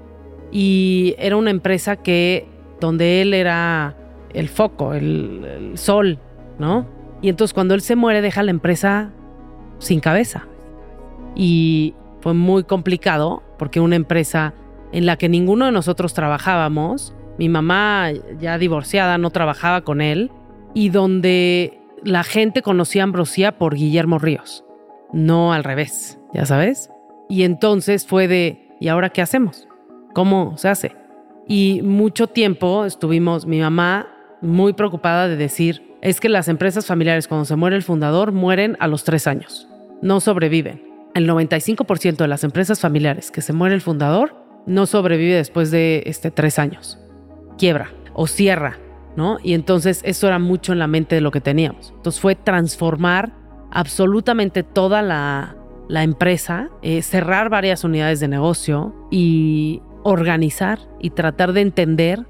Y 0.51 1.15
era 1.19 1.37
una 1.37 1.51
empresa 1.51 1.97
que 1.97 2.47
donde 2.81 3.23
él 3.23 3.35
era 3.35 3.97
el 4.33 4.49
foco, 4.49 4.95
el, 4.95 5.73
sol, 5.75 6.19
¿no? 6.59 6.87
Y 7.23 7.29
entonces 7.29 7.55
cuando 7.55 7.75
él 7.75 7.81
se 7.81 7.97
muere 7.97 8.23
deja 8.23 8.43
la 8.43 8.51
empresa 8.51 9.11
sin 9.79 10.01
cabeza. 10.01 10.47
Y 11.35 11.95
fue 12.21 12.35
muy 12.35 12.65
complicado 12.65 13.43
porque 13.59 13.81
una 13.81 13.97
empresa 13.97 14.55
en 14.93 15.07
la 15.07 15.17
que 15.17 15.29
ninguno 15.29 15.67
de 15.67 15.73
nosotros 15.73 16.15
trabajábamos, 16.15 17.15
mi 17.39 17.49
mamá 17.49 18.11
ya 18.41 18.59
divorciada 18.59 19.19
no 19.19 19.31
trabajaba 19.31 19.83
con 19.83 20.01
él, 20.01 20.31
y 20.75 20.91
donde 20.91 21.81
la 22.05 22.25
gente 22.25 22.63
conocía 22.63 23.03
a 23.03 23.05
Ambrosía 23.05 23.59
por 23.59 23.75
Guillermo 23.75 24.19
Ríos, 24.19 24.65
no 25.13 25.53
al 25.53 25.65
revés, 25.65 26.19
ya 26.33 26.47
sabes. 26.47 26.91
Y 27.29 27.43
entonces 27.43 28.07
fue 28.07 28.29
de, 28.29 28.69
¿y 28.81 28.89
ahora 28.89 29.11
qué 29.11 29.23
hacemos? 29.23 29.68
¿Cómo 30.19 30.55
se 30.57 30.69
hace? 30.69 30.97
Y 31.47 31.81
mucho 31.85 32.27
tiempo 32.27 32.85
estuvimos, 32.85 33.47
mi 33.47 33.61
mamá 33.61 34.09
muy 34.41 34.73
preocupada 34.73 35.29
de 35.29 35.37
decir, 35.37 35.97
es 36.03 36.19
que 36.19 36.29
las 36.29 36.49
empresas 36.49 36.87
familiares 36.87 37.29
cuando 37.29 37.45
se 37.45 37.55
muere 37.55 37.77
el 37.77 37.85
fundador 37.85 38.33
mueren 38.33 38.77
a 38.81 38.89
los 38.89 39.05
tres 39.05 39.29
años, 39.29 39.69
no 40.03 40.19
sobreviven. 40.19 40.83
El 41.15 41.29
95% 41.29 42.17
de 42.17 42.27
las 42.27 42.43
empresas 42.43 42.81
familiares 42.81 43.31
que 43.31 43.43
se 43.43 43.53
muere 43.53 43.77
el 43.77 43.81
fundador 43.81 44.35
no 44.67 44.87
sobrevive 44.87 45.37
después 45.37 45.71
de 45.71 46.03
este, 46.07 46.33
tres 46.33 46.59
años. 46.59 46.99
Quiebra 47.57 47.93
o 48.13 48.27
cierra 48.27 48.77
¿no? 49.15 49.39
Y 49.45 49.53
entonces 49.55 50.01
eso 50.05 50.27
era 50.27 50.41
mucho 50.41 50.73
en 50.73 50.81
la 50.81 50.89
mente 50.89 51.15
de 51.15 51.21
lo 51.21 51.31
que 51.31 51.41
teníamos. 51.41 51.93
Entonces 51.95 52.21
fue 52.21 52.35
transformar 52.35 53.35
absolutamente 53.71 54.65
toda 54.65 55.01
la, 55.01 55.55
la 55.89 56.03
empresa, 56.03 56.71
eh, 56.83 57.03
cerrar 57.03 57.51
varias 57.51 57.85
unidades 57.85 58.19
de 58.19 58.27
negocio 58.27 58.95
y 59.13 59.81
organizar 60.03 60.79
y 61.01 61.11
tratar 61.11 61.53
de 61.53 61.61
entender 61.61 62.27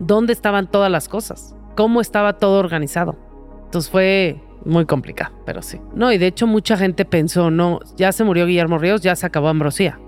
dónde 0.00 0.32
estaban 0.32 0.70
todas 0.70 0.90
las 0.90 1.08
cosas, 1.08 1.54
cómo 1.76 2.00
estaba 2.00 2.34
todo 2.34 2.58
organizado. 2.58 3.16
Entonces 3.64 3.90
fue 3.90 4.40
muy 4.64 4.86
complicado, 4.86 5.34
pero 5.44 5.62
sí. 5.62 5.80
No, 5.94 6.12
y 6.12 6.18
de 6.18 6.26
hecho 6.26 6.46
mucha 6.46 6.76
gente 6.76 7.04
pensó, 7.04 7.50
no, 7.50 7.80
ya 7.96 8.12
se 8.12 8.24
murió 8.24 8.46
Guillermo 8.46 8.78
Ríos, 8.78 9.00
ya 9.00 9.16
se 9.16 9.26
acabó 9.26 9.48
Ambrosía. 9.48 9.98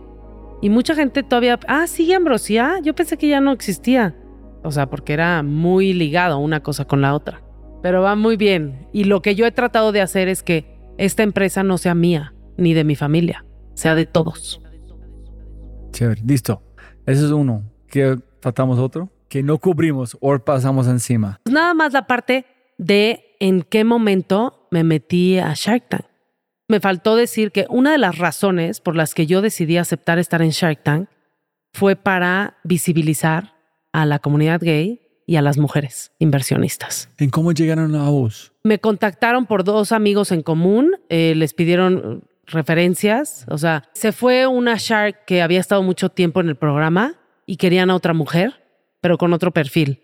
Y 0.62 0.70
mucha 0.70 0.94
gente 0.94 1.22
todavía, 1.22 1.58
ah, 1.68 1.86
sigue 1.86 2.14
Ambrosía, 2.14 2.80
yo 2.82 2.94
pensé 2.94 3.16
que 3.16 3.28
ya 3.28 3.40
no 3.40 3.52
existía. 3.52 4.16
O 4.62 4.70
sea, 4.70 4.90
porque 4.90 5.14
era 5.14 5.42
muy 5.42 5.94
ligado 5.94 6.38
una 6.38 6.62
cosa 6.62 6.84
con 6.84 7.00
la 7.00 7.14
otra. 7.14 7.42
Pero 7.82 8.02
va 8.02 8.14
muy 8.14 8.36
bien. 8.36 8.86
Y 8.92 9.04
lo 9.04 9.22
que 9.22 9.34
yo 9.34 9.46
he 9.46 9.52
tratado 9.52 9.90
de 9.90 10.02
hacer 10.02 10.28
es 10.28 10.42
que 10.42 10.78
esta 10.98 11.22
empresa 11.22 11.62
no 11.62 11.78
sea 11.78 11.94
mía, 11.94 12.34
ni 12.58 12.74
de 12.74 12.84
mi 12.84 12.94
familia, 12.94 13.46
sea 13.74 13.94
de 13.94 14.04
todos. 14.04 14.60
Chévere, 15.92 16.20
listo. 16.26 16.62
Ese 17.06 17.24
es 17.24 17.30
uno. 17.30 17.64
¿Qué 17.88 18.18
tratamos 18.40 18.78
otro? 18.78 19.10
Que 19.28 19.42
no 19.42 19.58
cubrimos 19.58 20.16
o 20.20 20.38
pasamos 20.38 20.86
encima. 20.86 21.40
Nada 21.44 21.74
más 21.74 21.92
la 21.92 22.06
parte 22.06 22.46
de 22.78 23.36
en 23.40 23.62
qué 23.62 23.84
momento 23.84 24.66
me 24.70 24.84
metí 24.84 25.38
a 25.38 25.52
Shark 25.54 25.88
Tank. 25.88 26.04
Me 26.68 26.80
faltó 26.80 27.16
decir 27.16 27.50
que 27.50 27.66
una 27.68 27.92
de 27.92 27.98
las 27.98 28.18
razones 28.18 28.80
por 28.80 28.94
las 28.94 29.14
que 29.14 29.26
yo 29.26 29.42
decidí 29.42 29.76
aceptar 29.76 30.18
estar 30.18 30.40
en 30.42 30.50
Shark 30.50 30.82
Tank 30.84 31.08
fue 31.72 31.96
para 31.96 32.58
visibilizar 32.64 33.54
a 33.92 34.06
la 34.06 34.18
comunidad 34.20 34.60
gay 34.62 35.00
y 35.26 35.36
a 35.36 35.42
las 35.42 35.58
mujeres 35.58 36.12
inversionistas. 36.18 37.08
¿En 37.18 37.30
cómo 37.30 37.52
llegaron 37.52 37.94
a 37.94 38.08
vos? 38.08 38.52
Me 38.64 38.78
contactaron 38.78 39.46
por 39.46 39.64
dos 39.64 39.92
amigos 39.92 40.32
en 40.32 40.42
común, 40.42 40.96
eh, 41.08 41.34
les 41.36 41.54
pidieron 41.54 42.24
referencias, 42.52 43.46
o 43.48 43.58
sea, 43.58 43.84
se 43.92 44.12
fue 44.12 44.46
una 44.46 44.76
Shark 44.76 45.24
que 45.26 45.42
había 45.42 45.60
estado 45.60 45.82
mucho 45.82 46.08
tiempo 46.08 46.40
en 46.40 46.48
el 46.48 46.56
programa 46.56 47.14
y 47.46 47.56
querían 47.56 47.90
a 47.90 47.94
otra 47.94 48.14
mujer, 48.14 48.62
pero 49.00 49.18
con 49.18 49.32
otro 49.32 49.52
perfil. 49.52 50.02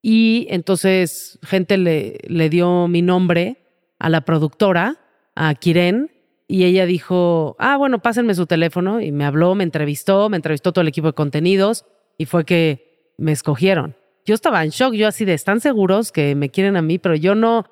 Y 0.00 0.46
entonces 0.50 1.38
gente 1.42 1.78
le, 1.78 2.18
le 2.26 2.48
dio 2.48 2.88
mi 2.88 3.02
nombre 3.02 3.58
a 3.98 4.08
la 4.08 4.22
productora, 4.22 4.98
a 5.36 5.54
Kiren, 5.54 6.10
y 6.48 6.64
ella 6.64 6.86
dijo, 6.86 7.56
ah, 7.58 7.76
bueno, 7.76 8.00
pásenme 8.00 8.34
su 8.34 8.46
teléfono, 8.46 9.00
y 9.00 9.12
me 9.12 9.24
habló, 9.24 9.54
me 9.54 9.64
entrevistó, 9.64 10.28
me 10.28 10.36
entrevistó 10.36 10.72
todo 10.72 10.82
el 10.82 10.88
equipo 10.88 11.06
de 11.06 11.12
contenidos, 11.14 11.86
y 12.18 12.26
fue 12.26 12.44
que 12.44 13.12
me 13.16 13.32
escogieron. 13.32 13.96
Yo 14.24 14.34
estaba 14.34 14.62
en 14.62 14.70
shock, 14.70 14.92
yo 14.94 15.08
así 15.08 15.24
de, 15.24 15.34
están 15.34 15.60
seguros 15.60 16.12
que 16.12 16.34
me 16.34 16.50
quieren 16.50 16.76
a 16.76 16.82
mí, 16.82 16.98
pero 16.98 17.14
yo 17.14 17.34
no 17.34 17.64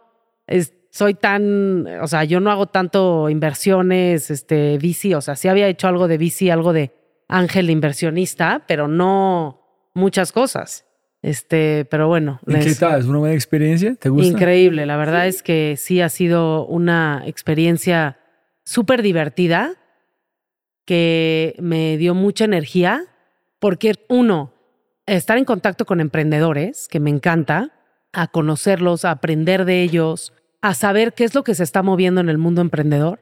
soy 0.90 1.14
tan, 1.14 1.86
o 2.00 2.06
sea, 2.06 2.24
yo 2.24 2.40
no 2.40 2.50
hago 2.50 2.66
tanto 2.66 3.30
inversiones, 3.30 4.30
este, 4.30 4.78
VC, 4.78 5.14
o 5.16 5.20
sea, 5.20 5.36
sí 5.36 5.48
había 5.48 5.68
hecho 5.68 5.88
algo 5.88 6.08
de 6.08 6.18
VC, 6.18 6.50
algo 6.50 6.72
de 6.72 6.92
ángel 7.28 7.70
inversionista, 7.70 8.64
pero 8.66 8.88
no 8.88 9.60
muchas 9.94 10.32
cosas. 10.32 10.84
Este, 11.22 11.84
pero 11.84 12.08
bueno. 12.08 12.40
¿Qué 12.46 12.74
tal? 12.74 13.00
¿Es 13.00 13.06
una 13.06 13.18
buena 13.18 13.34
experiencia? 13.34 13.94
¿Te 13.94 14.08
gusta? 14.08 14.26
Increíble. 14.26 14.86
La 14.86 14.96
verdad 14.96 15.26
es 15.26 15.42
que 15.42 15.76
sí 15.76 16.00
ha 16.00 16.08
sido 16.08 16.66
una 16.66 17.22
experiencia 17.26 18.18
súper 18.64 19.02
divertida 19.02 19.74
que 20.86 21.54
me 21.58 21.98
dio 21.98 22.14
mucha 22.14 22.44
energía 22.44 23.04
porque 23.58 23.94
uno, 24.08 24.54
estar 25.06 25.36
en 25.36 25.44
contacto 25.44 25.84
con 25.84 26.00
emprendedores, 26.00 26.88
que 26.88 27.00
me 27.00 27.10
encanta, 27.10 27.72
a 28.12 28.28
conocerlos, 28.28 29.04
a 29.04 29.10
aprender 29.10 29.66
de 29.66 29.82
ellos, 29.82 30.32
a 30.62 30.74
saber 30.74 31.14
qué 31.14 31.24
es 31.24 31.34
lo 31.34 31.44
que 31.44 31.54
se 31.54 31.62
está 31.62 31.82
moviendo 31.82 32.20
en 32.20 32.28
el 32.28 32.38
mundo 32.38 32.60
emprendedor 32.60 33.20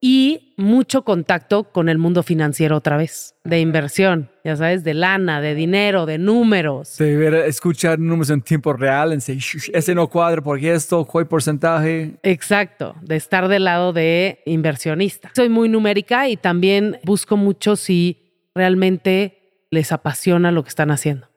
y 0.00 0.54
mucho 0.56 1.04
contacto 1.04 1.64
con 1.64 1.90
el 1.90 1.98
mundo 1.98 2.22
financiero 2.22 2.76
otra 2.76 2.96
vez, 2.96 3.34
de 3.44 3.60
inversión, 3.60 4.30
ya 4.44 4.56
sabes, 4.56 4.82
de 4.82 4.94
lana, 4.94 5.42
de 5.42 5.54
dinero, 5.54 6.06
de 6.06 6.16
números. 6.16 6.96
De 6.96 7.16
ver, 7.16 7.34
escuchar 7.34 7.98
números 7.98 8.30
en 8.30 8.40
tiempo 8.40 8.72
real, 8.72 9.12
en 9.12 9.18
ese 9.18 9.94
no 9.94 10.08
cuadra 10.08 10.40
porque 10.40 10.72
esto, 10.72 11.04
¿cuál 11.04 11.28
porcentaje? 11.28 12.16
Exacto, 12.22 12.94
de 13.02 13.16
estar 13.16 13.48
del 13.48 13.64
lado 13.64 13.92
de 13.92 14.40
inversionista. 14.46 15.32
Soy 15.36 15.50
muy 15.50 15.68
numérica 15.68 16.28
y 16.28 16.38
también 16.38 16.98
busco 17.04 17.36
mucho 17.36 17.76
si 17.76 18.48
realmente 18.54 19.66
les 19.70 19.92
apasiona 19.92 20.50
lo 20.50 20.62
que 20.62 20.70
están 20.70 20.90
haciendo. 20.90 21.28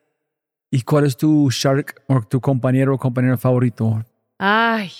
¿Y 0.70 0.82
cuál 0.82 1.04
es 1.04 1.16
tu 1.16 1.50
shark 1.50 2.02
o 2.08 2.22
tu 2.22 2.40
compañero 2.40 2.94
o 2.94 2.98
compañero 2.98 3.36
favorito? 3.36 4.02
Ay, 4.38 4.90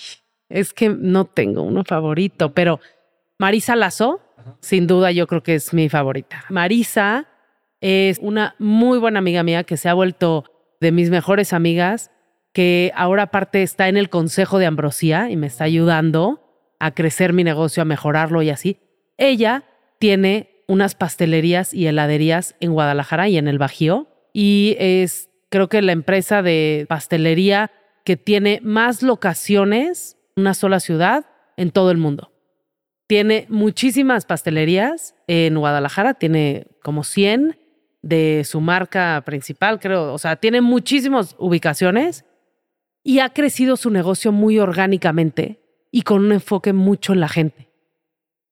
es 0.49 0.73
que 0.73 0.89
no 0.89 1.25
tengo 1.25 1.63
uno 1.63 1.85
favorito, 1.85 2.53
pero 2.53 2.81
Marisa 3.39 3.77
Lazo, 3.77 4.21
sin 4.61 4.87
duda 4.87 5.11
yo 5.11 5.27
creo 5.27 5.43
que 5.43 5.55
es 5.55 5.73
mi 5.73 5.89
favorita. 5.89 6.45
Marisa 6.51 7.27
es 7.81 8.19
una 8.21 8.55
muy 8.59 8.99
buena 8.99 9.19
amiga 9.19 9.43
mía 9.43 9.65
que 9.65 9.77
se 9.77 9.89
ha 9.89 9.95
vuelto 9.95 10.45
de 10.81 10.93
mis 10.93 11.11
mejores 11.11 11.53
amigas, 11.53 12.11
que 12.53 12.93
ahora 12.95 13.25
aparte 13.25 13.63
está 13.63 13.89
en 13.89 13.97
el 13.97 14.11
Consejo 14.11 14.59
de 14.59 14.67
Ambrosía 14.67 15.31
y 15.31 15.37
me 15.37 15.47
está 15.47 15.65
ayudando 15.65 16.41
a 16.79 16.93
crecer 16.93 17.33
mi 17.33 17.45
negocio, 17.45 17.83
a 17.83 17.87
mejorarlo 17.87 18.43
y 18.43 18.51
así. 18.51 18.79
Ella 19.17 19.65
tiene 19.99 20.63
unas 20.67 20.95
pastelerías 20.95 21.75
y 21.75 21.87
heladerías 21.87 22.57
en 22.61 22.73
Guadalajara 22.73 23.29
y 23.29 23.39
en 23.39 23.49
el 23.49 23.59
Bajío 23.59 24.09
y 24.33 24.77
es 24.79 25.31
creo 25.51 25.69
que 25.69 25.83
la 25.83 25.93
empresa 25.93 26.43
de 26.43 26.87
pastelería 26.89 27.71
que 28.05 28.17
tiene 28.17 28.61
más 28.63 29.03
locaciones, 29.03 30.17
una 30.37 30.55
sola 30.55 30.81
ciudad 30.81 31.27
en 31.57 31.71
todo 31.71 31.91
el 31.91 31.99
mundo. 31.99 32.33
Tiene 33.07 33.47
muchísimas 33.49 34.25
pastelerías 34.25 35.15
en 35.27 35.59
Guadalajara, 35.59 36.15
tiene 36.15 36.69
como 36.83 37.05
100 37.05 37.59
de 38.03 38.45
su 38.45 38.61
marca 38.61 39.23
principal, 39.25 39.79
creo. 39.79 40.13
O 40.13 40.19
sea, 40.19 40.37
tiene 40.37 40.61
muchísimas 40.61 41.37
ubicaciones 41.39 42.25
y 43.03 43.19
ha 43.21 43.31
crecido 43.31 43.77
su 43.77 43.91
negocio 43.91 44.33
muy 44.33 44.59
orgánicamente 44.59 45.61
y 45.91 46.03
con 46.03 46.25
un 46.25 46.33
enfoque 46.33 46.73
mucho 46.73 47.13
en 47.13 47.21
la 47.21 47.29
gente. 47.29 47.71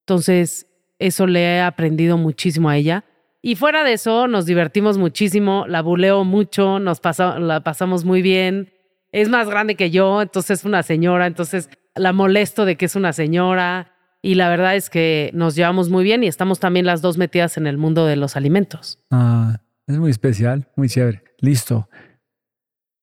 Entonces, 0.01 0.67
eso 0.99 1.27
le 1.27 1.41
he 1.41 1.61
aprendido 1.61 2.17
muchísimo 2.17 2.69
a 2.69 2.77
ella. 2.77 3.05
Y 3.41 3.57
fuera 3.57 3.83
de 3.83 3.95
eso, 3.95 4.29
nos 4.29 4.47
divertimos 4.47 4.99
muchísimo, 4.99 5.65
la 5.67 5.83
buleo 5.83 6.23
mucho, 6.25 6.79
nos 6.79 7.01
la 7.19 7.61
pasamos 7.65 8.05
muy 8.05 8.23
bien. 8.23 8.73
Es 9.13 9.29
más 9.29 9.49
grande 9.49 9.75
que 9.75 9.91
yo, 9.91 10.23
entonces 10.23 10.61
es 10.61 10.65
una 10.65 10.83
señora, 10.83 11.27
entonces 11.27 11.69
la 11.95 12.13
molesto 12.13 12.65
de 12.65 12.77
que 12.77 12.87
es 12.87 12.97
una 12.97 13.13
señora 13.13 13.93
y 14.23 14.37
la 14.37 14.49
verdad 14.49 14.75
es 14.75 14.89
que 14.89 15.31
nos 15.35 15.55
llevamos 15.55 15.91
muy 15.91 16.03
bien 16.03 16.25
y 16.25 16.29
estamos 16.29 16.61
también 16.61 16.87
las 16.87 17.03
dos 17.03 17.19
metidas 17.19 17.57
en 17.59 17.67
el 17.67 17.77
mundo 17.77 18.07
de 18.07 18.17
los 18.17 18.37
alimentos. 18.37 18.99
Ah, 19.11 19.59
es 19.87 19.99
muy 19.99 20.11
especial, 20.11 20.69
muy 20.77 20.89
chévere. 20.89 21.23
Listo. 21.39 21.89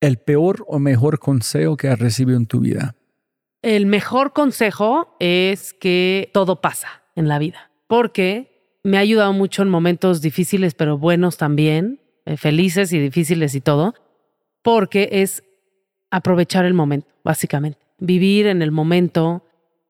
¿El 0.01 0.17
peor 0.17 0.65
o 0.67 0.79
mejor 0.79 1.19
consejo 1.19 1.77
que 1.77 1.89
has 1.89 1.99
recibido 1.99 2.37
en 2.37 2.47
tu 2.47 2.61
vida? 2.61 2.95
El 3.61 3.85
mejor 3.85 4.31
consejo 4.31 5.15
es 5.19 5.73
que 5.73 6.31
todo 6.33 6.61
pasa 6.61 7.03
en 7.15 7.27
la 7.27 7.37
vida, 7.37 7.71
porque 7.87 8.77
me 8.83 8.97
ha 8.97 9.01
ayudado 9.01 9.33
mucho 9.33 9.61
en 9.61 9.69
momentos 9.69 10.21
difíciles, 10.21 10.73
pero 10.73 10.97
buenos 10.97 11.35
también, 11.35 11.99
eh, 12.25 12.37
felices 12.37 12.93
y 12.93 12.99
difíciles 12.99 13.55
y 13.55 13.61
todo, 13.61 13.93
porque 14.61 15.09
es 15.11 15.43
aprovechar 16.11 16.65
el 16.65 16.73
momento, 16.73 17.07
básicamente, 17.23 17.79
vivir 17.99 18.47
en 18.47 18.61
el 18.61 18.71
momento 18.71 19.43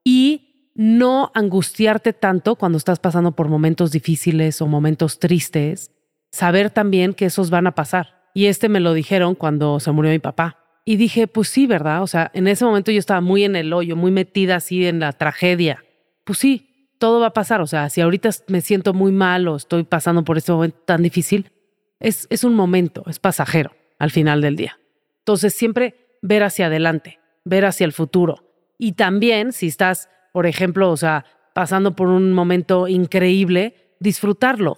y 0.03 0.71
no 0.75 1.31
angustiarte 1.33 2.13
tanto 2.13 2.55
cuando 2.55 2.77
estás 2.77 2.99
pasando 2.99 3.33
por 3.33 3.49
momentos 3.49 3.91
difíciles 3.91 4.61
o 4.61 4.67
momentos 4.67 5.19
tristes, 5.19 5.91
saber 6.31 6.69
también 6.69 7.13
que 7.13 7.25
esos 7.25 7.49
van 7.49 7.67
a 7.67 7.75
pasar. 7.75 8.19
Y 8.33 8.45
este 8.45 8.69
me 8.69 8.79
lo 8.79 8.93
dijeron 8.93 9.35
cuando 9.35 9.79
se 9.79 9.91
murió 9.91 10.11
mi 10.11 10.19
papá. 10.19 10.57
Y 10.85 10.95
dije, 10.95 11.27
pues 11.27 11.49
sí, 11.49 11.67
¿verdad? 11.67 12.01
O 12.01 12.07
sea, 12.07 12.31
en 12.33 12.47
ese 12.47 12.63
momento 12.65 12.91
yo 12.91 12.99
estaba 12.99 13.21
muy 13.21 13.43
en 13.43 13.55
el 13.55 13.73
hoyo, 13.73 13.95
muy 13.95 14.11
metida 14.11 14.55
así 14.55 14.85
en 14.85 14.99
la 14.99 15.11
tragedia. 15.13 15.83
Pues 16.23 16.39
sí, 16.39 16.93
todo 16.97 17.19
va 17.19 17.27
a 17.27 17.33
pasar. 17.33 17.61
O 17.61 17.67
sea, 17.67 17.89
si 17.89 18.01
ahorita 18.01 18.29
me 18.47 18.61
siento 18.61 18.93
muy 18.93 19.11
mal 19.11 19.47
o 19.47 19.55
estoy 19.55 19.83
pasando 19.83 20.23
por 20.23 20.37
este 20.37 20.51
momento 20.51 20.77
tan 20.85 21.03
difícil, 21.03 21.51
es, 21.99 22.25
es 22.29 22.43
un 22.43 22.55
momento, 22.55 23.03
es 23.07 23.19
pasajero 23.19 23.71
al 23.97 24.11
final 24.11 24.41
del 24.41 24.55
día. 24.55 24.79
Entonces, 25.19 25.53
siempre 25.53 26.08
ver 26.21 26.43
hacia 26.43 26.67
adelante, 26.67 27.19
ver 27.45 27.65
hacia 27.65 27.85
el 27.85 27.93
futuro. 27.93 28.45
Y 28.77 28.93
también, 28.93 29.51
si 29.51 29.67
estás 29.67 30.09
por 30.31 30.45
ejemplo, 30.45 30.91
o 30.91 30.97
sea, 30.97 31.25
pasando 31.53 31.95
por 31.95 32.07
un 32.07 32.33
momento 32.33 32.87
increíble, 32.87 33.95
disfrutarlo, 33.99 34.77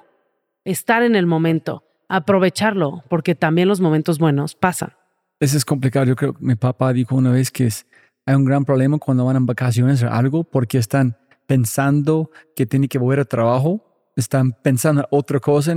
estar 0.63 1.03
en 1.03 1.15
el 1.15 1.25
momento, 1.25 1.83
aprovecharlo, 2.09 3.03
porque 3.09 3.35
también 3.35 3.67
los 3.67 3.81
momentos 3.81 4.19
buenos 4.19 4.55
pasan. 4.55 4.93
Eso 5.39 5.57
es 5.57 5.65
complicado. 5.65 6.05
Yo 6.05 6.15
creo 6.15 6.33
que 6.33 6.43
mi 6.43 6.55
papá 6.55 6.93
dijo 6.93 7.15
una 7.15 7.31
vez 7.31 7.51
que 7.51 7.67
es, 7.67 7.85
hay 8.25 8.35
un 8.35 8.45
gran 8.45 8.65
problema 8.65 8.97
cuando 8.97 9.25
van 9.25 9.35
en 9.35 9.45
vacaciones 9.45 10.03
o 10.03 10.09
algo 10.09 10.43
porque 10.43 10.77
están 10.77 11.17
pensando 11.47 12.31
que 12.55 12.65
tienen 12.65 12.87
que 12.87 12.99
volver 12.99 13.19
a 13.19 13.25
trabajo, 13.25 13.83
están 14.15 14.53
pensando 14.53 15.01
en 15.01 15.07
otra 15.09 15.39
cosa, 15.39 15.73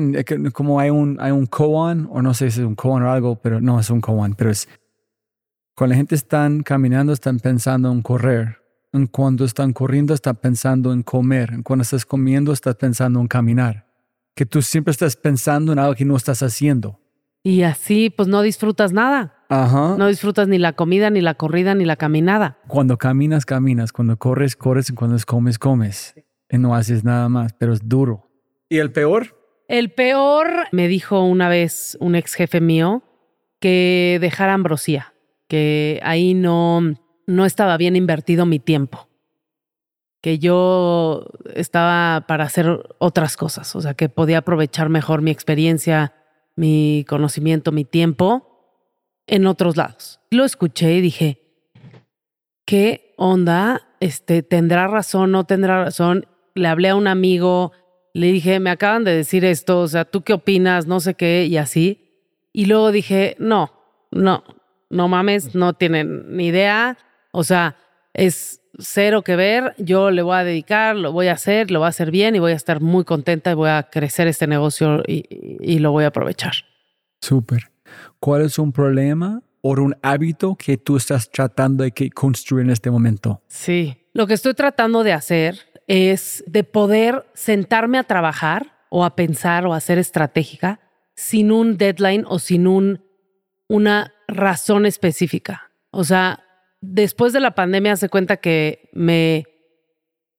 como 0.53 0.78
hay 0.78 0.91
un, 0.91 1.16
hay 1.20 1.32
un 1.32 1.47
koan, 1.47 2.09
o 2.11 2.20
no 2.20 2.35
sé 2.35 2.51
si 2.51 2.61
es 2.61 2.66
un 2.66 2.74
koan 2.74 3.03
o 3.03 3.11
algo, 3.11 3.41
pero 3.41 3.61
no 3.61 3.81
es 3.81 3.91
un 3.91 4.01
koan, 4.01 4.35
pero 4.35 4.51
es 4.51 4.69
Cuando 5.77 5.95
la 5.95 5.97
gente 5.97 6.15
está 6.15 6.49
caminando, 6.65 7.13
están 7.13 7.41
pensando 7.41 7.91
en 7.91 8.01
correr. 8.01 8.59
En 8.93 9.09
cuando 9.09 9.45
están 9.45 9.73
corriendo, 9.73 10.15
están 10.15 10.37
pensando 10.37 10.93
en 10.93 11.03
comer. 11.03 11.51
En 11.53 11.65
cuando 11.65 11.83
estás 11.83 12.07
comiendo, 12.07 12.53
estás 12.53 12.77
pensando 12.77 13.19
en 13.21 13.27
caminar. 13.27 13.87
Que 14.37 14.47
tú 14.47 14.63
siempre 14.63 14.93
estás 14.93 15.17
pensando 15.17 15.73
en 15.73 15.81
algo 15.81 15.97
que 15.97 16.05
no 16.05 16.17
estás 16.17 16.45
haciendo. 16.45 17.01
Y 17.43 17.63
así, 17.63 18.09
pues 18.09 18.29
no 18.29 18.43
disfrutas 18.43 18.93
nada. 18.93 19.35
Ajá. 19.49 19.97
No 19.99 20.07
disfrutas 20.07 20.47
ni 20.47 20.59
la 20.59 20.75
comida, 20.75 21.11
ni 21.11 21.21
la 21.21 21.35
corrida, 21.35 21.75
ni 21.75 21.85
la 21.85 21.97
caminada. 21.97 22.59
Cuando 22.69 22.97
caminas, 22.97 23.45
caminas. 23.45 23.93
Cuando 23.93 24.17
corres, 24.17 24.55
corres. 24.55 24.91
Y 24.91 24.95
cuando 24.95 25.17
comes, 25.27 25.59
comes. 25.59 26.15
Y 26.49 26.59
no 26.59 26.77
haces 26.77 27.03
nada 27.03 27.29
más, 27.29 27.53
pero 27.53 27.73
es 27.73 27.89
duro. 27.89 28.31
¿Y 28.69 28.79
el 28.79 28.93
peor? 28.93 29.37
El 29.67 29.91
peor, 29.91 30.69
me 30.71 30.87
dijo 30.87 31.25
una 31.25 31.49
vez 31.49 31.97
un 31.99 32.15
ex 32.15 32.35
jefe 32.35 32.61
mío, 32.61 33.03
que 33.59 34.19
dejara 34.21 34.55
ambrosía, 34.55 35.14
que 35.49 36.01
ahí 36.03 36.35
no, 36.35 36.81
no 37.27 37.45
estaba 37.45 37.77
bien 37.77 37.97
invertido 37.97 38.47
mi 38.47 38.59
tiempo, 38.59 39.09
que 40.21 40.39
yo 40.39 41.27
estaba 41.55 42.27
para 42.27 42.45
hacer 42.45 42.95
otras 42.99 43.37
cosas, 43.37 43.75
o 43.77 43.81
sea, 43.81 43.95
que 43.95 44.09
podía 44.09 44.39
aprovechar 44.39 44.89
mejor 44.89 45.23
mi 45.23 45.31
experiencia, 45.31 46.15
mi 46.57 47.05
conocimiento, 47.09 47.73
mi 47.73 47.85
tiempo 47.85 48.55
en 49.27 49.47
otros 49.47 49.77
lados. 49.77 50.21
Lo 50.31 50.45
escuché 50.45 50.95
y 50.95 51.01
dije, 51.01 51.41
¿qué 52.65 53.15
onda? 53.16 53.89
Este, 54.01 54.43
¿Tendrá 54.43 54.87
razón? 54.87 55.33
¿No 55.33 55.45
tendrá 55.45 55.85
razón? 55.85 56.27
Le 56.55 56.69
hablé 56.69 56.91
a 56.91 56.97
un 56.97 57.07
amigo, 57.07 57.73
le 58.12 58.29
dije, 58.33 58.61
me 58.61 58.71
acaban 58.71 59.05
de 59.05 59.15
decir 59.15 59.45
esto, 59.45 59.81
o 59.81 59.89
sea, 59.89 60.05
¿tú 60.05 60.23
qué 60.23 60.33
opinas? 60.33 60.87
No 60.87 61.01
sé 61.01 61.15
qué, 61.15 61.47
y 61.47 61.57
así. 61.57 62.01
Y 62.53 62.66
luego 62.66 62.93
dije, 62.93 63.37
no, 63.41 63.73
no, 64.12 64.45
no 64.90 65.09
mames, 65.09 65.55
no 65.55 65.74
tienen 65.74 66.36
ni 66.36 66.47
idea. 66.47 66.98
O 67.32 67.44
sea, 67.44 67.77
es 68.12 68.61
cero 68.78 69.23
que 69.23 69.36
ver. 69.36 69.74
Yo 69.78 70.11
le 70.11 70.23
voy 70.23 70.36
a 70.36 70.44
dedicar, 70.44 70.97
lo 70.97 71.12
voy 71.12 71.28
a 71.28 71.32
hacer, 71.32 71.70
lo 71.70 71.81
voy 71.81 71.86
a 71.86 71.89
hacer 71.90 72.11
bien 72.11 72.35
y 72.36 72.39
voy 72.39 72.52
a 72.52 72.56
estar 72.56 72.81
muy 72.81 73.05
contenta 73.05 73.51
y 73.51 73.55
voy 73.55 73.70
a 73.70 73.85
crecer 73.90 74.27
este 74.27 74.47
negocio 74.47 75.02
y, 75.06 75.78
lo 75.78 75.93
voy 75.93 76.05
a 76.05 76.09
aprovechar. 76.09 76.55
Súper. 77.20 77.70
¿Cuál 78.20 78.43
es 78.43 78.59
un 78.59 78.73
problema 78.73 79.43
o 79.61 79.70
un 79.73 79.97
hábito 80.02 80.56
que 80.56 80.77
tú 80.77 80.97
estás 80.97 81.31
tratando 81.31 81.85
de 81.85 82.11
construir 82.11 82.65
en 82.65 82.70
este 82.70 82.90
momento? 82.90 83.43
Sí, 83.48 83.97
lo 84.12 84.27
que 84.27 84.35
estoy 84.35 84.55
tratando 84.55 85.02
de 85.02 85.12
hacer 85.12 85.59
es 85.86 86.43
de 86.47 86.65
poder 86.65 87.27
sentarme 87.35 87.98
a 87.98 88.05
trabajar 88.05 88.74
o 88.89 89.05
a 89.05 89.16
pensar 89.16 89.66
o 89.66 89.74
a 89.74 89.81
ser 89.81 89.98
estratégica 89.98 90.81
sin 91.15 91.52
un 91.52 91.77
deadline 91.77 92.24
o 92.27 92.39
sin 92.39 92.66
un, 92.66 93.05
una 93.69 94.12
razón 94.35 94.86
específica. 94.86 95.70
O 95.90 96.05
sea, 96.05 96.44
después 96.81 97.32
de 97.32 97.40
la 97.40 97.55
pandemia 97.55 97.97
se 97.97 98.09
cuenta 98.09 98.36
que 98.36 98.90
me 98.93 99.47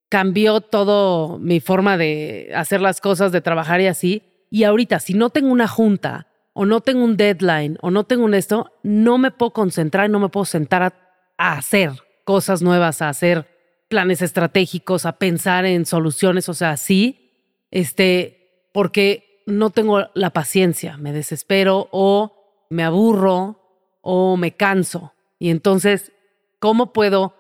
cambió 0.10 0.62
todo 0.62 1.40
mi 1.40 1.60
forma 1.60 1.98
de 1.98 2.52
hacer 2.56 2.82
las 2.82 3.02
cosas, 3.02 3.32
de 3.32 3.42
trabajar 3.42 3.82
y 3.82 3.88
así. 3.88 4.24
Y 4.50 4.64
ahorita, 4.64 5.00
si 5.00 5.14
no 5.14 5.30
tengo 5.30 5.52
una 5.52 5.68
junta 5.68 6.28
o 6.54 6.66
no 6.66 6.82
tengo 6.82 7.04
un 7.04 7.18
deadline 7.18 7.78
o 7.82 7.92
no 7.92 8.04
tengo 8.04 8.26
un 8.26 8.34
esto, 8.34 8.72
no 8.84 9.18
me 9.18 9.32
puedo 9.32 9.52
concentrar, 9.52 10.10
no 10.10 10.20
me 10.20 10.30
puedo 10.30 10.46
sentar 10.46 10.84
a, 10.84 10.94
a 11.38 11.54
hacer 11.58 11.92
cosas 12.24 12.62
nuevas, 12.62 13.02
a 13.02 13.10
hacer 13.10 13.48
planes 13.90 14.22
estratégicos, 14.22 15.06
a 15.06 15.18
pensar 15.18 15.66
en 15.66 15.86
soluciones, 15.86 16.50
o 16.50 16.54
sea, 16.54 16.78
sí, 16.78 17.32
este, 17.72 18.70
porque 18.74 19.44
no 19.46 19.70
tengo 19.70 20.10
la 20.14 20.32
paciencia, 20.32 20.98
me 20.98 21.12
desespero 21.12 21.88
o 21.92 22.66
me 22.70 22.84
aburro 22.84 23.65
o 24.08 24.38
me 24.38 24.52
canso. 24.52 25.14
Y 25.40 25.50
entonces, 25.50 26.12
¿cómo 26.60 26.94
puedo 26.94 27.34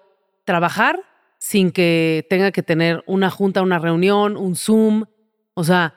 trabajar 0.45 0.99
sin 1.37 1.71
que 1.71 2.25
tenga 2.27 2.51
que 2.51 2.63
tener 2.63 3.03
una 3.05 3.29
junta, 3.29 3.61
una 3.61 3.77
reunión, 3.77 4.35
un 4.35 4.55
Zoom? 4.55 5.05
O 5.53 5.63
sea, 5.63 5.93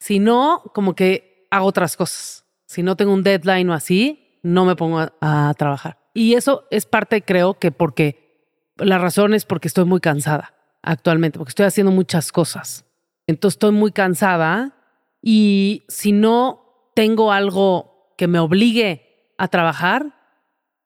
si 0.00 0.18
no, 0.18 0.62
como 0.74 0.96
que 0.96 1.46
hago 1.52 1.66
otras 1.66 1.96
cosas. 1.96 2.44
Si 2.66 2.82
no 2.82 2.96
tengo 2.96 3.12
un 3.12 3.22
deadline 3.22 3.70
o 3.70 3.74
así, 3.74 4.40
no 4.42 4.64
me 4.64 4.74
pongo 4.74 4.98
a, 4.98 5.12
a 5.20 5.54
trabajar. 5.54 5.98
Y 6.14 6.34
eso 6.34 6.64
es 6.72 6.84
parte, 6.84 7.22
creo 7.22 7.54
que 7.54 7.70
porque 7.70 8.50
la 8.76 8.98
razón 8.98 9.34
es 9.34 9.44
porque 9.44 9.68
estoy 9.68 9.84
muy 9.84 10.00
cansada 10.00 10.52
actualmente, 10.82 11.38
porque 11.38 11.50
estoy 11.50 11.66
haciendo 11.66 11.92
muchas 11.92 12.32
cosas. 12.32 12.84
Entonces 13.28 13.54
estoy 13.54 13.70
muy 13.70 13.92
cansada 13.92 14.74
y 15.22 15.84
si 15.86 16.10
no 16.10 16.90
tengo 16.96 17.30
algo 17.30 18.14
que 18.16 18.26
me 18.26 18.40
obligue 18.40 19.07
a 19.38 19.48
trabajar, 19.48 20.14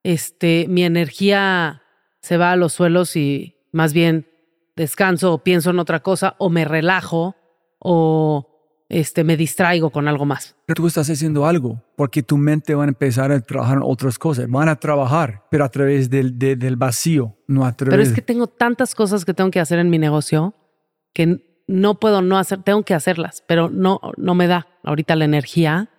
este, 0.05 0.67
mi 0.69 0.85
energía 0.85 1.83
se 2.21 2.37
va 2.37 2.53
a 2.53 2.57
los 2.57 2.75
suelos 2.75 3.17
y 3.17 3.57
más 3.73 3.93
bien 3.93 4.29
descanso 4.77 5.33
o 5.33 5.39
pienso 5.39 5.71
en 5.71 5.79
otra 5.79 6.01
cosa 6.01 6.37
o 6.39 6.51
me 6.51 6.65
relajo 6.65 7.35
o 7.79 8.49
este, 8.89 9.25
me 9.25 9.37
distraigo 9.39 9.91
con 9.91 10.07
algo 10.07 10.27
más. 10.27 10.55
Pero 10.67 10.83
tú 10.83 10.87
estás 10.87 11.09
haciendo 11.09 11.47
algo 11.47 11.83
porque 11.97 12.23
tu 12.23 12.37
mente 12.37 12.75
va 12.75 12.85
a 12.85 12.89
empezar 12.89 13.33
a 13.33 13.41
trabajar 13.41 13.79
en 13.79 13.85
otras 13.85 14.19
cosas. 14.19 14.49
Van 14.49 14.69
a 14.69 14.77
trabajar, 14.77 15.45
pero 15.51 15.65
a 15.65 15.71
través 15.71 16.11
del, 16.11 16.39
del 16.39 16.77
vacío, 16.77 17.37
no 17.49 17.65
a 17.65 17.73
través... 17.73 17.93
Pero 17.93 18.03
es 18.03 18.13
que 18.13 18.23
tengo 18.23 18.49
tantas 18.49 18.95
cosas 18.95 19.25
que 19.25 19.35
tengo 19.35 19.51
que 19.51 19.61
hacer 19.61 19.79
en 19.79 19.89
mi 19.89 19.99
negocio 19.99 20.55
que 21.15 21.63
no 21.67 21.99
puedo 21.99 22.21
no 22.21 22.39
hacer, 22.39 22.63
tengo 22.63 22.83
que 22.85 22.95
hacerlas, 22.95 23.43
pero 23.47 23.71
no, 23.71 24.01
no 24.19 24.35
me 24.35 24.47
da 24.47 24.67
ahorita 24.83 25.17
la 25.17 25.25
energía 25.25 25.91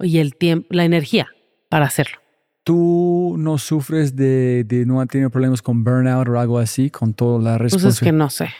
y 0.00 0.18
el 0.18 0.34
tiempo, 0.36 0.68
la 0.70 0.84
energía 0.84 1.28
para 1.72 1.86
hacerlo. 1.86 2.18
¿Tú 2.64 3.34
no 3.38 3.56
sufres 3.56 4.14
de, 4.14 4.62
de 4.64 4.84
no 4.84 5.04
tener 5.06 5.30
problemas 5.30 5.62
con 5.62 5.82
burnout 5.82 6.28
o 6.28 6.38
algo 6.38 6.58
así, 6.58 6.90
con 6.90 7.14
toda 7.14 7.40
la 7.40 7.56
responsabilidad? 7.56 7.88
Pues 7.88 7.94
es 7.94 8.00
que 8.00 8.12
no 8.12 8.28
sé. 8.28 8.50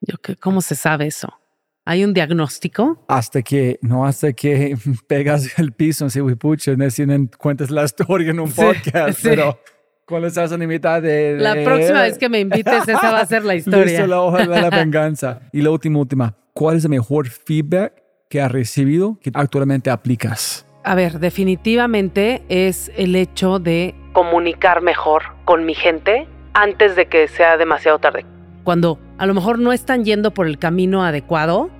Yo, 0.00 0.16
¿Cómo 0.40 0.62
se 0.62 0.74
sabe 0.74 1.06
eso? 1.06 1.38
¿Hay 1.84 2.02
un 2.02 2.14
diagnóstico? 2.14 3.04
Hasta 3.08 3.42
que, 3.42 3.78
no 3.82 4.06
hasta 4.06 4.32
que 4.32 4.74
pegas 5.06 5.58
el 5.58 5.72
piso, 5.72 6.08
si 6.08 6.22
pucha, 6.22 6.72
cuentas 7.38 7.70
la 7.70 7.84
historia 7.84 8.30
en 8.30 8.40
un 8.40 8.50
podcast, 8.50 9.20
pero 9.22 9.60
cuando 10.06 10.28
estás 10.28 10.50
en 10.52 10.66
mitad 10.66 11.02
de, 11.02 11.36
La 11.38 11.52
próxima 11.62 12.00
vez 12.04 12.16
que 12.16 12.30
me 12.30 12.40
invites, 12.40 12.88
esa 12.88 13.12
va 13.12 13.20
a 13.20 13.26
ser 13.26 13.44
la 13.44 13.54
historia. 13.54 13.84
Listo, 13.84 14.06
la 14.06 14.22
hoja 14.22 14.46
de 14.46 14.46
la 14.46 14.70
venganza. 14.78 15.42
Y 15.52 15.60
la 15.60 15.68
última, 15.68 15.98
última. 15.98 16.34
¿Cuál 16.54 16.78
es 16.78 16.84
el 16.84 16.90
mejor 16.90 17.28
feedback 17.28 18.02
que 18.30 18.40
has 18.40 18.50
recibido 18.50 19.18
que 19.20 19.30
actualmente 19.34 19.90
aplicas? 19.90 20.64
A 20.84 20.94
ver, 20.96 21.20
definitivamente 21.20 22.42
es 22.48 22.90
el 22.96 23.14
hecho 23.14 23.60
de 23.60 23.94
comunicar 24.12 24.82
mejor 24.82 25.22
con 25.44 25.64
mi 25.64 25.74
gente 25.74 26.26
antes 26.54 26.96
de 26.96 27.06
que 27.06 27.28
sea 27.28 27.56
demasiado 27.56 27.98
tarde. 27.98 28.26
Cuando 28.64 28.98
a 29.18 29.26
lo 29.26 29.34
mejor 29.34 29.58
no 29.58 29.72
están 29.72 30.04
yendo 30.04 30.34
por 30.34 30.46
el 30.46 30.58
camino 30.58 31.04
adecuado, 31.04 31.70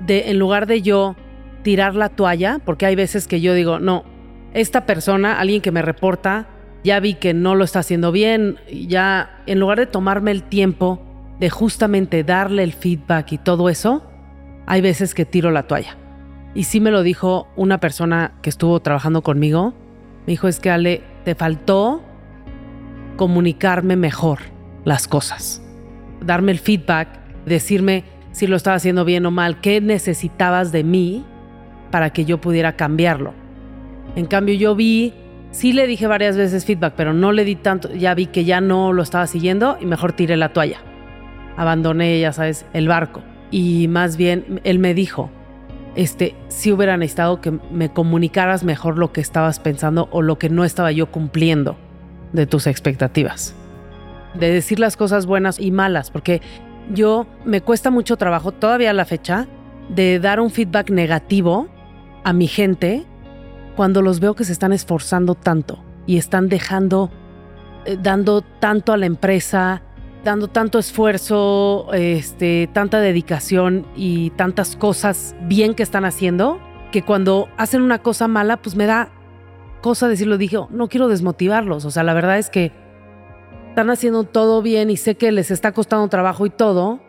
de 0.00 0.30
en 0.30 0.38
lugar 0.38 0.66
de 0.66 0.82
yo 0.82 1.14
tirar 1.62 1.94
la 1.94 2.08
toalla, 2.08 2.60
porque 2.64 2.86
hay 2.86 2.96
veces 2.96 3.28
que 3.28 3.40
yo 3.40 3.54
digo, 3.54 3.78
no, 3.78 4.04
esta 4.52 4.84
persona, 4.84 5.38
alguien 5.38 5.60
que 5.60 5.70
me 5.70 5.82
reporta, 5.82 6.48
ya 6.82 6.98
vi 6.98 7.14
que 7.14 7.34
no 7.34 7.54
lo 7.54 7.64
está 7.64 7.80
haciendo 7.80 8.10
bien, 8.10 8.58
ya 8.68 9.42
en 9.46 9.60
lugar 9.60 9.78
de 9.78 9.86
tomarme 9.86 10.32
el 10.32 10.42
tiempo 10.42 11.00
de 11.38 11.50
justamente 11.50 12.24
darle 12.24 12.64
el 12.64 12.72
feedback 12.72 13.32
y 13.32 13.38
todo 13.38 13.68
eso, 13.68 14.02
hay 14.66 14.80
veces 14.80 15.14
que 15.14 15.24
tiro 15.24 15.50
la 15.50 15.64
toalla. 15.64 15.99
Y 16.54 16.64
sí 16.64 16.80
me 16.80 16.90
lo 16.90 17.02
dijo 17.02 17.48
una 17.56 17.78
persona 17.78 18.32
que 18.42 18.50
estuvo 18.50 18.80
trabajando 18.80 19.22
conmigo, 19.22 19.74
me 20.26 20.32
dijo, 20.32 20.48
es 20.48 20.60
que 20.60 20.70
Ale, 20.70 21.02
te 21.24 21.34
faltó 21.34 22.02
comunicarme 23.16 23.96
mejor 23.96 24.40
las 24.84 25.06
cosas, 25.06 25.62
darme 26.20 26.52
el 26.52 26.58
feedback, 26.58 27.08
decirme 27.46 28.04
si 28.32 28.46
lo 28.46 28.56
estaba 28.56 28.76
haciendo 28.76 29.04
bien 29.04 29.26
o 29.26 29.30
mal, 29.30 29.60
qué 29.60 29.80
necesitabas 29.80 30.72
de 30.72 30.84
mí 30.84 31.24
para 31.90 32.10
que 32.10 32.24
yo 32.24 32.40
pudiera 32.40 32.76
cambiarlo. 32.76 33.34
En 34.16 34.26
cambio, 34.26 34.54
yo 34.54 34.74
vi 34.74 35.14
Sí 35.50 35.72
le 35.72 35.86
dije 35.88 36.06
varias 36.06 36.36
veces 36.36 36.64
feedback, 36.64 36.94
pero 36.96 37.12
no 37.12 37.32
le 37.32 37.44
di 37.44 37.56
tanto, 37.56 37.92
ya 37.92 38.14
vi 38.14 38.26
que 38.26 38.44
ya 38.44 38.60
no 38.60 38.92
lo 38.92 39.02
estaba 39.02 39.26
siguiendo 39.26 39.78
y 39.80 39.86
mejor 39.86 40.12
tiré 40.12 40.36
la 40.36 40.52
toalla. 40.52 40.78
Abandoné, 41.56 42.20
ya 42.20 42.32
sabes, 42.32 42.66
el 42.72 42.86
barco. 42.86 43.22
Y 43.50 43.88
más 43.88 44.16
bien, 44.16 44.60
él 44.62 44.78
me 44.78 44.94
dijo, 44.94 45.30
este, 45.96 46.34
si 46.48 46.72
hubiera 46.72 46.96
necesitado 46.96 47.40
que 47.40 47.50
me 47.50 47.92
comunicaras 47.92 48.64
mejor 48.64 48.98
lo 48.98 49.12
que 49.12 49.20
estabas 49.20 49.58
pensando 49.58 50.08
o 50.12 50.22
lo 50.22 50.38
que 50.38 50.48
no 50.48 50.64
estaba 50.64 50.92
yo 50.92 51.10
cumpliendo 51.10 51.76
de 52.32 52.46
tus 52.46 52.66
expectativas. 52.66 53.54
De 54.34 54.50
decir 54.50 54.78
las 54.78 54.96
cosas 54.96 55.26
buenas 55.26 55.58
y 55.58 55.70
malas, 55.70 56.10
porque 56.10 56.40
yo 56.92 57.26
me 57.44 57.60
cuesta 57.60 57.90
mucho 57.90 58.16
trabajo 58.16 58.52
todavía 58.52 58.90
a 58.90 58.94
la 58.94 59.04
fecha 59.04 59.48
de 59.88 60.20
dar 60.20 60.40
un 60.40 60.50
feedback 60.50 60.90
negativo 60.90 61.68
a 62.22 62.32
mi 62.32 62.46
gente 62.46 63.04
cuando 63.76 64.02
los 64.02 64.20
veo 64.20 64.34
que 64.34 64.44
se 64.44 64.52
están 64.52 64.72
esforzando 64.72 65.34
tanto 65.34 65.82
y 66.06 66.16
están 66.16 66.48
dejando, 66.48 67.10
eh, 67.84 67.96
dando 68.00 68.42
tanto 68.42 68.92
a 68.92 68.96
la 68.96 69.06
empresa, 69.06 69.82
dando 70.24 70.48
tanto 70.48 70.78
esfuerzo, 70.78 71.88
este, 71.92 72.68
tanta 72.72 73.00
dedicación 73.00 73.86
y 73.96 74.30
tantas 74.30 74.76
cosas 74.76 75.34
bien 75.42 75.74
que 75.74 75.82
están 75.82 76.04
haciendo, 76.04 76.60
que 76.92 77.02
cuando 77.02 77.48
hacen 77.56 77.82
una 77.82 78.00
cosa 78.00 78.28
mala, 78.28 78.58
pues 78.58 78.76
me 78.76 78.86
da, 78.86 79.10
cosa 79.80 80.08
decirlo, 80.08 80.36
dije, 80.38 80.58
oh, 80.58 80.68
no 80.70 80.88
quiero 80.88 81.08
desmotivarlos, 81.08 81.84
o 81.84 81.90
sea, 81.90 82.02
la 82.02 82.14
verdad 82.14 82.38
es 82.38 82.50
que 82.50 82.72
están 83.70 83.90
haciendo 83.90 84.24
todo 84.24 84.62
bien 84.62 84.90
y 84.90 84.96
sé 84.96 85.14
que 85.14 85.32
les 85.32 85.50
está 85.50 85.72
costando 85.72 86.08
trabajo 86.08 86.44
y 86.44 86.50
todo, 86.50 87.00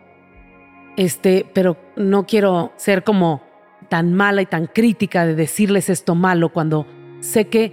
este, 0.96 1.46
pero 1.52 1.76
no 1.96 2.26
quiero 2.26 2.72
ser 2.76 3.04
como 3.04 3.42
tan 3.88 4.14
mala 4.14 4.42
y 4.42 4.46
tan 4.46 4.66
crítica 4.66 5.26
de 5.26 5.34
decirles 5.34 5.90
esto 5.90 6.14
malo 6.14 6.50
cuando 6.50 6.86
sé 7.20 7.48
que 7.48 7.72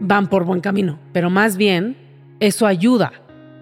van 0.00 0.26
por 0.26 0.44
buen 0.44 0.60
camino, 0.60 0.98
pero 1.12 1.30
más 1.30 1.56
bien 1.56 1.96
eso 2.40 2.66
ayuda, 2.66 3.12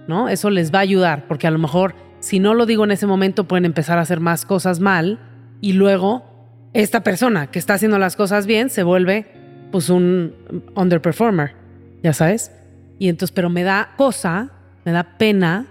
¿no? 0.06 0.28
Eso 0.28 0.50
les 0.50 0.72
va 0.72 0.78
a 0.78 0.82
ayudar, 0.82 1.26
porque 1.26 1.46
a 1.46 1.50
lo 1.50 1.58
mejor 1.58 1.94
si 2.20 2.38
no 2.38 2.54
lo 2.54 2.64
digo 2.64 2.84
en 2.84 2.90
ese 2.90 3.06
momento 3.06 3.44
pueden 3.44 3.66
empezar 3.66 3.98
a 3.98 4.02
hacer 4.02 4.18
más 4.18 4.46
cosas 4.46 4.80
mal 4.80 5.18
y 5.60 5.74
luego 5.74 6.24
esta 6.72 7.02
persona 7.02 7.50
que 7.50 7.58
está 7.58 7.74
haciendo 7.74 7.98
las 7.98 8.16
cosas 8.16 8.46
bien 8.46 8.70
se 8.70 8.82
vuelve 8.82 9.26
pues 9.70 9.90
un 9.90 10.34
underperformer, 10.74 11.54
ya 12.02 12.12
sabes. 12.12 12.50
Y 12.98 13.08
entonces, 13.08 13.32
pero 13.32 13.50
me 13.50 13.62
da 13.62 13.92
cosa, 13.96 14.52
me 14.84 14.92
da 14.92 15.18
pena 15.18 15.66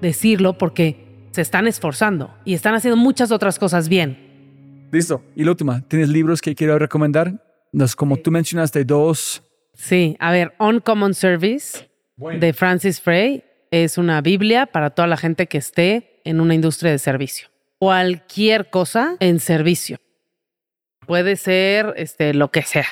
decirlo 0.00 0.58
porque 0.58 1.26
se 1.32 1.40
están 1.40 1.66
esforzando 1.66 2.34
y 2.44 2.54
están 2.54 2.74
haciendo 2.74 2.96
muchas 2.96 3.32
otras 3.32 3.58
cosas 3.58 3.88
bien. 3.88 4.88
Listo. 4.92 5.22
Y 5.34 5.44
la 5.44 5.50
última, 5.50 5.80
¿tienes 5.82 6.08
libros 6.08 6.40
que 6.40 6.54
quiero 6.54 6.78
recomendar? 6.78 7.42
Los, 7.72 7.96
como 7.96 8.16
tú 8.16 8.30
mencionaste, 8.30 8.84
dos. 8.84 9.42
Sí, 9.74 10.16
a 10.20 10.32
ver, 10.32 10.52
On 10.58 10.80
Common 10.80 11.14
Service 11.14 11.88
de 12.16 12.52
Francis 12.52 13.00
Frey 13.00 13.42
es 13.70 13.98
una 13.98 14.20
Biblia 14.20 14.66
para 14.66 14.90
toda 14.90 15.08
la 15.08 15.16
gente 15.16 15.46
que 15.46 15.58
esté 15.58 16.20
en 16.24 16.40
una 16.40 16.54
industria 16.54 16.90
de 16.90 16.98
servicio. 16.98 17.48
Cualquier 17.78 18.70
cosa 18.70 19.16
en 19.20 19.40
servicio. 19.40 19.98
Puede 21.06 21.36
ser 21.36 21.94
este, 21.96 22.34
lo 22.34 22.50
que 22.50 22.62
sea, 22.62 22.86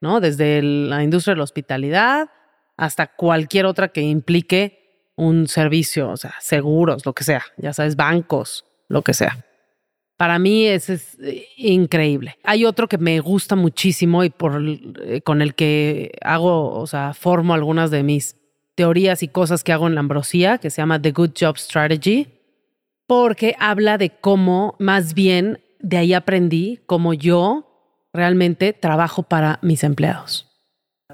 ¿no? 0.00 0.20
Desde 0.20 0.62
la 0.62 1.02
industria 1.02 1.34
de 1.34 1.38
la 1.38 1.44
hospitalidad 1.44 2.28
hasta 2.76 3.06
cualquier 3.06 3.66
otra 3.66 3.88
que 3.88 4.00
implique 4.00 5.12
un 5.16 5.46
servicio, 5.46 6.10
o 6.10 6.16
sea, 6.16 6.34
seguros, 6.40 7.06
lo 7.06 7.12
que 7.12 7.22
sea, 7.22 7.44
ya 7.56 7.72
sabes, 7.72 7.94
bancos, 7.94 8.64
lo 8.88 9.02
que 9.02 9.14
sea. 9.14 9.44
Para 10.16 10.38
mí 10.38 10.66
es 10.66 10.90
eh, 10.90 11.48
increíble. 11.56 12.38
Hay 12.42 12.64
otro 12.64 12.88
que 12.88 12.98
me 12.98 13.20
gusta 13.20 13.56
muchísimo 13.56 14.24
y 14.24 14.30
por, 14.30 14.60
eh, 15.02 15.20
con 15.22 15.42
el 15.42 15.54
que 15.54 16.12
hago, 16.22 16.72
o 16.72 16.86
sea, 16.86 17.14
formo 17.14 17.54
algunas 17.54 17.90
de 17.90 18.02
mis 18.02 18.36
teorías 18.74 19.22
y 19.22 19.28
cosas 19.28 19.64
que 19.64 19.72
hago 19.72 19.86
en 19.86 19.94
la 19.94 20.00
ambrosía, 20.00 20.58
que 20.58 20.70
se 20.70 20.82
llama 20.82 21.00
The 21.00 21.12
Good 21.12 21.32
Job 21.38 21.58
Strategy, 21.58 22.28
porque 23.06 23.54
habla 23.58 23.98
de 23.98 24.10
cómo 24.10 24.76
más 24.78 25.14
bien 25.14 25.60
de 25.80 25.98
ahí 25.98 26.14
aprendí 26.14 26.80
cómo 26.86 27.12
yo 27.14 27.70
realmente 28.12 28.72
trabajo 28.72 29.22
para 29.22 29.58
mis 29.62 29.84
empleados. 29.84 30.50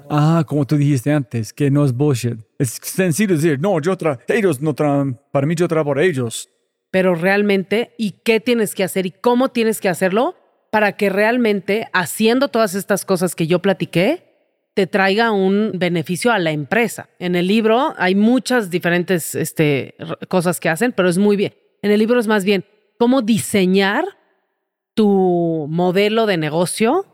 Ah, 0.09 0.43
como 0.47 0.65
tú 0.65 0.77
dijiste 0.77 1.11
antes, 1.11 1.53
que 1.53 1.69
no 1.69 1.83
es 1.85 1.93
bullshit. 1.93 2.37
Es 2.57 2.79
sencillo 2.81 3.35
decir, 3.35 3.59
no, 3.59 3.79
yo 3.81 3.97
tra 3.97 4.19
ellos 4.27 4.61
no 4.61 4.73
trabajan, 4.73 5.19
para 5.31 5.45
mí 5.45 5.55
yo 5.55 5.67
trabajo 5.67 5.89
por 5.89 5.99
ellos. 5.99 6.49
Pero 6.89 7.15
realmente, 7.15 7.93
¿y 7.97 8.11
qué 8.23 8.39
tienes 8.39 8.75
que 8.75 8.83
hacer 8.83 9.05
y 9.05 9.11
cómo 9.11 9.49
tienes 9.49 9.79
que 9.79 9.89
hacerlo 9.89 10.35
para 10.71 10.93
que 10.93 11.09
realmente 11.09 11.87
haciendo 11.93 12.47
todas 12.47 12.75
estas 12.75 13.05
cosas 13.05 13.35
que 13.35 13.47
yo 13.47 13.59
platiqué, 13.59 14.30
te 14.73 14.87
traiga 14.87 15.31
un 15.31 15.71
beneficio 15.75 16.31
a 16.31 16.39
la 16.39 16.51
empresa? 16.51 17.09
En 17.19 17.35
el 17.35 17.47
libro 17.47 17.93
hay 17.97 18.15
muchas 18.15 18.69
diferentes 18.69 19.35
este, 19.35 19.95
cosas 20.27 20.59
que 20.59 20.69
hacen, 20.69 20.91
pero 20.91 21.09
es 21.09 21.17
muy 21.17 21.35
bien. 21.35 21.53
En 21.81 21.91
el 21.91 21.99
libro 21.99 22.19
es 22.19 22.27
más 22.27 22.45
bien 22.45 22.65
cómo 22.97 23.21
diseñar 23.21 24.05
tu 24.93 25.67
modelo 25.69 26.25
de 26.25 26.37
negocio 26.37 27.05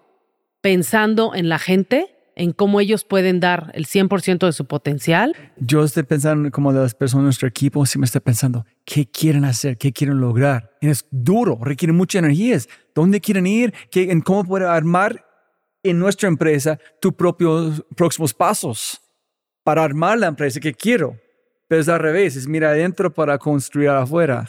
pensando 0.62 1.34
en 1.34 1.50
la 1.50 1.60
gente 1.60 2.14
en 2.38 2.52
cómo 2.52 2.80
ellos 2.80 3.04
pueden 3.04 3.40
dar 3.40 3.72
el 3.74 3.88
100% 3.88 4.46
de 4.46 4.52
su 4.52 4.66
potencial. 4.66 5.36
Yo 5.58 5.84
estoy 5.84 6.04
pensando 6.04 6.52
como 6.52 6.72
las 6.72 6.94
personas 6.94 7.24
de 7.24 7.26
nuestro 7.26 7.48
equipo, 7.48 7.84
si 7.86 7.98
me 7.98 8.08
pensando, 8.24 8.64
¿qué 8.86 9.10
quieren 9.10 9.44
hacer? 9.44 9.78
¿Qué 9.78 9.92
quieren 9.92 10.20
lograr? 10.22 10.78
es 10.80 11.06
duro, 11.10 11.58
requiere 11.62 11.94
mucha 11.94 12.20
energía. 12.20 12.60
¿Dónde 12.94 13.20
quieren 13.22 13.48
ir? 13.48 13.74
¿Qué, 13.90 14.12
¿En 14.12 14.22
cómo 14.22 14.46
poder 14.46 14.68
armar 14.68 15.26
en 15.90 16.00
nuestra 16.00 16.28
empresa 16.28 16.80
tus 17.00 17.14
propios 17.14 17.84
próximos 17.96 18.34
pasos 18.34 19.02
para 19.64 19.84
armar 19.84 20.18
la 20.18 20.28
empresa 20.28 20.60
que 20.60 20.74
quiero? 20.74 21.18
Pero 21.68 21.82
es 21.82 21.90
al 21.90 22.00
revés, 22.00 22.36
es 22.36 22.48
mira 22.48 22.70
adentro 22.70 23.14
para 23.14 23.38
construir 23.38 23.90
afuera. 23.90 24.46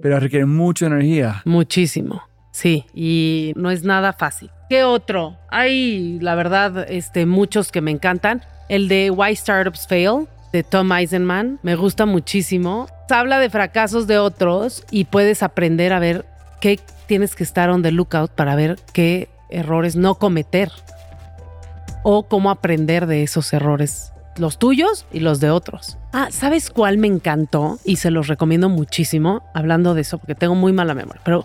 Pero 0.00 0.20
requiere 0.20 0.46
mucha 0.46 0.86
energía. 0.86 1.42
Muchísimo. 1.44 2.22
Sí, 2.52 2.86
y 2.94 3.52
no 3.56 3.70
es 3.70 3.82
nada 3.82 4.12
fácil. 4.12 4.50
¿Qué 4.68 4.84
otro? 4.84 5.36
Hay, 5.50 6.18
la 6.20 6.34
verdad, 6.34 6.90
este, 6.90 7.26
muchos 7.26 7.70
que 7.70 7.80
me 7.80 7.90
encantan. 7.90 8.42
El 8.68 8.88
de 8.88 9.10
Why 9.10 9.36
Startups 9.36 9.86
Fail, 9.86 10.26
de 10.52 10.62
Tom 10.62 10.92
Eisenman, 10.92 11.60
me 11.62 11.76
gusta 11.76 12.06
muchísimo. 12.06 12.86
Habla 13.10 13.38
de 13.38 13.50
fracasos 13.50 14.06
de 14.06 14.18
otros 14.18 14.84
y 14.90 15.04
puedes 15.04 15.42
aprender 15.42 15.92
a 15.92 15.98
ver 15.98 16.24
qué 16.60 16.80
tienes 17.06 17.34
que 17.34 17.44
estar 17.44 17.70
on 17.70 17.82
the 17.82 17.92
lookout 17.92 18.30
para 18.32 18.56
ver 18.56 18.76
qué 18.92 19.28
errores 19.48 19.96
no 19.96 20.16
cometer 20.16 20.70
o 22.02 22.24
cómo 22.24 22.50
aprender 22.50 23.06
de 23.06 23.22
esos 23.22 23.52
errores, 23.52 24.12
los 24.36 24.58
tuyos 24.58 25.06
y 25.12 25.20
los 25.20 25.40
de 25.40 25.50
otros. 25.50 25.98
Ah, 26.12 26.28
¿sabes 26.30 26.70
cuál 26.70 26.98
me 26.98 27.08
encantó? 27.08 27.78
Y 27.84 27.96
se 27.96 28.10
los 28.10 28.28
recomiendo 28.28 28.68
muchísimo, 28.68 29.42
hablando 29.54 29.94
de 29.94 30.02
eso, 30.02 30.18
porque 30.18 30.34
tengo 30.34 30.54
muy 30.54 30.72
mala 30.72 30.94
memoria, 30.94 31.20
pero 31.24 31.44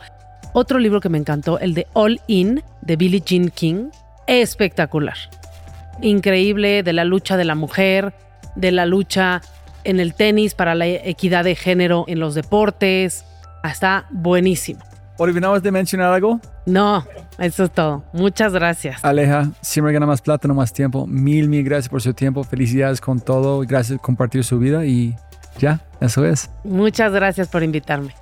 otro 0.54 0.80
libro 0.80 1.00
que 1.00 1.10
me 1.10 1.18
encantó, 1.18 1.60
el 1.60 1.74
de 1.74 1.88
All 1.94 2.22
In, 2.28 2.64
de 2.82 2.96
Billie 2.96 3.24
Jean 3.26 3.50
King, 3.50 3.90
espectacular. 4.28 5.18
Increíble 6.02 6.84
de 6.84 6.94
la 6.94 7.06
lucha 7.06 7.38
de 7.38 7.46
la 7.46 7.56
mujer, 7.56 8.14
de 8.56 8.72
la 8.72 8.86
lucha 8.86 9.42
en 9.84 10.00
el 10.00 10.14
tenis 10.14 10.54
para 10.54 10.76
la 10.76 10.88
equidad 10.88 11.44
de 11.44 11.56
género 11.56 12.06
en 12.08 12.20
los 12.20 12.36
deportes. 12.36 13.26
Está 13.64 14.06
buenísimo. 14.10 14.82
¿Olvidabas 15.22 15.62
de 15.62 15.72
mencionar 15.72 16.12
algo? 16.12 16.42
No, 16.66 17.06
eso 17.38 17.66
es 17.66 17.72
todo. 17.72 18.04
Muchas 18.12 18.54
gracias. 18.54 19.06
Aleja, 19.06 19.52
siempre 19.62 19.94
gana 19.94 20.08
más 20.08 20.20
plata, 20.20 20.48
no 20.48 20.56
más 20.56 20.74
tiempo. 20.74 21.06
Mil, 21.06 21.48
mil 21.48 21.64
gracias 21.64 21.90
por 21.90 22.02
su 22.02 22.12
tiempo. 22.12 22.44
Felicidades 22.44 23.00
con 23.00 23.20
todo. 23.20 23.60
Gracias 23.60 24.00
por 24.00 24.06
compartir 24.08 24.44
su 24.44 24.58
vida 24.58 24.84
y 24.84 25.16
ya, 25.60 25.80
eso 26.00 26.26
es. 26.26 26.50
Muchas 26.64 27.14
gracias 27.14 27.50
por 27.50 27.62
invitarme. 27.62 28.16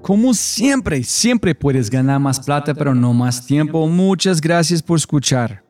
Como 0.00 0.32
siempre, 0.32 1.02
siempre 1.02 1.54
puedes 1.54 1.90
ganar 1.90 2.18
más 2.18 2.40
plata, 2.40 2.72
pero 2.72 2.94
no 2.94 3.12
más 3.12 3.44
tiempo. 3.44 3.86
Muchas 3.88 4.40
gracias 4.40 4.82
por 4.82 4.96
escuchar. 4.96 5.62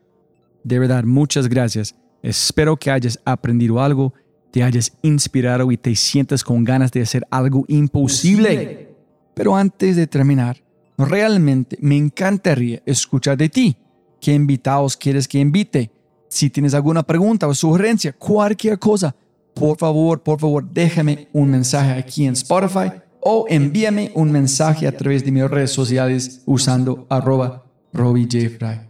De 0.62 0.78
verdad, 0.78 1.02
muchas 1.02 1.48
gracias. 1.48 1.96
Espero 2.22 2.76
que 2.76 2.92
hayas 2.92 3.18
aprendido 3.24 3.80
algo, 3.80 4.14
te 4.50 4.62
hayas 4.62 4.92
inspirado 5.02 5.70
y 5.70 5.76
te 5.76 5.94
sientas 5.94 6.42
con 6.42 6.64
ganas 6.64 6.90
de 6.92 7.02
hacer 7.02 7.26
algo 7.30 7.64
imposible. 7.68 8.94
Pero 9.34 9.56
antes 9.56 9.96
de 9.96 10.06
terminar, 10.06 10.56
realmente 10.96 11.78
me 11.80 11.96
encantaría 11.96 12.82
escuchar 12.84 13.36
de 13.36 13.48
ti. 13.48 13.76
¿Qué 14.20 14.34
invitados 14.34 14.96
quieres 14.96 15.28
que 15.28 15.38
invite? 15.38 15.90
Si 16.28 16.50
tienes 16.50 16.74
alguna 16.74 17.02
pregunta 17.02 17.46
o 17.46 17.54
sugerencia, 17.54 18.12
cualquier 18.12 18.78
cosa, 18.78 19.14
por 19.54 19.78
favor, 19.78 20.22
por 20.22 20.38
favor, 20.40 20.68
déjame 20.68 21.28
un 21.32 21.50
mensaje 21.50 21.92
aquí 21.92 22.26
en 22.26 22.34
Spotify 22.34 22.92
o 23.20 23.46
envíame 23.48 24.12
un 24.14 24.30
mensaje 24.30 24.86
a 24.86 24.96
través 24.96 25.24
de 25.24 25.32
mis 25.32 25.48
redes 25.48 25.70
sociales 25.70 26.42
usando 26.46 27.06
arroba 27.08 27.64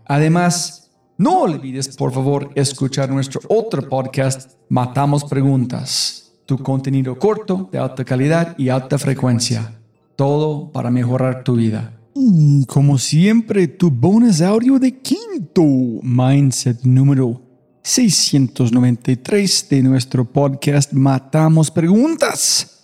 Además, 0.06 0.87
no 1.18 1.42
olvides 1.42 1.96
por 1.96 2.12
favor 2.12 2.50
escuchar 2.54 3.10
nuestro 3.10 3.40
otro 3.48 3.88
podcast, 3.88 4.52
Matamos 4.68 5.24
Preguntas, 5.24 6.32
tu 6.46 6.58
contenido 6.58 7.18
corto, 7.18 7.68
de 7.72 7.78
alta 7.78 8.04
calidad 8.04 8.56
y 8.56 8.68
alta 8.68 8.98
frecuencia. 8.98 9.80
Todo 10.14 10.70
para 10.70 10.90
mejorar 10.90 11.44
tu 11.44 11.56
vida. 11.56 12.00
Y 12.14 12.64
como 12.66 12.98
siempre, 12.98 13.66
tu 13.68 13.90
bonus 13.90 14.40
audio 14.40 14.78
de 14.78 14.96
quinto 14.98 15.62
mindset 16.02 16.82
número 16.84 17.42
693 17.82 19.66
de 19.70 19.82
nuestro 19.82 20.24
podcast 20.24 20.92
Matamos 20.92 21.70
Preguntas 21.70 22.78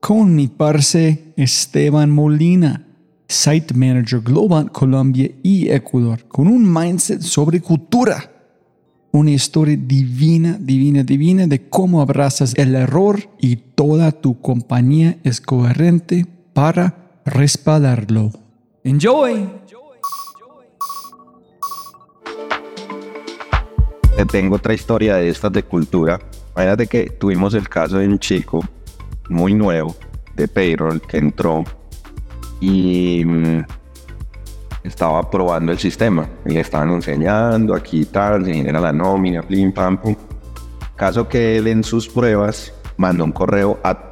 con 0.00 0.34
mi 0.34 0.48
parce 0.48 1.32
Esteban 1.36 2.10
Molina, 2.10 2.86
Site 3.28 3.74
Manager 3.74 4.20
Global 4.20 4.70
Colombia 4.70 5.30
y 5.42 5.68
Ecuador, 5.70 6.24
con 6.28 6.46
un 6.46 6.72
mindset 6.72 7.20
sobre 7.20 7.60
cultura. 7.60 8.30
Una 9.12 9.30
historia 9.30 9.76
divina, 9.78 10.58
divina, 10.60 11.02
divina 11.02 11.46
de 11.46 11.68
cómo 11.68 12.00
abrazas 12.00 12.52
el 12.56 12.74
error 12.74 13.20
y 13.38 13.56
toda 13.56 14.10
tu 14.12 14.40
compañía 14.40 15.18
es 15.22 15.40
coherente 15.40 16.26
para 16.52 17.20
respaldarlo. 17.24 18.32
Enjoy. 18.82 19.48
Tengo 24.30 24.56
otra 24.56 24.74
historia 24.74 25.16
de 25.16 25.28
estas 25.28 25.52
de 25.52 25.62
cultura. 25.62 26.18
de 26.56 26.86
que 26.86 27.10
tuvimos 27.10 27.54
el 27.54 27.68
caso 27.68 27.98
de 27.98 28.08
un 28.08 28.18
chico 28.18 28.60
muy 29.28 29.54
nuevo 29.54 29.94
de 30.34 30.48
payroll 30.48 31.00
que 31.00 31.18
entró 31.18 31.64
y 32.64 33.22
mm, 33.24 33.64
estaba 34.84 35.30
probando 35.30 35.70
el 35.72 35.78
sistema 35.78 36.26
y 36.46 36.54
le 36.54 36.60
estaban 36.60 36.90
enseñando 36.90 37.74
aquí 37.74 38.06
tal, 38.06 38.44
se 38.44 38.54
genera 38.54 38.80
la 38.80 38.92
nómina, 38.92 39.42
plim, 39.42 39.72
pam, 39.72 39.98
pum. 39.98 40.16
Caso 40.96 41.28
que 41.28 41.58
él 41.58 41.66
en 41.66 41.84
sus 41.84 42.08
pruebas 42.08 42.72
mandó 42.96 43.24
un 43.24 43.32
correo 43.32 43.78
a 43.82 44.10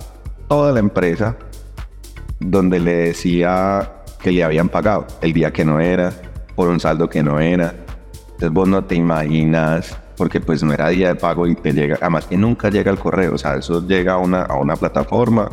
toda 0.49 0.73
la 0.73 0.81
empresa 0.81 1.37
donde 2.41 2.79
le 2.79 2.95
decía 2.95 3.91
que 4.21 4.33
le 4.33 4.45
habían 4.45 4.69
pagado 4.69 5.07
el 5.23 5.33
día 5.33 5.51
que 5.51 5.65
no 5.65 5.81
era, 5.81 6.13
por 6.55 6.69
un 6.69 6.79
saldo 6.79 7.09
que 7.09 7.23
no 7.23 7.41
era. 7.41 7.75
Entonces 8.33 8.51
vos 8.51 8.69
no 8.69 8.85
te 8.85 8.97
imaginas, 8.97 9.97
porque 10.17 10.41
pues 10.41 10.63
no 10.63 10.75
era 10.75 10.89
día 10.89 11.09
de 11.09 11.15
pago 11.15 11.47
y 11.47 11.55
te 11.55 11.73
llega, 11.73 11.97
además 12.01 12.27
que 12.27 12.37
nunca 12.37 12.69
llega 12.69 12.91
el 12.91 12.99
correo, 12.99 13.35
o 13.35 13.39
sea, 13.39 13.55
eso 13.57 13.87
llega 13.87 14.15
a 14.15 14.19
una, 14.19 14.43
a 14.43 14.57
una 14.57 14.77
plataforma 14.77 15.49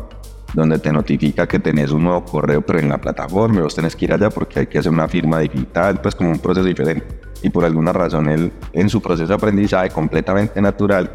donde 0.54 0.80
te 0.80 0.92
notifica 0.92 1.48
que 1.48 1.60
tenés 1.60 1.92
un 1.92 2.04
nuevo 2.04 2.26
correo, 2.26 2.62
pero 2.62 2.80
en 2.80 2.90
la 2.90 3.00
plataforma, 3.00 3.62
vos 3.62 3.76
tenés 3.76 3.96
que 3.96 4.06
ir 4.06 4.14
allá 4.14 4.30
porque 4.30 4.62
hay 4.62 4.68
que 4.68 4.80
hacer 4.80 4.92
una 4.92 5.08
firma 5.08 5.40
digital, 5.40 6.02
pues 6.02 6.16
como 6.16 6.32
un 6.32 6.40
proceso 6.40 6.66
diferente. 6.66 7.06
Y 7.42 7.50
por 7.50 7.64
alguna 7.64 7.94
razón 7.94 8.28
él, 8.30 8.52
en 8.74 8.90
su 8.90 9.02
proceso 9.02 9.28
de 9.28 9.36
aprendizaje 9.36 9.90
completamente 9.90 10.62
natural, 10.62 11.12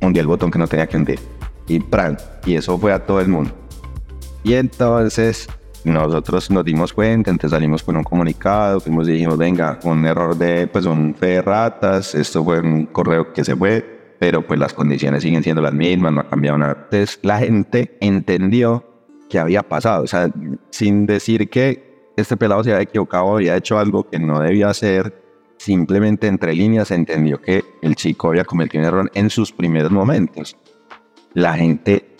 hundió 0.00 0.20
el 0.20 0.28
botón 0.28 0.50
que 0.50 0.58
no 0.58 0.66
tenía 0.66 0.86
que 0.86 0.96
hundir. 0.96 1.18
Y 1.66 1.80
pran, 1.80 2.16
y 2.44 2.54
eso 2.54 2.78
fue 2.78 2.92
a 2.92 3.04
todo 3.04 3.20
el 3.20 3.28
mundo. 3.28 3.52
Y 4.42 4.54
entonces 4.54 5.48
nosotros 5.84 6.50
nos 6.50 6.64
dimos 6.64 6.92
cuenta, 6.92 7.30
entonces 7.30 7.56
salimos 7.56 7.82
con 7.82 7.96
un 7.96 8.04
comunicado, 8.04 8.80
fuimos 8.80 9.08
y 9.08 9.12
dijimos, 9.12 9.38
venga, 9.38 9.78
un 9.84 10.04
error 10.04 10.36
de, 10.36 10.66
pues 10.66 10.84
un 10.84 11.14
fe 11.14 11.26
de 11.26 11.42
ratas, 11.42 12.14
esto 12.14 12.44
fue 12.44 12.60
un 12.60 12.86
correo 12.86 13.32
que 13.32 13.44
se 13.44 13.56
fue, 13.56 13.99
pero 14.20 14.46
pues 14.46 14.60
las 14.60 14.74
condiciones 14.74 15.22
siguen 15.22 15.42
siendo 15.42 15.62
las 15.62 15.72
mismas, 15.72 16.12
no 16.12 16.20
ha 16.20 16.28
cambiado 16.28 16.58
nada. 16.58 16.76
Entonces 16.84 17.18
la 17.22 17.38
gente 17.38 17.96
entendió 18.00 18.84
que 19.30 19.38
había 19.38 19.62
pasado, 19.62 20.04
o 20.04 20.06
sea, 20.06 20.30
sin 20.68 21.06
decir 21.06 21.48
que 21.48 22.10
este 22.18 22.36
pelado 22.36 22.62
se 22.62 22.70
había 22.70 22.82
equivocado, 22.82 23.36
había 23.36 23.56
hecho 23.56 23.78
algo 23.78 24.10
que 24.10 24.18
no 24.18 24.40
debía 24.40 24.68
hacer, 24.68 25.24
simplemente 25.56 26.26
entre 26.26 26.52
líneas 26.52 26.90
entendió 26.90 27.40
que 27.40 27.64
el 27.80 27.96
chico 27.96 28.28
había 28.28 28.44
cometido 28.44 28.82
un 28.82 28.88
error 28.88 29.10
en 29.14 29.30
sus 29.30 29.52
primeros 29.52 29.90
momentos. 29.90 30.54
La 31.32 31.54
gente 31.54 32.14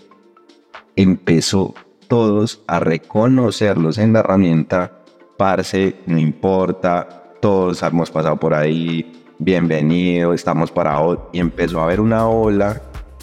empezó 0.97 1.75
todos 2.09 2.63
a 2.67 2.81
reconocerlos 2.81 3.99
en 3.99 4.15
la 4.15 4.21
herramienta, 4.21 5.03
parce, 5.37 5.97
no 6.07 6.19
importa, 6.19 7.35
todos 7.43 7.83
hemos 7.83 8.11
pasado 8.11 8.39
por 8.39 8.55
ahí, 8.55 9.20
bienvenido, 9.41 10.35
estamos 10.35 10.71
para 10.71 11.01
hoy. 11.01 11.19
Y 11.33 11.41
empezó 11.41 11.81
a 11.81 11.85
haber 11.85 12.01
una 12.01 12.29
ola 12.29 12.81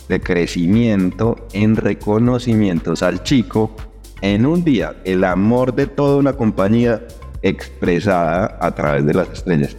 de 0.10 0.19
crecimiento 0.19 1.35
en 1.53 1.76
reconocimientos 1.76 3.03
al 3.03 3.23
chico 3.23 3.76
en 4.22 4.45
un 4.45 4.64
día. 4.64 4.95
El 5.06 5.23
amor 5.23 5.73
de 5.73 5.88
toda 5.88 6.18
una 6.18 6.34
compañía 6.34 7.02
expresada 7.41 8.57
a 8.60 8.73
través 8.73 9.06
de 9.06 9.14
las 9.14 9.30
estrellas. 9.30 9.77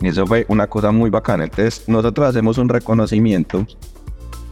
Y 0.00 0.08
eso 0.08 0.26
fue 0.26 0.44
una 0.48 0.66
cosa 0.66 0.90
muy 0.90 1.10
bacana. 1.10 1.44
Entonces, 1.44 1.88
nosotros 1.88 2.28
hacemos 2.28 2.58
un 2.58 2.68
reconocimiento 2.68 3.66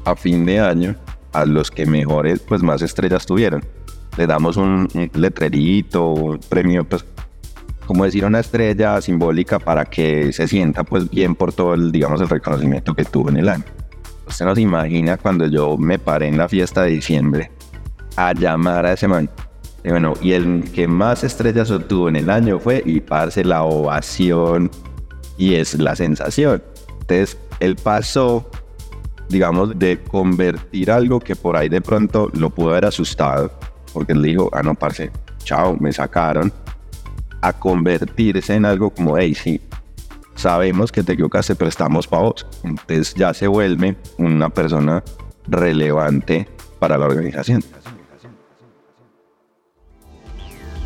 a 0.05 0.15
fin 0.17 0.47
de 0.47 0.61
año 0.61 0.95
a 1.33 1.45
los 1.45 1.71
que 1.71 1.87
mejores, 1.87 2.41
pues 2.41 2.63
más 2.63 2.83
estrellas 2.83 3.27
tuvieron. 3.27 3.65
Le 4.17 4.27
damos 4.27 4.57
un, 4.57 4.89
letrerito, 5.13 6.09
un 6.09 6.39
premio, 6.39 6.85
pues 6.85 7.05
como 7.87 8.05
decir, 8.05 8.25
una 8.25 8.41
estrella 8.41 9.01
simbólica 9.01 9.59
para 9.59 9.85
que 9.85 10.33
se 10.33 10.49
sienta 10.49 10.83
pues 10.83 11.09
bien 11.09 11.35
por 11.37 11.53
todo 11.53 11.75
el, 11.75 11.93
digamos, 11.93 12.21
el 12.21 12.29
reconocimiento 12.29 12.95
que 12.95 13.05
tuvo 13.05 13.31
en 13.31 13.37
el 13.37 13.49
año. 13.49 13.65
Usted 14.27 14.45
no 14.45 14.55
se 14.57 14.61
imagina 14.61 15.17
cuando 15.17 15.47
yo 15.47 15.77
me 15.77 15.99
paré 15.99 16.27
en 16.27 16.37
la 16.37 16.49
fiesta 16.49 16.83
de 16.83 16.91
diciembre 16.91 17.53
a 18.17 18.33
llamar 18.33 18.87
a 18.87 18.93
ese 18.93 19.07
man. 19.07 19.31
Y 19.85 19.91
bueno, 19.91 20.15
y 20.21 20.33
el 20.33 20.65
que 20.73 20.89
más 20.89 21.23
estrellas 21.23 21.71
obtuvo 21.71 22.09
en 22.09 22.17
el 22.17 22.29
año 22.29 22.59
fue 22.59 22.83
y 22.85 23.01
parce 23.01 23.45
la 23.45 23.63
ovación 23.63 24.69
y 25.39 25.55
es 25.55 25.79
la 25.79 25.95
sensación. 25.95 26.61
Entonces, 27.03 27.39
él 27.61 27.77
pasó, 27.77 28.51
digamos, 29.29 29.79
de 29.79 30.03
convertir 30.03 30.91
algo 30.91 31.21
que 31.21 31.37
por 31.37 31.57
ahí 31.57 31.69
de 31.69 31.81
pronto 31.81 32.33
lo 32.35 32.51
pudo 32.51 32.71
haber 32.71 32.87
asustado, 32.87 33.53
porque 33.93 34.13
él 34.13 34.23
dijo, 34.23 34.51
ah, 34.53 34.63
no, 34.65 34.75
parce, 34.75 35.13
chao, 35.45 35.77
me 35.79 35.93
sacaron 35.93 36.53
a 37.41 37.53
convertirse 37.53 38.55
en 38.55 38.65
algo 38.65 38.91
como, 38.91 39.19
hey, 39.19 39.35
sí, 39.35 39.61
sabemos 40.35 40.93
que 40.93 41.03
te 41.03 41.13
equivocaste, 41.13 41.55
pero 41.55 41.69
estamos 41.69 42.07
para 42.07 42.23
vos. 42.23 42.47
Entonces 42.63 43.15
ya 43.15 43.35
se 43.35 43.47
vuelve 43.47 43.97
una 44.19 44.49
persona 44.51 45.03
relevante 45.49 46.49
para 46.79 46.99
la 46.99 47.07
organización. 47.07 47.63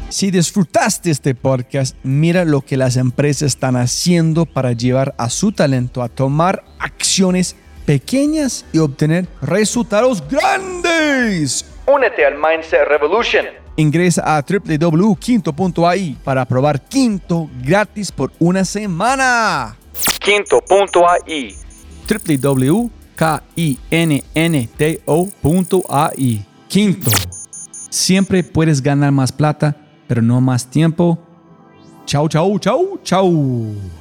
Si 0.08 0.32
disfrutaste 0.32 1.10
este 1.10 1.36
podcast, 1.36 1.96
mira 2.02 2.44
lo 2.44 2.62
que 2.62 2.76
las 2.76 2.96
empresas 2.96 3.42
están 3.42 3.76
haciendo 3.76 4.44
para 4.44 4.72
llevar 4.72 5.14
a 5.18 5.30
su 5.30 5.52
talento 5.52 6.02
a 6.02 6.08
tomar 6.08 6.64
acciones 6.80 7.54
pequeñas 7.86 8.66
y 8.72 8.78
obtener 8.78 9.28
resultados 9.40 10.24
grandes. 10.28 11.64
Únete 11.86 12.26
al 12.26 12.34
Mindset 12.34 12.88
Revolution 12.88 13.59
Ingresa 13.76 14.22
a 14.36 14.42
www.quinto.ai 14.42 16.16
para 16.24 16.44
probar 16.44 16.80
Quinto 16.80 17.48
gratis 17.62 18.12
por 18.12 18.32
una 18.38 18.64
semana. 18.64 19.76
Quinto.ai 20.20 21.54
www.kinnto.ai 22.08 22.90
Quinto. 26.68 27.10
Siempre 27.90 28.44
puedes 28.44 28.80
ganar 28.82 29.12
más 29.12 29.32
plata, 29.32 29.76
pero 30.06 30.22
no 30.22 30.40
más 30.40 30.66
tiempo. 30.66 31.18
Chau, 32.06 32.28
chau, 32.28 32.58
chau, 32.58 32.98
chau. 33.02 33.99